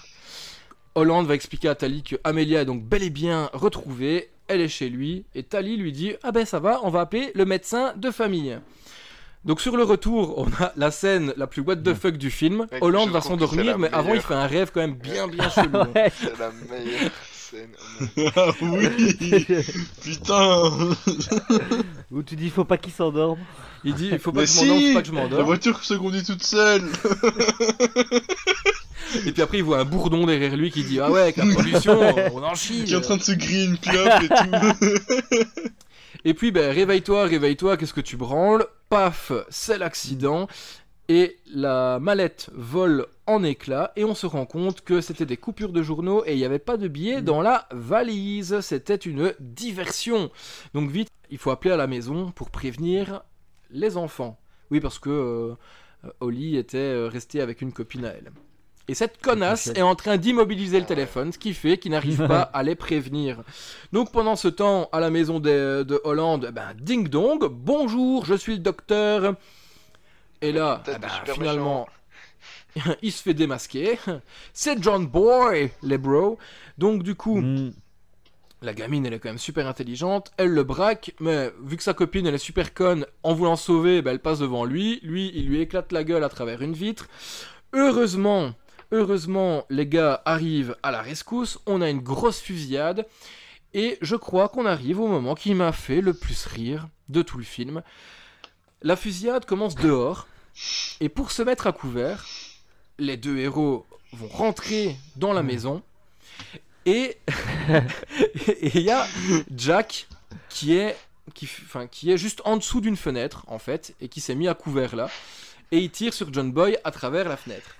Hollande 0.94 1.26
va 1.26 1.34
expliquer 1.34 1.68
à 1.70 1.76
Tali 1.76 2.04
que 2.04 2.16
Amelia 2.24 2.62
est 2.62 2.66
donc 2.66 2.84
bel 2.84 3.02
et 3.04 3.10
bien 3.10 3.50
retrouvée, 3.54 4.30
elle 4.48 4.62
est 4.62 4.68
chez 4.68 4.90
lui 4.90 5.26
et 5.34 5.42
Tali 5.44 5.78
lui 5.78 5.92
dit 5.92 6.14
ah 6.24 6.32
ben 6.32 6.46
ça 6.46 6.60
va, 6.60 6.80
on 6.84 6.90
va 6.90 7.02
appeler 7.02 7.32
le 7.34 7.46
médecin 7.46 7.94
de 7.98 8.12
famille. 8.12 8.60
Donc 9.46 9.62
sur 9.62 9.78
le 9.78 9.84
retour, 9.84 10.40
on 10.40 10.48
a 10.64 10.74
la 10.76 10.90
scène 10.90 11.32
la 11.38 11.46
plus 11.46 11.62
what 11.62 11.76
the 11.78 11.94
fuck 11.94 12.18
du 12.18 12.32
film. 12.32 12.66
Mec, 12.72 12.84
Hollande 12.84 13.12
va 13.12 13.22
s'endormir, 13.22 13.64
la 13.64 13.78
mais 13.78 13.90
avant 13.94 14.16
il 14.16 14.22
fait 14.22 14.34
un 14.34 14.48
rêve 14.48 14.72
quand 14.74 14.80
même 14.82 14.96
bien 14.96 15.28
bien 15.28 15.48
chelou. 15.56 15.80
Ouais. 15.94 16.12
C'est 16.20 16.38
la 16.40 16.52
meilleure 16.70 17.12
scène. 17.32 17.70
ah 18.36 18.48
oui 18.64 19.46
Putain 20.02 20.64
Où 22.12 22.24
tu 22.24 22.36
dis 22.36 22.50
faut 22.50 22.66
pas 22.66 22.78
qu'il 22.78 22.92
s'endorme. 22.92 23.38
Il 23.84 23.94
dit 23.94 24.10
il 24.12 24.18
faut 24.18 24.32
pas 24.32 24.40
Mais 24.42 24.46
que 24.46 24.52
si 24.52 24.66
faut 24.66 24.94
pas 24.96 25.02
que 25.04 25.08
je 25.10 25.14
La 25.14 25.22
m'endorme. 25.22 25.44
voiture 25.44 25.84
se 25.84 25.94
conduit 25.94 26.24
toute 26.24 26.44
seule 26.44 26.82
Et 29.28 29.32
puis 29.32 29.44
après 29.44 29.60
il 29.60 29.64
voit 29.64 29.78
un 29.78 29.86
bourdon 29.86 30.26
derrière 30.26 30.58
lui 30.58 30.72
qui 30.72 30.84
dit 30.84 31.00
ah 31.00 31.12
ouais 31.12 31.22
avec 31.22 31.38
la 31.38 31.46
pollution 31.54 32.16
on 32.34 32.42
en 32.44 32.56
chie. 32.56 32.84
Qui 32.86 32.94
est 32.94 32.98
en 32.98 33.02
train 33.02 33.18
de 33.18 33.22
se 33.24 33.34
griller 33.34 33.66
une 33.66 33.78
clope 33.78 34.24
et 34.24 34.28
tout 34.28 35.48
Et 36.26 36.34
puis 36.34 36.52
ben 36.52 36.74
réveille-toi, 36.74 37.26
réveille-toi, 37.28 37.78
qu'est-ce 37.78 37.94
que 37.94 38.02
tu 38.02 38.18
branles? 38.18 38.66
Paf, 38.90 39.32
c'est 39.50 39.78
l'accident. 39.78 40.48
Et 41.08 41.38
la 41.54 42.00
mallette 42.00 42.50
vole 42.54 43.06
en 43.28 43.44
éclats 43.44 43.92
et 43.96 44.04
on 44.04 44.16
se 44.16 44.26
rend 44.26 44.48
compte 44.48 44.82
que 44.82 45.02
c'était 45.02 45.28
des 45.28 45.38
coupures 45.38 45.72
de 45.72 45.84
journaux 45.84 46.24
et 46.26 46.34
il 46.34 46.38
n'y 46.38 46.46
avait 46.46 46.58
pas 46.58 46.78
de 46.78 46.88
billets 46.88 47.22
dans 47.22 47.44
la 47.44 47.68
valise. 47.72 48.60
C'était 48.62 48.96
une 48.96 49.34
diversion. 49.40 50.32
Donc 50.74 50.90
vite, 50.90 51.10
il 51.30 51.38
faut 51.38 51.52
appeler 51.52 51.74
à 51.74 51.78
la 51.78 51.86
maison 51.86 52.32
pour 52.32 52.50
prévenir 52.50 53.24
les 53.70 53.98
enfants. 53.98 54.40
Oui, 54.72 54.80
parce 54.80 54.98
que 54.98 55.56
euh, 56.22 56.58
était 56.58 56.78
euh, 56.78 57.08
restée 57.08 57.42
avec 57.42 57.62
une 57.62 57.72
copine 57.72 58.06
à 58.06 58.10
elle. 58.10 58.32
Et 58.88 58.94
cette 58.94 59.20
connasse 59.20 59.68
est 59.76 59.82
en 59.82 59.96
train 59.96 60.18
d'immobiliser 60.18 60.80
le 60.80 60.86
téléphone, 60.86 61.32
ce 61.34 61.40
qui 61.40 61.54
fait 61.56 61.78
qu'il 61.80 61.92
n'arrive 61.92 62.28
pas 62.28 62.42
à 62.42 62.62
les 62.62 62.76
prévenir. 62.76 63.42
Donc 63.92 64.12
pendant 64.12 64.36
ce 64.36 64.48
temps, 64.48 64.90
à 64.92 65.00
la 65.00 65.10
maison 65.10 65.40
de, 65.40 65.84
de 65.84 66.00
Hollande, 66.04 66.52
ben, 66.54 66.74
ding 66.80 67.08
dong, 67.08 67.46
bonjour, 67.50 68.26
je 68.26 68.36
suis 68.36 68.54
le 68.54 68.60
docteur. 68.60 69.36
Et 70.42 70.52
là, 70.52 70.84
eh 70.88 71.00
ben, 71.00 71.10
finalement, 71.34 71.88
il 73.02 73.12
se 73.12 73.24
fait 73.24 73.34
démasquer. 73.34 73.98
C'est 74.54 74.82
John 74.84 75.08
Boy, 75.08 75.72
les 75.82 75.98
bros. 75.98 76.38
Donc 76.78 77.02
du 77.02 77.16
coup, 77.16 77.42
Mm. 77.42 77.72
la 78.62 78.74
gamine, 78.76 79.06
elle 79.08 79.14
est 79.14 79.20
quand 79.20 79.30
même 79.30 79.40
super 79.40 79.66
intelligente. 79.68 80.32
Elle 80.38 80.50
le 80.52 80.64
braque, 80.64 81.16
mais 81.20 81.52
vu 81.64 81.76
que 81.78 81.84
sa 81.84 81.96
copine, 81.96 82.28
elle 82.28 82.36
est 82.36 82.38
super 82.38 82.74
conne, 82.76 83.08
en 83.24 83.34
voulant 83.34 83.56
sauver, 83.56 84.04
ben, 84.04 84.12
elle 84.12 84.20
passe 84.20 84.40
devant 84.40 84.64
lui. 84.66 85.00
Lui, 85.02 85.32
il 85.34 85.48
lui 85.48 85.60
éclate 85.62 85.92
la 85.92 86.04
gueule 86.04 86.24
à 86.24 86.30
travers 86.30 86.62
une 86.62 86.74
vitre. 86.74 87.08
Heureusement, 87.74 88.52
heureusement, 88.96 89.66
les 89.70 89.86
gars 89.86 90.22
arrivent 90.26 90.76
à 90.82 90.92
la 90.92 91.02
rescousse. 91.02 91.60
On 91.66 91.82
a 91.82 91.90
une 91.90 92.00
grosse 92.00 92.40
fusillade. 92.40 93.06
Et 93.74 93.98
je 94.02 94.16
crois 94.16 94.48
qu'on 94.48 94.66
arrive 94.66 95.02
au 95.02 95.08
moment 95.08 95.36
qui 95.36 95.54
m'a 95.54 95.74
fait 95.74 96.00
le 96.00 96.14
plus 96.14 96.46
rire 96.46 96.88
de 97.10 97.22
tout 97.22 97.38
le 97.38 97.44
film. 97.44 97.84
La 98.82 98.96
fusillade 98.96 99.46
commence 99.46 99.76
dehors. 99.76 100.28
Et 101.02 101.10
pour 101.10 101.32
se 101.32 101.44
mettre 101.44 101.68
à 101.68 101.74
couvert, 101.74 102.26
les 102.98 103.18
deux 103.18 103.38
héros 103.38 103.86
vont 104.14 104.30
rentrer 104.30 104.96
dans 105.18 105.34
la 105.34 105.44
maison. 105.44 105.84
Et 106.86 107.18
il 108.62 108.80
y 108.80 108.92
a 108.92 109.06
Jack 109.54 110.08
qui 110.48 110.78
est, 110.78 110.96
est 111.42 112.18
juste 112.18 112.42
en 112.46 112.56
dessous 112.56 112.80
d'une 112.80 112.96
fenêtre, 112.96 113.44
en 113.48 113.60
fait, 113.60 113.94
et 114.00 114.08
qui 114.08 114.22
s'est 114.22 114.36
mis 114.36 114.48
à 114.48 114.54
couvert 114.54 114.96
là. 114.96 115.10
Et 115.72 115.80
il 115.80 115.90
tire 115.90 116.14
sur 116.14 116.32
John 116.32 116.54
Boy 116.54 116.78
à 116.86 116.92
travers 116.92 117.28
la 117.28 117.36
fenêtre. 117.36 117.76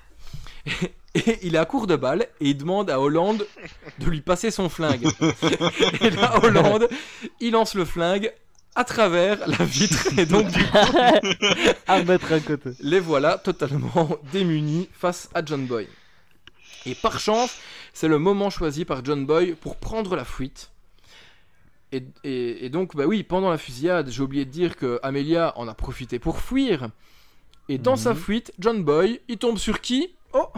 Et 1.14 1.40
il 1.44 1.56
est 1.56 1.58
à 1.60 1.66
court 1.66 1.88
de 1.88 1.96
balles 1.96 2.28
et 2.42 2.50
il 2.50 2.58
demande 2.58 2.90
à 2.90 3.00
Hollande 3.00 3.48
de 4.00 4.06
lui 4.10 4.22
passer 4.22 4.52
son 4.52 4.68
flingue. 4.68 5.08
Et 6.02 6.10
là, 6.10 6.44
Hollande, 6.44 6.90
il 7.40 7.52
lance 7.52 7.74
le 7.74 7.86
flingue 7.86 8.34
à 8.76 8.84
travers 8.84 9.48
la 9.48 9.64
vitre. 9.64 10.08
Et 10.20 10.26
donc, 10.26 10.48
du 10.52 10.62
coup, 10.66 10.78
à 11.88 11.98
remettre 12.00 12.34
à 12.34 12.40
côté. 12.42 12.72
les 12.82 13.00
voilà 13.00 13.38
totalement 13.38 14.10
démunis 14.34 14.90
face 14.92 15.30
à 15.34 15.46
John 15.46 15.66
Boy. 15.66 15.88
Et 16.86 16.96
par 16.96 17.20
chance, 17.20 17.56
c'est 17.94 18.10
le 18.10 18.20
moment 18.20 18.50
choisi 18.50 18.84
par 18.84 19.04
John 19.06 19.26
Boy 19.26 19.54
pour 19.54 19.78
prendre 19.78 20.16
la 20.18 20.26
fuite. 20.26 20.70
Et, 21.94 22.04
et- 22.26 22.66
et 22.66 22.70
donc, 22.70 22.94
bah 22.96 23.06
oui, 23.06 23.24
pendant 23.24 23.50
la 23.50 23.58
fusillade, 23.58 24.10
j'ai 24.10 24.22
oublié 24.22 24.44
de 24.44 24.52
dire 24.52 24.76
que 24.76 25.00
Amelia 25.02 25.54
en 25.56 25.70
a 25.70 25.74
profité 25.74 26.20
pour 26.20 26.42
fuir. 26.42 26.90
Et 27.70 27.78
dans 27.78 27.96
sa 27.96 28.14
Mhm. 28.14 28.20
fuite, 28.20 28.54
John 28.60 28.84
Boy, 28.84 29.22
il 29.30 29.38
tombe 29.38 29.58
sur 29.58 29.80
qui? 29.80 30.10
Oh 30.38 30.52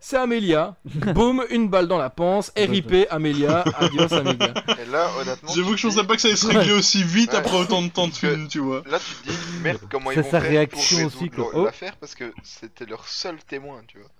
c'est 0.00 0.16
Amelia. 0.16 0.76
Boum, 1.12 1.44
une 1.50 1.68
balle 1.68 1.88
dans 1.88 1.98
la 1.98 2.08
panse. 2.08 2.52
RIP 2.56 2.94
Amelia. 3.10 3.64
Adios 3.76 4.14
Amelia. 4.14 4.54
Et 4.80 4.84
là, 4.86 5.10
honnêtement. 5.20 5.52
J'avoue 5.52 5.74
tu 5.74 5.74
que 5.74 5.76
je 5.76 5.82
te 5.82 5.86
pensais 5.88 6.00
dis- 6.02 6.06
pas 6.06 6.14
que 6.14 6.20
ça 6.20 6.28
allait 6.28 6.36
se 6.36 6.46
régler 6.46 6.72
aussi 6.72 7.02
vite 7.02 7.32
Ouais. 7.32 7.38
après 7.38 7.56
autant 7.58 7.82
de 7.82 7.88
temps 7.88 8.06
de 8.06 8.14
film, 8.14 8.46
tu 8.46 8.60
vois. 8.60 8.84
Là, 8.88 9.00
tu 9.00 9.12
te 9.14 9.28
dis, 9.28 9.36
merde, 9.60 9.80
comment 9.90 10.12
ils 10.12 10.20
vont 10.20 10.30
sa 10.30 10.40
faire 10.40 10.42
réaction 10.48 10.98
pour 10.98 11.06
aussi, 11.08 11.24
résoudre 11.24 11.34
quoi. 11.50 11.60
Oh. 11.60 11.64
l'affaire 11.64 11.96
parce 11.96 12.14
que 12.14 12.32
c'était 12.44 12.86
leur 12.86 13.08
seul 13.08 13.42
témoin, 13.42 13.82
tu 13.88 13.98
vois. 13.98 14.10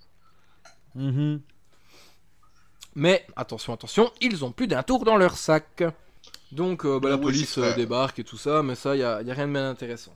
Mhm. 0.96 1.40
Mais 2.96 3.24
attention, 3.36 3.72
attention, 3.72 4.11
ils 4.20 4.44
ont 4.44 4.51
plus 4.51 4.66
d'un 4.66 4.82
tour 4.82 5.05
dans 5.05 5.16
leur 5.16 5.36
sac. 5.36 5.84
Donc 6.51 6.84
euh, 6.84 6.99
bah, 6.99 7.09
la 7.11 7.14
Oui, 7.16 7.22
police 7.22 7.57
euh, 7.59 7.72
débarque 7.74 8.18
et 8.18 8.24
tout 8.24 8.38
ça, 8.38 8.64
mais 8.64 8.74
ça, 8.74 8.96
il 8.96 9.01
y 9.01 9.05
a, 9.05 9.22
y 9.22 9.30
a 9.30 9.34
rien 9.34 9.46
de 9.46 9.53
bien 9.53 9.70
intéressant. 9.70 10.14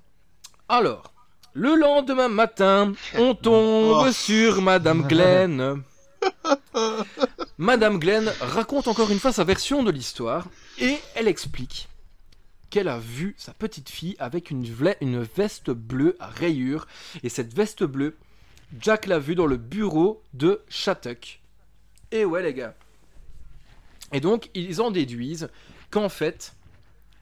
Alors, 0.68 1.12
le 1.54 1.74
lendemain 1.74 2.28
matin, 2.28 2.92
on 3.16 3.34
tombe 3.34 4.06
Oh. 4.08 4.12
sur 4.12 4.62
Madame 4.62 5.06
Glenn. 5.06 5.82
Madame 7.58 7.98
Glenn 7.98 8.32
raconte 8.40 8.88
encore 8.88 9.10
une 9.10 9.18
fois 9.18 9.32
sa 9.32 9.44
version 9.44 9.82
de 9.82 9.90
l'histoire 9.90 10.46
et 10.78 10.98
elle 11.14 11.28
explique 11.28 11.88
qu'elle 12.70 12.88
a 12.88 12.98
vu 12.98 13.34
sa 13.36 13.52
petite 13.52 13.90
fille 13.90 14.16
avec 14.18 14.50
une, 14.50 14.64
veste 15.36 15.70
bleue 15.70 16.16
à 16.20 16.28
rayures. 16.28 16.86
Et 17.22 17.28
cette 17.28 17.54
veste 17.54 17.84
bleue, 17.84 18.16
Jack 18.80 19.06
l'a 19.06 19.18
vue 19.18 19.34
dans 19.34 19.46
le 19.46 19.58
bureau 19.58 20.22
de 20.32 20.62
Shattuck. 20.70 21.40
Et 22.10 22.24
ouais 22.24 22.42
les 22.42 22.54
gars. 22.54 22.74
Et 24.12 24.20
donc 24.20 24.48
ils 24.54 24.80
en 24.80 24.90
déduisent 24.90 25.50
qu'en 25.90 26.08
fait, 26.08 26.54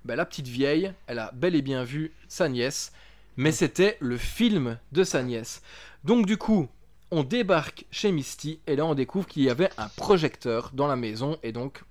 bah, 0.04 0.14
la 0.14 0.24
petite 0.24 0.46
vieille, 0.46 0.92
elle 1.08 1.18
a 1.18 1.32
bel 1.32 1.56
et 1.56 1.62
bien 1.62 1.82
vu 1.82 2.12
sa 2.28 2.48
nièce, 2.48 2.92
mais 3.40 3.52
c'était 3.52 3.96
le 4.00 4.18
film 4.18 4.78
de 4.92 5.02
sa 5.02 5.22
nièce. 5.22 5.62
Donc 6.04 6.26
du 6.26 6.36
coup, 6.36 6.68
on 7.10 7.24
débarque 7.24 7.86
chez 7.90 8.12
Misty 8.12 8.60
et 8.66 8.76
là 8.76 8.84
on 8.84 8.94
découvre 8.94 9.26
qu'il 9.26 9.42
y 9.42 9.48
avait 9.48 9.70
un 9.78 9.88
projecteur 9.88 10.72
dans 10.74 10.86
la 10.86 10.96
maison 10.96 11.38
et 11.42 11.50
donc 11.50 11.82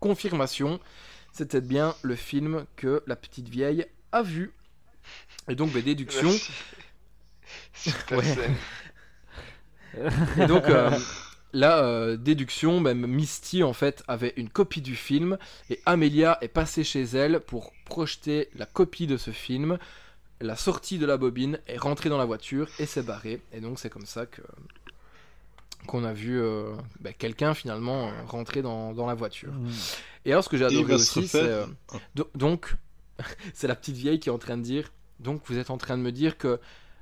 confirmation, 0.00 0.80
c'était 1.30 1.60
bien 1.60 1.94
le 2.00 2.16
film 2.16 2.64
que 2.76 3.02
la 3.06 3.16
petite 3.16 3.50
vieille 3.50 3.84
a 4.12 4.22
vu. 4.22 4.54
Et 5.46 5.54
donc 5.54 5.74
bah, 5.74 5.82
déduction, 5.82 6.30
Ouais. 8.10 8.24
Et 10.40 10.46
donc, 10.46 10.64
euh, 10.64 10.90
la 11.52 11.84
euh, 11.84 12.16
déduction, 12.16 12.80
même 12.80 13.06
Misty 13.06 13.62
en 13.62 13.74
fait 13.74 14.02
avait 14.08 14.32
une 14.36 14.48
copie 14.48 14.80
du 14.80 14.96
film 14.96 15.36
et 15.68 15.80
Amelia 15.84 16.38
est 16.40 16.48
passée 16.48 16.82
chez 16.82 17.02
elle 17.02 17.40
pour 17.40 17.72
projeter 17.84 18.48
la 18.56 18.64
copie 18.64 19.06
de 19.06 19.18
ce 19.18 19.32
film. 19.32 19.78
La 20.40 20.56
sortie 20.56 20.98
de 20.98 21.06
la 21.06 21.16
bobine 21.16 21.58
est 21.66 21.76
rentrée 21.78 22.08
dans 22.08 22.18
la 22.18 22.24
voiture 22.24 22.68
et 22.78 22.86
s'est 22.86 23.02
barrée. 23.02 23.40
Et 23.52 23.60
donc 23.60 23.78
c'est 23.78 23.90
comme 23.90 24.06
ça 24.06 24.26
que 24.26 24.42
qu'on 25.86 26.02
a 26.04 26.12
vu 26.14 26.40
euh, 26.40 26.72
bah, 27.00 27.12
quelqu'un 27.12 27.52
finalement 27.52 28.08
euh, 28.08 28.10
rentrer 28.26 28.62
dans, 28.62 28.92
dans 28.94 29.06
la 29.06 29.14
voiture. 29.14 29.52
Et 30.24 30.32
alors 30.32 30.42
ce 30.42 30.48
que 30.48 30.56
j'ai 30.56 30.64
adoré 30.64 30.94
aussi, 30.94 31.28
c'est 31.28 31.42
euh, 31.42 31.66
do- 32.14 32.30
donc 32.34 32.74
c'est 33.54 33.68
la 33.68 33.74
petite 33.76 33.96
vieille 33.96 34.18
qui 34.18 34.28
est 34.28 34.32
en 34.32 34.38
train 34.38 34.56
de 34.56 34.62
dire. 34.62 34.90
Donc 35.20 35.42
vous 35.46 35.58
êtes 35.58 35.70
en 35.70 35.76
train 35.78 35.96
de 35.98 36.02
me 36.02 36.10
dire 36.10 36.36
que 36.38 36.58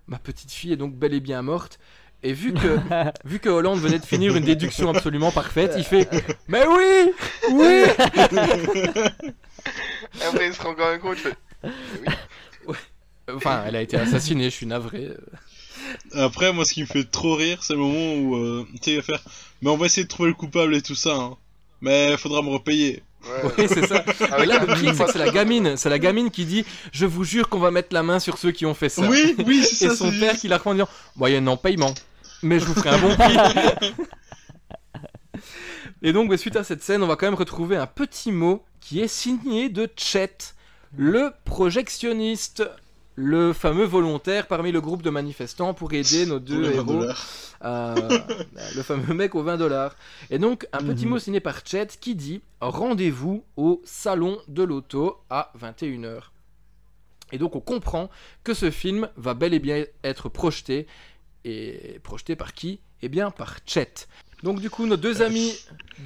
ma 0.09 0.18
petite 0.18 0.51
fille 0.51 0.72
est 0.72 0.76
donc 0.76 0.95
bel 0.97 1.14
et 1.14 1.20
bien 1.20 1.43
morte. 1.43 1.78
Et 2.24 2.33
vu 2.33 2.53
que 2.53 2.78
vu 3.24 3.39
que 3.39 3.49
Hollande 3.49 3.78
venait 3.80 3.99
de 4.01 4.05
finir 4.05 4.37
une 4.37 4.45
déduction 4.45 4.91
absolument 4.91 5.30
parfaite, 5.33 5.74
il 5.76 5.85
fait 5.85 6.09
mais 6.49 6.64
oui, 6.66 7.12
oui. 7.53 7.85
Après, 10.26 10.49
il 10.49 10.55
se 10.55 10.62
rend 10.62 10.74
quand 10.74 10.91
même 10.91 11.01
compte, 11.01 11.18
il 11.18 11.30
fait, 11.30 11.37
Enfin, 13.31 13.64
elle 13.66 13.77
a 13.77 13.83
été 13.83 13.97
assassinée. 13.97 14.45
Je 14.45 14.55
suis 14.57 14.66
navré. 14.66 15.11
Après, 16.14 16.53
moi, 16.53 16.64
ce 16.64 16.73
qui 16.73 16.83
me 16.83 16.87
fait 16.87 17.05
trop 17.05 17.35
rire, 17.35 17.62
c'est 17.62 17.75
le 17.75 17.81
moment 17.81 18.14
où, 18.14 18.37
euh, 18.37 18.66
tu 18.77 18.79
sais, 18.83 18.91
il 18.93 18.97
va 18.99 19.03
faire, 19.03 19.23
mais 19.61 19.70
on 19.70 19.77
va 19.77 19.87
essayer 19.87 20.05
de 20.05 20.09
trouver 20.09 20.29
le 20.31 20.35
coupable 20.35 20.75
et 20.75 20.83
tout 20.83 20.95
ça, 20.95 21.14
hein. 21.14 21.37
Mais 21.81 22.16
faudra 22.16 22.43
me 22.43 22.49
repayer. 22.51 23.03
ouais. 23.25 23.51
Oui, 23.59 23.64
c'est 23.68 23.87
ça. 23.87 24.05
Avec 24.31 24.45
Et 24.45 24.47
là, 24.47 24.57
un 24.62 24.66
le 24.66 24.66
pire, 24.66 24.77
c'est 24.77 24.81
film 24.95 24.97
que 25.07 25.12
c'est 25.12 25.18
la 25.18 25.31
gamine. 25.31 25.77
C'est 25.77 25.91
la 25.91 25.99
gamine 25.99 26.31
qui 26.31 26.45
dit 26.45 26.64
Je 26.93 27.07
vous 27.07 27.25
jure 27.25 27.49
qu'on 27.49 27.59
va 27.59 27.70
mettre 27.73 27.93
la 27.93 28.03
main 28.05 28.20
sur 28.20 28.39
ceux 28.39 28.53
qui 28.53 28.66
ont 28.66 28.75
fait 28.75 28.89
ça. 28.89 29.03
Oui, 29.09 29.35
oui, 29.45 29.64
c'est 29.64 29.87
Et 29.87 29.89
ça. 29.89 29.97
son 29.97 30.11
c'est 30.12 30.20
père 30.20 30.31
juste. 30.31 30.43
qui 30.43 30.49
la 30.49 30.57
reprend 30.59 30.70
en 30.70 30.75
disant 30.75 30.89
Moyenne 31.16 31.49
en 31.49 31.57
paiement. 31.57 31.93
Mais 32.43 32.61
je 32.61 32.64
vous 32.66 32.75
ferai 32.75 32.91
un 32.91 32.99
bon 32.99 33.14
prix. 33.16 33.37
Et 36.03 36.12
donc, 36.12 36.29
bah, 36.31 36.37
suite 36.37 36.57
à 36.57 36.64
cette 36.64 36.83
scène, 36.83 37.03
on 37.03 37.07
va 37.07 37.16
quand 37.16 37.27
même 37.27 37.35
retrouver 37.35 37.77
un 37.77 37.87
petit 37.87 38.33
mot 38.33 38.64
qui 38.81 39.01
est 39.01 39.09
signé 39.09 39.68
de 39.68 39.89
Chet, 39.97 40.37
le 40.97 41.31
projectionniste, 41.45 42.64
le 43.15 43.53
fameux 43.53 43.85
volontaire 43.85 44.47
parmi 44.47 44.73
le 44.73 44.81
groupe 44.81 45.03
de 45.03 45.11
manifestants 45.11 45.75
pour 45.75 45.93
aider 45.93 46.25
nos 46.27 46.39
deux 46.39 46.63
les 46.63 46.69
20 46.71 46.75
héros. 46.75 47.05
Euh, 47.65 47.95
le 48.77 48.83
fameux 48.83 49.13
mec 49.15 49.35
aux 49.35 49.43
20 49.43 49.57
dollars. 49.59 49.95
Et 50.31 50.39
donc, 50.39 50.67
un 50.73 50.79
petit 50.79 51.05
Mhm. 51.05 51.11
mot 51.11 51.19
signé 51.19 51.41
par 51.41 51.61
Chet 51.67 51.89
qui 52.01 52.15
dit 52.15 52.41
Rendez-vous 52.61 53.45
au 53.57 53.83
salon 53.85 54.39
de 54.49 54.63
l'auto 54.63 55.19
à 55.31 55.53
21h. 55.59 56.33
Et 57.33 57.39
donc, 57.39 57.55
on 57.57 57.61
comprend 57.61 58.11
que 58.45 58.55
ce 58.55 58.71
film 58.71 59.09
va 59.17 59.35
bel 59.35 59.53
et 59.55 59.59
bien 59.59 59.85
être 60.05 60.29
projeté. 60.29 60.87
Et 61.45 62.01
projeté 62.03 62.37
par 62.37 62.55
qui? 62.55 62.81
Eh 63.03 63.09
bien, 63.09 63.31
par 63.31 63.59
Chet. 63.67 64.07
Donc, 64.43 64.61
du 64.61 64.71
coup, 64.71 64.87
nos 64.87 64.97
deux 64.97 65.23
amis 65.23 65.53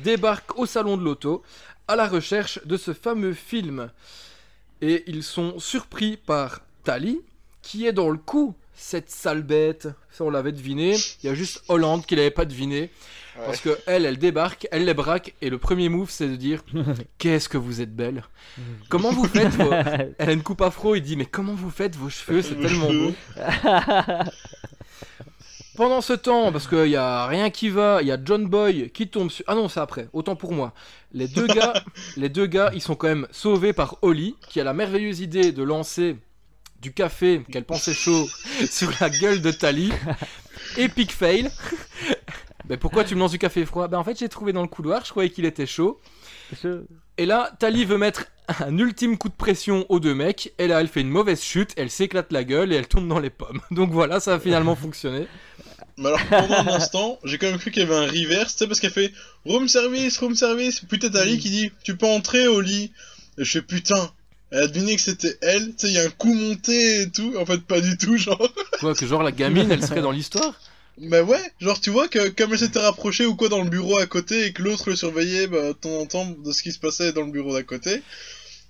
débarquent 0.05 0.59
au 0.59 0.67
salon 0.67 0.97
de 0.97 1.03
l'auto 1.03 1.43
à 1.89 1.95
la 1.97 2.09
recherche 2.09 2.59
de 2.67 2.77
ce 2.77 2.93
fameux 2.93 3.33
film. 3.33 3.91
Et 4.83 5.05
ils 5.07 5.23
sont 5.23 5.59
surpris 5.59 6.17
par 6.17 6.61
Tali, 6.87 7.21
qui 7.63 7.85
est 7.85 7.93
dans 7.93 8.11
le 8.11 8.17
coup, 8.17 8.55
cette 8.73 9.11
sale 9.11 9.43
bête. 9.43 9.89
Ça, 10.13 10.23
on 10.23 10.31
l'avait 10.31 10.53
deviné. 10.53 10.95
Il 11.21 11.27
y 11.27 11.29
a 11.29 11.35
juste 11.35 11.65
Hollande 11.67 12.07
qui 12.07 12.15
l'avait 12.15 12.31
pas 12.31 12.45
deviné. 12.45 12.91
Parce 13.45 13.61
que 13.61 13.77
elle, 13.87 14.07
elle 14.07 14.19
débarque, 14.19 14.69
elle 14.71 14.85
les 14.85 14.95
braque, 14.95 15.35
et 15.43 15.51
le 15.51 15.59
premier 15.59 15.89
move, 15.89 16.11
c'est 16.11 16.29
de 16.29 16.37
dire 16.37 16.63
Qu'est-ce 17.19 17.49
que 17.49 17.59
vous 17.59 17.81
êtes 17.81 17.95
belle 17.95 18.23
Comment 18.89 19.11
vous 19.11 19.27
faites 19.27 19.53
vos... 19.55 19.73
Elle 20.19 20.29
a 20.29 20.33
une 20.33 20.45
coupe 20.45 20.63
afro, 20.63 20.95
il 20.95 21.03
dit 21.03 21.17
Mais 21.17 21.27
comment 21.27 21.55
vous 21.55 21.71
faites 21.71 21.97
vos 21.97 22.09
cheveux 22.09 22.41
C'est 22.41 22.55
tellement 22.55 22.93
beau. 22.93 23.13
Pendant 25.77 26.01
ce 26.01 26.13
temps, 26.13 26.53
parce 26.53 26.69
qu'il 26.69 26.87
y 26.87 26.97
a 26.97 27.27
rien 27.27 27.51
qui 27.51 27.69
va, 27.69 27.99
il 28.01 28.07
y 28.07 28.13
a 28.13 28.19
John 28.25 28.47
Boy 28.47 28.91
qui 28.91 29.09
tombe 29.09 29.31
sur. 29.31 29.45
Ah 29.49 29.57
non, 29.57 29.69
c'est 29.69 29.81
après, 29.81 30.09
autant 30.13 30.37
pour 30.37 30.53
moi. 30.53 30.73
Les 31.13 31.27
deux 31.27 31.49
gars, 31.49 31.75
les 32.17 32.29
deux 32.29 32.47
gars, 32.47 32.71
ils 32.73 32.81
sont 32.81 32.95
quand 32.95 33.09
même 33.09 33.27
sauvés 33.33 33.73
par 33.73 33.97
Holly, 34.03 34.37
qui 34.49 34.61
a 34.61 34.65
la 34.65 34.73
merveilleuse 34.73 35.21
idée 35.21 35.51
de 35.51 35.63
lancer 35.65 36.17
du 36.81 36.93
café 36.93 37.43
qu'elle 37.51 37.65
pensait 37.65 37.95
chaud 37.95 38.29
sur 38.71 38.91
la 39.01 39.11
gueule 39.11 39.41
de 39.41 39.51
Tali. 39.51 39.93
Epic 40.77 41.13
fail. 41.13 41.51
Mais 42.69 42.77
pourquoi 42.79 43.05
tu 43.05 43.15
me 43.15 43.21
lances 43.21 43.33
du 43.33 43.39
café 43.39 43.65
froid? 43.65 43.89
Ben 43.89 43.99
en 43.99 44.05
fait, 44.05 44.19
j'ai 44.19 44.29
trouvé 44.29 44.53
dans 44.53 44.63
le 44.63 44.69
couloir, 44.69 45.05
je 45.05 45.11
croyais 45.11 45.31
qu'il 45.31 45.45
était 45.45 45.67
chaud. 45.67 46.01
Et 47.19 47.27
là, 47.27 47.53
Tali 47.59 47.85
veut 47.85 47.99
mettre 47.99 48.27
un 48.61 48.77
ultime 48.79 49.19
coup 49.19 49.29
de 49.29 49.35
pression 49.35 49.87
aux 49.89 50.01
deux 50.01 50.15
mecs. 50.15 50.53
Et 50.59 50.67
là, 50.67 50.81
elle 50.81 50.89
fait 50.89 51.01
une 51.01 51.11
mauvaise 51.11 51.43
chute, 51.43 51.73
elle 51.77 51.91
s'éclate 51.91 52.33
la 52.33 52.45
gueule 52.45 52.73
et 52.73 52.77
elle 52.77 52.89
tombe 52.89 53.09
dans 53.09 53.19
les 53.19 53.31
pommes. 53.31 53.61
Donc 53.71 53.91
voilà, 53.91 54.21
ça 54.21 54.35
a 54.35 54.41
finalement 54.41 54.77
fonctionné. 54.77 55.27
Mais 55.99 56.09
alors, 56.09 56.21
pendant 56.29 56.55
un 56.55 56.67
instant, 56.69 57.19
j'ai 57.25 57.39
quand 57.39 57.47
même 57.47 57.59
cru 57.59 57.71
qu'il 57.71 57.83
y 57.83 57.87
avait 57.87 57.97
un 57.97 58.07
reverse, 58.07 58.53
tu 58.53 58.59
sais, 58.59 58.67
parce 58.67 58.81
qu'elle 58.81 58.91
fait 58.91 59.13
room 59.47 59.67
service, 59.67 60.19
room 60.19 60.35
service. 60.35 60.81
Putain, 60.81 61.09
t'as 61.09 61.23
Ali 61.23 61.39
qui 61.39 61.51
dit 61.51 61.73
tu 61.85 61.97
peux 61.97 62.07
entrer 62.07 62.47
au 62.47 62.61
lit. 62.61 62.93
Et 63.39 63.45
je 63.45 63.53
fais 63.53 63.63
putain. 63.63 64.13
Elle 64.51 64.63
a 64.63 64.67
deviné 64.69 64.95
que 64.97 65.03
c'était 65.03 65.37
elle, 65.43 65.71
tu 65.75 65.79
sais, 65.79 65.89
il 65.89 65.95
y 65.95 65.99
a 65.99 66.05
un 66.05 66.11
coup 66.11 66.33
monté 66.33 67.03
et 67.03 67.11
tout. 67.11 67.35
En 67.39 67.45
fait, 67.45 67.59
pas 67.63 67.81
du 67.81 67.97
tout, 67.99 68.17
genre. 68.17 68.49
Quoi, 68.81 68.95
que 68.95 69.07
genre 69.07 69.23
la 69.23 69.33
gamine, 69.33 69.71
elle 69.71 69.85
serait 69.85 70.03
dans 70.03 70.13
l'histoire? 70.13 70.55
Bah 70.99 71.23
ouais, 71.23 71.43
genre 71.61 71.79
tu 71.79 71.91
vois 71.91 72.09
que 72.09 72.29
comme 72.31 72.53
elle 72.55 72.59
s'était 72.59 72.79
rapprochée 72.79 73.27
ou 73.27 73.37
quoi 73.37 73.51
dans 73.51 73.63
le 73.63 73.69
bureau 73.69 73.99
à 73.99 74.07
côté 74.07 74.47
et 74.47 74.53
que 74.55 74.63
l'autre 74.63 74.89
le 74.89 74.97
surveillait 74.97 75.47
bah, 75.47 75.69
de 75.69 75.73
temps 75.73 75.99
en 76.01 76.07
temps 76.07 76.27
de 76.43 76.53
ce 76.53 76.63
qui 76.63 76.73
se 76.73 76.79
passait 76.79 77.13
dans 77.13 77.21
le 77.23 77.31
bureau 77.31 77.53
d'à 77.53 77.63
côté. 77.63 78.03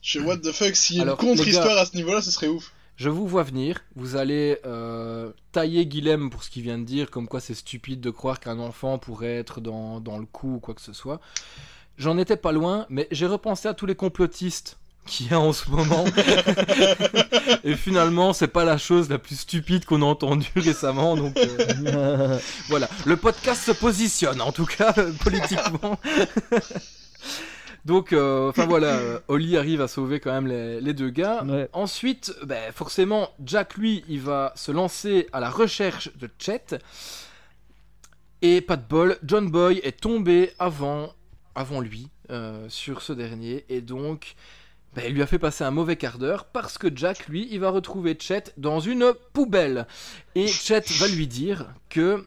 Je 0.02 0.18
sais 0.18 0.24
what 0.24 0.38
the 0.38 0.50
fuck, 0.50 0.74
s'il 0.74 0.96
y 0.96 0.98
a 0.98 1.02
une 1.02 1.08
Alors, 1.10 1.20
les 1.22 1.28
contre-histoire 1.28 1.68
gars- 1.76 1.82
à 1.82 1.86
ce 1.86 1.94
niveau-là, 1.94 2.22
ce 2.22 2.32
serait 2.32 2.48
ouf. 2.48 2.72
Je 2.96 3.10
vous 3.10 3.28
vois 3.28 3.44
venir, 3.44 3.84
vous 3.94 4.16
allez 4.16 4.58
euh, 4.64 5.30
tailler 5.52 5.86
Guilhem 5.86 6.30
pour 6.30 6.42
ce 6.42 6.50
qu'il 6.50 6.62
vient 6.62 6.78
de 6.78 6.84
dire, 6.84 7.10
comme 7.10 7.28
quoi 7.28 7.40
c'est 7.40 7.54
stupide 7.54 8.00
de 8.00 8.10
croire 8.10 8.40
qu'un 8.40 8.58
enfant 8.58 8.98
pourrait 8.98 9.36
être 9.36 9.60
dans, 9.60 10.00
dans 10.00 10.18
le 10.18 10.26
coup 10.26 10.54
ou 10.54 10.58
quoi 10.58 10.74
que 10.74 10.80
ce 10.80 10.94
soit. 10.94 11.20
J'en 11.98 12.18
étais 12.18 12.36
pas 12.36 12.52
loin, 12.52 12.86
mais 12.88 13.06
j'ai 13.12 13.26
repensé 13.26 13.68
à 13.68 13.74
tous 13.74 13.86
les 13.86 13.94
complotistes 13.94 14.78
qu'il 15.06 15.30
y 15.30 15.34
a 15.34 15.40
en 15.40 15.52
ce 15.52 15.70
moment. 15.70 16.04
Et 17.64 17.74
finalement, 17.74 18.32
c'est 18.32 18.48
pas 18.48 18.64
la 18.64 18.78
chose 18.78 19.08
la 19.08 19.18
plus 19.18 19.36
stupide 19.40 19.84
qu'on 19.84 20.02
a 20.02 20.04
entendue 20.04 20.46
récemment, 20.56 21.16
donc 21.16 21.36
euh, 21.36 22.38
voilà. 22.68 22.88
Le 23.04 23.16
podcast 23.16 23.62
se 23.64 23.72
positionne, 23.72 24.40
en 24.40 24.52
tout 24.52 24.66
cas, 24.66 24.92
euh, 24.98 25.12
politiquement. 25.22 25.98
donc, 27.84 28.12
euh, 28.12 28.50
enfin 28.50 28.66
voilà, 28.66 28.98
Holly 29.28 29.56
arrive 29.56 29.80
à 29.80 29.88
sauver 29.88 30.20
quand 30.20 30.32
même 30.32 30.46
les, 30.46 30.80
les 30.80 30.92
deux 30.92 31.10
gars. 31.10 31.44
Ouais. 31.44 31.68
Ensuite, 31.72 32.34
ben, 32.44 32.72
forcément, 32.72 33.30
Jack, 33.44 33.76
lui, 33.76 34.04
il 34.08 34.20
va 34.20 34.52
se 34.56 34.72
lancer 34.72 35.28
à 35.32 35.40
la 35.40 35.50
recherche 35.50 36.10
de 36.16 36.28
Chet. 36.38 36.78
Et 38.42 38.60
pas 38.60 38.76
de 38.76 38.86
bol, 38.86 39.16
John 39.24 39.50
Boy 39.50 39.80
est 39.82 40.00
tombé 40.00 40.52
avant, 40.58 41.12
avant 41.54 41.80
lui 41.80 42.08
euh, 42.30 42.68
sur 42.68 43.02
ce 43.02 43.12
dernier. 43.12 43.64
Et 43.68 43.80
donc, 43.80 44.34
ben, 44.96 45.04
il 45.06 45.14
lui 45.14 45.22
a 45.22 45.26
fait 45.26 45.38
passer 45.38 45.62
un 45.62 45.70
mauvais 45.70 45.96
quart 45.96 46.18
d'heure 46.18 46.46
parce 46.46 46.78
que 46.78 46.88
Jack, 46.94 47.28
lui, 47.28 47.46
il 47.50 47.60
va 47.60 47.70
retrouver 47.70 48.16
Chet 48.18 48.44
dans 48.56 48.80
une 48.80 49.12
poubelle. 49.32 49.86
Et 50.34 50.46
Chet 50.48 50.82
va 50.98 51.06
lui 51.08 51.26
dire 51.28 51.66
que 51.90 52.26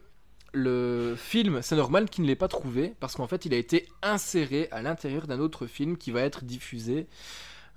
le 0.53 1.15
film, 1.17 1.61
c'est 1.61 1.76
normal 1.76 2.09
qu'il 2.09 2.24
ne 2.24 2.28
l'ait 2.30 2.36
pas 2.36 2.47
trouvé 2.47 2.93
parce 2.99 3.15
qu'en 3.15 3.28
fait, 3.28 3.45
il 3.45 3.53
a 3.53 3.57
été 3.57 3.88
inséré 4.01 4.67
à 4.72 4.82
l'intérieur 4.82 5.28
d'un 5.28 5.39
autre 5.39 5.67
film 5.67 5.97
qui 5.97 6.11
va 6.11 6.22
être 6.22 6.43
diffusé. 6.45 7.07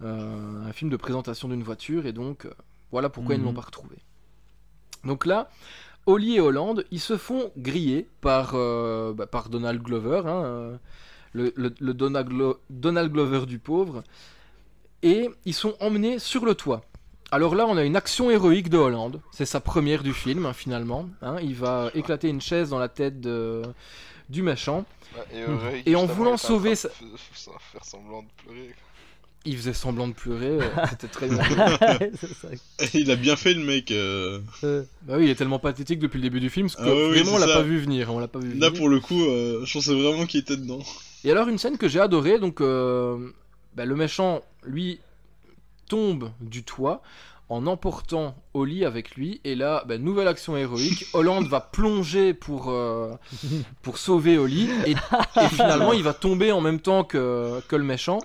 Euh, 0.03 0.65
un 0.67 0.73
film 0.73 0.91
de 0.91 0.97
présentation 0.97 1.49
d'une 1.49 1.63
voiture 1.63 2.07
et 2.07 2.13
donc 2.13 2.47
euh, 2.47 2.51
voilà 2.91 3.09
pourquoi 3.09 3.35
ils 3.35 3.39
ne 3.41 3.45
l'ont 3.45 3.51
Mhm. 3.51 3.57
pas 3.57 3.63
retrouvé. 3.63 3.97
Donc 5.05 5.27
là, 5.27 5.49
Holly 6.07 6.37
et 6.37 6.41
Holland, 6.41 6.85
ils 6.91 7.01
se 7.01 7.17
font 7.17 7.53
griller 7.57 8.09
par, 8.21 8.53
euh, 8.55 9.13
bah, 9.13 9.27
par 9.27 9.49
Donald 9.49 9.81
Glover, 9.83 10.23
hein, 10.27 10.79
le, 11.33 11.53
le- 11.57 11.75
le 11.79 11.95
Donald, 11.95 12.29
Glo- 12.29 12.59
Donald 12.71 13.13
Glover 13.13 13.47
du 13.47 13.59
pauvre, 13.59 14.03
et 15.03 15.29
ils 15.45 15.55
sont 15.55 15.75
emmenés 15.81 16.19
sur 16.19 16.45
le 16.45 16.55
toit. 16.55 16.83
Alors 17.31 17.55
là, 17.55 17.67
on 17.67 17.77
a 17.79 17.83
une 17.85 17.97
action 17.97 18.31
héroïque 18.31 18.69
de 18.69 18.77
Holland. 18.77 19.21
C'est 19.33 19.47
sa 19.47 19.61
première 19.61 20.03
du 20.03 20.13
film, 20.13 20.45
hein, 20.47 20.53
finalement. 20.53 21.09
hein. 21.23 21.37
il 21.43 21.55
va 21.55 21.91
éclater 21.95 22.29
une 22.29 22.41
chaise 22.43 22.69
dans 22.71 22.79
la 22.79 22.89
tête 22.89 23.21
de- 23.21 23.63
du 24.29 24.43
méchant. 24.43 24.85
Et, 25.33 25.39
euh, 25.41 25.81
Et 25.87 25.97
en 25.97 26.07
voulant 26.07 26.37
sauver 26.37 26.75
sa- 26.75 26.89
faire 27.73 27.85
semblant 27.85 28.23
de 28.23 28.29
pleurer. 28.45 28.75
Il 29.45 29.57
faisait 29.57 29.73
semblant 29.73 30.07
de 30.07 30.13
pleurer, 30.13 30.47
euh, 30.61 30.61
c'était 30.91 31.09
très 31.09 31.29
bien. 31.29 31.43
Il 32.95 33.11
a 33.11 33.17
bien 33.17 33.35
fait 33.37 33.55
le 33.55 33.65
mec. 33.65 33.91
euh. 33.91 34.39
Euh, 34.63 34.85
Bah 35.03 35.15
oui, 35.19 35.25
il 35.25 35.31
est 35.31 35.35
tellement 35.35 35.59
pathétique 35.59 35.99
depuis 35.99 36.19
le 36.19 36.23
début 36.23 36.39
du 36.41 36.49
film, 36.51 36.69
parce 36.69 36.77
que 36.77 36.89
Ah 36.89 36.95
oui, 36.95 37.19
vraiment 37.19 37.37
on 37.37 37.39
l'a 37.39 37.47
pas 37.47 37.63
vu 37.63 37.79
venir. 37.79 38.13
On 38.15 38.21
l'a 38.21 38.29
pas 38.29 38.39
vu 38.39 38.55
Là 38.55 38.69
venir. 38.69 38.79
pour 38.81 38.89
le 38.89 39.01
coup, 39.01 39.21
euh, 39.25 39.65
je 39.65 39.73
pensais 39.73 39.95
vraiment 39.95 40.27
qu'il 40.27 40.41
était 40.41 40.57
dedans. 40.57 40.79
Et 41.25 41.31
alors 41.33 41.49
une 41.49 41.59
scène 41.59 41.77
que 41.77 41.89
j'ai 41.89 42.01
adorée, 42.01 42.39
donc 42.39 42.61
euh, 42.61 43.19
bah, 43.75 43.85
le 43.85 43.97
méchant, 43.97 44.43
lui, 44.65 45.01
tombe 45.89 46.31
du 46.41 46.65
toit 46.65 47.03
en 47.49 47.67
emportant 47.67 48.35
Holly 48.55 48.85
avec 48.85 49.15
lui. 49.15 49.41
Et 49.45 49.55
là, 49.55 49.85
bah, 49.87 49.99
nouvelle 49.99 50.29
action 50.29 50.57
héroïque. 50.57 51.07
Hollande 51.13 51.49
va 51.49 51.61
plonger 51.61 52.33
pour, 52.33 52.71
euh, 52.71 53.13
pour 53.83 53.99
sauver 53.99 54.39
Holly. 54.39 54.71
Et, 54.87 54.93
et 54.93 55.49
finalement, 55.49 55.93
il 55.93 56.03
va 56.03 56.15
tomber 56.15 56.51
en 56.51 56.63
même 56.63 56.81
temps 56.81 57.05
que, 57.05 57.61
que 57.69 57.77
le 57.77 57.85
méchant. 57.85 58.21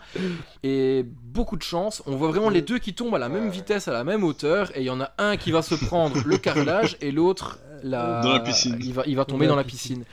Et 0.63 1.03
beaucoup 1.05 1.57
de 1.57 1.63
chance. 1.63 2.01
On 2.05 2.15
voit 2.15 2.29
vraiment 2.29 2.49
les 2.49 2.61
deux 2.61 2.79
qui 2.79 2.93
tombent 2.93 3.15
à 3.15 3.19
la 3.19 3.29
même 3.29 3.49
vitesse, 3.49 3.89
à 3.89 3.91
la 3.91 4.05
même 4.05 4.23
hauteur. 4.23 4.71
Et 4.75 4.81
il 4.81 4.85
y 4.85 4.89
en 4.89 5.01
a 5.01 5.11
un 5.17 5.35
qui 5.35 5.51
va 5.51 5.61
se 5.61 5.75
prendre 5.75 6.21
le 6.25 6.37
carrelage 6.37 6.97
et 7.01 7.11
l'autre... 7.11 7.59
La... 7.83 8.21
Dans 8.21 8.33
la 8.33 8.39
piscine. 8.39 8.75
Il 8.81 8.93
va, 8.93 9.03
il 9.05 9.15
va 9.15 9.23
tomber 9.23 9.45
Dans 9.45 9.51
dans 9.51 9.57
la 9.57 9.61
la 9.61 9.67
piscine. 9.67 10.03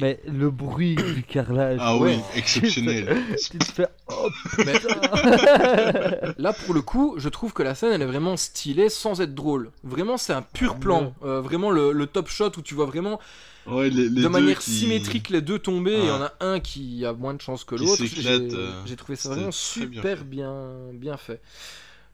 Mais 0.00 0.20
le 0.26 0.50
bruit 0.50 0.96
du 0.96 1.22
carrelage. 1.22 1.78
Ah 1.80 1.96
ouais. 1.96 2.16
oui, 2.16 2.22
exceptionnel. 2.36 3.16
Tu 3.50 3.58
te 3.58 3.64
fais. 3.64 3.86
Oh 4.08 4.28
Mais 4.58 4.72
là, 6.38 6.52
pour 6.52 6.74
le 6.74 6.82
coup, 6.82 7.14
je 7.18 7.28
trouve 7.28 7.52
que 7.52 7.62
la 7.62 7.74
scène, 7.74 7.92
elle 7.92 8.02
est 8.02 8.06
vraiment 8.06 8.36
stylée 8.36 8.88
sans 8.88 9.20
être 9.20 9.34
drôle. 9.34 9.70
Vraiment, 9.82 10.16
c'est 10.16 10.32
un 10.32 10.42
pur 10.42 10.76
plan. 10.76 11.14
Euh, 11.22 11.40
vraiment, 11.40 11.70
le, 11.70 11.92
le 11.92 12.06
top 12.06 12.28
shot 12.28 12.50
où 12.56 12.62
tu 12.62 12.74
vois 12.74 12.86
vraiment 12.86 13.20
Ouais, 13.66 13.88
les, 13.88 14.08
les 14.10 14.22
de 14.22 14.28
manière 14.28 14.58
qui- 14.58 14.72
symétrique 14.72 15.30
les 15.30 15.40
deux 15.40 15.58
tomber. 15.58 15.96
Il 15.98 16.04
y 16.06 16.10
en 16.10 16.22
a 16.22 16.32
un 16.40 16.60
qui 16.60 17.04
a 17.06 17.12
moins 17.12 17.32
de 17.34 17.40
chance 17.40 17.64
que 17.64 17.74
l'autre. 17.74 18.04
J'ai 18.04 18.28
euh, 18.28 18.72
j'ai 18.84 18.96
trouvé 18.96 19.16
ça 19.16 19.30
vraiment 19.30 19.50
très 19.50 19.86
bien 19.86 20.00
super 20.02 20.18
fait. 20.18 20.24
bien, 20.24 20.72
bien 20.92 21.16
fait. 21.16 21.40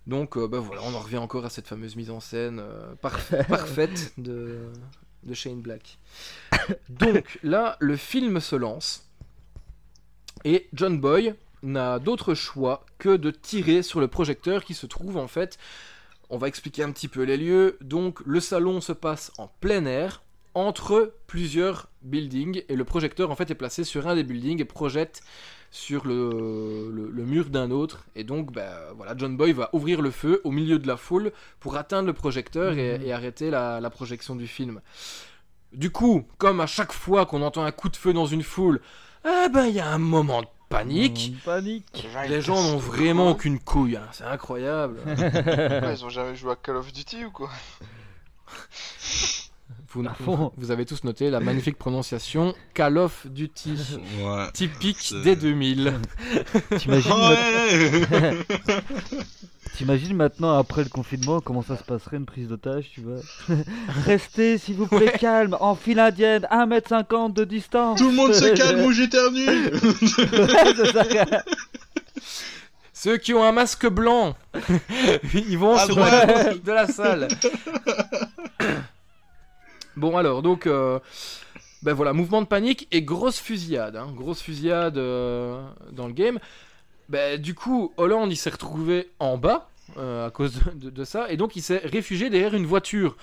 Donc, 0.07 0.37
euh, 0.37 0.47
bah 0.49 0.59
voilà, 0.61 0.83
on 0.85 0.95
en 0.95 1.01
revient 1.01 1.19
encore 1.19 1.45
à 1.45 1.51
cette 1.51 1.67
fameuse 1.67 1.97
mise 1.97 2.11
en 2.11 2.21
scène 2.21 2.61
euh, 2.61 2.95
parf- 3.03 3.47
parfaite 3.49 4.13
de, 4.17 4.59
de 5.23 5.35
Shane 5.35 5.61
Black. 5.61 5.99
Donc 6.89 7.39
là, 7.43 7.77
le 7.81 7.97
film 7.97 8.41
se 8.41 8.57
lance 8.57 9.07
et 10.45 10.69
John 10.73 11.01
Boy 11.01 11.35
n'a 11.63 11.99
d'autre 11.99 12.35
choix 12.35 12.87
que 12.99 13.17
de 13.17 13.31
tirer 13.31 13.83
sur 13.83 14.01
le 14.01 14.09
projecteur 14.09 14.65
qui 14.65 14.75
se 14.75 14.87
trouve 14.87 15.17
en 15.17 15.29
fait. 15.29 15.59
On 16.31 16.39
va 16.39 16.49
expliquer 16.49 16.83
un 16.83 16.93
petit 16.93 17.09
peu 17.09 17.23
les 17.23 17.37
lieux. 17.37 17.77
Donc, 17.81 18.21
le 18.25 18.39
salon 18.39 18.81
se 18.81 18.93
passe 18.93 19.33
en 19.37 19.49
plein 19.61 19.85
air 19.85 20.23
entre 20.55 21.15
plusieurs 21.27 21.89
buildings 22.03 22.63
et 22.69 22.77
le 22.77 22.85
projecteur 22.85 23.31
en 23.31 23.37
fait 23.37 23.51
est 23.51 23.57
placé 23.57 23.85
sur 23.85 24.09
un 24.09 24.15
des 24.15 24.25
buildings 24.25 24.61
et 24.61 24.65
projette 24.65 25.23
sur 25.71 26.05
le, 26.07 26.91
le- 26.93 27.11
le 27.11 27.25
mur 27.25 27.49
d'un 27.51 27.71
autre 27.71 28.05
et 28.17 28.25
donc 28.25 28.53
bah, 28.53 28.93
voilà 28.97 29.15
John 29.17 29.37
Boy 29.37 29.53
va 29.53 29.71
ouvrir 29.73 30.03
le 30.03 30.11
feu 30.11 30.41
au 30.45 30.51
milieu 30.51 30.79
de 30.81 30.87
la 30.89 30.97
foule 30.97 31.31
pour 31.61 31.77
atteindre 31.77 32.07
le 32.09 32.13
projecteur 32.13 32.73
et, 32.77 32.99
Mhm. 32.99 33.07
et 33.07 33.13
arrêter 33.13 33.51
la, 33.51 33.81
la 33.81 33.91
projection 33.91 34.35
du 34.35 34.47
film. 34.49 34.81
Du 35.73 35.91
coup, 35.91 36.27
comme 36.39 36.61
à 36.61 36.67
chaque 36.67 36.93
fois 36.93 37.25
qu'on 37.27 37.43
entend 37.43 37.63
un 37.63 37.71
coup 37.71 37.89
de 37.89 37.97
feu 37.97 38.13
dans 38.13 38.27
une 38.27 38.43
foule, 38.43 38.81
ah 39.25 39.49
ben 39.49 39.67
il 39.67 39.75
y 39.75 39.81
a 39.81 39.89
un 39.89 39.99
moment 39.99 40.43
de 40.43 40.49
panique. 40.69 41.35
Panique 41.45 42.07
Les 42.29 42.41
gens 42.41 42.61
n'ont 42.63 42.77
vraiment 42.79 43.31
aucune 43.31 43.61
couille, 43.61 43.97
hein, 43.97 44.09
c'est 44.13 44.25
incroyable. 44.25 44.99
Ils 45.07 46.05
ont 46.05 46.09
jamais 46.09 46.35
joué 46.35 46.53
à 46.53 46.57
Call 46.57 46.77
of 46.77 46.93
Duty 46.93 47.25
ou 47.27 47.31
quoi? 47.31 47.51
Vous, 49.93 50.05
À 50.07 50.15
fond. 50.15 50.53
vous 50.57 50.71
avez 50.71 50.85
tous 50.87 51.03
noté 51.05 51.31
la 51.31 51.41
magnifique 51.41 51.77
prononciation 51.77 52.55
Call 52.75 52.97
of 52.99 53.27
Duty. 53.27 53.75
Ouais. 54.23 54.47
Typique 54.55 55.13
des 55.25 55.35
2000. 55.37 55.95
T'imagines 56.79 57.13
Ouais 57.13 58.37
T'imagines 59.77 60.15
maintenant, 60.17 60.59
après 60.59 60.83
le 60.85 60.89
confinement, 60.91 61.41
comment 61.41 61.63
ça 61.63 61.77
se 61.77 61.83
passerait 61.85 62.19
une 62.19 62.27
prise 62.27 62.49
d'otage, 62.49 62.91
tu 62.93 63.01
vois? 63.01 63.21
Restez, 64.05 64.59
s'il 64.59 64.75
vous 64.77 64.87
plaît, 64.87 65.07
Ouais. 65.13 65.19
calme, 65.19 65.57
en 65.61 65.75
file 65.75 65.99
indienne, 66.01 66.47
1m50 66.51 67.33
de 67.33 67.45
distance 67.45 67.99
Tout 67.99 68.11
le 68.11 68.15
monde 68.17 68.35
se 68.35 68.55
calme 68.55 68.81
ou 68.85 68.93
j'éternue 68.93 69.47
Ouais, 69.47 70.75
c'est 70.77 70.93
ça. 70.93 71.43
Ceux 72.93 73.17
qui 73.17 73.33
ont 73.33 73.43
un 73.43 73.53
masque 73.53 73.89
blanc, 73.89 74.37
ils 75.35 75.57
vont 75.57 75.75
À 75.77 75.87
sur 75.87 75.97
droite. 75.97 76.27
la 76.27 76.55
de 76.55 76.73
la 76.73 76.87
salle. 76.87 77.29
Bon 80.01 80.17
alors, 80.17 80.43
donc, 80.43 80.67
euh, 80.67 80.99
ben 81.83 81.93
voilà, 81.95 82.13
mouvement 82.13 82.43
de 82.43 82.47
panique 82.47 82.89
et 82.91 83.03
grosse 83.03 83.39
fusillade, 83.39 83.97
hein, 83.97 84.09
grosse 84.17 84.41
fusillade 84.43 84.99
euh, 84.99 85.63
dans 85.93 86.07
le 86.09 86.13
game. 86.13 86.39
Ben, 87.09 87.41
du 87.41 87.55
coup, 87.55 87.93
Hollande, 87.97 88.33
il 88.33 88.37
s'est 88.37 88.51
retrouvé 88.51 89.09
en 89.19 89.37
bas 89.39 89.69
euh, 89.99 90.27
à 90.27 90.31
cause 90.31 90.55
de, 90.75 90.87
de- 90.87 90.91
de 90.91 91.05
ça, 91.05 91.31
et 91.31 91.37
donc 91.37 91.57
il 91.57 91.63
s'est 91.63 91.83
réfugié 91.85 92.31
derrière 92.31 92.55
une 92.55 92.67
voiture. 92.67 93.17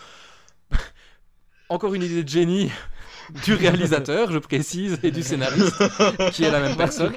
Encore 1.69 1.93
une 1.93 2.03
idée 2.03 2.23
de 2.23 2.29
génie 2.29 2.71
du 3.45 3.53
réalisateur, 3.53 4.31
je 4.31 4.37
précise, 4.39 4.99
et 5.03 5.11
du 5.11 5.21
scénariste, 5.21 5.83
qui 6.31 6.45
est 6.45 6.51
la 6.51 6.61
même 6.61 6.77
personne. 6.77 7.13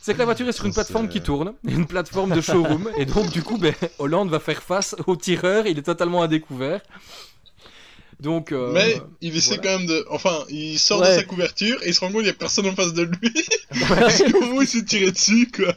C'est 0.00 0.12
que 0.12 0.18
la 0.18 0.26
voiture 0.26 0.46
est 0.48 0.52
sur 0.52 0.66
une 0.66 0.74
plateforme 0.74 1.08
qui 1.08 1.22
tourne, 1.22 1.54
une 1.64 1.86
plateforme 1.86 2.34
de 2.34 2.40
showroom, 2.42 2.90
et 2.98 3.06
donc 3.06 3.30
du 3.30 3.42
coup, 3.42 3.56
ben, 3.58 3.74
Hollande 3.98 4.28
va 4.30 4.40
faire 4.40 4.62
face 4.62 4.94
au 5.06 5.16
tireur, 5.16 5.66
il 5.66 5.78
est 5.78 5.82
totalement 5.82 6.20
à 6.22 6.28
découvert. 6.28 6.80
Donc, 8.22 8.52
euh, 8.52 8.70
Mais 8.72 9.00
il 9.20 9.36
essaie 9.36 9.56
voilà. 9.56 9.62
quand 9.72 9.78
même 9.78 9.86
de. 9.88 10.06
Enfin, 10.10 10.44
il 10.48 10.78
sort 10.78 11.00
Ouais. 11.00 11.10
de 11.14 11.20
sa 11.20 11.24
couverture 11.24 11.82
et 11.82 11.88
il 11.88 11.94
se 11.94 12.00
rend 12.00 12.06
compte 12.06 12.16
qu'il 12.18 12.24
n'y 12.24 12.30
a 12.30 12.34
personne 12.34 12.66
en 12.66 12.74
face 12.74 12.92
de 12.94 13.02
lui. 13.02 13.34
Parce 13.88 14.22
qu'au 14.22 14.40
moment 14.40 14.56
où 14.58 14.62
il 14.62 14.68
s'est 14.68 14.84
tiré 14.84 15.10
dessus, 15.10 15.50
quoi. 15.54 15.74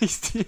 il 0.00 0.08
se 0.08 0.32
dit, 0.32 0.46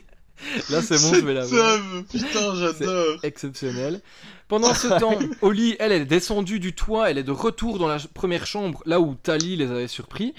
là 0.71 0.83
c'est 0.83 1.01
bon, 1.01 1.15
je 1.15 1.21
vais 1.25 1.35
la 1.35 1.45
voir. 1.45 1.77
top. 1.79 2.07
Putain, 2.11 2.55
j'adore. 2.57 3.17
Exceptionnel. 3.23 4.01
Pendant 4.49 4.75
ce 4.75 4.89
temps, 4.99 5.19
Oli, 5.43 5.77
elle, 5.79 5.93
elle 5.93 6.03
est 6.03 6.07
descendue 6.07 6.59
du 6.61 6.75
toit, 6.75 7.11
elle 7.11 7.19
est 7.19 7.23
de 7.23 7.31
retour 7.31 7.79
dans 7.79 7.89
la 7.89 7.99
première 8.13 8.47
chambre, 8.47 8.83
là 8.87 9.01
où 9.01 9.15
Tali 9.15 9.57
les 9.57 9.71
avait 9.71 9.89
surpris, 9.89 10.35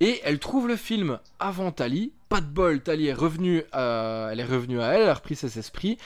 et 0.00 0.20
elle 0.24 0.38
trouve 0.38 0.68
le 0.68 0.76
film 0.76 1.18
avant 1.40 1.70
Tali. 1.72 2.12
Pas 2.28 2.40
de 2.42 2.46
bol, 2.46 2.80
Tali 2.82 3.06
est 3.06 3.14
revenue, 3.14 3.62
à... 3.72 4.28
elle 4.32 4.40
est 4.40 4.44
revenue 4.44 4.80
à 4.82 4.92
elle, 4.92 5.02
elle 5.02 5.08
a 5.08 5.14
repris 5.14 5.34
ses 5.34 5.58
esprits, 5.58 5.96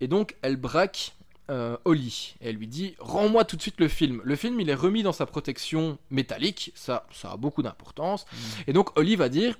et 0.00 0.08
donc 0.08 0.34
elle 0.42 0.56
braque 0.56 1.12
euh, 1.50 1.76
Oli. 1.84 2.34
Et 2.40 2.48
elle 2.48 2.56
lui 2.56 2.66
dit 2.66 2.94
Rends-moi 2.98 3.44
tout 3.44 3.56
de 3.56 3.62
suite 3.62 3.78
le 3.78 3.88
film. 3.88 4.20
Le 4.24 4.36
film, 4.36 4.60
il 4.60 4.70
est 4.70 4.74
remis 4.74 5.02
dans 5.02 5.12
sa 5.12 5.26
protection 5.26 5.98
métallique, 6.10 6.72
ça, 6.74 7.06
ça 7.12 7.32
a 7.32 7.36
beaucoup 7.36 7.62
d'importance. 7.62 8.26
Et 8.66 8.72
donc 8.72 8.96
Oli 8.98 9.16
va 9.16 9.28
dire 9.28 9.56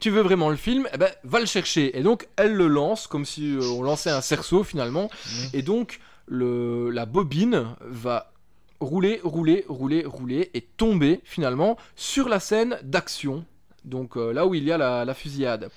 tu 0.00 0.10
veux 0.10 0.22
vraiment 0.22 0.50
le 0.50 0.56
film? 0.56 0.88
Eh 0.92 0.98
ben, 0.98 1.10
va 1.22 1.38
le 1.38 1.46
chercher. 1.46 1.96
Et 1.96 2.02
donc, 2.02 2.26
elle 2.36 2.52
le 2.52 2.66
lance 2.66 3.06
comme 3.06 3.24
si 3.24 3.54
euh, 3.54 3.62
on 3.62 3.82
lançait 3.82 4.10
un 4.10 4.20
cerceau 4.20 4.64
finalement. 4.64 5.08
Et 5.52 5.62
donc, 5.62 6.00
le, 6.26 6.90
la 6.90 7.06
bobine 7.06 7.68
va 7.80 8.32
rouler, 8.80 9.20
rouler, 9.22 9.64
rouler, 9.68 10.04
rouler 10.04 10.50
et 10.54 10.60
tomber 10.60 11.20
finalement 11.24 11.76
sur 11.96 12.28
la 12.28 12.40
scène 12.40 12.78
d'action. 12.82 13.44
Donc 13.84 14.16
euh, 14.16 14.32
là 14.32 14.46
où 14.46 14.54
il 14.54 14.64
y 14.64 14.72
a 14.72 14.78
la, 14.78 15.04
la 15.04 15.14
fusillade. 15.14 15.70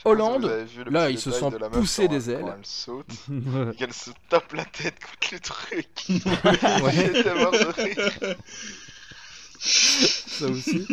Si 0.00 0.06
Hollande, 0.06 0.44
là, 0.90 1.06
petit 1.06 1.14
il 1.14 1.18
se 1.18 1.30
sent 1.32 1.50
de 1.50 1.58
quand- 1.58 1.70
des 2.08 2.18
quand 2.20 2.30
ailes. 2.30 2.54
Elle 2.56 2.64
saute, 2.64 3.06
et 3.72 3.76
qu'elle 3.76 3.92
se 3.92 4.10
tape 4.28 4.52
la 4.52 4.64
tête 4.64 4.94
contre 5.00 5.28
le 5.32 5.40
truc. 5.40 5.88
Ouais. 6.84 6.92
J'étais 7.14 7.34
mort 7.34 7.50
de 7.52 7.82
rire. 7.82 8.36
ça 9.60 10.46
aussi. 10.46 10.86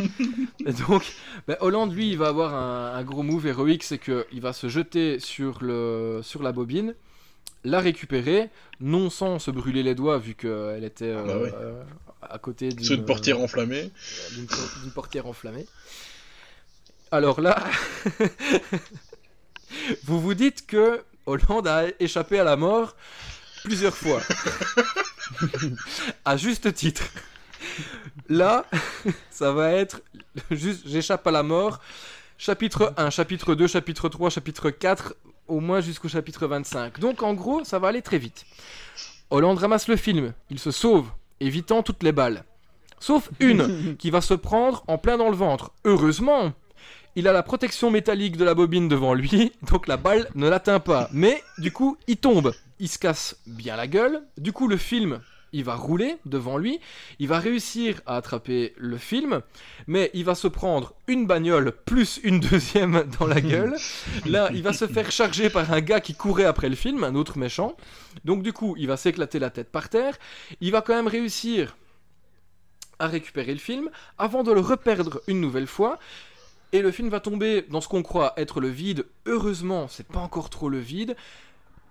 Et 0.66 0.74
donc, 0.74 1.04
ben, 1.48 1.56
Hollande, 1.60 1.94
lui, 1.94 2.10
il 2.10 2.18
va 2.18 2.28
avoir 2.30 2.56
un, 2.56 2.96
un 2.98 3.04
gros 3.04 3.22
move 3.24 3.46
héroïque, 3.48 3.84
c'est 3.84 4.00
qu'il 4.00 4.42
va 4.42 4.54
se 4.54 4.68
jeter 4.70 5.20
sur, 5.20 5.60
le, 5.64 6.22
sur 6.24 6.42
la 6.42 6.52
bobine, 6.52 6.96
la 7.64 7.80
récupérer, 7.80 8.50
non 8.80 9.10
sans 9.10 9.38
se 9.40 9.52
brûler 9.52 9.84
les 9.84 9.94
doigts, 9.96 10.18
vu 10.18 10.34
qu'elle 10.36 10.84
était 10.84 11.06
euh, 11.06 11.24
bah 11.24 11.34
oui. 11.44 11.50
euh, 11.54 11.84
à 12.24 12.40
côté 12.40 12.70
d'une 12.70 12.84
Sur 12.84 12.96
une 12.96 13.06
portière 13.06 13.40
enflammée. 13.40 13.92
d'une 14.34 14.48
d'une 14.82 14.92
portière 14.92 15.28
enflammée. 15.28 15.66
Alors 17.12 17.40
là, 17.42 17.64
vous 20.04 20.20
vous 20.20 20.34
dites 20.34 20.66
que 20.66 21.04
Hollande 21.26 21.68
a 21.68 21.86
échappé 22.00 22.40
à 22.40 22.44
la 22.44 22.56
mort 22.56 22.96
plusieurs 23.64 23.96
fois. 23.96 24.22
à 26.26 26.38
juste 26.38 26.74
titre. 26.74 27.04
Là, 28.30 28.66
ça 29.30 29.52
va 29.52 29.72
être 29.72 30.02
juste 30.52 30.84
j'échappe 30.86 31.26
à 31.28 31.32
la 31.32 31.44
mort. 31.44 31.80
Chapitre 32.38 32.94
1, 32.98 33.10
chapitre 33.12 33.56
2, 33.56 33.68
chapitre 33.68 34.10
3, 34.10 34.30
chapitre 34.30 34.70
4, 34.70 35.16
au 35.48 35.60
moins 35.62 35.80
jusqu'au 35.82 36.10
chapitre 36.10 36.48
25. 36.48 37.00
Donc 37.00 37.24
en 37.24 37.34
gros, 37.34 37.64
ça 37.64 37.80
va 37.80 37.88
aller 37.88 38.02
très 38.02 38.18
vite. 38.18 38.46
Hollande 39.30 39.58
ramasse 39.58 39.88
le 39.88 39.96
film, 39.96 40.34
il 40.50 40.60
se 40.60 40.72
sauve, 40.72 41.08
évitant 41.40 41.82
toutes 41.82 42.04
les 42.04 42.12
balles. 42.12 42.44
Sauf 43.00 43.30
une 43.40 43.96
qui 43.98 44.10
va 44.10 44.22
se 44.22 44.34
prendre 44.34 44.84
en 44.88 44.98
plein 44.98 45.18
dans 45.18 45.30
le 45.30 45.36
ventre. 45.36 45.72
Heureusement, 45.86 46.54
il 47.16 47.28
a 47.28 47.34
la 47.34 47.44
protection 47.44 47.92
métallique 47.92 48.38
de 48.38 48.44
la 48.44 48.54
bobine 48.54 48.88
devant 48.88 49.14
lui, 49.14 49.52
donc 49.72 49.88
la 49.88 49.98
balle 49.98 50.30
ne 50.36 50.50
l'atteint 50.50 50.80
pas. 50.80 51.10
Mais 51.12 51.42
du 51.58 51.72
coup, 51.72 51.98
il 52.08 52.18
tombe. 52.18 52.54
Il 52.80 52.90
se 52.90 53.00
casse 53.00 53.38
bien 53.48 53.76
la 53.76 53.88
gueule. 53.88 54.22
Du 54.38 54.52
coup, 54.52 54.68
le 54.68 54.76
film, 54.78 55.22
il 55.54 55.64
va 55.64 55.76
rouler 55.76 56.18
devant 56.26 56.58
lui. 56.58 56.82
Il 57.20 57.30
va 57.30 57.40
réussir 57.40 58.02
à 58.06 58.18
attraper 58.18 58.74
le 58.78 58.98
film, 58.98 59.42
mais 59.88 60.12
il 60.14 60.26
va 60.26 60.36
se 60.36 60.50
prendre 60.50 60.94
une 61.08 61.26
bagnole 61.26 61.72
plus 61.86 62.20
une 62.24 62.42
deuxième 62.42 63.06
dans 63.20 63.28
la 63.28 63.40
gueule. 63.40 63.78
Là, 64.26 64.50
il 64.54 64.62
va 64.62 64.74
se 64.74 64.86
faire 64.86 65.10
charger 65.12 65.50
par 65.50 65.72
un 65.72 65.80
gars 65.80 66.02
qui 66.02 66.14
courait 66.14 66.44
après 66.44 66.68
le 66.68 66.76
film, 66.76 67.06
un 67.06 67.16
autre 67.16 67.38
méchant. 67.38 67.78
Donc 68.26 68.44
du 68.44 68.52
coup, 68.52 68.76
il 68.78 68.88
va 68.88 68.98
s'éclater 68.98 69.40
la 69.40 69.50
tête 69.50 69.72
par 69.72 69.88
terre. 69.88 70.18
Il 70.60 70.72
va 70.72 70.82
quand 70.82 70.96
même 70.96 71.08
réussir 71.08 71.78
à 73.00 73.08
récupérer 73.08 73.54
le 73.54 73.60
film 73.60 73.90
avant 74.18 74.44
de 74.44 74.52
le 74.52 74.60
reperdre 74.60 75.22
une 75.28 75.40
nouvelle 75.40 75.68
fois. 75.68 76.00
Et 76.76 76.82
le 76.82 76.92
film 76.92 77.08
va 77.08 77.22
tomber 77.22 77.62
dans 77.70 77.80
ce 77.80 77.88
qu'on 77.88 78.04
croit 78.04 78.34
être 78.36 78.60
le 78.60 78.68
vide. 78.68 79.06
Heureusement, 79.26 79.88
c'est 79.88 80.06
pas 80.06 80.20
encore 80.20 80.50
trop 80.50 80.68
le 80.68 80.78
vide. 80.78 81.16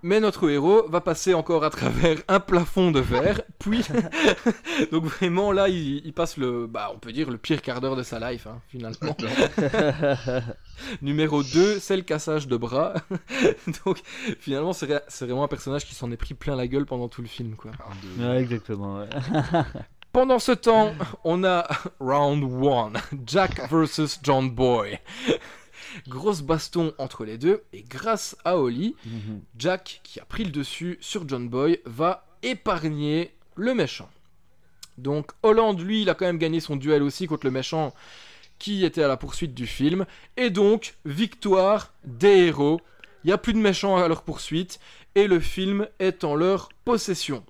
Mais 0.03 0.21
notre 0.21 0.51
héros 0.51 0.87
va 0.91 1.01
passer 1.01 1.33
encore 1.33 1.65
à 1.65 1.71
travers 1.71 2.19
un 2.29 2.39
plafond 2.39 2.91
de 2.91 3.01
verre, 3.01 3.41
puis 3.59 3.81
donc 4.93 5.05
vraiment 5.05 5.51
là 5.51 5.71
il, 5.71 6.05
il 6.05 6.13
passe 6.13 6.37
le, 6.37 6.67
bah 6.67 6.91
on 6.95 6.99
peut 6.99 7.11
dire 7.11 7.31
le 7.31 7.39
pire 7.39 7.63
quart 7.63 7.81
d'heure 7.81 7.97
de 7.97 8.03
sa 8.03 8.31
life 8.31 8.47
hein, 8.47 8.61
finalement. 8.69 9.17
Numéro 11.01 11.43
2, 11.43 11.79
c'est 11.79 11.97
le 11.97 12.03
cassage 12.03 12.49
de 12.49 12.59
bras. 12.59 12.93
donc 13.87 14.03
finalement 14.41 14.75
c'est, 14.75 14.87
vraiment 15.21 15.45
un 15.45 15.49
personnage 15.49 15.87
qui 15.87 15.95
s'en 15.95 16.13
est 16.13 16.19
pris 16.19 16.35
plein 16.35 16.55
la 16.55 16.67
gueule 16.67 16.85
pendant 16.85 17.09
tout 17.09 17.23
le 17.23 17.29
film 17.29 17.57
quoi. 17.57 17.71
Ouais, 18.19 18.43
exactement. 18.43 18.99
ouais. 18.99 19.09
Pendant 20.15 20.39
ce 20.39 20.53
temps, 20.53 20.95
on 21.25 21.43
a 21.45 21.67
round 22.01 22.45
1, 22.45 22.93
Jack 23.27 23.69
versus 23.69 24.21
John 24.23 24.49
Boy. 24.49 24.99
Grosse 26.09 26.41
baston 26.41 26.95
entre 26.99 27.25
les 27.25 27.37
deux, 27.37 27.65
et 27.73 27.83
grâce 27.83 28.37
à 28.45 28.57
Holly, 28.57 28.95
Mhm. 29.05 29.41
Jack, 29.59 30.01
qui 30.05 30.21
a 30.21 30.25
pris 30.25 30.45
le 30.45 30.51
dessus 30.51 30.99
sur 31.01 31.29
John 31.29 31.49
Boy, 31.49 31.81
va 31.85 32.27
épargner 32.45 33.35
le 33.57 33.75
méchant. 33.75 34.09
Donc 34.99 35.33
Holland, 35.43 35.79
lui, 35.81 36.03
il 36.03 36.11
a 36.11 36.15
quand 36.15 36.27
même 36.27 36.39
gagné 36.39 36.61
son 36.61 36.77
duel 36.77 37.03
aussi 37.03 37.27
contre 37.27 37.45
le 37.47 37.51
méchant 37.51 37.93
qui 38.61 38.85
était 38.85 39.03
à 39.03 39.09
la 39.09 39.17
poursuite 39.17 39.53
du 39.53 39.67
film. 39.67 40.07
Et 40.37 40.51
donc, 40.51 40.95
victoire 41.05 41.93
des 42.05 42.47
héros. 42.47 42.81
Il 43.25 43.29
n'y 43.29 43.33
a 43.33 43.39
plus 43.39 43.53
de 43.53 43.59
méchants 43.59 43.97
à 43.97 44.07
leur 44.07 44.23
poursuite, 44.23 44.79
et 45.17 45.27
le 45.27 45.41
film 45.41 45.89
est 45.99 46.23
en 46.23 46.37
leur 46.37 46.69
possession. 46.85 47.45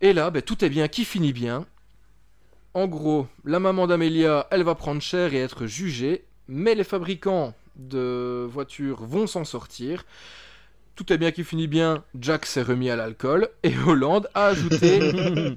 Et 0.00 0.12
là, 0.12 0.30
ben, 0.30 0.42
tout 0.42 0.64
est 0.64 0.68
bien 0.68 0.88
qui 0.88 1.04
finit 1.04 1.32
bien. 1.32 1.66
En 2.74 2.86
gros, 2.86 3.26
la 3.44 3.58
maman 3.58 3.86
d'Amelia, 3.86 4.46
elle 4.50 4.62
va 4.62 4.74
prendre 4.74 5.00
cher 5.00 5.32
et 5.32 5.38
être 5.38 5.66
jugée, 5.66 6.24
mais 6.48 6.74
les 6.74 6.84
fabricants 6.84 7.54
de 7.76 8.46
voitures 8.50 9.02
vont 9.02 9.26
s'en 9.26 9.44
sortir. 9.44 10.04
Tout 10.94 11.12
est 11.12 11.18
bien 11.18 11.30
qui 11.30 11.44
finit 11.44 11.68
bien, 11.68 12.04
Jack 12.18 12.46
s'est 12.46 12.62
remis 12.62 12.90
à 12.90 12.96
l'alcool, 12.96 13.48
et 13.62 13.72
Hollande 13.86 14.28
a 14.34 14.46
ajouté... 14.46 15.00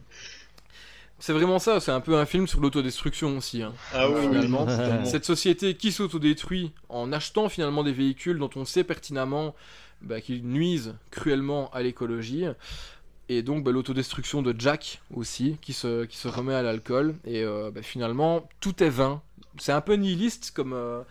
c'est 1.20 1.34
vraiment 1.34 1.60
ça, 1.60 1.82
c'est 1.82 1.91
un 1.91 1.99
peu 1.99 2.16
un 2.18 2.26
film 2.26 2.48
sur 2.48 2.61
l'autodestruction 2.61 3.38
aussi. 3.38 3.64
hein. 3.64 3.74
Ah 3.94 4.10
oui, 4.10 4.22
finalement. 4.22 4.66
Cette 5.03 5.26
société 5.26 5.76
qui 5.76 5.91
s'autodétruit 5.91 6.72
en 6.88 7.11
achetant 7.11 7.49
finalement 7.49 7.84
des 7.84 7.91
véhicules 7.91 8.40
dont 8.40 8.49
on 8.56 8.64
sait 8.64 8.86
pertinemment 8.86 9.53
bah, 10.02 10.22
qu'ils 10.22 10.45
nuisent 10.45 10.95
cruellement 11.11 11.70
à 11.72 11.82
l'écologie. 11.82 12.45
Et 13.30 13.43
donc 13.43 13.64
bah, 13.64 13.72
l'autodestruction 13.72 14.41
de 14.41 14.53
Jack 14.57 15.01
aussi, 15.14 15.57
qui 15.61 15.72
se, 15.72 16.06
qui 16.06 16.18
se 16.18 16.27
remet 16.27 16.56
à 16.56 16.64
l'alcool. 16.64 17.15
Et 17.26 17.43
euh, 17.43 17.72
bah, 17.72 17.84
finalement, 17.84 18.49
tout 18.60 18.84
est 18.84 18.89
vain. 18.89 19.22
C'est 19.60 19.72
un 19.72 19.81
peu 19.81 19.93
nihiliste 19.93 20.51
comme, 20.51 20.73
euh, 20.73 21.01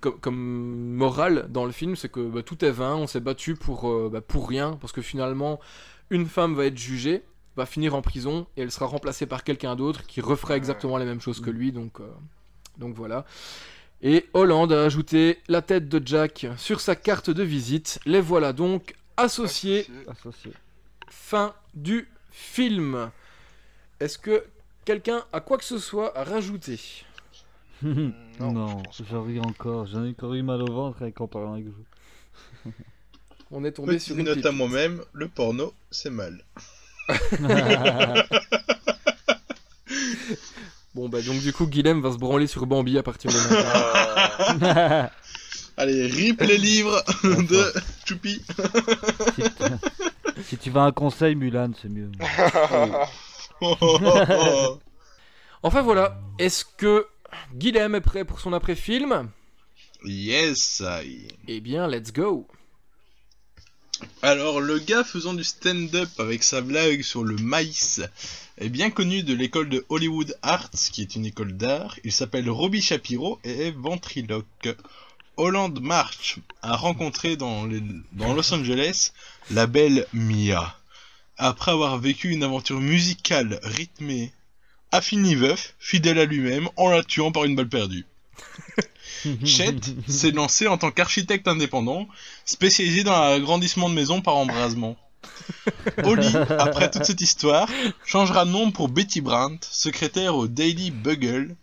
comme, 0.00 0.18
comme 0.18 0.94
morale 0.94 1.46
dans 1.50 1.66
le 1.66 1.72
film, 1.72 1.94
c'est 1.94 2.10
que 2.10 2.20
bah, 2.20 2.42
tout 2.42 2.64
est 2.64 2.70
vain, 2.70 2.96
on 2.96 3.06
s'est 3.06 3.20
battu 3.20 3.54
pour, 3.54 3.90
euh, 3.90 4.08
bah, 4.10 4.20
pour 4.20 4.48
rien, 4.48 4.78
parce 4.80 4.92
que 4.92 5.02
finalement, 5.02 5.60
une 6.10 6.26
femme 6.26 6.54
va 6.54 6.66
être 6.66 6.78
jugée, 6.78 7.22
va 7.56 7.66
finir 7.66 7.94
en 7.94 8.02
prison, 8.02 8.46
et 8.56 8.62
elle 8.62 8.70
sera 8.70 8.86
remplacée 8.86 9.26
par 9.26 9.44
quelqu'un 9.44 9.76
d'autre 9.76 10.06
qui 10.06 10.20
refera 10.20 10.56
exactement 10.56 10.96
les 10.96 11.04
mêmes 11.04 11.20
choses 11.20 11.40
que 11.40 11.50
lui, 11.50 11.72
donc, 11.72 12.00
euh, 12.00 12.08
donc 12.78 12.94
voilà. 12.94 13.24
Et 14.00 14.26
Hollande 14.32 14.72
a 14.72 14.84
ajouté 14.84 15.38
la 15.48 15.60
tête 15.60 15.88
de 15.88 16.00
Jack 16.06 16.46
sur 16.56 16.80
sa 16.80 16.94
carte 16.94 17.30
de 17.30 17.42
visite. 17.42 17.98
Les 18.06 18.20
voilà 18.20 18.52
donc 18.52 18.94
associés. 19.16 19.86
Associé. 20.06 20.52
Fin 21.10 21.54
du 21.74 22.08
film. 22.30 23.10
Est-ce 24.00 24.18
que 24.18 24.44
quelqu'un 24.84 25.24
a 25.32 25.40
quoi 25.40 25.58
que 25.58 25.64
ce 25.64 25.78
soit 25.78 26.16
à 26.16 26.24
rajouter 26.24 26.78
Non, 27.82 28.12
Non, 28.40 28.82
je 28.92 29.16
ris 29.16 29.40
encore. 29.40 29.86
J'en 29.86 30.04
ai 30.04 30.10
encore 30.10 30.34
eu 30.34 30.42
mal 30.42 30.62
au 30.62 30.72
ventre 30.72 31.02
avec 31.02 31.20
en 31.20 31.26
parlant 31.26 31.54
avec 31.54 31.66
vous. 31.66 32.72
On 33.50 33.64
est 33.64 33.72
tombé 33.72 33.94
Petite 33.94 34.08
sur 34.08 34.18
une 34.18 34.26
note 34.26 34.44
à 34.44 34.52
moi-même, 34.52 35.02
le 35.12 35.28
porno, 35.28 35.72
c'est 35.90 36.10
mal. 36.10 36.44
Bon 40.94 41.08
bah 41.08 41.22
donc 41.22 41.40
du 41.40 41.52
coup 41.52 41.66
Guilhem 41.66 42.00
va 42.00 42.10
se 42.10 42.16
branler 42.18 42.48
sur 42.48 42.66
Bambi 42.66 42.98
à 42.98 43.04
partir 43.04 43.30
de 43.30 43.36
maintenant. 43.36 44.66
Euh, 44.66 45.06
Allez, 45.76 46.06
rip 46.06 46.40
les 46.40 46.58
livres 46.58 47.04
de 47.22 47.72
Choupi. 48.04 48.42
Si, 50.42 50.56
tu... 50.56 50.70
veux 50.70 50.80
un 50.80 50.92
conseil, 50.92 51.34
Mulan, 51.34 51.70
c'est 51.80 51.88
mieux. 51.88 52.10
Enfin 55.62 55.82
voilà, 55.82 56.20
est-ce 56.38 56.64
que 56.64 57.06
Guilhem 57.54 57.96
est 57.96 58.00
prêt 58.00 58.24
pour 58.24 58.38
son 58.40 58.52
après-film? 58.52 59.30
Yes, 60.04 60.80
I. 60.84 61.26
Eh 61.48 61.60
bien 61.60 61.88
let's 61.88 62.12
go 62.12 62.46
Alors, 64.22 64.60
le 64.60 64.78
gars 64.78 65.02
faisant 65.02 65.34
du 65.34 65.42
stand-up 65.42 66.08
avec 66.18 66.44
sa 66.44 66.60
blague 66.60 67.02
sur 67.02 67.24
le 67.24 67.36
maïs 67.36 68.00
est 68.58 68.68
bien 68.68 68.90
connu 68.90 69.24
de 69.24 69.34
l'école 69.34 69.68
de 69.68 69.84
Hollywood 69.88 70.36
Arts, 70.42 70.70
qui 70.92 71.02
est 71.02 71.16
une 71.16 71.26
école 71.26 71.56
d'art. 71.56 71.96
Il 72.04 72.12
s'appelle 72.12 72.48
Robbie 72.48 72.82
Shapiro 72.82 73.40
et 73.42 73.66
est 73.68 73.76
ventriloque. 73.76 74.68
Holland 75.38 75.78
March 75.80 76.36
a 76.62 76.76
rencontré 76.76 77.36
dans, 77.36 77.64
les- 77.64 77.82
dans 78.12 78.34
Los 78.34 78.52
Angeles 78.52 79.12
la 79.50 79.66
belle 79.66 80.06
Mia. 80.12 80.76
Après 81.38 81.70
avoir 81.70 81.96
vécu 81.98 82.30
une 82.32 82.42
aventure 82.42 82.80
musicale 82.80 83.60
rythmée, 83.62 84.32
a 84.90 85.00
fini 85.00 85.34
veuf, 85.34 85.74
fidèle 85.78 86.18
à 86.18 86.24
lui-même, 86.24 86.68
en 86.76 86.90
la 86.90 87.02
tuant 87.02 87.30
par 87.32 87.44
une 87.44 87.54
balle 87.56 87.68
perdue. 87.68 88.04
Chet 89.44 89.76
s'est 90.08 90.30
lancé 90.32 90.66
en 90.66 90.78
tant 90.78 90.90
qu'architecte 90.90 91.46
indépendant, 91.48 92.08
spécialisé 92.44 93.04
dans 93.04 93.18
l'agrandissement 93.18 93.88
de 93.88 93.94
maisons 93.94 94.20
par 94.20 94.36
embrasement. 94.36 94.96
Holly, 96.04 96.36
après 96.58 96.90
toute 96.90 97.04
cette 97.04 97.20
histoire, 97.20 97.68
changera 98.06 98.44
de 98.44 98.50
nom 98.50 98.70
pour 98.70 98.88
Betty 98.88 99.20
Brandt, 99.20 99.66
secrétaire 99.70 100.34
au 100.36 100.46
Daily 100.48 100.90
Bugle 100.90 101.56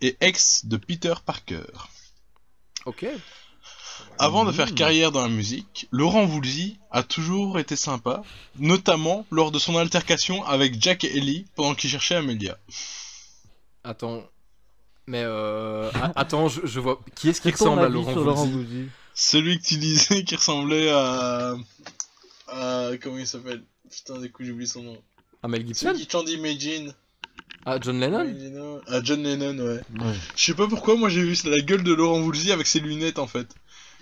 et 0.00 0.16
ex 0.20 0.64
de 0.66 0.76
Peter 0.76 1.14
Parker. 1.24 1.64
Ok. 2.90 3.06
Avant 4.18 4.44
de 4.44 4.50
faire 4.50 4.74
carrière 4.74 5.12
dans 5.12 5.22
la 5.22 5.28
musique, 5.28 5.86
Laurent 5.92 6.26
Voulzy 6.26 6.80
a 6.90 7.04
toujours 7.04 7.60
été 7.60 7.76
sympa, 7.76 8.24
notamment 8.58 9.24
lors 9.30 9.52
de 9.52 9.60
son 9.60 9.76
altercation 9.76 10.44
avec 10.44 10.82
Jack 10.82 11.04
et 11.04 11.16
Ellie 11.16 11.46
pendant 11.54 11.76
qu'il 11.76 11.88
cherchait 11.88 12.16
Amelia. 12.16 12.58
Attends. 13.84 14.24
Mais 15.06 15.22
euh... 15.22 15.88
Attends, 16.16 16.48
je, 16.48 16.62
je 16.64 16.80
vois... 16.80 17.00
Qui 17.14 17.28
est-ce 17.28 17.40
qui 17.40 17.52
ressemble 17.52 17.82
à 17.82 17.88
Laurent 17.88 18.12
Voulzy? 18.12 18.88
Celui 19.14 19.60
que 19.60 19.64
tu 19.64 19.76
disais 19.76 20.24
qui 20.24 20.34
ressemblait 20.34 20.90
à... 20.90 21.54
à... 22.48 22.90
comment 23.00 23.18
il 23.18 23.26
s'appelle? 23.28 23.62
Putain, 23.88 24.18
des 24.18 24.30
coups, 24.30 24.48
j'oublie 24.48 24.66
son 24.66 24.82
nom. 24.82 25.00
Ah 25.44 25.48
Mel 25.48 25.64
Gibson? 25.64 25.86
Celui 25.92 26.06
qui 26.06 26.10
chante 26.10 26.28
Imagine. 26.28 26.92
Ah 27.66 27.78
John 27.80 28.00
Lennon 28.00 28.80
Ah, 28.88 29.00
John 29.02 29.22
Lennon, 29.22 29.58
ouais. 29.58 29.80
Ouais. 30.00 30.14
Je 30.36 30.44
sais 30.44 30.54
pas 30.54 30.66
pourquoi, 30.66 30.96
moi 30.96 31.08
j'ai 31.08 31.22
vu 31.22 31.36
la 31.48 31.60
gueule 31.60 31.82
de 31.82 31.92
Laurent 31.92 32.20
Voulzy 32.20 32.52
avec 32.52 32.66
ses 32.66 32.80
lunettes 32.80 33.18
en 33.18 33.26
fait. 33.26 33.46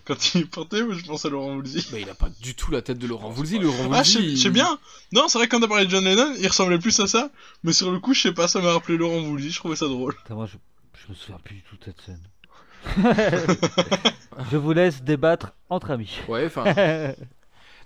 Quand 0.05 0.35
il 0.35 0.49
portait, 0.49 0.83
moi 0.83 0.95
je 0.95 1.05
pense 1.05 1.25
à 1.27 1.29
Laurent 1.29 1.55
Voulzy. 1.57 1.87
Mais 1.93 2.01
il 2.03 2.09
a 2.09 2.15
pas 2.15 2.31
du 2.41 2.55
tout 2.55 2.71
la 2.71 2.81
tête 2.83 2.99
de 2.99 3.07
Laurent 3.07 3.31
Voulzy. 3.31 3.59
Laurent 3.59 3.91
Ah, 3.93 4.03
je 4.03 4.37
sais- 4.37 4.51
bien 4.51 4.79
Non, 5.13 5.29
c'est 5.29 5.39
vrai 5.39 5.49
que 5.49 5.51
quand 5.57 5.61
t'as 5.61 5.69
parlé 5.69 5.85
de 5.87 5.91
John 5.91 6.05
Lennon, 6.05 6.35
il 6.39 6.47
ressemblait 6.47 6.79
plus 6.79 6.99
à 7.01 7.07
ça. 7.07 7.31
Mais 7.65 7.73
sur 7.73 7.91
le 7.91 7.99
coup, 7.99 8.15
je 8.15 8.23
sais 8.23 8.33
pas, 8.33 8.49
ça 8.49 8.61
m'a 8.61 8.73
rappelé 8.73 8.97
Laurent 8.97 9.21
Voulzy, 9.21 9.51
je 9.51 9.59
trouvais 9.59 9.77
ça 9.77 9.87
drôle. 9.87 10.15
Putain, 10.15 10.35
moi, 10.35 10.47
je... 10.47 10.57
je 11.05 11.11
me 11.11 11.15
souviens 11.17 11.39
plus 11.45 11.57
du 11.57 11.63
tout 11.63 11.77
de 11.77 11.85
cette 11.85 12.01
scène. 12.01 12.23
je 14.51 14.57
vous 14.57 14.73
laisse 14.73 15.03
débattre 15.03 15.53
entre 15.69 15.91
amis. 15.91 16.19
Ouais, 16.29 16.47
enfin. 16.47 16.65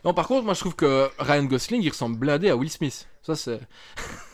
Non, 0.05 0.15
par 0.15 0.27
contre, 0.27 0.45
moi 0.45 0.55
je 0.55 0.59
trouve 0.59 0.75
que 0.75 1.09
Ryan 1.21 1.45
Gosling 1.45 1.81
il 1.81 1.89
ressemble 1.89 2.17
blindé 2.19 2.49
à 2.51 2.57
Will 2.57 2.69
Smith. 2.71 3.07
Ça 3.23 3.37
c'est. 3.37 3.61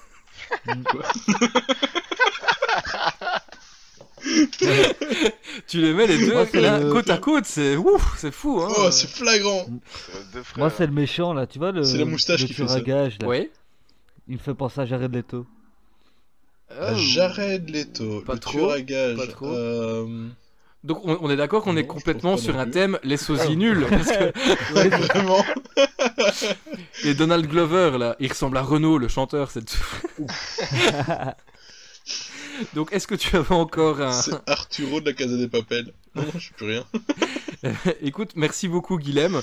tu 5.67 5.81
les 5.81 5.93
mets 5.95 6.07
les 6.07 6.19
deux 6.19 6.33
Moi, 6.33 6.47
c'est 6.51 6.61
l'un 6.61 6.81
le- 6.81 6.93
côte 6.93 7.11
à 7.11 7.19
côte, 7.19 7.45
c'est 7.47 7.77
ouf, 7.77 8.15
c'est 8.19 8.31
fou 8.33 8.61
hein. 8.63 8.69
Oh, 8.77 8.91
c'est 8.91 9.09
flagrant 9.09 9.67
c'est 9.91 10.33
deux 10.33 10.43
frères. 10.43 10.59
Moi, 10.59 10.71
c'est 10.77 10.87
le 10.87 10.93
méchant 10.93 11.33
là, 11.33 11.47
tu 11.47 11.59
vois, 11.59 11.73
le, 11.73 11.85
C'est 11.85 11.99
la 11.99 12.05
moustache 12.05 12.41
le 12.43 12.47
qui 12.47 12.55
fait 12.55 12.63
tueur 12.65 12.71
à 12.71 12.75
ça. 12.75 12.81
gages, 12.81 13.19
là. 13.21 13.29
Ouais. 13.29 13.51
Il 14.29 14.35
me 14.35 14.39
fait 14.39 14.55
penser 14.55 14.81
à 14.81 14.87
Jared 14.87 15.15
Leto. 15.15 15.47
Euh, 16.71 16.95
Jared 16.97 17.71
Leto, 17.71 18.21
Pas 18.23 18.35
le 18.35 18.39
trop, 18.41 18.53
tueur 18.59 18.71
à 18.73 18.81
gage. 18.81 19.17
pas 19.17 19.27
trop. 19.27 19.47
Euh... 19.47 20.29
Donc 20.85 21.05
on, 21.05 21.19
on 21.21 21.31
est 21.31 21.37
d'accord 21.37 21.65
qu'on 21.65 21.77
est 21.77 21.87
complètement 21.87 22.37
sur 22.37 22.57
un 22.59 22.63
plus. 22.65 22.71
thème 22.73 22.99
les 23.03 23.17
sosies 23.17 23.57
nuls. 23.57 23.87
Parce 23.89 24.07
que 24.09 24.75
Ouais, 24.75 24.89
vraiment 24.89 25.45
et 27.05 27.15
Donald 27.15 27.47
Glover 27.47 27.99
là, 27.99 28.17
il 28.21 28.29
ressemble 28.31 28.57
à 28.57 28.63
Renault, 28.63 28.99
le 28.99 29.09
chanteur. 29.09 29.51
C'est 29.51 29.65
Donc 32.75 32.93
est-ce 32.93 33.07
que 33.07 33.15
tu 33.15 33.37
avais 33.37 33.55
encore 33.55 34.01
un. 34.01 34.11
C'est 34.13 34.33
Arturo 34.49 35.01
de 35.01 35.07
la 35.07 35.13
Casa 35.13 35.37
des 35.37 35.49
Papels. 35.49 35.93
Non, 36.15 36.25
je 36.35 36.39
suis 36.39 36.55
plus 36.55 36.67
rien. 36.67 36.85
Écoute, 38.03 38.33
merci 38.35 38.67
beaucoup 38.69 38.99
Guilhem. 38.99 39.41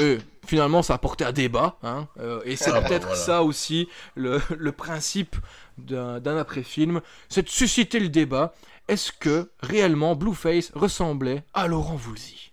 Euh, 0.00 0.18
finalement, 0.46 0.82
ça 0.82 0.94
a 0.94 0.98
porté 0.98 1.24
à 1.24 1.32
débat, 1.32 1.76
hein, 1.82 2.08
euh, 2.18 2.40
et 2.44 2.56
c'est 2.56 2.70
Ah 2.70 2.80
bah 2.80 2.88
peut-être 2.88 3.06
voilà. 3.08 3.20
ça 3.20 3.42
aussi 3.42 3.88
le, 4.16 4.40
le 4.56 4.72
principe 4.72 5.36
d'un 5.78 6.36
après-film, 6.36 7.00
c'est 7.28 7.42
de 7.42 7.48
susciter 7.48 8.00
le 8.00 8.08
débat. 8.08 8.54
Est-ce 8.88 9.12
que 9.12 9.50
réellement 9.60 10.14
Blueface 10.14 10.70
ressemblait 10.74 11.42
à 11.54 11.66
Laurent 11.66 11.96
Voulzy 11.96 12.52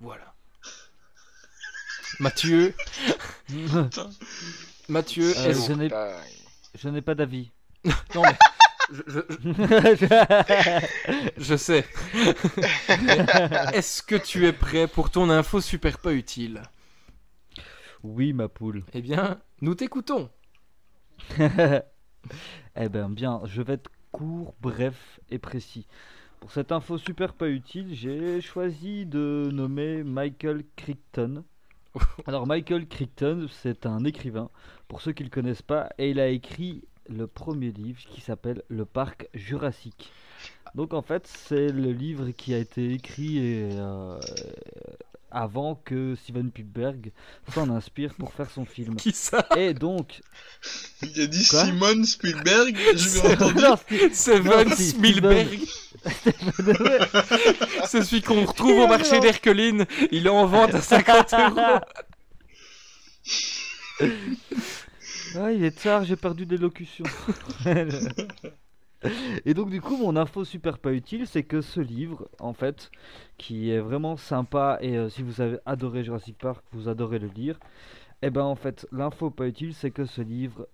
Voilà. 0.00 0.34
Mathieu, 2.20 2.74
Mathieu, 4.88 5.32
Euh, 5.38 5.50
est-ce 5.50 5.68
je 5.68 5.72
n'ai 5.72 5.84
Putain. 5.88 6.16
je 6.74 6.88
n'ai 6.88 7.02
pas 7.02 7.14
d'avis. 7.14 7.50
non 8.14 8.22
mais 8.22 8.36
je, 8.90 9.02
je- 9.94 11.30
je 11.36 11.56
sais. 11.56 11.86
Est-ce 13.74 14.02
que 14.02 14.16
tu 14.16 14.46
es 14.48 14.52
prêt 14.52 14.88
pour 14.88 15.10
ton 15.10 15.30
info 15.30 15.60
super 15.60 15.98
pas 15.98 16.12
utile? 16.12 16.62
Oui, 18.02 18.32
ma 18.32 18.48
poule. 18.48 18.82
Eh 18.94 19.02
bien, 19.02 19.38
nous 19.60 19.74
t'écoutons. 19.74 20.30
Eh 22.76 22.88
ben 22.88 23.08
bien, 23.08 23.40
je 23.44 23.62
vais 23.62 23.74
être 23.74 23.90
court, 24.12 24.54
bref 24.60 25.20
et 25.30 25.38
précis. 25.38 25.86
Pour 26.40 26.52
cette 26.52 26.72
info 26.72 26.98
super 26.98 27.34
pas 27.34 27.48
utile, 27.48 27.94
j'ai 27.94 28.40
choisi 28.40 29.06
de 29.06 29.50
nommer 29.52 30.04
Michael 30.04 30.62
Crichton. 30.76 31.42
Alors 32.26 32.46
Michael 32.46 32.86
Crichton, 32.86 33.48
c'est 33.50 33.86
un 33.86 34.04
écrivain, 34.04 34.50
pour 34.86 35.00
ceux 35.00 35.12
qui 35.12 35.24
ne 35.24 35.28
le 35.28 35.32
connaissent 35.32 35.62
pas, 35.62 35.88
et 35.98 36.10
il 36.10 36.20
a 36.20 36.28
écrit 36.28 36.84
le 37.08 37.26
premier 37.26 37.70
livre 37.70 38.00
qui 38.10 38.20
s'appelle 38.20 38.62
Le 38.68 38.84
Parc 38.84 39.28
Jurassique. 39.34 40.12
Donc 40.74 40.94
en 40.94 41.02
fait, 41.02 41.26
c'est 41.26 41.72
le 41.72 41.90
livre 41.92 42.30
qui 42.30 42.54
a 42.54 42.58
été 42.58 42.92
écrit 42.92 43.38
euh, 43.40 44.18
avant 45.30 45.74
que 45.74 46.14
Steven 46.16 46.48
Spielberg 46.48 47.12
s'en 47.52 47.70
inspire 47.70 48.14
pour 48.14 48.32
faire 48.32 48.50
son 48.50 48.64
film. 48.64 48.96
Qui 48.96 49.12
ça 49.12 49.46
Et 49.56 49.74
donc, 49.74 50.20
Il 51.02 51.20
a 51.20 51.26
dit 51.26 51.46
Quoi 51.46 51.64
Simon 51.64 52.04
Spielberg, 52.04 52.76
je 52.94 52.98
Steven 54.12 54.70
Spielberg. 54.74 55.60
C'est 57.86 58.02
celui 58.02 58.22
qu'on 58.22 58.44
retrouve 58.44 58.80
au 58.80 58.86
marché 58.86 59.20
d'Herculine. 59.20 59.86
Il 60.10 60.26
est 60.26 60.30
en 60.30 60.46
vente 60.46 60.74
à 60.74 60.80
50 60.80 61.34
euros. 61.38 61.80
Ah, 65.36 65.52
il 65.52 65.64
est 65.64 65.82
tard, 65.82 66.04
j'ai 66.04 66.16
perdu 66.16 66.46
des 66.46 66.56
locutions. 66.56 67.04
Et 69.46 69.54
donc 69.54 69.70
du 69.70 69.80
coup, 69.80 69.96
mon 69.96 70.16
info 70.16 70.44
super 70.44 70.78
pas 70.78 70.92
utile, 70.92 71.26
c'est 71.26 71.44
que 71.44 71.60
ce 71.60 71.80
livre, 71.80 72.28
en 72.40 72.52
fait, 72.52 72.90
qui 73.36 73.70
est 73.70 73.78
vraiment 73.78 74.16
sympa, 74.16 74.78
et 74.80 74.96
euh, 74.96 75.08
si 75.08 75.22
vous 75.22 75.40
avez 75.40 75.58
adoré 75.66 76.02
Jurassic 76.02 76.36
Park, 76.36 76.64
vous 76.72 76.88
adorez 76.88 77.18
le 77.20 77.28
lire, 77.28 77.58
et 78.22 78.30
ben 78.30 78.42
en 78.42 78.56
fait, 78.56 78.86
l'info 78.90 79.30
pas 79.30 79.46
utile, 79.46 79.72
c'est 79.74 79.92
que 79.92 80.04
ce 80.04 80.20
livre 80.20 80.66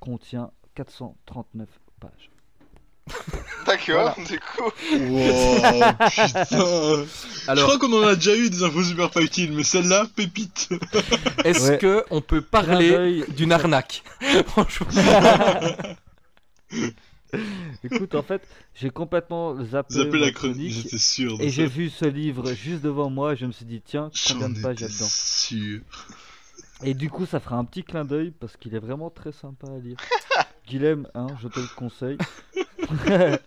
contient 0.00 0.50
439 0.74 1.68
pages. 2.00 2.30
D'accord, 3.66 4.14
du 4.28 4.38
coup. 4.38 4.64
Wow, 4.92 5.92
putain. 6.10 7.04
Je 7.54 7.62
crois 7.62 7.78
qu'on 7.78 7.92
en 8.02 8.06
a 8.08 8.14
déjà 8.16 8.36
eu 8.36 8.50
des 8.50 8.62
infos 8.64 8.82
super 8.82 9.10
pas 9.10 9.22
utiles, 9.22 9.52
mais 9.52 9.62
celle-là, 9.62 10.06
pépite. 10.14 10.68
est-ce 11.44 11.70
Ouais. 11.70 11.78
que 11.78 12.04
on 12.10 12.20
peut 12.20 12.42
parler 12.42 13.24
d'une 13.28 13.52
arnaque? 13.52 14.02
Franchement. 14.48 14.88
Écoute, 17.84 18.14
en 18.14 18.22
fait, 18.22 18.42
j'ai 18.74 18.90
complètement 18.90 19.62
zappé, 19.64 20.10
la 20.10 20.30
chronique, 20.32 20.72
j'étais 20.72 20.98
sûr 20.98 21.40
et 21.40 21.48
j'ai 21.48 21.66
vu 21.66 21.90
ce 21.90 22.04
livre 22.04 22.52
juste 22.52 22.82
devant 22.82 23.10
moi, 23.10 23.34
et 23.34 23.36
je 23.36 23.46
me 23.46 23.52
suis 23.52 23.66
dit, 23.66 23.82
tiens, 23.84 24.10
combien 24.28 24.48
de 24.48 24.60
pages 24.60 24.80
il 24.80 24.82
y 24.82 24.84
a 24.84 24.88
dedans 24.88 25.08
sûr. 25.08 25.80
Et 26.84 26.94
du 26.94 27.10
coup, 27.10 27.26
ça 27.26 27.40
fera 27.40 27.56
un 27.56 27.64
petit 27.64 27.82
clin 27.82 28.04
d'œil 28.04 28.32
parce 28.38 28.56
qu'il 28.56 28.74
est 28.74 28.78
vraiment 28.78 29.10
très 29.10 29.32
sympa 29.32 29.66
à 29.66 29.78
lire. 29.78 29.96
Guilhem, 30.66 31.08
hein, 31.14 31.28
je 31.40 31.48
te 31.48 31.60
le 31.60 31.66
conseille. 31.76 32.18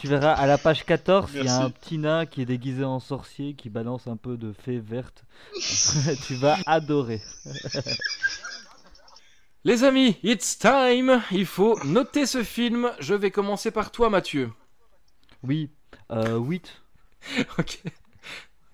tu 0.00 0.06
verras 0.06 0.32
à 0.32 0.46
la 0.46 0.58
page 0.58 0.84
14, 0.84 1.30
il 1.34 1.44
y 1.44 1.48
a 1.48 1.62
un 1.62 1.70
petit 1.70 1.98
nain 1.98 2.26
qui 2.26 2.42
est 2.42 2.46
déguisé 2.46 2.84
en 2.84 3.00
sorcier 3.00 3.54
qui 3.54 3.70
balance 3.70 4.06
un 4.06 4.16
peu 4.16 4.36
de 4.36 4.52
fées 4.52 4.78
vertes. 4.78 5.24
tu 6.26 6.34
vas 6.34 6.58
adorer. 6.66 7.22
Les 9.64 9.84
amis, 9.84 10.16
it's 10.22 10.58
time. 10.58 11.22
Il 11.30 11.46
faut 11.46 11.78
noter 11.84 12.26
ce 12.26 12.42
film. 12.42 12.90
Je 12.98 13.14
vais 13.14 13.30
commencer 13.30 13.70
par 13.70 13.90
toi, 13.90 14.08
Mathieu. 14.10 14.50
Oui, 15.42 15.70
euh, 16.10 16.38
8. 16.38 16.82
Ok. 17.58 17.80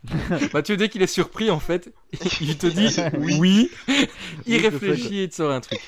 Mathieu, 0.55 0.77
dès 0.77 0.89
qu'il 0.89 1.03
est 1.03 1.09
surpris, 1.09 1.51
en 1.51 1.59
fait, 1.59 1.93
il 2.41 2.57
te 2.57 2.69
dit 2.69 2.95
oui. 3.41 3.69
Il 3.89 4.09
Oui, 4.47 4.59
réfléchit 4.59 5.19
et 5.19 5.23
il 5.25 5.29
te 5.31 5.35
sort 5.35 5.51
un 5.51 5.61
truc. 5.61 5.81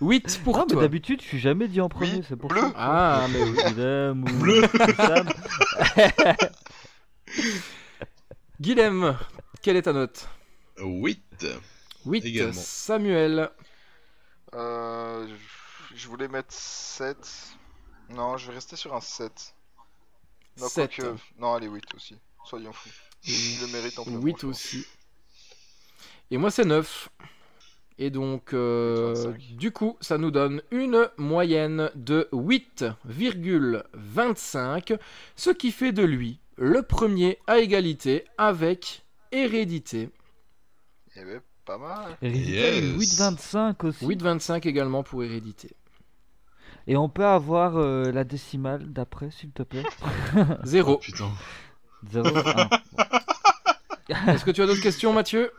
8 0.00 0.40
pour 0.44 0.56
non, 0.58 0.64
mais 0.68 0.72
toi. 0.74 0.82
d'habitude, 0.82 1.20
je 1.22 1.26
suis 1.26 1.40
jamais 1.40 1.66
dit 1.66 1.80
en 1.80 1.88
premier, 1.88 2.22
c'est 2.28 2.36
pour 2.36 2.50
bleu. 2.50 2.60
ça. 2.60 2.72
Ah, 2.76 3.26
mais 3.32 3.42
oui. 3.42 3.56
Guilhem 3.66 4.22
ou 4.22 4.32
Bleu. 4.38 4.62
Sam. 4.96 5.28
Guilhem, 8.60 9.16
quelle 9.62 9.76
est 9.76 9.82
ta 9.82 9.92
note? 9.92 10.28
8. 10.78 11.46
8. 12.06 12.24
Également. 12.24 12.52
Samuel. 12.54 13.50
Euh, 14.54 15.26
je- 15.94 16.08
voulais 16.08 16.28
mettre 16.28 16.52
7. 16.52 17.16
Non, 18.10 18.36
je 18.36 18.48
vais 18.48 18.54
rester 18.54 18.76
sur 18.76 18.94
un 18.94 19.00
7. 19.00 19.54
Non, 20.60 20.68
7. 20.68 20.94
quoique- 20.96 21.18
Non, 21.38 21.54
allez, 21.54 21.66
8 21.68 21.94
aussi. 21.94 22.16
Soyons 22.44 22.72
fous. 22.72 22.90
Le 23.26 23.66
mérite 23.72 23.98
en 23.98 24.04
8 24.06 24.44
aussi. 24.44 24.86
Et 26.30 26.36
moi, 26.36 26.50
c'est 26.50 26.64
9. 26.64 27.08
Et 27.96 28.10
donc, 28.10 28.52
euh, 28.52 29.14
8,25. 29.14 29.56
du 29.56 29.70
coup, 29.72 29.96
ça 30.00 30.18
nous 30.18 30.30
donne 30.32 30.62
une 30.72 31.08
moyenne 31.16 31.90
de 31.94 32.28
8,25, 32.32 34.94
ce 35.36 35.50
qui 35.50 35.70
fait 35.72 35.92
de 35.92 36.02
lui 36.02 36.40
le 36.56 36.82
premier 36.82 37.38
à 37.46 37.58
égalité 37.58 38.24
avec 38.38 39.02
Hérédité. 39.32 40.10
Eh 41.16 41.24
ben, 41.24 41.40
pas 41.64 41.78
mal. 41.78 42.16
Yes. 42.22 42.82
8,25 43.18 43.86
aussi. 43.86 44.06
8,25 44.06 44.66
également 44.68 45.02
pour 45.02 45.22
Hérédité. 45.24 45.70
Et 46.86 46.96
on 46.96 47.08
peut 47.08 47.24
avoir 47.24 47.76
euh, 47.78 48.12
la 48.12 48.24
décimale 48.24 48.92
d'après, 48.92 49.30
s'il 49.30 49.50
te 49.52 49.62
plaît 49.62 49.84
0. 50.64 50.98
Putain. 50.98 51.30
0,1. 52.12 52.80
Est-ce 54.34 54.44
que 54.44 54.50
tu 54.50 54.60
as 54.62 54.66
d'autres 54.66 54.82
questions, 54.82 55.12
Mathieu? 55.14 55.50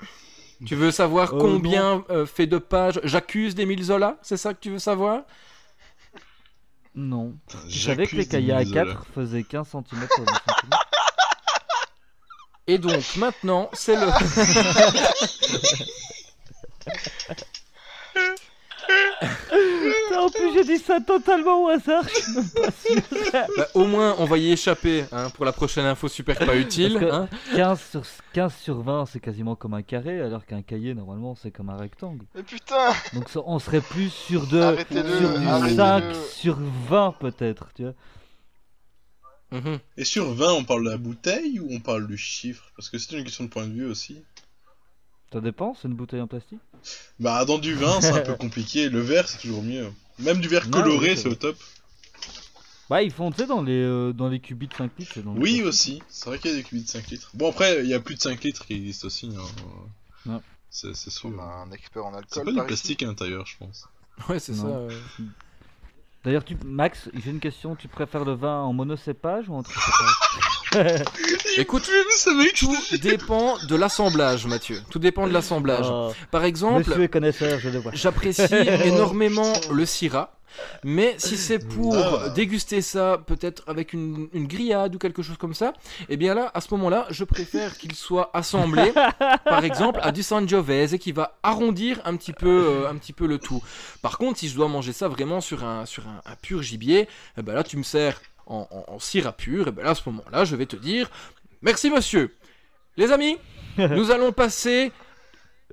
Tu 0.66 0.76
veux 0.76 0.92
savoir 0.92 1.34
Euh, 1.34 1.40
combien 1.40 2.04
euh, 2.12 2.26
fait 2.28 2.46
de 2.48 2.60
pages 2.60 3.00
J'accuse 3.04 3.56
d'Émile 3.56 3.84
Zola 3.84 4.18
C'est 4.22 4.38
ça 4.38 4.54
que 4.54 4.60
tu 4.60 4.70
veux 4.70 4.80
savoir? 4.80 5.24
Non. 6.94 7.36
Putain, 7.48 7.68
Tu 7.68 7.80
savais 7.80 8.08
que 8.08 8.16
les 8.16 8.28
cahiers 8.28 8.54
A4 8.54 8.64
Denis 8.64 8.74
Zola. 8.92 9.02
faisaient 9.16 9.44
15 9.44 9.68
cm 9.68 9.84
sur 9.90 10.00
20 10.00 10.08
cm 10.16 10.80
Et 12.68 12.78
donc, 12.78 13.04
maintenant, 13.18 13.70
c'est 13.74 13.96
le... 13.96 14.08
En 20.18 20.30
plus, 20.30 20.54
j'ai 20.54 20.64
dit 20.64 20.78
ça 20.78 21.00
totalement 21.00 21.64
au 21.64 21.68
hasard, 21.70 22.04
je 22.08 22.22
suis 22.22 22.34
même 22.36 22.50
pas 22.50 22.72
sûr. 22.72 23.02
Bah, 23.58 23.68
au 23.74 23.86
moins, 23.86 24.16
on 24.20 24.26
va 24.26 24.38
y 24.38 24.52
échapper 24.52 25.06
hein, 25.12 25.30
pour 25.32 25.46
la 25.46 25.52
prochaine 25.52 25.86
info 25.86 26.08
super 26.08 26.38
pas 26.38 26.56
utile. 26.56 26.94
Parce 27.00 27.06
que- 27.06 27.12
hein. 27.16 27.28
15 27.56 27.82
sur, 27.92 28.02
15 28.34 28.54
sur 28.62 28.82
20, 28.82 29.06
c'est 29.08 29.20
quasiment 29.20 29.56
comme 29.56 29.74
un 29.74 29.82
carré, 29.82 30.22
alors 30.22 30.46
qu'un 30.46 30.62
cahier, 30.62 30.94
normalement, 30.94 31.36
c'est 31.36 31.52
comme 31.52 31.70
un 31.70 31.78
rectangle. 31.78 32.26
Mais 32.36 32.44
putain 32.44 32.90
Donc, 33.14 33.26
on 33.46 33.60
serait 33.60 33.82
plus 33.82 34.10
sur, 34.10 34.46
de, 34.48 34.62
Arrêtez-le, 34.62 35.18
sur 35.18 35.40
du 35.40 35.48
arrêtez-le. 35.48 35.76
5 35.76 36.04
sur 36.32 36.58
20, 36.90 37.16
peut-être, 37.20 37.68
tu 37.76 37.84
vois. 37.84 37.94
Mhm. 39.52 39.80
Et 39.98 40.06
sur 40.06 40.34
20, 40.34 40.54
on 40.54 40.64
parle 40.64 40.86
de 40.86 40.90
la 40.90 40.98
bouteille 40.98 41.60
ou 41.60 41.68
on 41.72 41.80
parle 41.80 42.08
du 42.08 42.18
chiffre? 42.18 42.72
Parce 42.76 42.90
que 42.90 42.98
c'est 42.98 43.16
une 43.18 43.24
question 43.24 43.44
de 43.46 43.50
point 43.50 43.66
de 43.68 43.74
vue 43.74 43.86
aussi. 43.86 44.24
Ça 45.32 45.42
dépend, 45.42 45.76
c'est 45.76 45.88
une 45.88 45.94
bouteille 45.96 46.22
en 46.22 46.28
plastique? 46.28 46.60
Bah, 47.20 47.46
dans 47.46 47.58
du 47.58 47.74
vin, 47.74 48.00
c'est 48.02 48.12
un 48.12 48.22
peu 48.22 48.36
compliqué. 48.36 48.90
Le 48.90 49.00
verre, 49.02 49.28
c'est 49.28 49.40
toujours 49.40 49.64
mieux. 49.64 49.92
Même 50.20 50.40
du 50.40 50.48
verre 50.48 50.66
Non, 50.68 50.82
coloré, 50.82 51.10
oui, 51.12 51.16
c'est 51.18 51.24
c'est 51.24 51.30
au 51.30 51.36
top. 51.36 51.58
Bah, 52.90 53.02
ils 53.02 53.12
font, 53.12 53.32
tu 53.32 53.38
sais, 53.38 53.48
dans 53.48 53.64
les, 53.64 53.82
euh, 53.82 54.14
dans 54.14 54.30
les 54.30 54.40
cubits 54.40 54.68
de 54.68 54.74
5 54.76 54.92
litres. 55.00 55.12
c'est 55.16 55.24
dans 55.24 55.34
Oui, 55.36 55.64
aussi. 55.64 56.02
C'est 56.08 56.28
vrai 56.28 56.38
qu'il 56.40 56.52
y 56.52 56.54
a 56.54 56.58
des 56.58 56.64
cubis 56.64 56.84
de 56.84 56.88
5 56.90 57.08
litres. 57.10 57.32
Bon, 57.34 57.50
après, 57.50 57.84
il 57.84 57.90
y 57.90 57.94
a 57.96 58.00
plus 58.00 58.16
de 58.16 58.22
5 58.22 58.44
litres 58.44 58.66
qui 58.66 58.74
existent 58.74 59.08
aussi. 59.08 59.32
Hein. 59.36 60.32
Ouais. 60.32 60.40
C'est 60.70 60.96
c'est 60.96 61.10
sûr. 61.10 61.32
On 61.36 61.40
a 61.40 61.44
un 61.44 61.72
expert 61.72 62.06
en 62.06 62.12
C'est 62.30 62.40
alcool. 62.40 62.46
pas 62.56 62.62
du 62.62 62.68
plastique 62.68 63.02
à 63.04 63.08
l'intérieur, 63.08 63.46
je 63.46 63.58
pense. 63.58 63.88
Ouais, 64.30 64.40
c'est 64.40 64.54
ça. 64.54 64.68
D'ailleurs, 66.26 66.44
tu... 66.44 66.58
Max, 66.66 67.10
j'ai 67.14 67.30
une 67.30 67.40
question. 67.40 67.76
Tu 67.76 67.88
préfères 67.88 68.26
le 68.26 68.34
vin 68.34 68.62
en 68.62 68.74
monocépage 68.74 69.48
ou 69.48 69.54
en 69.54 69.62
tricépage? 69.64 71.04
Écoute, 71.58 71.90
tout 72.56 72.76
dépend 73.02 73.58
de 73.70 73.76
l'assemblage, 73.76 74.46
Mathieu. 74.48 74.82
Tout 74.90 75.00
dépend 75.00 75.28
de 75.28 75.32
l'assemblage. 75.32 75.86
Oh, 75.90 76.12
Par 76.32 76.44
exemple, 76.44 76.84
j'apprécie 77.94 78.54
énormément 78.86 79.54
le 79.72 79.86
Syrah. 79.86 80.35
Mais 80.84 81.16
si 81.18 81.38
c'est 81.38 81.60
pour 81.60 81.96
Ah. 81.96 82.30
déguster 82.30 82.82
ça, 82.82 83.22
peut-être 83.26 83.64
avec 83.68 83.94
une, 83.94 84.30
une 84.34 84.48
grillade 84.48 84.96
ou 84.96 84.98
quelque 84.98 85.22
chose 85.22 85.38
comme 85.38 85.54
ça, 85.54 85.74
eh 86.10 86.18
bien 86.18 86.34
là, 86.34 86.52
à 86.54 86.62
ce 86.62 86.68
moment-là, 86.76 87.08
je 87.10 87.24
préfère 87.24 87.78
qu'il 87.78 87.94
soit 87.96 88.30
assemblé, 88.34 88.92
par 89.46 89.64
exemple, 89.64 90.00
à 90.04 90.12
du 90.12 90.24
Sangiovese 90.24 90.98
qui 91.00 91.12
va 91.12 91.38
arrondir 91.44 92.02
un 92.06 92.16
petit 92.16 92.34
peu, 92.34 92.48
euh, 92.86 92.90
un 92.90 92.96
petit 92.98 93.14
peu 93.14 93.28
le 93.28 93.38
tout. 93.40 93.62
Par 94.02 94.18
contre, 94.18 94.40
si 94.40 94.50
je 94.50 94.56
dois 94.56 94.68
manger 94.68 94.94
ça 94.94 95.08
vraiment 95.08 95.42
sur 95.42 95.64
un, 95.64 95.86
sur 95.86 96.08
un, 96.08 96.22
un 96.26 96.36
pur 96.36 96.62
gibier, 96.62 97.08
eh 97.38 97.42
ben 97.42 97.54
là, 97.54 97.64
tu 97.64 97.78
me 97.78 97.84
sers 97.84 98.22
en, 98.48 98.68
en, 98.72 98.94
en 98.94 99.00
Syrah 99.00 99.32
pur, 99.32 99.68
et 99.68 99.72
ben 99.72 99.84
là, 99.84 99.92
à 99.92 99.96
ce 99.96 100.04
moment-là, 100.08 100.46
je 100.46 100.56
vais 100.56 100.66
te 100.68 100.76
dire, 100.76 101.10
merci 101.62 101.90
monsieur. 101.90 102.36
Les 102.98 103.12
amis, 103.12 103.38
nous 103.78 104.12
allons 104.12 104.32
passer 104.32 104.92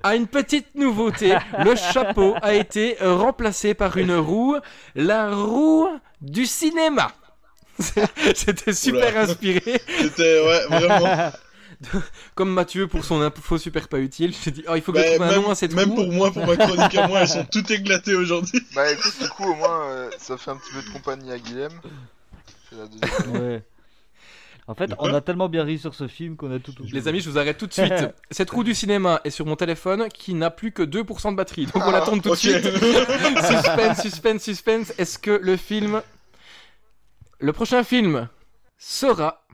à 0.03 0.15
une 0.15 0.27
petite 0.27 0.75
nouveauté. 0.75 1.35
Le 1.63 1.75
chapeau 1.75 2.35
a 2.41 2.53
été 2.53 3.01
euh, 3.01 3.15
remplacé 3.15 3.73
par 3.73 3.97
une 3.97 4.15
roue, 4.15 4.57
la 4.95 5.33
roue 5.33 5.87
du 6.21 6.45
cinéma. 6.45 7.11
C'était 8.35 8.73
super 8.73 9.09
Oula. 9.11 9.21
inspiré. 9.21 9.81
C'était, 9.99 10.45
ouais, 10.45 10.65
vraiment. 10.67 11.31
Comme 12.35 12.53
Mathieu 12.53 12.87
pour 12.87 13.03
son 13.03 13.21
info 13.21 13.57
super 13.57 13.87
pas 13.87 13.99
utile, 13.99 14.33
j'ai 14.43 14.51
dit, 14.51 14.63
oh, 14.69 14.75
il 14.75 14.81
faut 14.81 14.91
que 14.91 14.97
Bah, 14.97 15.03
je 15.05 15.13
trouve 15.15 15.27
un 15.27 15.31
même, 15.31 15.41
nom 15.41 15.49
à 15.49 15.55
cette 15.55 15.73
même 15.73 15.93
pour 15.93 16.11
moi, 16.11 16.31
pour 16.31 16.45
ma 16.45 16.55
chronique 16.55 16.95
à 16.95 17.07
moi, 17.07 17.21
elles 17.21 17.27
sont 17.27 17.45
toutes 17.45 17.71
éclatées 17.71 18.15
aujourd'hui. 18.15 18.61
Bah 18.75 18.91
écoute, 18.91 19.13
du 19.19 19.27
coup, 19.29 19.45
au 19.51 19.55
moins, 19.55 19.89
euh, 19.89 20.09
ça 20.17 20.37
fait 20.37 20.51
un 20.51 20.57
petit 20.57 20.71
peu 20.73 20.81
de 20.81 20.89
compagnie 20.93 21.31
à 21.31 21.39
Guilhem. 21.39 21.71
C'est 22.69 22.77
la 22.77 22.87
deuxième. 22.87 23.41
Ouais. 23.41 23.63
En 24.67 24.75
fait, 24.75 24.91
on 24.99 25.13
a 25.13 25.19
tellement 25.19 25.49
bien 25.49 25.63
ri 25.63 25.77
sur 25.77 25.93
ce 25.93 26.07
film 26.07 26.37
qu'on 26.37 26.51
a 26.51 26.59
tout 26.59 26.71
oublié. 26.79 26.93
Les 26.93 27.07
amis, 27.07 27.19
je 27.19 27.29
vous 27.29 27.37
arrête 27.37 27.57
tout 27.57 27.67
de 27.67 27.73
suite. 27.73 27.91
Cette 28.31 28.49
roue 28.49 28.63
du 28.63 28.73
cinéma 28.73 29.19
est 29.25 29.29
sur 29.29 29.45
mon 29.45 29.55
téléphone 29.55 30.07
qui 30.09 30.33
n'a 30.33 30.51
plus 30.51 30.71
que 30.71 30.83
2% 30.83 31.31
de 31.31 31.35
batterie. 31.35 31.65
Donc 31.65 31.83
on 31.85 31.91
la 31.91 32.01
tourne 32.01 32.21
tout 32.21 32.29
de 32.29 32.35
suite. 32.35 32.63
suspense, 32.63 34.01
suspense, 34.01 34.43
suspense. 34.43 34.93
Est-ce 34.97 35.19
que 35.19 35.31
le 35.31 35.57
film. 35.57 36.01
Le 37.39 37.51
prochain 37.51 37.83
film 37.83 38.29
sera. 38.77 39.45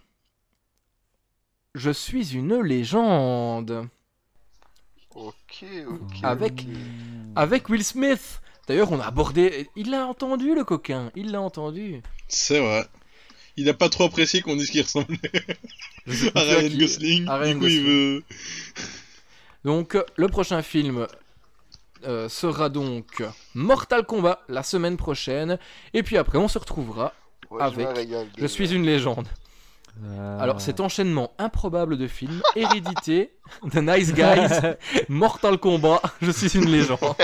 Je 1.73 1.89
suis 1.89 2.35
une 2.35 2.61
légende? 2.61 3.87
Ok, 5.15 5.65
ok. 5.87 6.17
Avec, 6.21 6.65
avec 7.35 7.69
Will 7.69 7.83
Smith. 7.83 8.41
D'ailleurs, 8.67 8.91
on 8.91 8.99
a 8.99 9.05
abordé. 9.05 9.69
Il 9.75 9.89
l'a 9.89 10.05
entendu, 10.05 10.53
le 10.53 10.63
coquin. 10.63 11.11
Il 11.15 11.31
l'a 11.31 11.41
entendu. 11.41 12.03
C'est 12.27 12.59
vrai. 12.59 12.85
Il 13.59 13.69
a 13.69 13.73
pas 13.73 13.89
trop 13.89 14.05
apprécié 14.05 14.41
qu'on 14.41 14.55
dise 14.55 14.69
qu'il 14.69 14.81
ressemblait 14.81 15.17
à 16.35 16.39
Ryan 16.41 16.69
qui- 16.69 16.77
Gosling. 16.77 17.27
à 17.27 17.37
Ryan 17.37 17.53
du 17.55 17.59
coup, 17.59 17.67
il 17.67 17.83
veut. 17.83 18.23
Donc, 19.65 19.95
euh, 19.95 20.03
le 20.15 20.27
prochain 20.29 20.61
film 20.61 21.05
euh, 22.07 22.29
sera 22.29 22.69
donc 22.69 23.21
Mortal 23.53 24.05
Kombat 24.05 24.39
la 24.47 24.63
semaine 24.63 24.95
prochaine. 24.97 25.59
Et 25.93 26.03
puis 26.03 26.17
après, 26.17 26.37
on 26.37 26.47
se 26.47 26.57
retrouvera. 26.57 27.13
Ouais, 27.49 27.61
avec 27.61 27.87
Je, 27.89 27.93
régale, 27.95 28.27
suis 28.49 28.71
une 28.73 28.85
légende. 28.85 29.27
Ah. 30.05 30.37
Alors, 30.41 30.61
cet 30.61 30.79
enchaînement 30.79 31.33
improbable 31.39 31.97
de 31.97 32.07
films 32.07 32.41
Hérédité, 32.55 33.33
The 33.71 33.77
Nice 33.77 34.13
Guys, 34.13 34.75
Mortal 35.09 35.57
Kombat, 35.57 36.01
Je 36.21 36.31
suis 36.31 36.55
une 36.57 36.69
légende. 36.69 36.99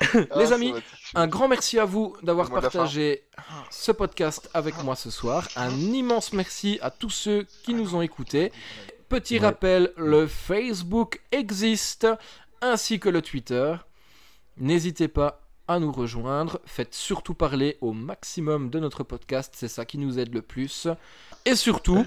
Ah, 0.30 0.38
Les 0.38 0.46
ça 0.46 0.54
amis, 0.54 0.72
Un 1.14 1.26
grand 1.26 1.48
merci 1.48 1.78
à 1.78 1.84
vous 1.84 2.16
d'avoir 2.22 2.50
partagé 2.50 3.24
ce 3.70 3.90
podcast 3.92 4.48
avec 4.54 4.82
moi 4.84 4.94
ce 4.96 5.10
soir. 5.10 5.48
Un 5.56 5.70
immense 5.76 6.32
merci 6.32 6.78
à 6.82 6.90
tous 6.90 7.10
ceux 7.10 7.46
qui 7.64 7.74
nous 7.74 7.94
ont 7.94 8.02
écoutés. 8.02 8.52
Petit 9.08 9.34
Ouais. 9.38 9.46
rappel, 9.46 9.92
le 9.96 10.26
Facebook 10.26 11.20
existe 11.32 12.06
ainsi 12.60 13.00
que 13.00 13.08
le 13.08 13.22
Twitter. 13.22 13.74
N'hésitez 14.58 15.08
pas 15.08 15.40
à 15.66 15.78
nous 15.78 15.92
rejoindre. 15.92 16.60
Faites 16.66 16.94
surtout 16.94 17.34
parler 17.34 17.76
au 17.80 17.92
maximum 17.92 18.70
de 18.70 18.78
notre 18.80 19.02
podcast, 19.04 19.54
c'est 19.56 19.68
ça 19.68 19.84
qui 19.84 19.98
nous 19.98 20.18
aide 20.18 20.32
le 20.34 20.42
plus. 20.42 20.88
Et 21.44 21.54
surtout, 21.56 22.06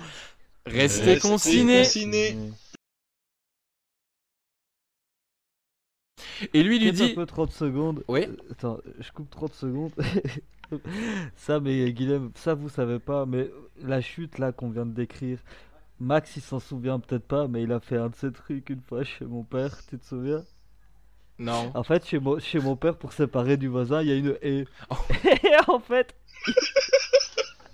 restez 0.66 1.20
concinés. 1.20 1.84
Et 6.54 6.64
lui 6.64 6.80
lui 6.80 6.90
Skip 6.90 7.02
un 7.02 7.08
dit 7.08 7.14
peu 7.14 7.26
30 7.26 7.52
secondes. 7.52 8.04
Oui. 8.08 8.26
Euh, 8.28 8.36
Attends, 8.52 8.80
je 9.00 9.12
coupe 9.12 9.30
30 9.30 9.54
secondes. 9.54 9.92
ça, 11.36 11.60
mais 11.60 11.92
Guilhem, 11.92 12.32
ça 12.36 12.54
vous 12.54 12.70
savez 12.70 13.00
pas, 13.00 13.26
mais 13.26 13.50
la 13.82 14.02
chute 14.02 14.38
là 14.38 14.52
qu'on 14.52 14.70
vient 14.70 14.86
de 14.86 14.94
décrire, 14.94 15.40
Max 16.00 16.36
il 16.36 16.42
s'en 16.42 16.60
souvient 16.60 17.00
peut-être 17.00 17.28
pas, 17.28 17.48
mais 17.48 17.64
il 17.64 17.72
a 17.72 17.80
fait 17.80 17.98
un 17.98 18.10
de 18.10 18.16
ces 18.16 18.32
trucs 18.32 18.70
une 18.70 18.82
fois 18.82 19.04
chez 19.04 19.26
mon 19.26 19.44
père, 19.44 19.78
tu 19.88 19.98
te 20.00 20.06
souviens? 20.06 20.44
Non. 21.40 21.72
En 21.74 21.84
fait, 21.84 22.06
chez 22.06 22.20
mon, 22.20 22.40
chez 22.40 22.60
mon 22.60 22.76
père, 22.76 22.96
pour 22.96 23.14
séparer 23.14 23.58
du 23.58 23.68
voisin, 23.68 24.02
il 24.02 24.08
y 24.08 24.12
a 24.12 24.16
une 24.16 24.38
haie. 24.42 24.66
Oh. 24.90 24.96
Et 25.26 25.52
en 25.68 25.80
fait, 25.80 26.16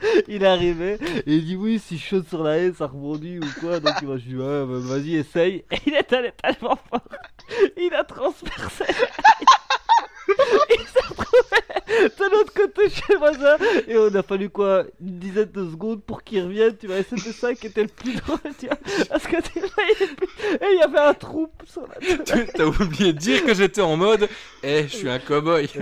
il 0.28 0.44
est 0.44 0.48
arrivé 0.48 0.98
et 1.26 1.36
il 1.36 1.46
dit 1.46 1.56
oui, 1.56 1.80
si 1.80 1.98
je 1.98 2.06
saute 2.06 2.28
sur 2.28 2.44
la 2.44 2.58
haie, 2.58 2.74
ça 2.74 2.88
rebondit 2.88 3.40
ou 3.40 3.60
quoi. 3.60 3.80
Donc 3.80 4.02
moi, 4.04 4.18
je 4.18 4.24
dis 4.24 4.36
ouais, 4.36 4.66
bah, 4.66 4.80
vas-y, 4.80 5.16
essaye. 5.16 5.66
Et 5.72 5.78
il 5.86 5.94
est 5.96 6.14
allé 6.14 6.32
tellement 6.42 6.78
fort, 6.90 7.08
il 7.78 7.94
a 7.94 8.04
transpercé. 8.04 8.84
il 10.70 10.80
s'est 10.80 11.08
retrouvé 11.10 11.62
de 11.88 12.32
l'autre 12.32 12.54
côté 12.54 12.90
chez 12.90 13.02
le 13.14 13.18
voisin 13.18 13.56
et 13.88 13.98
on 13.98 14.14
a 14.14 14.22
fallu 14.22 14.50
quoi 14.50 14.84
une 15.00 15.20
dizaine 15.20 15.50
de 15.52 15.70
secondes 15.70 16.04
pour 16.04 16.22
qu'il 16.22 16.44
revienne 16.44 16.76
tu 16.76 16.86
vois 16.88 16.98
et 16.98 17.04
c'était 17.10 17.32
ça 17.32 17.54
qui 17.56 17.68
était 17.68 17.84
le 17.84 17.88
plus 17.88 18.16
drôle 18.16 18.38
tu 18.60 18.68
vois 18.68 18.78
parce 19.10 19.24
que 19.26 19.38
tu 19.42 19.60
vois, 19.62 19.70
il 20.02 20.16
plus- 20.16 20.28
et 20.62 20.74
il 20.74 20.80
y 20.80 20.84
avait 20.84 21.00
un 21.00 21.14
trou 21.14 21.50
sur 21.66 21.84
la 21.88 21.96
Tu- 22.06 22.48
T'as 22.54 22.66
oublié 22.66 23.14
de 23.14 23.18
dire 23.18 23.46
que 23.46 23.54
j'étais 23.54 23.80
en 23.82 23.96
mode 23.96 24.28
Eh, 24.64 24.84
je 24.90 24.98
suis 24.98 25.10
un 25.10 25.20
cowboy. 25.20 25.70